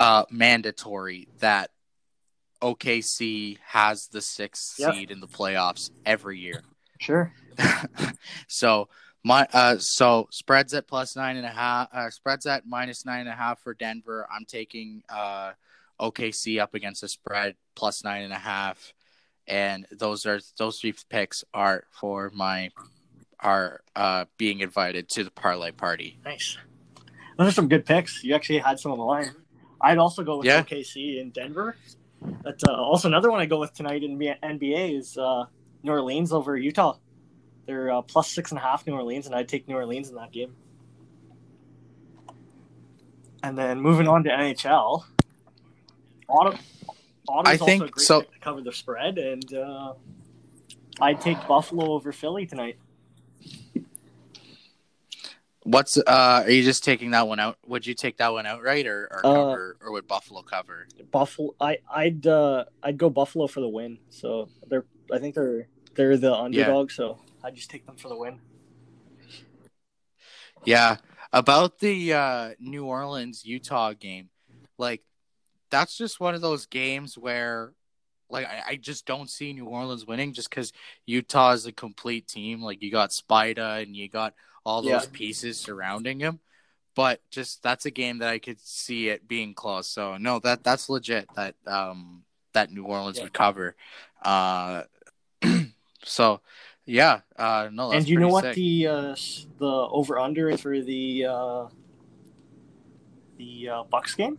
uh, 0.00 0.24
mandatory 0.30 1.28
that 1.40 1.70
OKC 2.60 3.58
has 3.64 4.08
the 4.08 4.20
sixth 4.20 4.74
Yep. 4.78 4.94
seed 4.94 5.10
in 5.10 5.20
the 5.20 5.28
playoffs 5.28 5.90
every 6.06 6.38
year. 6.38 6.62
Sure. 7.00 7.32
so 8.48 8.88
my 9.24 9.46
uh 9.52 9.76
so 9.78 10.28
spreads 10.30 10.74
at 10.74 10.86
plus 10.86 11.16
nine 11.16 11.36
and 11.36 11.46
a 11.46 11.50
half 11.50 11.88
uh 11.92 12.10
spreads 12.10 12.46
at 12.46 12.66
minus 12.66 13.04
nine 13.04 13.20
and 13.20 13.28
a 13.28 13.34
half 13.34 13.60
for 13.60 13.74
Denver. 13.74 14.26
I'm 14.34 14.44
taking 14.46 15.02
uh 15.08 15.52
OKC 16.00 16.60
up 16.60 16.74
against 16.74 17.00
the 17.00 17.08
spread 17.08 17.56
plus 17.74 18.04
nine 18.04 18.22
and 18.22 18.32
a 18.32 18.38
half. 18.38 18.92
And 19.46 19.86
those 19.90 20.26
are 20.26 20.40
those 20.58 20.78
three 20.80 20.94
picks 21.08 21.44
are 21.54 21.84
for 21.90 22.30
my 22.34 22.70
are 23.40 23.80
uh 23.96 24.24
being 24.36 24.60
invited 24.60 25.08
to 25.10 25.24
the 25.24 25.30
parlay 25.30 25.70
party. 25.72 26.18
Nice. 26.24 26.56
Those 27.36 27.48
are 27.48 27.52
some 27.52 27.68
good 27.68 27.86
picks. 27.86 28.24
You 28.24 28.34
actually 28.34 28.58
had 28.58 28.80
some 28.80 28.92
on 28.92 28.98
the 28.98 29.04
line. 29.04 29.30
I'd 29.80 29.98
also 29.98 30.24
go 30.24 30.38
with 30.38 30.46
Yeah. 30.46 30.62
OKC 30.62 31.20
in 31.20 31.30
Denver. 31.30 31.76
But 32.42 32.60
uh, 32.68 32.72
also 32.72 33.08
another 33.08 33.30
one 33.30 33.40
I 33.40 33.46
go 33.46 33.58
with 33.58 33.74
tonight 33.74 34.02
in 34.02 34.18
NBA 34.18 34.98
is 34.98 35.16
uh, 35.18 35.46
New 35.82 35.92
Orleans 35.92 36.32
over 36.32 36.56
Utah. 36.56 36.96
They're 37.66 37.90
uh, 37.90 38.02
plus 38.02 38.30
six 38.30 38.50
and 38.50 38.58
a 38.58 38.62
half 38.62 38.86
New 38.86 38.94
Orleans, 38.94 39.26
and 39.26 39.34
I'd 39.34 39.48
take 39.48 39.68
New 39.68 39.74
Orleans 39.74 40.08
in 40.08 40.14
that 40.16 40.32
game. 40.32 40.54
And 43.42 43.56
then 43.56 43.80
moving 43.80 44.08
on 44.08 44.24
to 44.24 44.30
NHL, 44.30 45.04
Ottawa. 46.28 46.56
Ottawa's 47.28 47.60
I 47.60 47.64
think 47.64 47.82
also 47.82 47.84
a 47.84 47.90
great 47.90 48.06
so- 48.06 48.22
to 48.22 48.38
cover 48.40 48.60
the 48.62 48.72
spread, 48.72 49.18
and 49.18 49.54
uh, 49.54 49.92
I'd 51.00 51.20
take 51.20 51.46
Buffalo 51.46 51.92
over 51.92 52.10
Philly 52.10 52.46
tonight. 52.46 52.78
What's 55.68 55.98
uh? 55.98 56.44
Are 56.46 56.50
you 56.50 56.62
just 56.62 56.82
taking 56.82 57.10
that 57.10 57.28
one 57.28 57.38
out? 57.38 57.58
Would 57.66 57.86
you 57.86 57.92
take 57.92 58.16
that 58.16 58.32
one 58.32 58.46
outright, 58.46 58.86
or 58.86 59.06
or 59.10 59.20
Uh, 59.22 59.34
cover, 59.34 59.76
or 59.82 59.92
would 59.92 60.08
Buffalo 60.08 60.40
cover? 60.40 60.88
Buffalo, 61.10 61.54
I, 61.60 61.76
I'd, 61.94 62.26
uh, 62.26 62.64
I'd 62.82 62.96
go 62.96 63.10
Buffalo 63.10 63.46
for 63.48 63.60
the 63.60 63.68
win. 63.68 63.98
So 64.08 64.48
they're, 64.66 64.86
I 65.12 65.18
think 65.18 65.34
they're, 65.34 65.68
they're 65.94 66.16
the 66.16 66.34
underdog. 66.34 66.90
So 66.90 67.18
I 67.44 67.50
just 67.50 67.68
take 67.68 67.84
them 67.84 67.96
for 67.96 68.08
the 68.08 68.16
win. 68.16 68.40
Yeah, 70.64 70.96
about 71.34 71.80
the 71.80 72.14
uh, 72.14 72.50
New 72.58 72.86
Orleans 72.86 73.44
Utah 73.44 73.92
game, 73.92 74.30
like 74.78 75.02
that's 75.70 75.98
just 75.98 76.18
one 76.18 76.34
of 76.34 76.40
those 76.40 76.64
games 76.64 77.18
where, 77.18 77.74
like, 78.30 78.46
I, 78.46 78.62
I 78.68 78.76
just 78.76 79.04
don't 79.04 79.28
see 79.28 79.52
New 79.52 79.66
Orleans 79.66 80.06
winning 80.06 80.32
just 80.32 80.48
because 80.48 80.72
Utah 81.04 81.52
is 81.52 81.66
a 81.66 81.72
complete 81.72 82.26
team. 82.26 82.62
Like, 82.62 82.82
you 82.82 82.90
got 82.90 83.10
Spida 83.10 83.82
and 83.82 83.94
you 83.94 84.08
got 84.08 84.32
all 84.64 84.82
those 84.82 85.04
Yeah. 85.04 85.10
pieces 85.12 85.58
surrounding 85.58 86.20
him, 86.20 86.40
but 86.94 87.20
just 87.30 87.62
that's 87.62 87.86
a 87.86 87.90
game 87.90 88.18
that 88.18 88.28
I 88.28 88.38
could 88.38 88.60
see 88.60 89.08
it 89.08 89.28
being 89.28 89.54
close. 89.54 89.88
So 89.88 90.16
no, 90.16 90.38
that 90.40 90.64
that's 90.64 90.88
legit. 90.88 91.28
That 91.34 91.54
um 91.66 92.24
that 92.52 92.72
New 92.72 92.84
Orleans 92.84 93.18
Yeah. 93.18 93.24
would 93.24 93.32
cover. 93.32 93.76
Uh, 94.22 94.84
so 96.04 96.40
yeah, 96.84 97.20
uh, 97.36 97.68
no, 97.72 97.92
and 97.92 98.08
you 98.08 98.18
know 98.18 98.28
what 98.28 98.44
sick. 98.44 98.54
the 98.54 98.86
uh, 98.86 99.16
the 99.58 99.66
over 99.66 100.18
under 100.18 100.48
is 100.50 100.60
for 100.62 100.80
the 100.80 101.26
uh, 101.26 101.66
the 103.36 103.68
uh, 103.68 103.82
Bucks 103.84 104.14
game? 104.14 104.38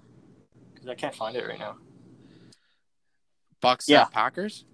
Because 0.74 0.90
I 0.90 0.96
can't 0.96 1.16
find 1.16 1.36
it 1.36 1.48
right 1.48 1.60
now. 1.60 1.78
Bucks 3.62 3.88
Yeah. 3.88 4.06
Packers. 4.06 4.66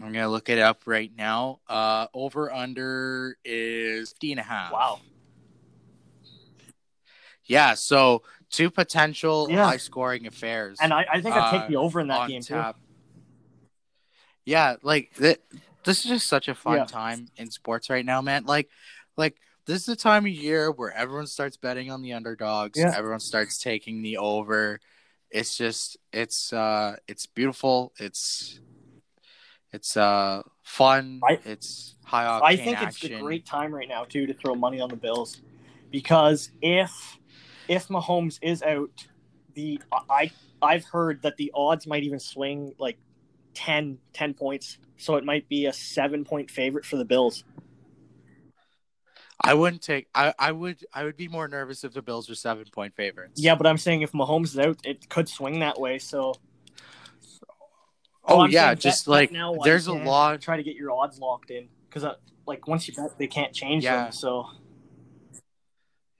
I'm 0.00 0.12
gonna 0.12 0.28
look 0.28 0.48
it 0.48 0.58
up 0.58 0.82
right 0.86 1.10
now. 1.16 1.60
Uh, 1.68 2.06
over 2.14 2.52
under 2.52 3.36
is 3.44 4.10
50 4.10 4.32
and 4.32 4.40
a 4.40 4.44
half. 4.44 4.72
Wow. 4.72 5.00
Yeah, 7.46 7.74
so 7.74 8.22
two 8.50 8.70
potential 8.70 9.48
Yeah. 9.50 9.64
high 9.64 9.76
scoring 9.76 10.26
affairs. 10.26 10.78
And 10.80 10.92
I, 10.94 11.06
I 11.12 11.20
think 11.20 11.34
I'd 11.34 11.54
Uh, 11.54 11.58
take 11.60 11.68
the 11.68 11.76
over 11.76 12.00
in 12.00 12.08
that 12.08 12.28
game 12.28 12.40
tap. 12.42 12.76
Yeah, 14.44 14.76
like 14.82 15.14
th- 15.16 15.40
this 15.84 15.98
is 16.04 16.04
just 16.04 16.26
such 16.26 16.48
a 16.48 16.54
fun 16.54 16.76
Yeah. 16.78 16.84
time 16.84 17.28
in 17.36 17.50
sports 17.50 17.90
right 17.90 18.04
now, 18.04 18.20
man. 18.22 18.44
Like, 18.44 18.68
like 19.16 19.36
this 19.66 19.80
is 19.80 19.86
the 19.86 19.96
time 19.96 20.24
of 20.26 20.32
year 20.32 20.70
where 20.70 20.92
everyone 20.92 21.26
starts 21.26 21.56
betting 21.56 21.90
on 21.90 22.02
the 22.02 22.12
underdogs. 22.12 22.78
Yeah. 22.78 22.94
Everyone 22.96 23.20
starts 23.20 23.58
taking 23.58 24.02
the 24.02 24.18
over. 24.18 24.80
It's 25.30 25.56
just, 25.56 25.96
it's, 26.12 26.52
uh, 26.52 26.96
it's 27.08 27.26
beautiful. 27.26 27.92
It's, 27.98 28.60
it's 29.74 29.96
uh 29.96 30.42
fun. 30.62 31.20
I- 31.28 31.40
it's 31.44 31.96
high 32.04 32.24
octane 32.24 32.42
I 32.44 32.56
think 32.56 32.78
action. 32.78 33.12
it's 33.12 33.20
a 33.20 33.22
great 33.22 33.44
time 33.44 33.74
right 33.74 33.88
now 33.88 34.04
too 34.04 34.26
to 34.26 34.34
throw 34.34 34.54
money 34.54 34.80
on 34.80 34.88
the 34.88 34.96
Bills, 34.96 35.40
because 35.90 36.50
if 36.62 37.18
if 37.66 37.88
Mahomes 37.88 38.38
is 38.40 38.62
out, 38.62 39.06
the 39.54 39.80
I 40.08 40.30
I've 40.62 40.84
heard 40.84 41.22
that 41.22 41.36
the 41.36 41.50
odds 41.54 41.86
might 41.86 42.04
even 42.04 42.20
swing 42.20 42.74
like 42.78 42.98
10, 43.54 43.98
10 44.12 44.34
points, 44.34 44.78
so 44.96 45.16
it 45.16 45.24
might 45.24 45.48
be 45.48 45.66
a 45.66 45.72
seven 45.72 46.24
point 46.24 46.50
favorite 46.50 46.86
for 46.86 46.96
the 46.96 47.04
Bills. 47.04 47.44
I 49.42 49.54
wouldn't 49.54 49.82
take. 49.82 50.06
I, 50.14 50.32
I 50.38 50.52
would. 50.52 50.86
I 50.94 51.04
would 51.04 51.16
be 51.16 51.28
more 51.28 51.48
nervous 51.48 51.84
if 51.84 51.92
the 51.92 52.00
Bills 52.00 52.28
were 52.28 52.34
seven 52.36 52.64
point 52.72 52.94
favorites. 52.94 53.40
Yeah, 53.40 53.56
but 53.56 53.66
I'm 53.66 53.76
saying 53.76 54.02
if 54.02 54.12
Mahomes 54.12 54.46
is 54.46 54.58
out, 54.58 54.78
it 54.84 55.08
could 55.08 55.28
swing 55.28 55.58
that 55.58 55.78
way. 55.80 55.98
So 55.98 56.34
Oh 58.26 58.40
I'm 58.40 58.50
yeah, 58.50 58.74
just 58.74 59.06
bet- 59.06 59.10
like 59.10 59.28
bet 59.30 59.34
now 59.38 59.52
while 59.52 59.64
there's 59.64 59.86
a 59.86 59.92
lot. 59.92 60.40
try 60.40 60.56
to 60.56 60.62
get 60.62 60.76
your 60.76 60.90
odds 60.92 61.18
locked 61.18 61.50
in 61.50 61.68
because 61.88 62.04
uh, 62.04 62.14
like 62.46 62.66
once 62.66 62.88
you 62.88 62.94
bet, 62.94 63.18
they 63.18 63.26
can't 63.26 63.52
change 63.52 63.84
Yeah. 63.84 64.04
them. 64.04 64.12
So 64.12 64.46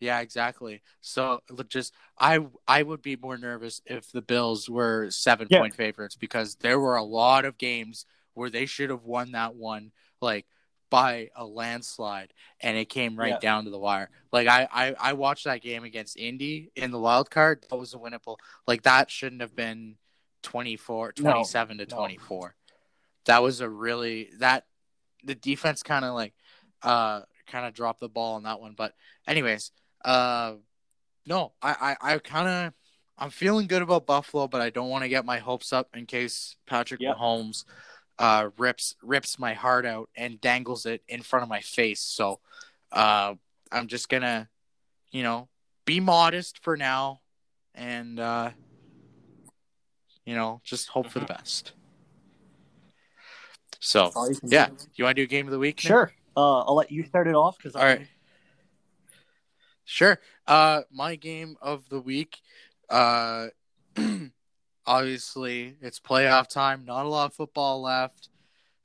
Yeah, 0.01 0.21
exactly. 0.21 0.83
So 1.01 1.41
just 1.69 1.95
I 2.19 2.41
I 2.69 2.83
would 2.83 3.01
be 3.01 3.17
more 3.17 3.39
nervous 3.39 3.81
if 3.87 4.13
the 4.13 4.21
Bills 4.23 4.69
were 4.69 5.11
seven 5.11 5.47
Yeah. 5.51 5.61
point 5.61 5.75
favorites 5.75 6.17
because 6.17 6.57
there 6.57 6.79
were 6.79 6.97
a 6.97 7.03
lot 7.05 7.45
of 7.45 7.57
games 7.59 8.05
where 8.35 8.51
they 8.51 8.67
should 8.67 8.91
have 8.91 9.05
won 9.05 9.33
that 9.33 9.55
one 9.55 9.93
like 10.21 10.47
by 10.91 11.31
a 11.35 11.45
landslide 11.45 12.33
and 12.61 12.77
it 12.77 12.89
came 12.89 13.17
right 13.19 13.31
Yeah. 13.31 13.39
down 13.39 13.65
to 13.65 13.71
the 13.71 13.79
wire. 13.79 14.11
Like 14.31 14.47
I, 14.47 14.69
I 14.71 14.95
I 15.01 15.13
watched 15.15 15.45
that 15.45 15.63
game 15.63 15.85
against 15.85 16.17
Indy 16.19 16.71
in 16.77 16.91
the 16.91 17.01
wild 17.01 17.31
card. 17.31 17.65
That 17.71 17.77
was 17.77 17.95
a 17.95 17.99
winnable. 17.99 18.37
Like 18.67 18.83
that 18.83 19.11
shouldn't 19.11 19.41
have 19.41 19.57
been 19.57 19.97
24 20.45 21.15
No, 21.19 21.31
27 21.31 21.79
to 21.79 21.87
no. 21.87 21.97
24. 21.97 22.55
That 23.27 23.43
was 23.43 23.61
a 23.61 23.69
really 23.69 24.31
that 24.39 24.67
the 25.25 25.35
defense 25.35 25.83
kind 25.83 26.05
of 26.05 26.15
like 26.15 26.35
uh 26.83 27.23
kind 27.47 27.67
of 27.67 27.75
dropped 27.75 28.01
the 28.01 28.09
ball 28.09 28.35
on 28.35 28.45
that 28.45 28.61
one. 28.61 28.75
But 28.77 28.95
anyways, 29.27 29.73
uh, 30.05 30.55
no, 31.27 31.53
I, 31.63 31.97
I, 32.01 32.15
I 32.15 32.19
kind 32.19 32.49
of, 32.49 32.73
I'm 33.19 33.31
feeling 33.31 33.67
good 33.67 33.83
about 33.83 34.07
Buffalo, 34.07 34.49
but 34.49 34.61
I 34.61 34.71
don't 34.71 34.91
want 34.91 35.05
to 35.05 35.09
get 35.09 35.25
my 35.25 35.39
hopes 35.39 35.73
up 35.73 35.89
in 35.95 36.07
case 36.07 36.57
Patrick 36.67 37.01
Yep. 37.01 37.17
Mahomes, 37.17 37.65
uh, 38.19 38.51
rips 38.59 38.95
rips 39.03 39.39
my 39.39 39.55
heart 39.55 39.85
out 39.85 40.09
and 40.17 40.41
dangles 40.41 40.87
it 40.87 41.03
in 41.09 41.23
front 41.23 41.43
of 41.43 41.49
my 41.49 41.61
face. 41.61 42.01
So, 42.01 42.41
uh, 42.93 43.35
I'm 43.73 43.89
just 43.89 44.09
gonna, 44.09 44.49
you 45.11 45.23
know, 45.23 45.49
be 45.85 46.01
modest 46.01 46.63
for 46.63 46.77
now, 46.77 47.21
and 47.75 48.21
uh, 48.21 48.51
you 50.25 50.35
know, 50.35 50.61
just 50.65 50.89
hope 50.89 51.09
for 51.09 51.21
the 51.21 51.27
best. 51.27 51.73
So, 53.81 54.11
you 54.29 54.39
yeah, 54.45 54.69
do. 54.69 54.77
you 54.95 55.05
want 55.05 55.17
to 55.17 55.23
do 55.23 55.25
a 55.25 55.29
game 55.29 55.47
of 55.47 55.53
the 55.53 55.59
week? 55.59 55.77
Nick? 55.77 55.83
sure. 55.83 56.13
Uh, 56.37 56.61
I'll 56.61 56.75
let 56.75 56.91
you 56.91 57.05
start 57.05 57.29
it 57.29 57.35
off 57.35 57.57
because 57.59 57.77
All 57.77 57.85
right. 57.85 58.07
Sure. 59.85 60.19
Uh, 60.47 60.83
my 60.91 61.17
game 61.17 61.57
of 61.61 61.89
the 61.89 62.01
week. 62.01 62.41
Uh, 62.89 63.49
obviously 64.87 65.77
it's 65.81 66.01
playoff 66.01 66.49
time. 66.49 66.85
Not 66.85 67.07
a 67.07 67.09
lot 67.09 67.27
of 67.27 67.35
football 67.35 67.83
left. 67.83 68.29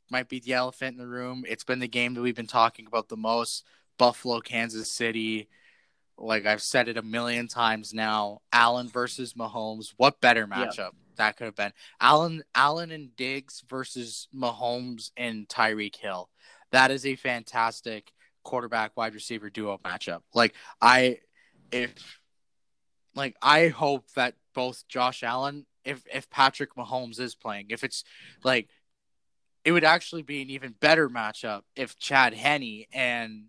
Might 0.10 0.30
be 0.30 0.40
the 0.40 0.54
elephant 0.54 0.94
in 0.94 0.98
the 0.98 1.08
room. 1.08 1.46
It's 1.48 1.64
been 1.64 1.80
the 1.80 1.88
game 1.88 2.14
that 2.16 2.22
we've 2.22 2.36
been 2.36 2.48
talking 2.48 2.88
about 2.88 3.10
the 3.10 3.18
most. 3.18 3.66
Buffalo, 3.98 4.40
Kansas 4.40 4.92
City. 4.92 5.50
Like 6.18 6.46
I've 6.46 6.62
said 6.62 6.88
it 6.88 6.98
a 6.98 7.02
million 7.02 7.48
times 7.48 7.94
now. 7.94 8.42
Allen 8.52 8.90
versus 8.90 9.34
Mahomes. 9.34 9.94
What 9.98 10.20
better 10.20 10.48
Yeah. 10.50 10.90
That 11.20 11.36
could 11.36 11.46
have 11.46 11.56
been? 11.56 11.74
Allen, 12.00 12.44
Allen 12.56 12.92
and 12.92 13.16
Diggs 13.16 13.62
versus 13.70 14.30
Mahomes 14.34 15.12
and 15.18 15.48
Tyreek 15.50 15.98
Hill. 15.98 16.30
That 16.72 16.92
is 16.92 17.06
a 17.06 17.16
fantastic 17.16 18.12
quarterback 18.44 18.96
wide 18.96 19.14
receiver 19.14 19.50
duo 19.50 19.78
matchup. 19.84 20.22
Like 20.34 20.56
I 20.82 21.20
if 21.72 22.20
like 23.16 23.36
I 23.42 23.68
hope 23.68 24.10
that 24.16 24.36
both 24.56 24.88
Josh 24.88 25.22
Allen 25.22 25.66
if 25.84 26.04
if 26.12 26.30
Patrick 26.30 26.76
Mahomes 26.76 27.20
is 27.20 27.36
playing, 27.36 27.68
if 27.70 27.84
it's 27.84 28.06
like 28.46 28.70
it 29.66 29.74
would 29.74 29.84
actually 29.84 30.22
be 30.22 30.42
an 30.42 30.50
even 30.50 30.74
better 30.80 31.10
matchup 31.10 31.64
if 31.76 32.00
Chad 32.00 32.34
Henne 32.34 32.86
and 32.94 33.46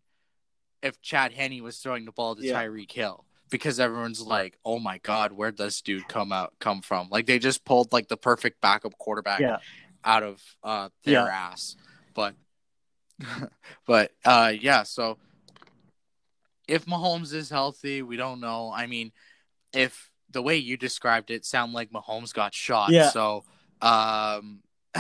if 0.83 1.01
Chad 1.01 1.33
Henne 1.33 1.63
was 1.63 1.79
throwing 1.79 2.05
the 2.05 2.13
ball 2.13 2.35
to 2.35 2.45
Yeah. 2.45 2.61
Tyreek 2.61 2.91
Hill. 2.91 3.27
Because 3.51 3.81
everyone's 3.81 4.21
like, 4.21 4.59
"Oh 4.65 4.79
my 4.79 4.99
God, 4.99 5.33
where'd 5.33 5.57
this 5.57 5.83
dude 5.83 6.07
come 6.09 6.33
out 6.33 6.55
come 6.61 6.83
from?" 6.83 7.09
Like 7.11 7.27
they 7.27 7.39
just 7.39 7.65
pulled 7.65 7.93
like 7.93 8.09
the 8.09 8.17
perfect 8.17 8.61
backup 8.61 8.97
quarterback 8.99 9.41
Yeah. 9.41 9.59
out 10.05 10.23
of 10.23 10.43
uh, 10.63 10.89
their 11.05 11.27
Yeah. 11.27 11.51
ass. 11.51 11.77
But 12.15 12.35
but 13.87 14.13
uh, 14.25 14.53
yeah, 14.59 14.85
so 14.85 15.19
if 16.69 16.87
Mahomes 16.87 17.35
is 17.35 17.51
healthy, 17.51 18.03
we 18.03 18.17
don't 18.17 18.41
know. 18.41 18.73
I 18.75 18.87
mean, 18.87 19.13
if 19.73 20.11
the 20.31 20.43
way 20.43 20.57
you 20.57 20.77
described 20.77 21.31
it 21.31 21.45
sound 21.45 21.73
like 21.73 21.91
Mahomes 21.91 22.33
got 22.33 22.55
shot, 22.55 22.93
Yeah. 22.93 23.11
so 23.11 23.45
um, 23.83 24.61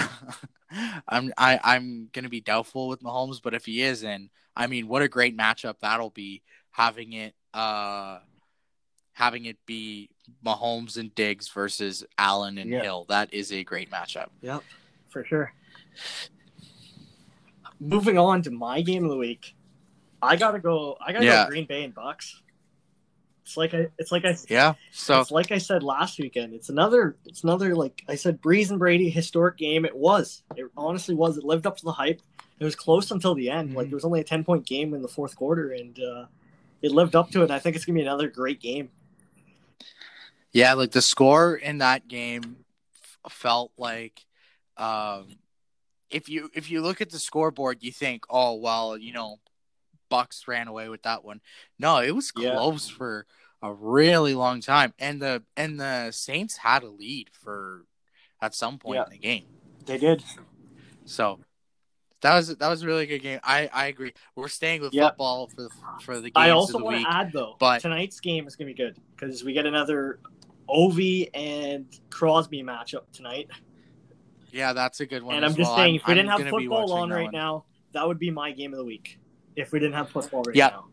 I'm 1.09 1.32
I, 1.39 1.60
I'm 1.62 2.09
gonna 2.12 2.28
be 2.28 2.40
doubtful 2.40 2.89
with 2.89 3.02
Mahomes, 3.02 3.40
but 3.43 3.55
if 3.55 3.66
he 3.66 3.82
is 3.82 4.02
in, 4.02 4.31
I 4.56 4.66
mean, 4.66 4.89
what 4.89 5.02
a 5.02 5.09
great 5.09 5.36
matchup 5.36 5.77
that'll 5.81 6.10
be 6.10 6.43
having 6.72 7.12
it 7.12 7.35
uh 7.52 8.18
having 9.20 9.44
it 9.44 9.59
be 9.66 10.09
Mahomes 10.44 10.97
and 10.97 11.14
Diggs 11.14 11.47
versus 11.48 12.05
Allen 12.16 12.56
and 12.56 12.70
Yeah. 12.70 12.82
Hill. 12.82 13.05
That 13.10 13.32
is 13.34 13.52
a 13.52 13.62
great 13.62 13.90
matchup. 13.90 14.28
Yep, 14.40 14.62
for 15.10 15.24
sure. 15.24 15.52
Moving 17.78 18.16
on 18.18 18.42
to 18.42 18.51
my 18.51 18.80
game 18.80 19.05
of 19.05 19.10
the 19.10 19.16
week, 19.18 19.55
I 20.22 20.36
gotta 20.36 20.59
go. 20.59 20.97
I 21.05 21.12
gotta 21.12 21.24
Yeah. 21.26 21.44
go 21.44 21.51
Green 21.51 21.66
Bay 21.66 21.84
and 21.84 21.94
Bucks. 21.94 22.42
It's 23.44 23.56
like 23.56 23.74
I, 23.74 23.88
it's 23.98 24.10
like 24.12 24.24
I, 24.24 24.36
Yeah. 24.48 24.74
So 24.92 25.20
it's 25.20 25.30
like 25.30 25.51
I 25.51 25.59
said 25.59 25.82
last 25.82 26.18
weekend. 26.18 26.55
It's 26.55 26.68
another, 26.70 27.16
it's 27.26 27.42
another 27.42 27.74
like 27.74 28.02
I 28.09 28.14
said, 28.14 28.40
Brees 28.40 28.70
and 28.70 28.78
Brady 28.78 29.10
historic 29.10 29.56
game. 29.59 29.84
It 29.84 29.97
was. 29.97 30.42
It 30.56 30.66
honestly 30.76 31.14
was. 31.14 31.36
It 31.36 31.44
lived 31.44 31.66
up 31.66 31.76
to 31.78 31.84
the 31.84 31.92
hype. 31.92 32.22
It 32.59 32.64
was 32.64 32.76
close 32.76 33.10
until 33.10 33.34
the 33.34 33.51
end. 33.51 33.74
Like 33.74 33.88
Mhm. 33.88 33.92
it 33.92 33.94
was 33.94 34.05
only 34.05 34.20
a 34.20 34.24
ten 34.24 34.44
point 34.44 34.66
game 34.66 34.94
in 34.94 35.02
the 35.02 35.09
fourth 35.09 35.34
quarter, 35.36 35.72
and 35.72 35.98
uh, 36.01 36.26
it 36.82 36.92
lived 36.92 37.16
up 37.16 37.30
to 37.32 37.42
it. 37.42 37.51
I 37.51 37.59
think 37.59 37.76
it's 37.76 37.84
gonna 37.84 37.98
be 37.98 38.02
another 38.02 38.28
great 38.28 38.60
game. 38.60 38.90
Yeah, 40.52 40.74
like 40.74 40.90
the 40.93 41.02
score 41.02 41.55
in 41.55 41.78
that 41.78 42.09
game 42.09 42.65
f- 43.24 43.32
felt 43.32 43.73
like 43.77 44.24
um 44.77 45.28
if 46.11 46.28
you 46.28 46.51
if 46.55 46.70
you 46.70 46.82
look 46.82 47.01
at 47.01 47.11
the 47.11 47.19
scoreboard 47.19 47.78
you 47.82 47.93
think, 47.93 48.24
"Oh, 48.28 48.55
well, 48.57 48.97
you 48.98 49.12
know, 49.12 49.36
Bucks 50.09 50.48
ran 50.48 50.66
away 50.66 50.89
with 50.89 51.02
that 51.02 51.24
one." 51.24 51.40
No, 51.78 51.98
it 51.98 52.11
was 52.12 52.32
Yeah. 52.36 52.51
close 52.55 52.89
for 52.89 53.27
a 53.62 53.73
really 53.73 54.35
long 54.35 54.61
time. 54.61 54.93
And 54.98 55.23
the 55.23 55.44
and 55.57 55.78
the 55.78 56.11
Saints 56.11 56.57
had 56.57 56.82
a 56.82 56.89
lead 56.89 57.31
for 57.32 57.85
at 58.43 58.55
some 58.55 58.78
point 58.78 58.97
Yeah. 58.97 59.05
in 59.05 59.11
the 59.11 59.19
game. 59.19 59.47
They 59.86 59.98
did. 59.98 60.24
So 61.05 61.40
that 62.22 62.34
was 62.34 62.55
that 62.56 62.68
was 62.68 62.82
a 62.82 62.86
really 62.86 63.06
good 63.06 63.20
game. 63.20 63.40
I 63.42 63.68
I 63.72 63.86
agree. 63.86 64.12
We're 64.36 64.48
staying 64.48 64.80
with 64.82 64.92
Yep. 64.92 65.12
football 65.12 65.48
for 65.48 65.62
the 65.62 65.70
for 66.02 66.16
the 66.16 66.22
games 66.30 66.32
I 66.36 66.48
of 66.48 66.56
also 66.56 66.78
the 66.78 66.84
want 66.84 66.97
week. 66.98 67.06
to 67.06 67.12
add 67.12 67.32
though, 67.32 67.56
but- 67.59 67.80
tonight's 67.80 68.20
game 68.20 68.47
is 68.47 68.56
gonna 68.56 68.68
be 68.68 68.74
good 68.74 68.98
because 69.14 69.42
we 69.44 69.52
get 69.52 69.66
another 69.66 70.20
Ovi 70.68 71.28
and 71.34 71.86
Crosby 72.10 72.62
matchup 72.62 73.10
tonight. 73.12 73.48
yeah, 74.52 74.72
that's 74.72 75.01
a 75.01 75.06
good 75.06 75.22
one. 75.22 75.36
and 75.36 75.44
as 75.44 75.52
I'm 75.52 75.56
just 75.56 75.68
well. 75.70 75.76
saying, 75.78 75.94
if 75.97 76.06
we 76.06 76.12
I'm 76.12 76.16
didn't 76.16 76.30
have 76.30 76.38
gonna 76.38 76.51
football 76.51 76.92
on 76.92 77.10
right 77.10 77.24
one. 77.24 77.32
now, 77.32 77.64
that 77.92 78.06
would 78.06 78.18
be 78.18 78.30
my 78.30 78.52
game 78.52 78.72
of 78.72 78.78
the 78.78 78.84
week. 78.84 79.18
If 79.56 79.72
we 79.72 79.78
didn't 79.80 79.94
have 79.94 80.10
football 80.10 80.42
right 80.44 80.55
Yeah. 80.56 80.68
now. 80.68 80.86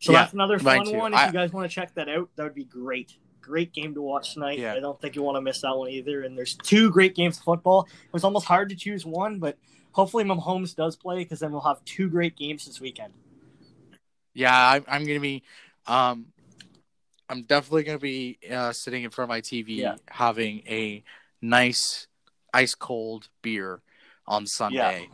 So 0.00 0.12
Yeah, 0.12 0.20
that's 0.22 0.32
another 0.32 0.58
fun 0.58 0.90
one. 0.96 1.12
If 1.12 1.18
I- 1.18 1.26
you 1.26 1.32
guys 1.32 1.52
want 1.52 1.70
to 1.70 1.74
check 1.74 1.94
that 1.94 2.08
out, 2.08 2.28
that 2.36 2.42
would 2.44 2.54
be 2.54 2.64
great. 2.64 3.18
Great 3.40 3.72
game 3.72 3.94
to 3.94 4.00
watch 4.02 4.34
tonight. 4.34 4.58
Yeah. 4.58 4.74
I 4.74 4.80
don't 4.80 5.00
think 5.00 5.14
you 5.16 5.22
want 5.22 5.36
to 5.36 5.40
miss 5.42 5.60
that 5.60 5.76
one 5.76 5.90
either. 5.90 6.22
And 6.22 6.36
there's 6.36 6.54
two 6.56 6.90
great 6.90 7.14
games 7.14 7.38
of 7.38 7.44
football. 7.44 7.82
It 8.06 8.12
was 8.12 8.24
almost 8.24 8.46
hard 8.46 8.68
to 8.70 8.74
choose 8.76 9.04
one, 9.04 9.38
but 9.38 9.58
hopefully 9.92 10.24
Mahomes 10.24 10.74
does 10.74 10.96
play 10.96 11.18
because 11.18 11.40
then 11.40 11.52
we'll 11.52 11.60
have 11.60 11.84
two 11.84 12.08
great 12.08 12.36
games 12.36 12.66
this 12.66 12.80
weekend. 12.80 13.12
Yeah, 14.34 14.54
I, 14.54 14.80
I'm 14.88 15.04
gonna 15.04 15.20
be. 15.20 15.42
Um, 15.86 16.26
I'm 17.28 17.42
definitely 17.42 17.84
gonna 17.84 17.98
be 17.98 18.38
uh, 18.50 18.72
sitting 18.72 19.04
in 19.04 19.10
front 19.10 19.26
of 19.26 19.34
my 19.34 19.40
TV, 19.40 19.76
Yeah. 19.76 19.94
having 20.08 20.62
a 20.66 21.02
nice 21.40 22.06
ice 22.52 22.74
cold 22.74 23.28
beer 23.42 23.80
on 24.26 24.46
Sunday, 24.46 25.08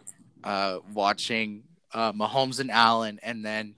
uh, 0.45 0.79
watching 0.93 1.65
uh, 1.93 2.13
Mahomes 2.13 2.61
and 2.61 2.71
Allen, 2.71 3.19
and 3.23 3.45
then 3.45 3.75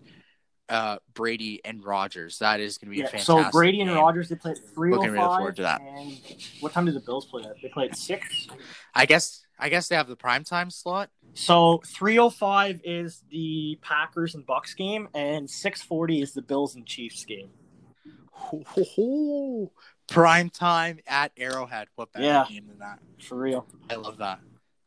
uh, 0.69 0.99
Brady 1.15 1.61
and 1.65 1.85
Rodgers. 1.85 2.39
That 2.39 2.61
is 2.61 2.79
gonna 2.79 2.91
be 2.91 3.01
a 3.01 3.05
Yeah. 3.05 3.11
fantastic. 3.11 3.45
So 3.47 3.51
Brady 3.51 3.81
and 3.81 3.91
game. 3.91 3.99
Rodgers 3.99 4.29
they 4.29 4.37
play 4.37 4.53
at 4.53 4.59
three 4.75 4.91
Looking 4.93 5.11
oh 5.11 5.13
really 5.13 5.27
forward 5.27 5.57
to 5.57 5.63
that. 5.63 5.81
And 5.81 6.19
what 6.61 6.73
time 6.73 6.87
do 6.87 6.93
the 6.93 7.01
Bills 7.01 7.27
play 7.27 7.43
at? 7.45 7.61
They 7.63 7.69
play 7.69 7.87
at 7.87 7.97
six. 7.97 8.47
I 8.95 9.07
guess. 9.07 9.40
I 9.61 9.69
guess 9.69 9.89
they 9.89 9.97
have 9.97 10.09
the 10.09 10.17
prime 10.17 10.43
time 10.45 10.71
slot. 10.71 11.11
So 11.35 11.81
305 11.87 12.81
is 12.83 13.23
the 13.31 13.79
Packers 13.83 14.35
and 14.35 14.45
Bucks 14.45 14.75
game, 14.75 15.09
and 15.15 15.49
640 15.49 16.23
is 16.23 16.33
the 16.33 16.43
Bills 16.43 16.75
and 16.75 16.85
Chiefs 16.87 17.25
game. 17.25 17.51
Prime 20.09 20.51
time 20.51 20.99
at 21.07 21.33
Arrowhead. 21.37 21.89
What 21.95 22.13
better 22.13 22.25
Yeah. 22.25 22.47
game 22.49 22.67
than 22.67 22.79
that? 22.79 22.99
For 23.23 23.37
real. 23.37 23.67
I 23.89 23.95
love 23.95 24.17
that. 24.19 24.41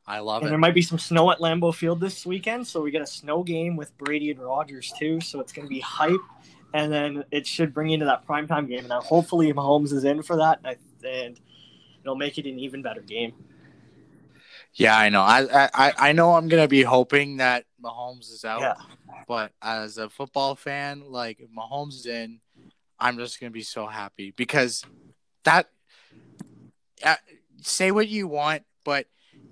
I 0.05 0.19
love 0.19 0.41
And 0.41 0.47
it. 0.47 0.49
there 0.49 0.57
might 0.57 0.73
be 0.73 0.81
some 0.81 0.99
snow 0.99 1.31
at 1.31 1.37
Lambeau 1.39 1.73
Field 1.73 2.01
this 2.01 2.25
weekend, 2.25 2.67
so 2.67 2.81
we 2.81 2.91
get 2.91 3.01
a 3.01 3.07
snow 3.07 3.41
game 3.41 3.77
with 3.77 3.97
Brady 3.97 4.31
and 4.31 4.39
Rodgers 4.41 4.91
too. 4.99 5.21
So 5.21 5.39
it's 5.39 5.53
going 5.53 5.65
to 5.65 5.69
be 5.69 5.79
hype, 5.79 6.19
and 6.73 6.91
then 6.91 7.23
it 7.31 7.47
should 7.47 7.73
bring 7.73 7.87
you 7.89 7.93
into 7.93 8.07
that 8.07 8.27
primetime 8.27 8.67
game. 8.67 8.85
Now, 8.87 8.99
hopefully, 8.99 9.53
Mahomes 9.53 9.93
is 9.93 10.03
in 10.03 10.21
for 10.23 10.35
that, 10.37 10.59
and 10.65 10.67
I- 10.67 11.07
and 11.07 11.39
it'll 12.01 12.15
make 12.17 12.37
it 12.37 12.45
an 12.45 12.59
even 12.59 12.81
better 12.81 13.01
game. 13.01 13.33
Yeah, 14.75 14.97
I 14.97 15.09
know. 15.09 15.21
I 15.21 15.69
I 15.73 15.93
I 15.97 16.11
know. 16.13 16.33
I'm 16.33 16.47
gonna 16.47 16.67
be 16.67 16.83
hoping 16.83 17.37
that 17.37 17.65
Mahomes 17.83 18.31
is 18.31 18.43
out. 18.43 18.61
Yeah. 18.61 18.73
But 19.27 19.51
as 19.61 19.97
a 19.97 20.09
football 20.09 20.55
fan, 20.55 21.03
like 21.07 21.39
if 21.39 21.49
Mahomes 21.49 21.93
is 21.93 22.05
in, 22.05 22.39
I'm 22.99 23.17
just 23.17 23.39
gonna 23.39 23.51
be 23.51 23.63
so 23.63 23.85
happy 23.85 24.31
because 24.31 24.83
that. 25.43 25.69
Uh, 27.03 27.15
say 27.61 27.91
what 27.91 28.07
you 28.07 28.27
want, 28.27 28.63
but 28.85 29.07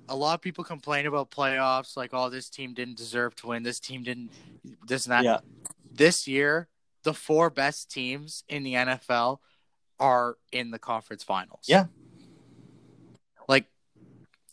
a 0.08 0.16
lot 0.16 0.36
of 0.36 0.42
people 0.42 0.64
complain 0.64 1.06
about 1.06 1.32
playoffs, 1.32 1.98
like, 1.98 2.12
"Oh, 2.14 2.30
this 2.30 2.50
team 2.50 2.74
didn't 2.74 2.98
deserve 2.98 3.36
to 3.38 3.48
win. 3.48 3.64
This 3.64 3.80
team 3.80 4.04
didn't. 4.04 4.32
This 4.86 5.06
and 5.06 5.14
that." 5.14 5.24
Yeah. 5.24 5.40
This 5.92 6.28
year, 6.28 6.70
the 7.04 7.14
four 7.14 7.50
best 7.50 7.92
teams 7.92 8.44
in 8.48 8.64
the 8.64 8.76
NFL 8.76 9.42
are 10.00 10.38
in 10.52 10.72
the 10.72 10.80
conference 10.80 11.24
finals. 11.24 11.66
Yeah. 11.68 11.86
Like, 13.48 13.66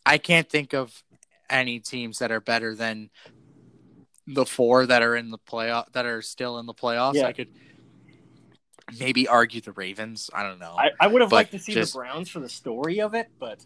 I 0.09 0.19
can't 0.19 0.49
think 0.49 0.73
of 0.75 1.03
any 1.51 1.81
teams 1.81 2.19
that 2.19 2.31
are 2.33 2.41
better 2.41 2.75
than 2.75 3.11
the 4.27 4.45
four 4.45 4.87
that 4.87 5.03
are 5.03 5.17
in 5.17 5.31
the 5.31 5.39
playoff 5.39 5.93
that 5.93 6.05
are 6.07 6.23
still 6.23 6.59
in 6.59 6.67
the 6.67 6.75
playoffs. 6.75 7.15
Yeah. 7.15 7.27
I 7.27 7.33
could 7.33 7.49
maybe 8.99 9.29
argue 9.29 9.61
the 9.61 9.73
Ravens. 9.73 10.31
I 10.35 10.43
don't 10.43 10.59
know. 10.59 10.75
I, 10.79 10.91
I 11.01 11.07
would 11.07 11.21
have 11.21 11.31
But 11.31 11.37
liked 11.37 11.53
to 11.53 11.59
see 11.59 11.75
just- 11.75 11.93
the 11.93 11.99
Browns 12.01 12.29
for 12.29 12.41
the 12.41 12.49
story 12.49 13.01
of 13.01 13.15
it, 13.15 13.29
but 13.39 13.65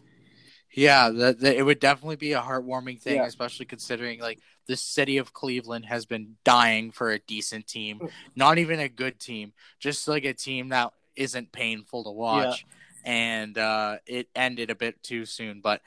Yeah, 0.75 1.09
that 1.09 1.39
that- 1.39 1.55
it 1.55 1.63
would 1.63 1.79
definitely 1.79 2.15
be 2.17 2.33
a 2.33 2.41
heartwarming 2.41 2.99
thing, 2.99 3.17
Yeah. 3.17 3.25
especially 3.25 3.65
considering 3.65 4.19
like 4.19 4.39
the 4.65 4.75
city 4.77 5.17
of 5.17 5.33
Cleveland 5.33 5.85
has 5.85 6.05
been 6.05 6.35
dying 6.43 6.91
for 6.91 7.11
a 7.11 7.19
decent 7.19 7.67
team, 7.67 7.99
Mm. 7.99 8.11
not 8.35 8.57
even 8.57 8.79
a 8.79 8.89
good 8.89 9.19
team, 9.19 9.53
just 9.79 10.07
like 10.07 10.23
a 10.25 10.33
team 10.33 10.69
that 10.69 10.93
isn't 11.15 11.51
painful 11.51 12.03
to 12.05 12.11
watch. 12.11 12.65
And 13.05 13.57
uh, 13.57 13.97
it 14.05 14.29
ended 14.33 14.69
a 14.69 14.75
bit 14.75 15.03
too 15.03 15.25
soon, 15.25 15.59
but 15.59 15.81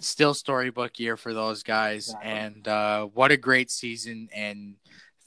still 0.00 0.34
storybook 0.34 0.98
year 0.98 1.16
for 1.16 1.34
those 1.34 1.62
guys. 1.62 2.08
Exactly. 2.08 2.30
And 2.30 2.68
uh, 2.68 3.06
what 3.06 3.30
a 3.30 3.36
great 3.36 3.70
season! 3.70 4.28
And 4.34 4.76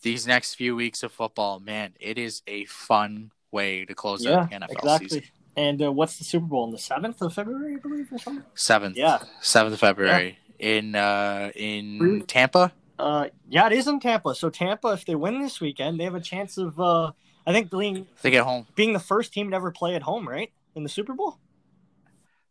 these 0.02 0.26
next 0.28 0.56
few 0.56 0.76
weeks 0.76 1.04
of 1.04 1.12
football, 1.12 1.60
man, 1.60 1.94
it 2.00 2.18
is 2.18 2.42
a 2.48 2.66
fun 2.66 3.32
way 3.52 3.86
to 3.86 3.94
close 3.94 4.24
yeah, 4.24 4.40
out 4.42 4.50
the 4.50 4.56
NFL 4.56 4.72
exactly. 4.72 5.10
season. 5.10 5.24
And 5.58 5.84
uh, 5.84 5.92
what's 5.92 6.18
the 6.18 6.24
Super 6.24 6.46
Bowl 6.46 6.64
on 6.64 6.72
the 6.72 6.78
seventh 6.78 7.22
of 7.22 7.34
February, 7.34 7.76
I 7.76 7.80
believe, 7.80 8.08
or 8.12 8.18
something? 8.18 8.46
Seventh, 8.56 8.96
Yeah. 8.96 9.20
seventh 9.42 9.74
of 9.74 9.80
February 9.82 10.40
in 10.60 10.96
uh, 10.96 11.52
in 11.56 12.00
Really? 12.00 12.22
Tampa. 12.22 12.72
Uh, 12.98 13.28
yeah, 13.50 13.66
it 13.68 13.74
is 13.74 13.88
in 13.88 14.00
Tampa. 14.00 14.34
So 14.36 14.50
Tampa, 14.50 14.90
if 14.90 15.06
they 15.06 15.16
win 15.16 15.42
this 15.42 15.60
weekend, 15.60 16.00
they 16.00 16.04
have 16.06 16.16
a 16.16 16.22
chance 16.22 16.58
of, 16.58 16.80
uh, 16.80 17.12
I 17.48 17.52
think, 17.52 17.70
being 17.72 18.06
They 18.22 18.30
get 18.32 18.44
home. 18.46 18.68
being 18.76 18.94
the 18.94 19.00
first 19.00 19.34
team 19.34 19.50
to 19.50 19.56
ever 19.56 19.72
play 19.72 19.96
at 19.96 20.04
home, 20.04 20.30
right, 20.30 20.52
in 20.76 20.84
the 20.84 20.90
Super 20.90 21.14
Bowl. 21.14 21.38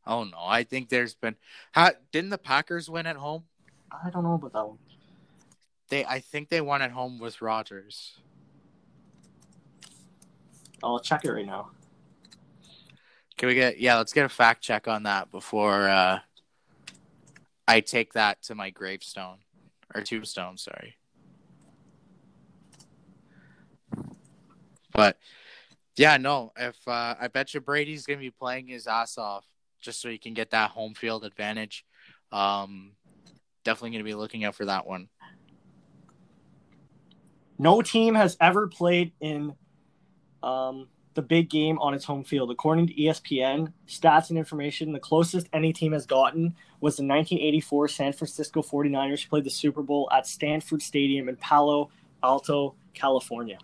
Oh 0.07 0.25
no, 0.25 0.39
I 0.41 0.65
think 0.65 0.89
there's 0.89 1.15
been. 1.15 1.37
How, 1.73 1.91
didn't 2.13 2.31
the 2.31 2.39
Packers 2.39 2.89
win 2.89 3.07
at 3.07 3.17
home? 3.17 3.45
I 3.93 4.11
don't 4.11 4.25
know 4.25 4.35
about 4.35 4.53
that 4.53 4.67
one. 4.67 4.79
They, 5.89 6.05
I 6.05 6.21
think 6.21 6.49
they 6.49 6.61
won 6.61 6.83
at 6.83 6.93
home 6.93 7.19
with 7.19 7.43
Rodgers. 7.43 8.19
I'll 10.83 11.01
check 11.01 11.25
it 11.25 11.33
right 11.33 11.45
now. 11.45 11.71
Can 13.37 13.49
we 13.49 13.55
get? 13.55 13.79
Yeah, 13.79 13.97
let's 13.97 14.13
get 14.13 14.25
a 14.25 14.29
fact 14.29 14.63
check 14.63 14.89
on 14.89 15.03
that 15.03 15.31
before 15.31 15.89
uh, 15.89 16.21
I 17.67 17.81
take 17.81 18.15
that 18.15 18.43
to 18.45 18.55
my 18.55 18.71
gravestone 18.71 19.39
or 19.95 20.03
tombstone. 20.03 20.57
Sorry, 20.57 20.97
but 24.93 25.19
yeah, 25.97 26.17
no. 26.17 26.53
If 26.57 26.77
uh, 26.87 27.17
I 27.21 27.29
bet 27.29 27.53
you 27.53 27.61
Brady's 27.61 28.07
gonna 28.07 28.21
be 28.21 28.31
playing 28.31 28.69
his 28.69 28.87
ass 28.87 29.19
off 29.19 29.45
just 29.81 30.01
so 30.01 30.09
you 30.09 30.19
can 30.19 30.35
get 30.35 30.51
that 30.51 30.71
home 30.71 30.95
field 30.95 31.25
advantage. 31.25 31.85
Um, 32.33 32.93
definitely 33.65 33.91
gonna 33.93 34.05
be 34.05 34.15
looking 34.15 34.45
out 34.45 34.55
for 34.55 34.67
that 34.67 34.87
one. 34.87 35.09
No 37.59 37.83
team 37.83 38.15
has 38.15 38.37
ever 38.41 38.69
played 38.69 39.13
in 39.21 39.55
um, 40.43 40.89
the 41.15 41.23
big 41.23 41.51
game 41.51 41.79
on 41.79 41.93
its 41.93 42.05
home 42.05 42.25
field. 42.25 42.51
According 42.51 42.87
to 42.87 42.95
ESPN 42.95 43.73
stats 43.87 44.31
and 44.31 44.39
information, 44.39 44.93
the 44.93 45.01
closest 45.01 45.49
any 45.53 45.73
team 45.73 45.93
has 45.93 46.07
gotten 46.07 46.55
was 46.81 46.97
the 46.97 47.03
1984 47.03 47.89
San 47.89 48.13
Francisco 48.13 48.63
49ers 48.63 49.25
who 49.25 49.29
played 49.29 49.45
the 49.45 49.51
Super 49.51 49.83
Bowl 49.83 50.09
at 50.11 50.27
Stanford 50.27 50.81
Stadium 50.81 51.29
in 51.29 51.37
Palo 51.37 51.91
Alto, 52.23 52.75
California. 52.95 53.59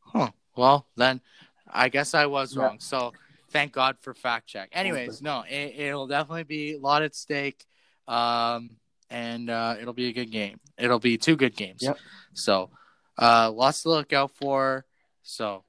Huh. 0.00 0.30
Well, 0.56 0.86
then 0.96 1.20
I 1.66 1.88
guess 1.88 2.14
I 2.14 2.26
was 2.26 2.54
Yeah. 2.54 2.62
wrong. 2.62 2.78
So 2.80 3.12
thank 3.52 3.72
God 3.72 3.96
for 4.00 4.14
fact 4.14 4.48
check. 4.48 4.70
Anyways, 4.72 5.22
no, 5.22 5.44
it, 5.48 5.74
it'll 5.76 6.06
definitely 6.06 6.44
be 6.44 6.74
a 6.74 6.78
lot 6.78 7.02
at 7.02 7.14
stake. 7.14 7.64
Um, 8.08 8.70
and 9.10 9.50
uh, 9.50 9.76
it'll 9.80 9.92
be 9.92 10.08
a 10.08 10.12
good 10.12 10.30
game. 10.30 10.58
It'll 10.78 10.98
be 10.98 11.18
two 11.18 11.36
good 11.36 11.54
games. 11.54 11.82
Yep. 11.82 11.98
So 12.32 12.70
uh, 13.18 13.52
lots 13.52 13.82
to 13.82 13.90
look 13.90 14.12
out 14.12 14.30
for. 14.32 14.84
So 15.22 15.64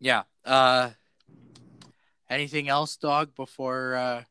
yeah. 0.00 0.24
Uh, 0.44 0.90
anything 2.28 2.68
else, 2.68 2.96
dog, 2.96 3.34
before 3.36 3.94
uh, 3.94 4.22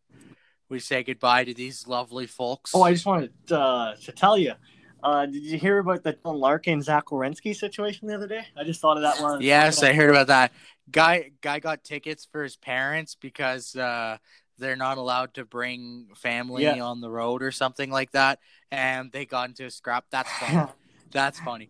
we 0.69 0.79
say 0.79 1.03
goodbye 1.03 1.45
to 1.45 1.53
these 1.53 1.87
lovely 1.87 2.27
folks? 2.27 2.71
Oh, 2.73 2.83
I 2.83 2.91
just 2.93 3.05
wanted 3.05 3.31
uh, 3.51 3.95
to 4.03 4.11
tell 4.11 4.37
you, 4.37 4.53
Uh, 5.01 5.25
did 5.25 5.43
you 5.43 5.57
hear 5.57 5.79
about 5.79 6.03
the 6.03 6.17
Larkin 6.25 6.81
Zach 6.81 7.05
Werenski 7.05 7.55
situation 7.55 8.07
the 8.07 8.15
other 8.15 8.27
day? 8.27 8.45
I 8.57 8.65
just 8.65 8.81
thought 8.81 8.97
of 8.97 9.03
that 9.03 9.21
one. 9.21 9.41
Yes, 9.41 9.81
I 9.81 9.93
heard 9.93 10.09
about 10.09 10.27
that. 10.27 10.51
Guy 10.91 11.31
guy 11.41 11.59
got 11.59 11.83
tickets 11.83 12.27
for 12.31 12.43
his 12.43 12.55
parents 12.55 13.15
because 13.19 13.75
uh, 13.75 14.17
they're 14.57 14.75
not 14.75 14.97
allowed 14.97 15.33
to 15.35 15.45
bring 15.45 16.07
family 16.15 16.63
Yeah. 16.63 16.83
on 16.83 17.01
the 17.01 17.09
road 17.09 17.43
or 17.43 17.51
something 17.51 17.91
like 17.91 18.11
that, 18.11 18.39
and 18.71 19.11
they 19.11 19.25
got 19.25 19.49
into 19.49 19.65
a 19.65 19.71
scrap. 19.71 20.05
That's 20.11 20.31
funny. 20.37 20.67
That's 21.11 21.39
funny. 21.39 21.69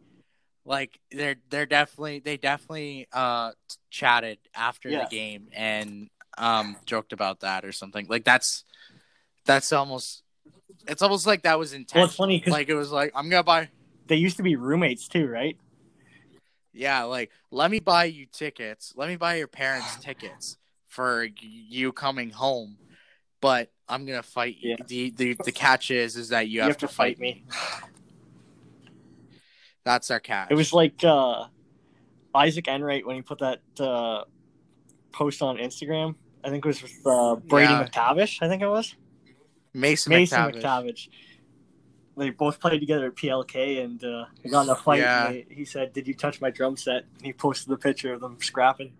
Like 0.65 0.99
they're 1.11 1.37
they're 1.49 1.65
definitely 1.65 2.19
they 2.19 2.37
definitely 2.37 3.07
uh 3.11 3.51
chatted 3.89 4.37
after 4.53 4.89
Yeah. 4.89 5.05
the 5.05 5.09
game 5.15 5.47
and 5.53 6.09
um 6.37 6.77
joked 6.85 7.13
about 7.13 7.39
that 7.39 7.65
or 7.65 7.71
something. 7.71 8.05
Like 8.09 8.23
that's 8.23 8.65
that's 9.45 9.71
almost 9.73 10.23
it's 10.87 11.01
almost 11.01 11.25
like 11.25 11.43
that 11.43 11.57
was 11.57 11.75
Well, 11.95 12.03
it's 12.05 12.15
funny 12.15 12.37
because 12.37 12.51
like 12.51 12.69
it 12.69 12.75
was 12.75 12.91
like 12.91 13.11
I'm 13.15 13.29
gonna 13.29 13.43
buy 13.43 13.69
they 14.07 14.17
used 14.17 14.37
to 14.37 14.43
be 14.43 14.55
roommates 14.55 15.07
too, 15.07 15.27
right? 15.27 15.57
Yeah 16.73 17.03
like 17.03 17.31
let 17.51 17.71
me 17.71 17.79
buy 17.79 18.05
you 18.05 18.25
tickets 18.25 18.93
let 18.95 19.09
me 19.09 19.15
buy 19.15 19.35
your 19.35 19.47
parents 19.47 19.95
tickets 20.01 20.57
for 20.87 21.27
you 21.41 21.91
coming 21.91 22.29
home 22.29 22.77
but 23.41 23.71
I'm 23.87 24.05
gonna 24.05 24.23
fight 24.23 24.57
you. 24.59 24.71
Yeah. 24.71 24.75
The, 24.87 25.09
the 25.11 25.37
the 25.45 25.51
catch 25.51 25.91
is 25.91 26.15
is 26.15 26.29
that 26.29 26.47
you, 26.47 26.55
You 26.55 26.61
have, 26.61 26.69
have 26.71 26.77
to 26.77 26.87
fight 26.87 27.19
me. 27.19 27.43
That's 29.83 30.11
our 30.11 30.19
catch. 30.19 30.51
It 30.51 30.55
was 30.55 30.73
like 30.73 31.03
uh, 31.03 31.45
Isaac 32.35 32.67
Enright 32.67 33.07
when 33.07 33.15
he 33.15 33.21
put 33.21 33.39
that 33.39 33.61
uh, 33.79 34.23
post 35.11 35.41
on 35.41 35.57
Instagram. 35.57 36.15
I 36.43 36.49
think 36.49 36.63
it 36.63 36.67
was 36.67 36.83
with 36.83 36.99
uh, 37.05 37.35
Brady 37.37 37.73
Yeah. 37.73 37.87
McTavish. 37.87 38.37
I 38.41 38.47
think 38.47 38.61
it 38.61 38.67
was 38.67 38.95
Mason, 39.73 40.11
Mason 40.11 40.39
McTavish. 40.39 40.61
McTavish. 40.61 41.09
They 42.19 42.29
both 42.29 42.59
played 42.59 42.79
together 42.79 43.07
at 43.07 43.15
PLK, 43.15 43.83
and 43.83 44.03
uh, 44.03 44.25
they 44.43 44.49
got 44.49 44.63
in 44.65 44.69
a 44.69 44.75
fight. 44.75 44.99
Yeah. 44.99 45.31
they- 45.31 45.45
he 45.49 45.65
said, 45.65 45.93
"Did 45.93 46.07
you 46.07 46.13
touch 46.13 46.39
my 46.41 46.49
drum 46.51 46.77
set?" 46.77 47.05
And 47.17 47.25
he 47.25 47.33
posted 47.33 47.69
the 47.69 47.77
picture 47.77 48.13
of 48.13 48.21
them 48.21 48.37
scrapping. 48.41 48.93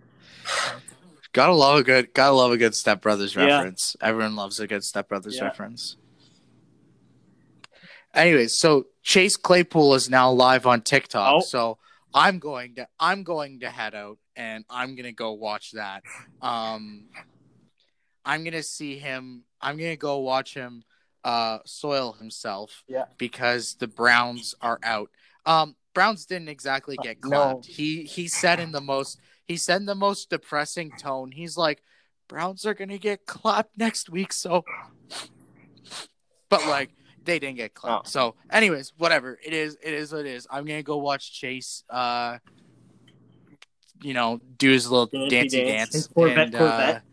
Gotta 1.34 1.54
love 1.54 1.80
a 1.80 1.84
good 1.84 2.14
gotta 2.14 2.34
love 2.34 2.52
a 2.52 2.58
good 2.58 2.74
Step 2.76 3.02
Brothers 3.02 3.36
Yeah. 3.36 3.46
reference. 3.46 3.96
Everyone 4.02 4.36
loves 4.36 4.60
a 4.60 4.66
good 4.68 4.84
Step 4.84 5.10
Brothers 5.10 5.36
Yeah. 5.38 5.44
reference. 5.46 5.96
Anyways, 8.14 8.56
so 8.56 8.88
Chase 9.04 9.38
Claypool 9.38 9.94
is 9.94 10.10
now 10.10 10.32
live 10.32 10.66
on 10.66 10.82
TikTok. 10.82 11.34
Oh. 11.36 11.40
So 11.42 11.78
I'm 12.14 12.40
going 12.40 12.76
to 12.76 12.88
I'm 13.00 13.24
going 13.24 13.60
to 13.60 13.70
head 13.70 13.94
out 13.94 14.18
and 14.36 14.66
I'm 14.70 14.96
gonna 14.96 15.12
go 15.12 15.34
watch 15.34 15.72
that. 15.74 16.04
Um 16.42 17.06
I'm 18.26 18.44
gonna 18.44 18.64
see 18.64 18.98
him 18.98 19.44
I'm 19.62 19.78
gonna 19.78 19.96
go 19.96 20.18
watch 20.20 20.56
him 20.56 20.84
uh 21.24 21.60
soil 21.66 22.14
himself 22.14 22.84
Yeah. 22.88 23.06
because 23.18 23.76
the 23.76 23.88
Browns 23.88 24.56
are 24.62 24.80
out. 24.84 25.10
Um 25.46 25.76
Browns 25.94 26.26
didn't 26.26 26.50
exactly 26.50 26.96
get 27.02 27.18
Uh, 27.24 27.28
no. 27.28 27.30
clapped. 27.30 27.66
He 27.66 28.04
he 28.04 28.28
said 28.28 28.60
in 28.60 28.72
the 28.72 28.82
most 28.82 29.20
he 29.46 29.58
said 29.58 29.78
in 29.82 29.86
the 29.86 29.96
most 29.96 30.30
depressing 30.30 30.92
tone, 30.92 31.32
he's 31.32 31.58
like, 31.58 31.82
Browns 32.28 32.66
are 32.66 32.74
gonna 32.74 32.98
get 33.00 33.26
clapped 33.26 33.78
next 33.78 34.10
week, 34.10 34.32
so 34.32 34.64
but 36.50 36.66
like 36.68 36.92
they 37.26 37.38
didn't 37.40 37.58
get 37.58 37.74
clapped. 37.74 38.08
Oh. 38.08 38.10
So 38.10 38.36
anyways, 38.52 38.94
whatever. 38.98 39.38
It 39.44 39.54
is 39.54 39.78
it 39.84 39.94
is 39.94 40.12
what 40.14 40.22
it 40.26 40.28
is. 40.28 40.48
I'm 40.50 40.66
gonna 40.66 40.84
go 40.84 40.98
watch 40.98 41.34
Chase 41.34 41.84
uh 41.90 42.38
you 44.02 44.14
know, 44.14 44.40
do 44.58 44.70
his 44.72 44.90
little 44.90 45.08
Dancey 45.08 45.30
dancey 45.30 45.58
dance. 45.66 45.70
dance. 45.92 45.94
His 45.94 46.08
Corvette, 46.08 46.38
and, 46.40 46.56
Corvette. 46.56 47.04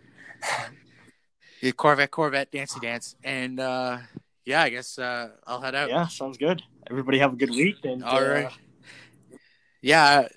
Uh, 1.66 1.68
yeah, 1.68 1.72
Corvette, 1.72 2.10
Corvette, 2.10 2.52
dancey 2.52 2.80
dance. 2.80 3.16
And 3.24 3.58
uh 3.60 3.98
yeah, 4.44 4.62
I 4.62 4.70
guess 4.70 4.98
uh 4.98 5.30
I'll 5.46 5.60
head 5.60 5.74
out. 5.74 5.88
Yeah, 5.88 6.06
sounds 6.06 6.38
good. 6.38 6.62
Everybody 6.88 7.18
have 7.18 7.32
a 7.32 7.36
good 7.36 7.50
week, 7.50 7.84
and 7.84 8.04
All 8.04 8.18
uh, 8.18 8.28
right. 8.28 8.52
Yeah, 9.82 10.28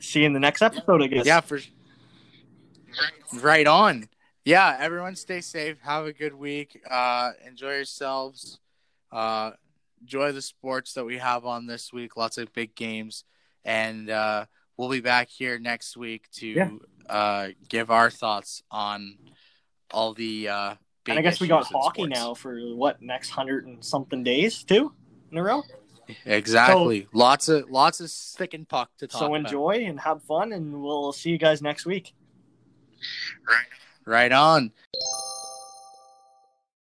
see 0.00 0.20
you 0.20 0.26
in 0.26 0.32
the 0.32 0.40
next 0.40 0.62
episode. 0.62 1.02
I 1.02 1.06
guess. 1.06 1.26
Yeah, 1.26 1.40
for 1.40 1.60
right 3.34 3.66
on. 3.66 4.08
Yeah, 4.44 4.76
everyone 4.78 5.14
stay 5.16 5.40
safe. 5.40 5.78
Have 5.82 6.06
a 6.06 6.12
good 6.12 6.34
week. 6.34 6.80
Uh 6.90 7.32
enjoy 7.46 7.74
yourselves. 7.74 8.58
Uh 9.12 9.52
enjoy 10.00 10.32
the 10.32 10.42
sports 10.42 10.94
that 10.94 11.04
we 11.04 11.18
have 11.18 11.44
on 11.44 11.66
this 11.66 11.92
week. 11.92 12.16
Lots 12.16 12.38
of 12.38 12.52
big 12.52 12.74
games. 12.74 13.24
And 13.64 14.10
uh 14.10 14.46
we'll 14.76 14.88
be 14.90 15.00
back 15.00 15.28
here 15.28 15.58
next 15.58 15.96
week 15.96 16.28
to 16.32 16.46
Yeah. 16.48 16.70
uh 17.08 17.48
give 17.68 17.90
our 17.90 18.10
thoughts 18.10 18.62
on 18.70 19.18
all 19.92 20.14
the 20.14 20.48
uh 20.48 20.74
big 21.04 21.12
and 21.12 21.18
I 21.18 21.22
guess 21.22 21.40
we 21.40 21.48
got 21.48 21.64
hockey 21.66 22.02
sports. 22.02 22.18
now 22.18 22.34
for 22.34 22.58
what 22.74 23.00
next 23.02 23.30
hundred 23.30 23.66
and 23.66 23.84
something 23.84 24.22
days 24.22 24.62
too 24.64 24.92
in 25.30 25.38
a 25.38 25.42
row. 25.42 25.62
Exactly. 26.26 27.06
lots 27.12 27.48
of 27.48 27.70
lots 27.70 28.00
of 28.00 28.10
stick 28.10 28.52
and 28.54 28.68
puck 28.68 28.90
to 28.98 29.06
talk 29.06 29.20
So 29.20 29.26
about. 29.26 29.36
enjoy 29.46 29.84
and 29.86 30.00
have 30.00 30.22
fun, 30.24 30.52
and 30.52 30.82
we'll 30.82 31.12
see 31.12 31.30
you 31.30 31.38
guys 31.38 31.62
next 31.62 31.86
week. 31.86 32.14
Right 34.04 34.32
on. 34.32 34.72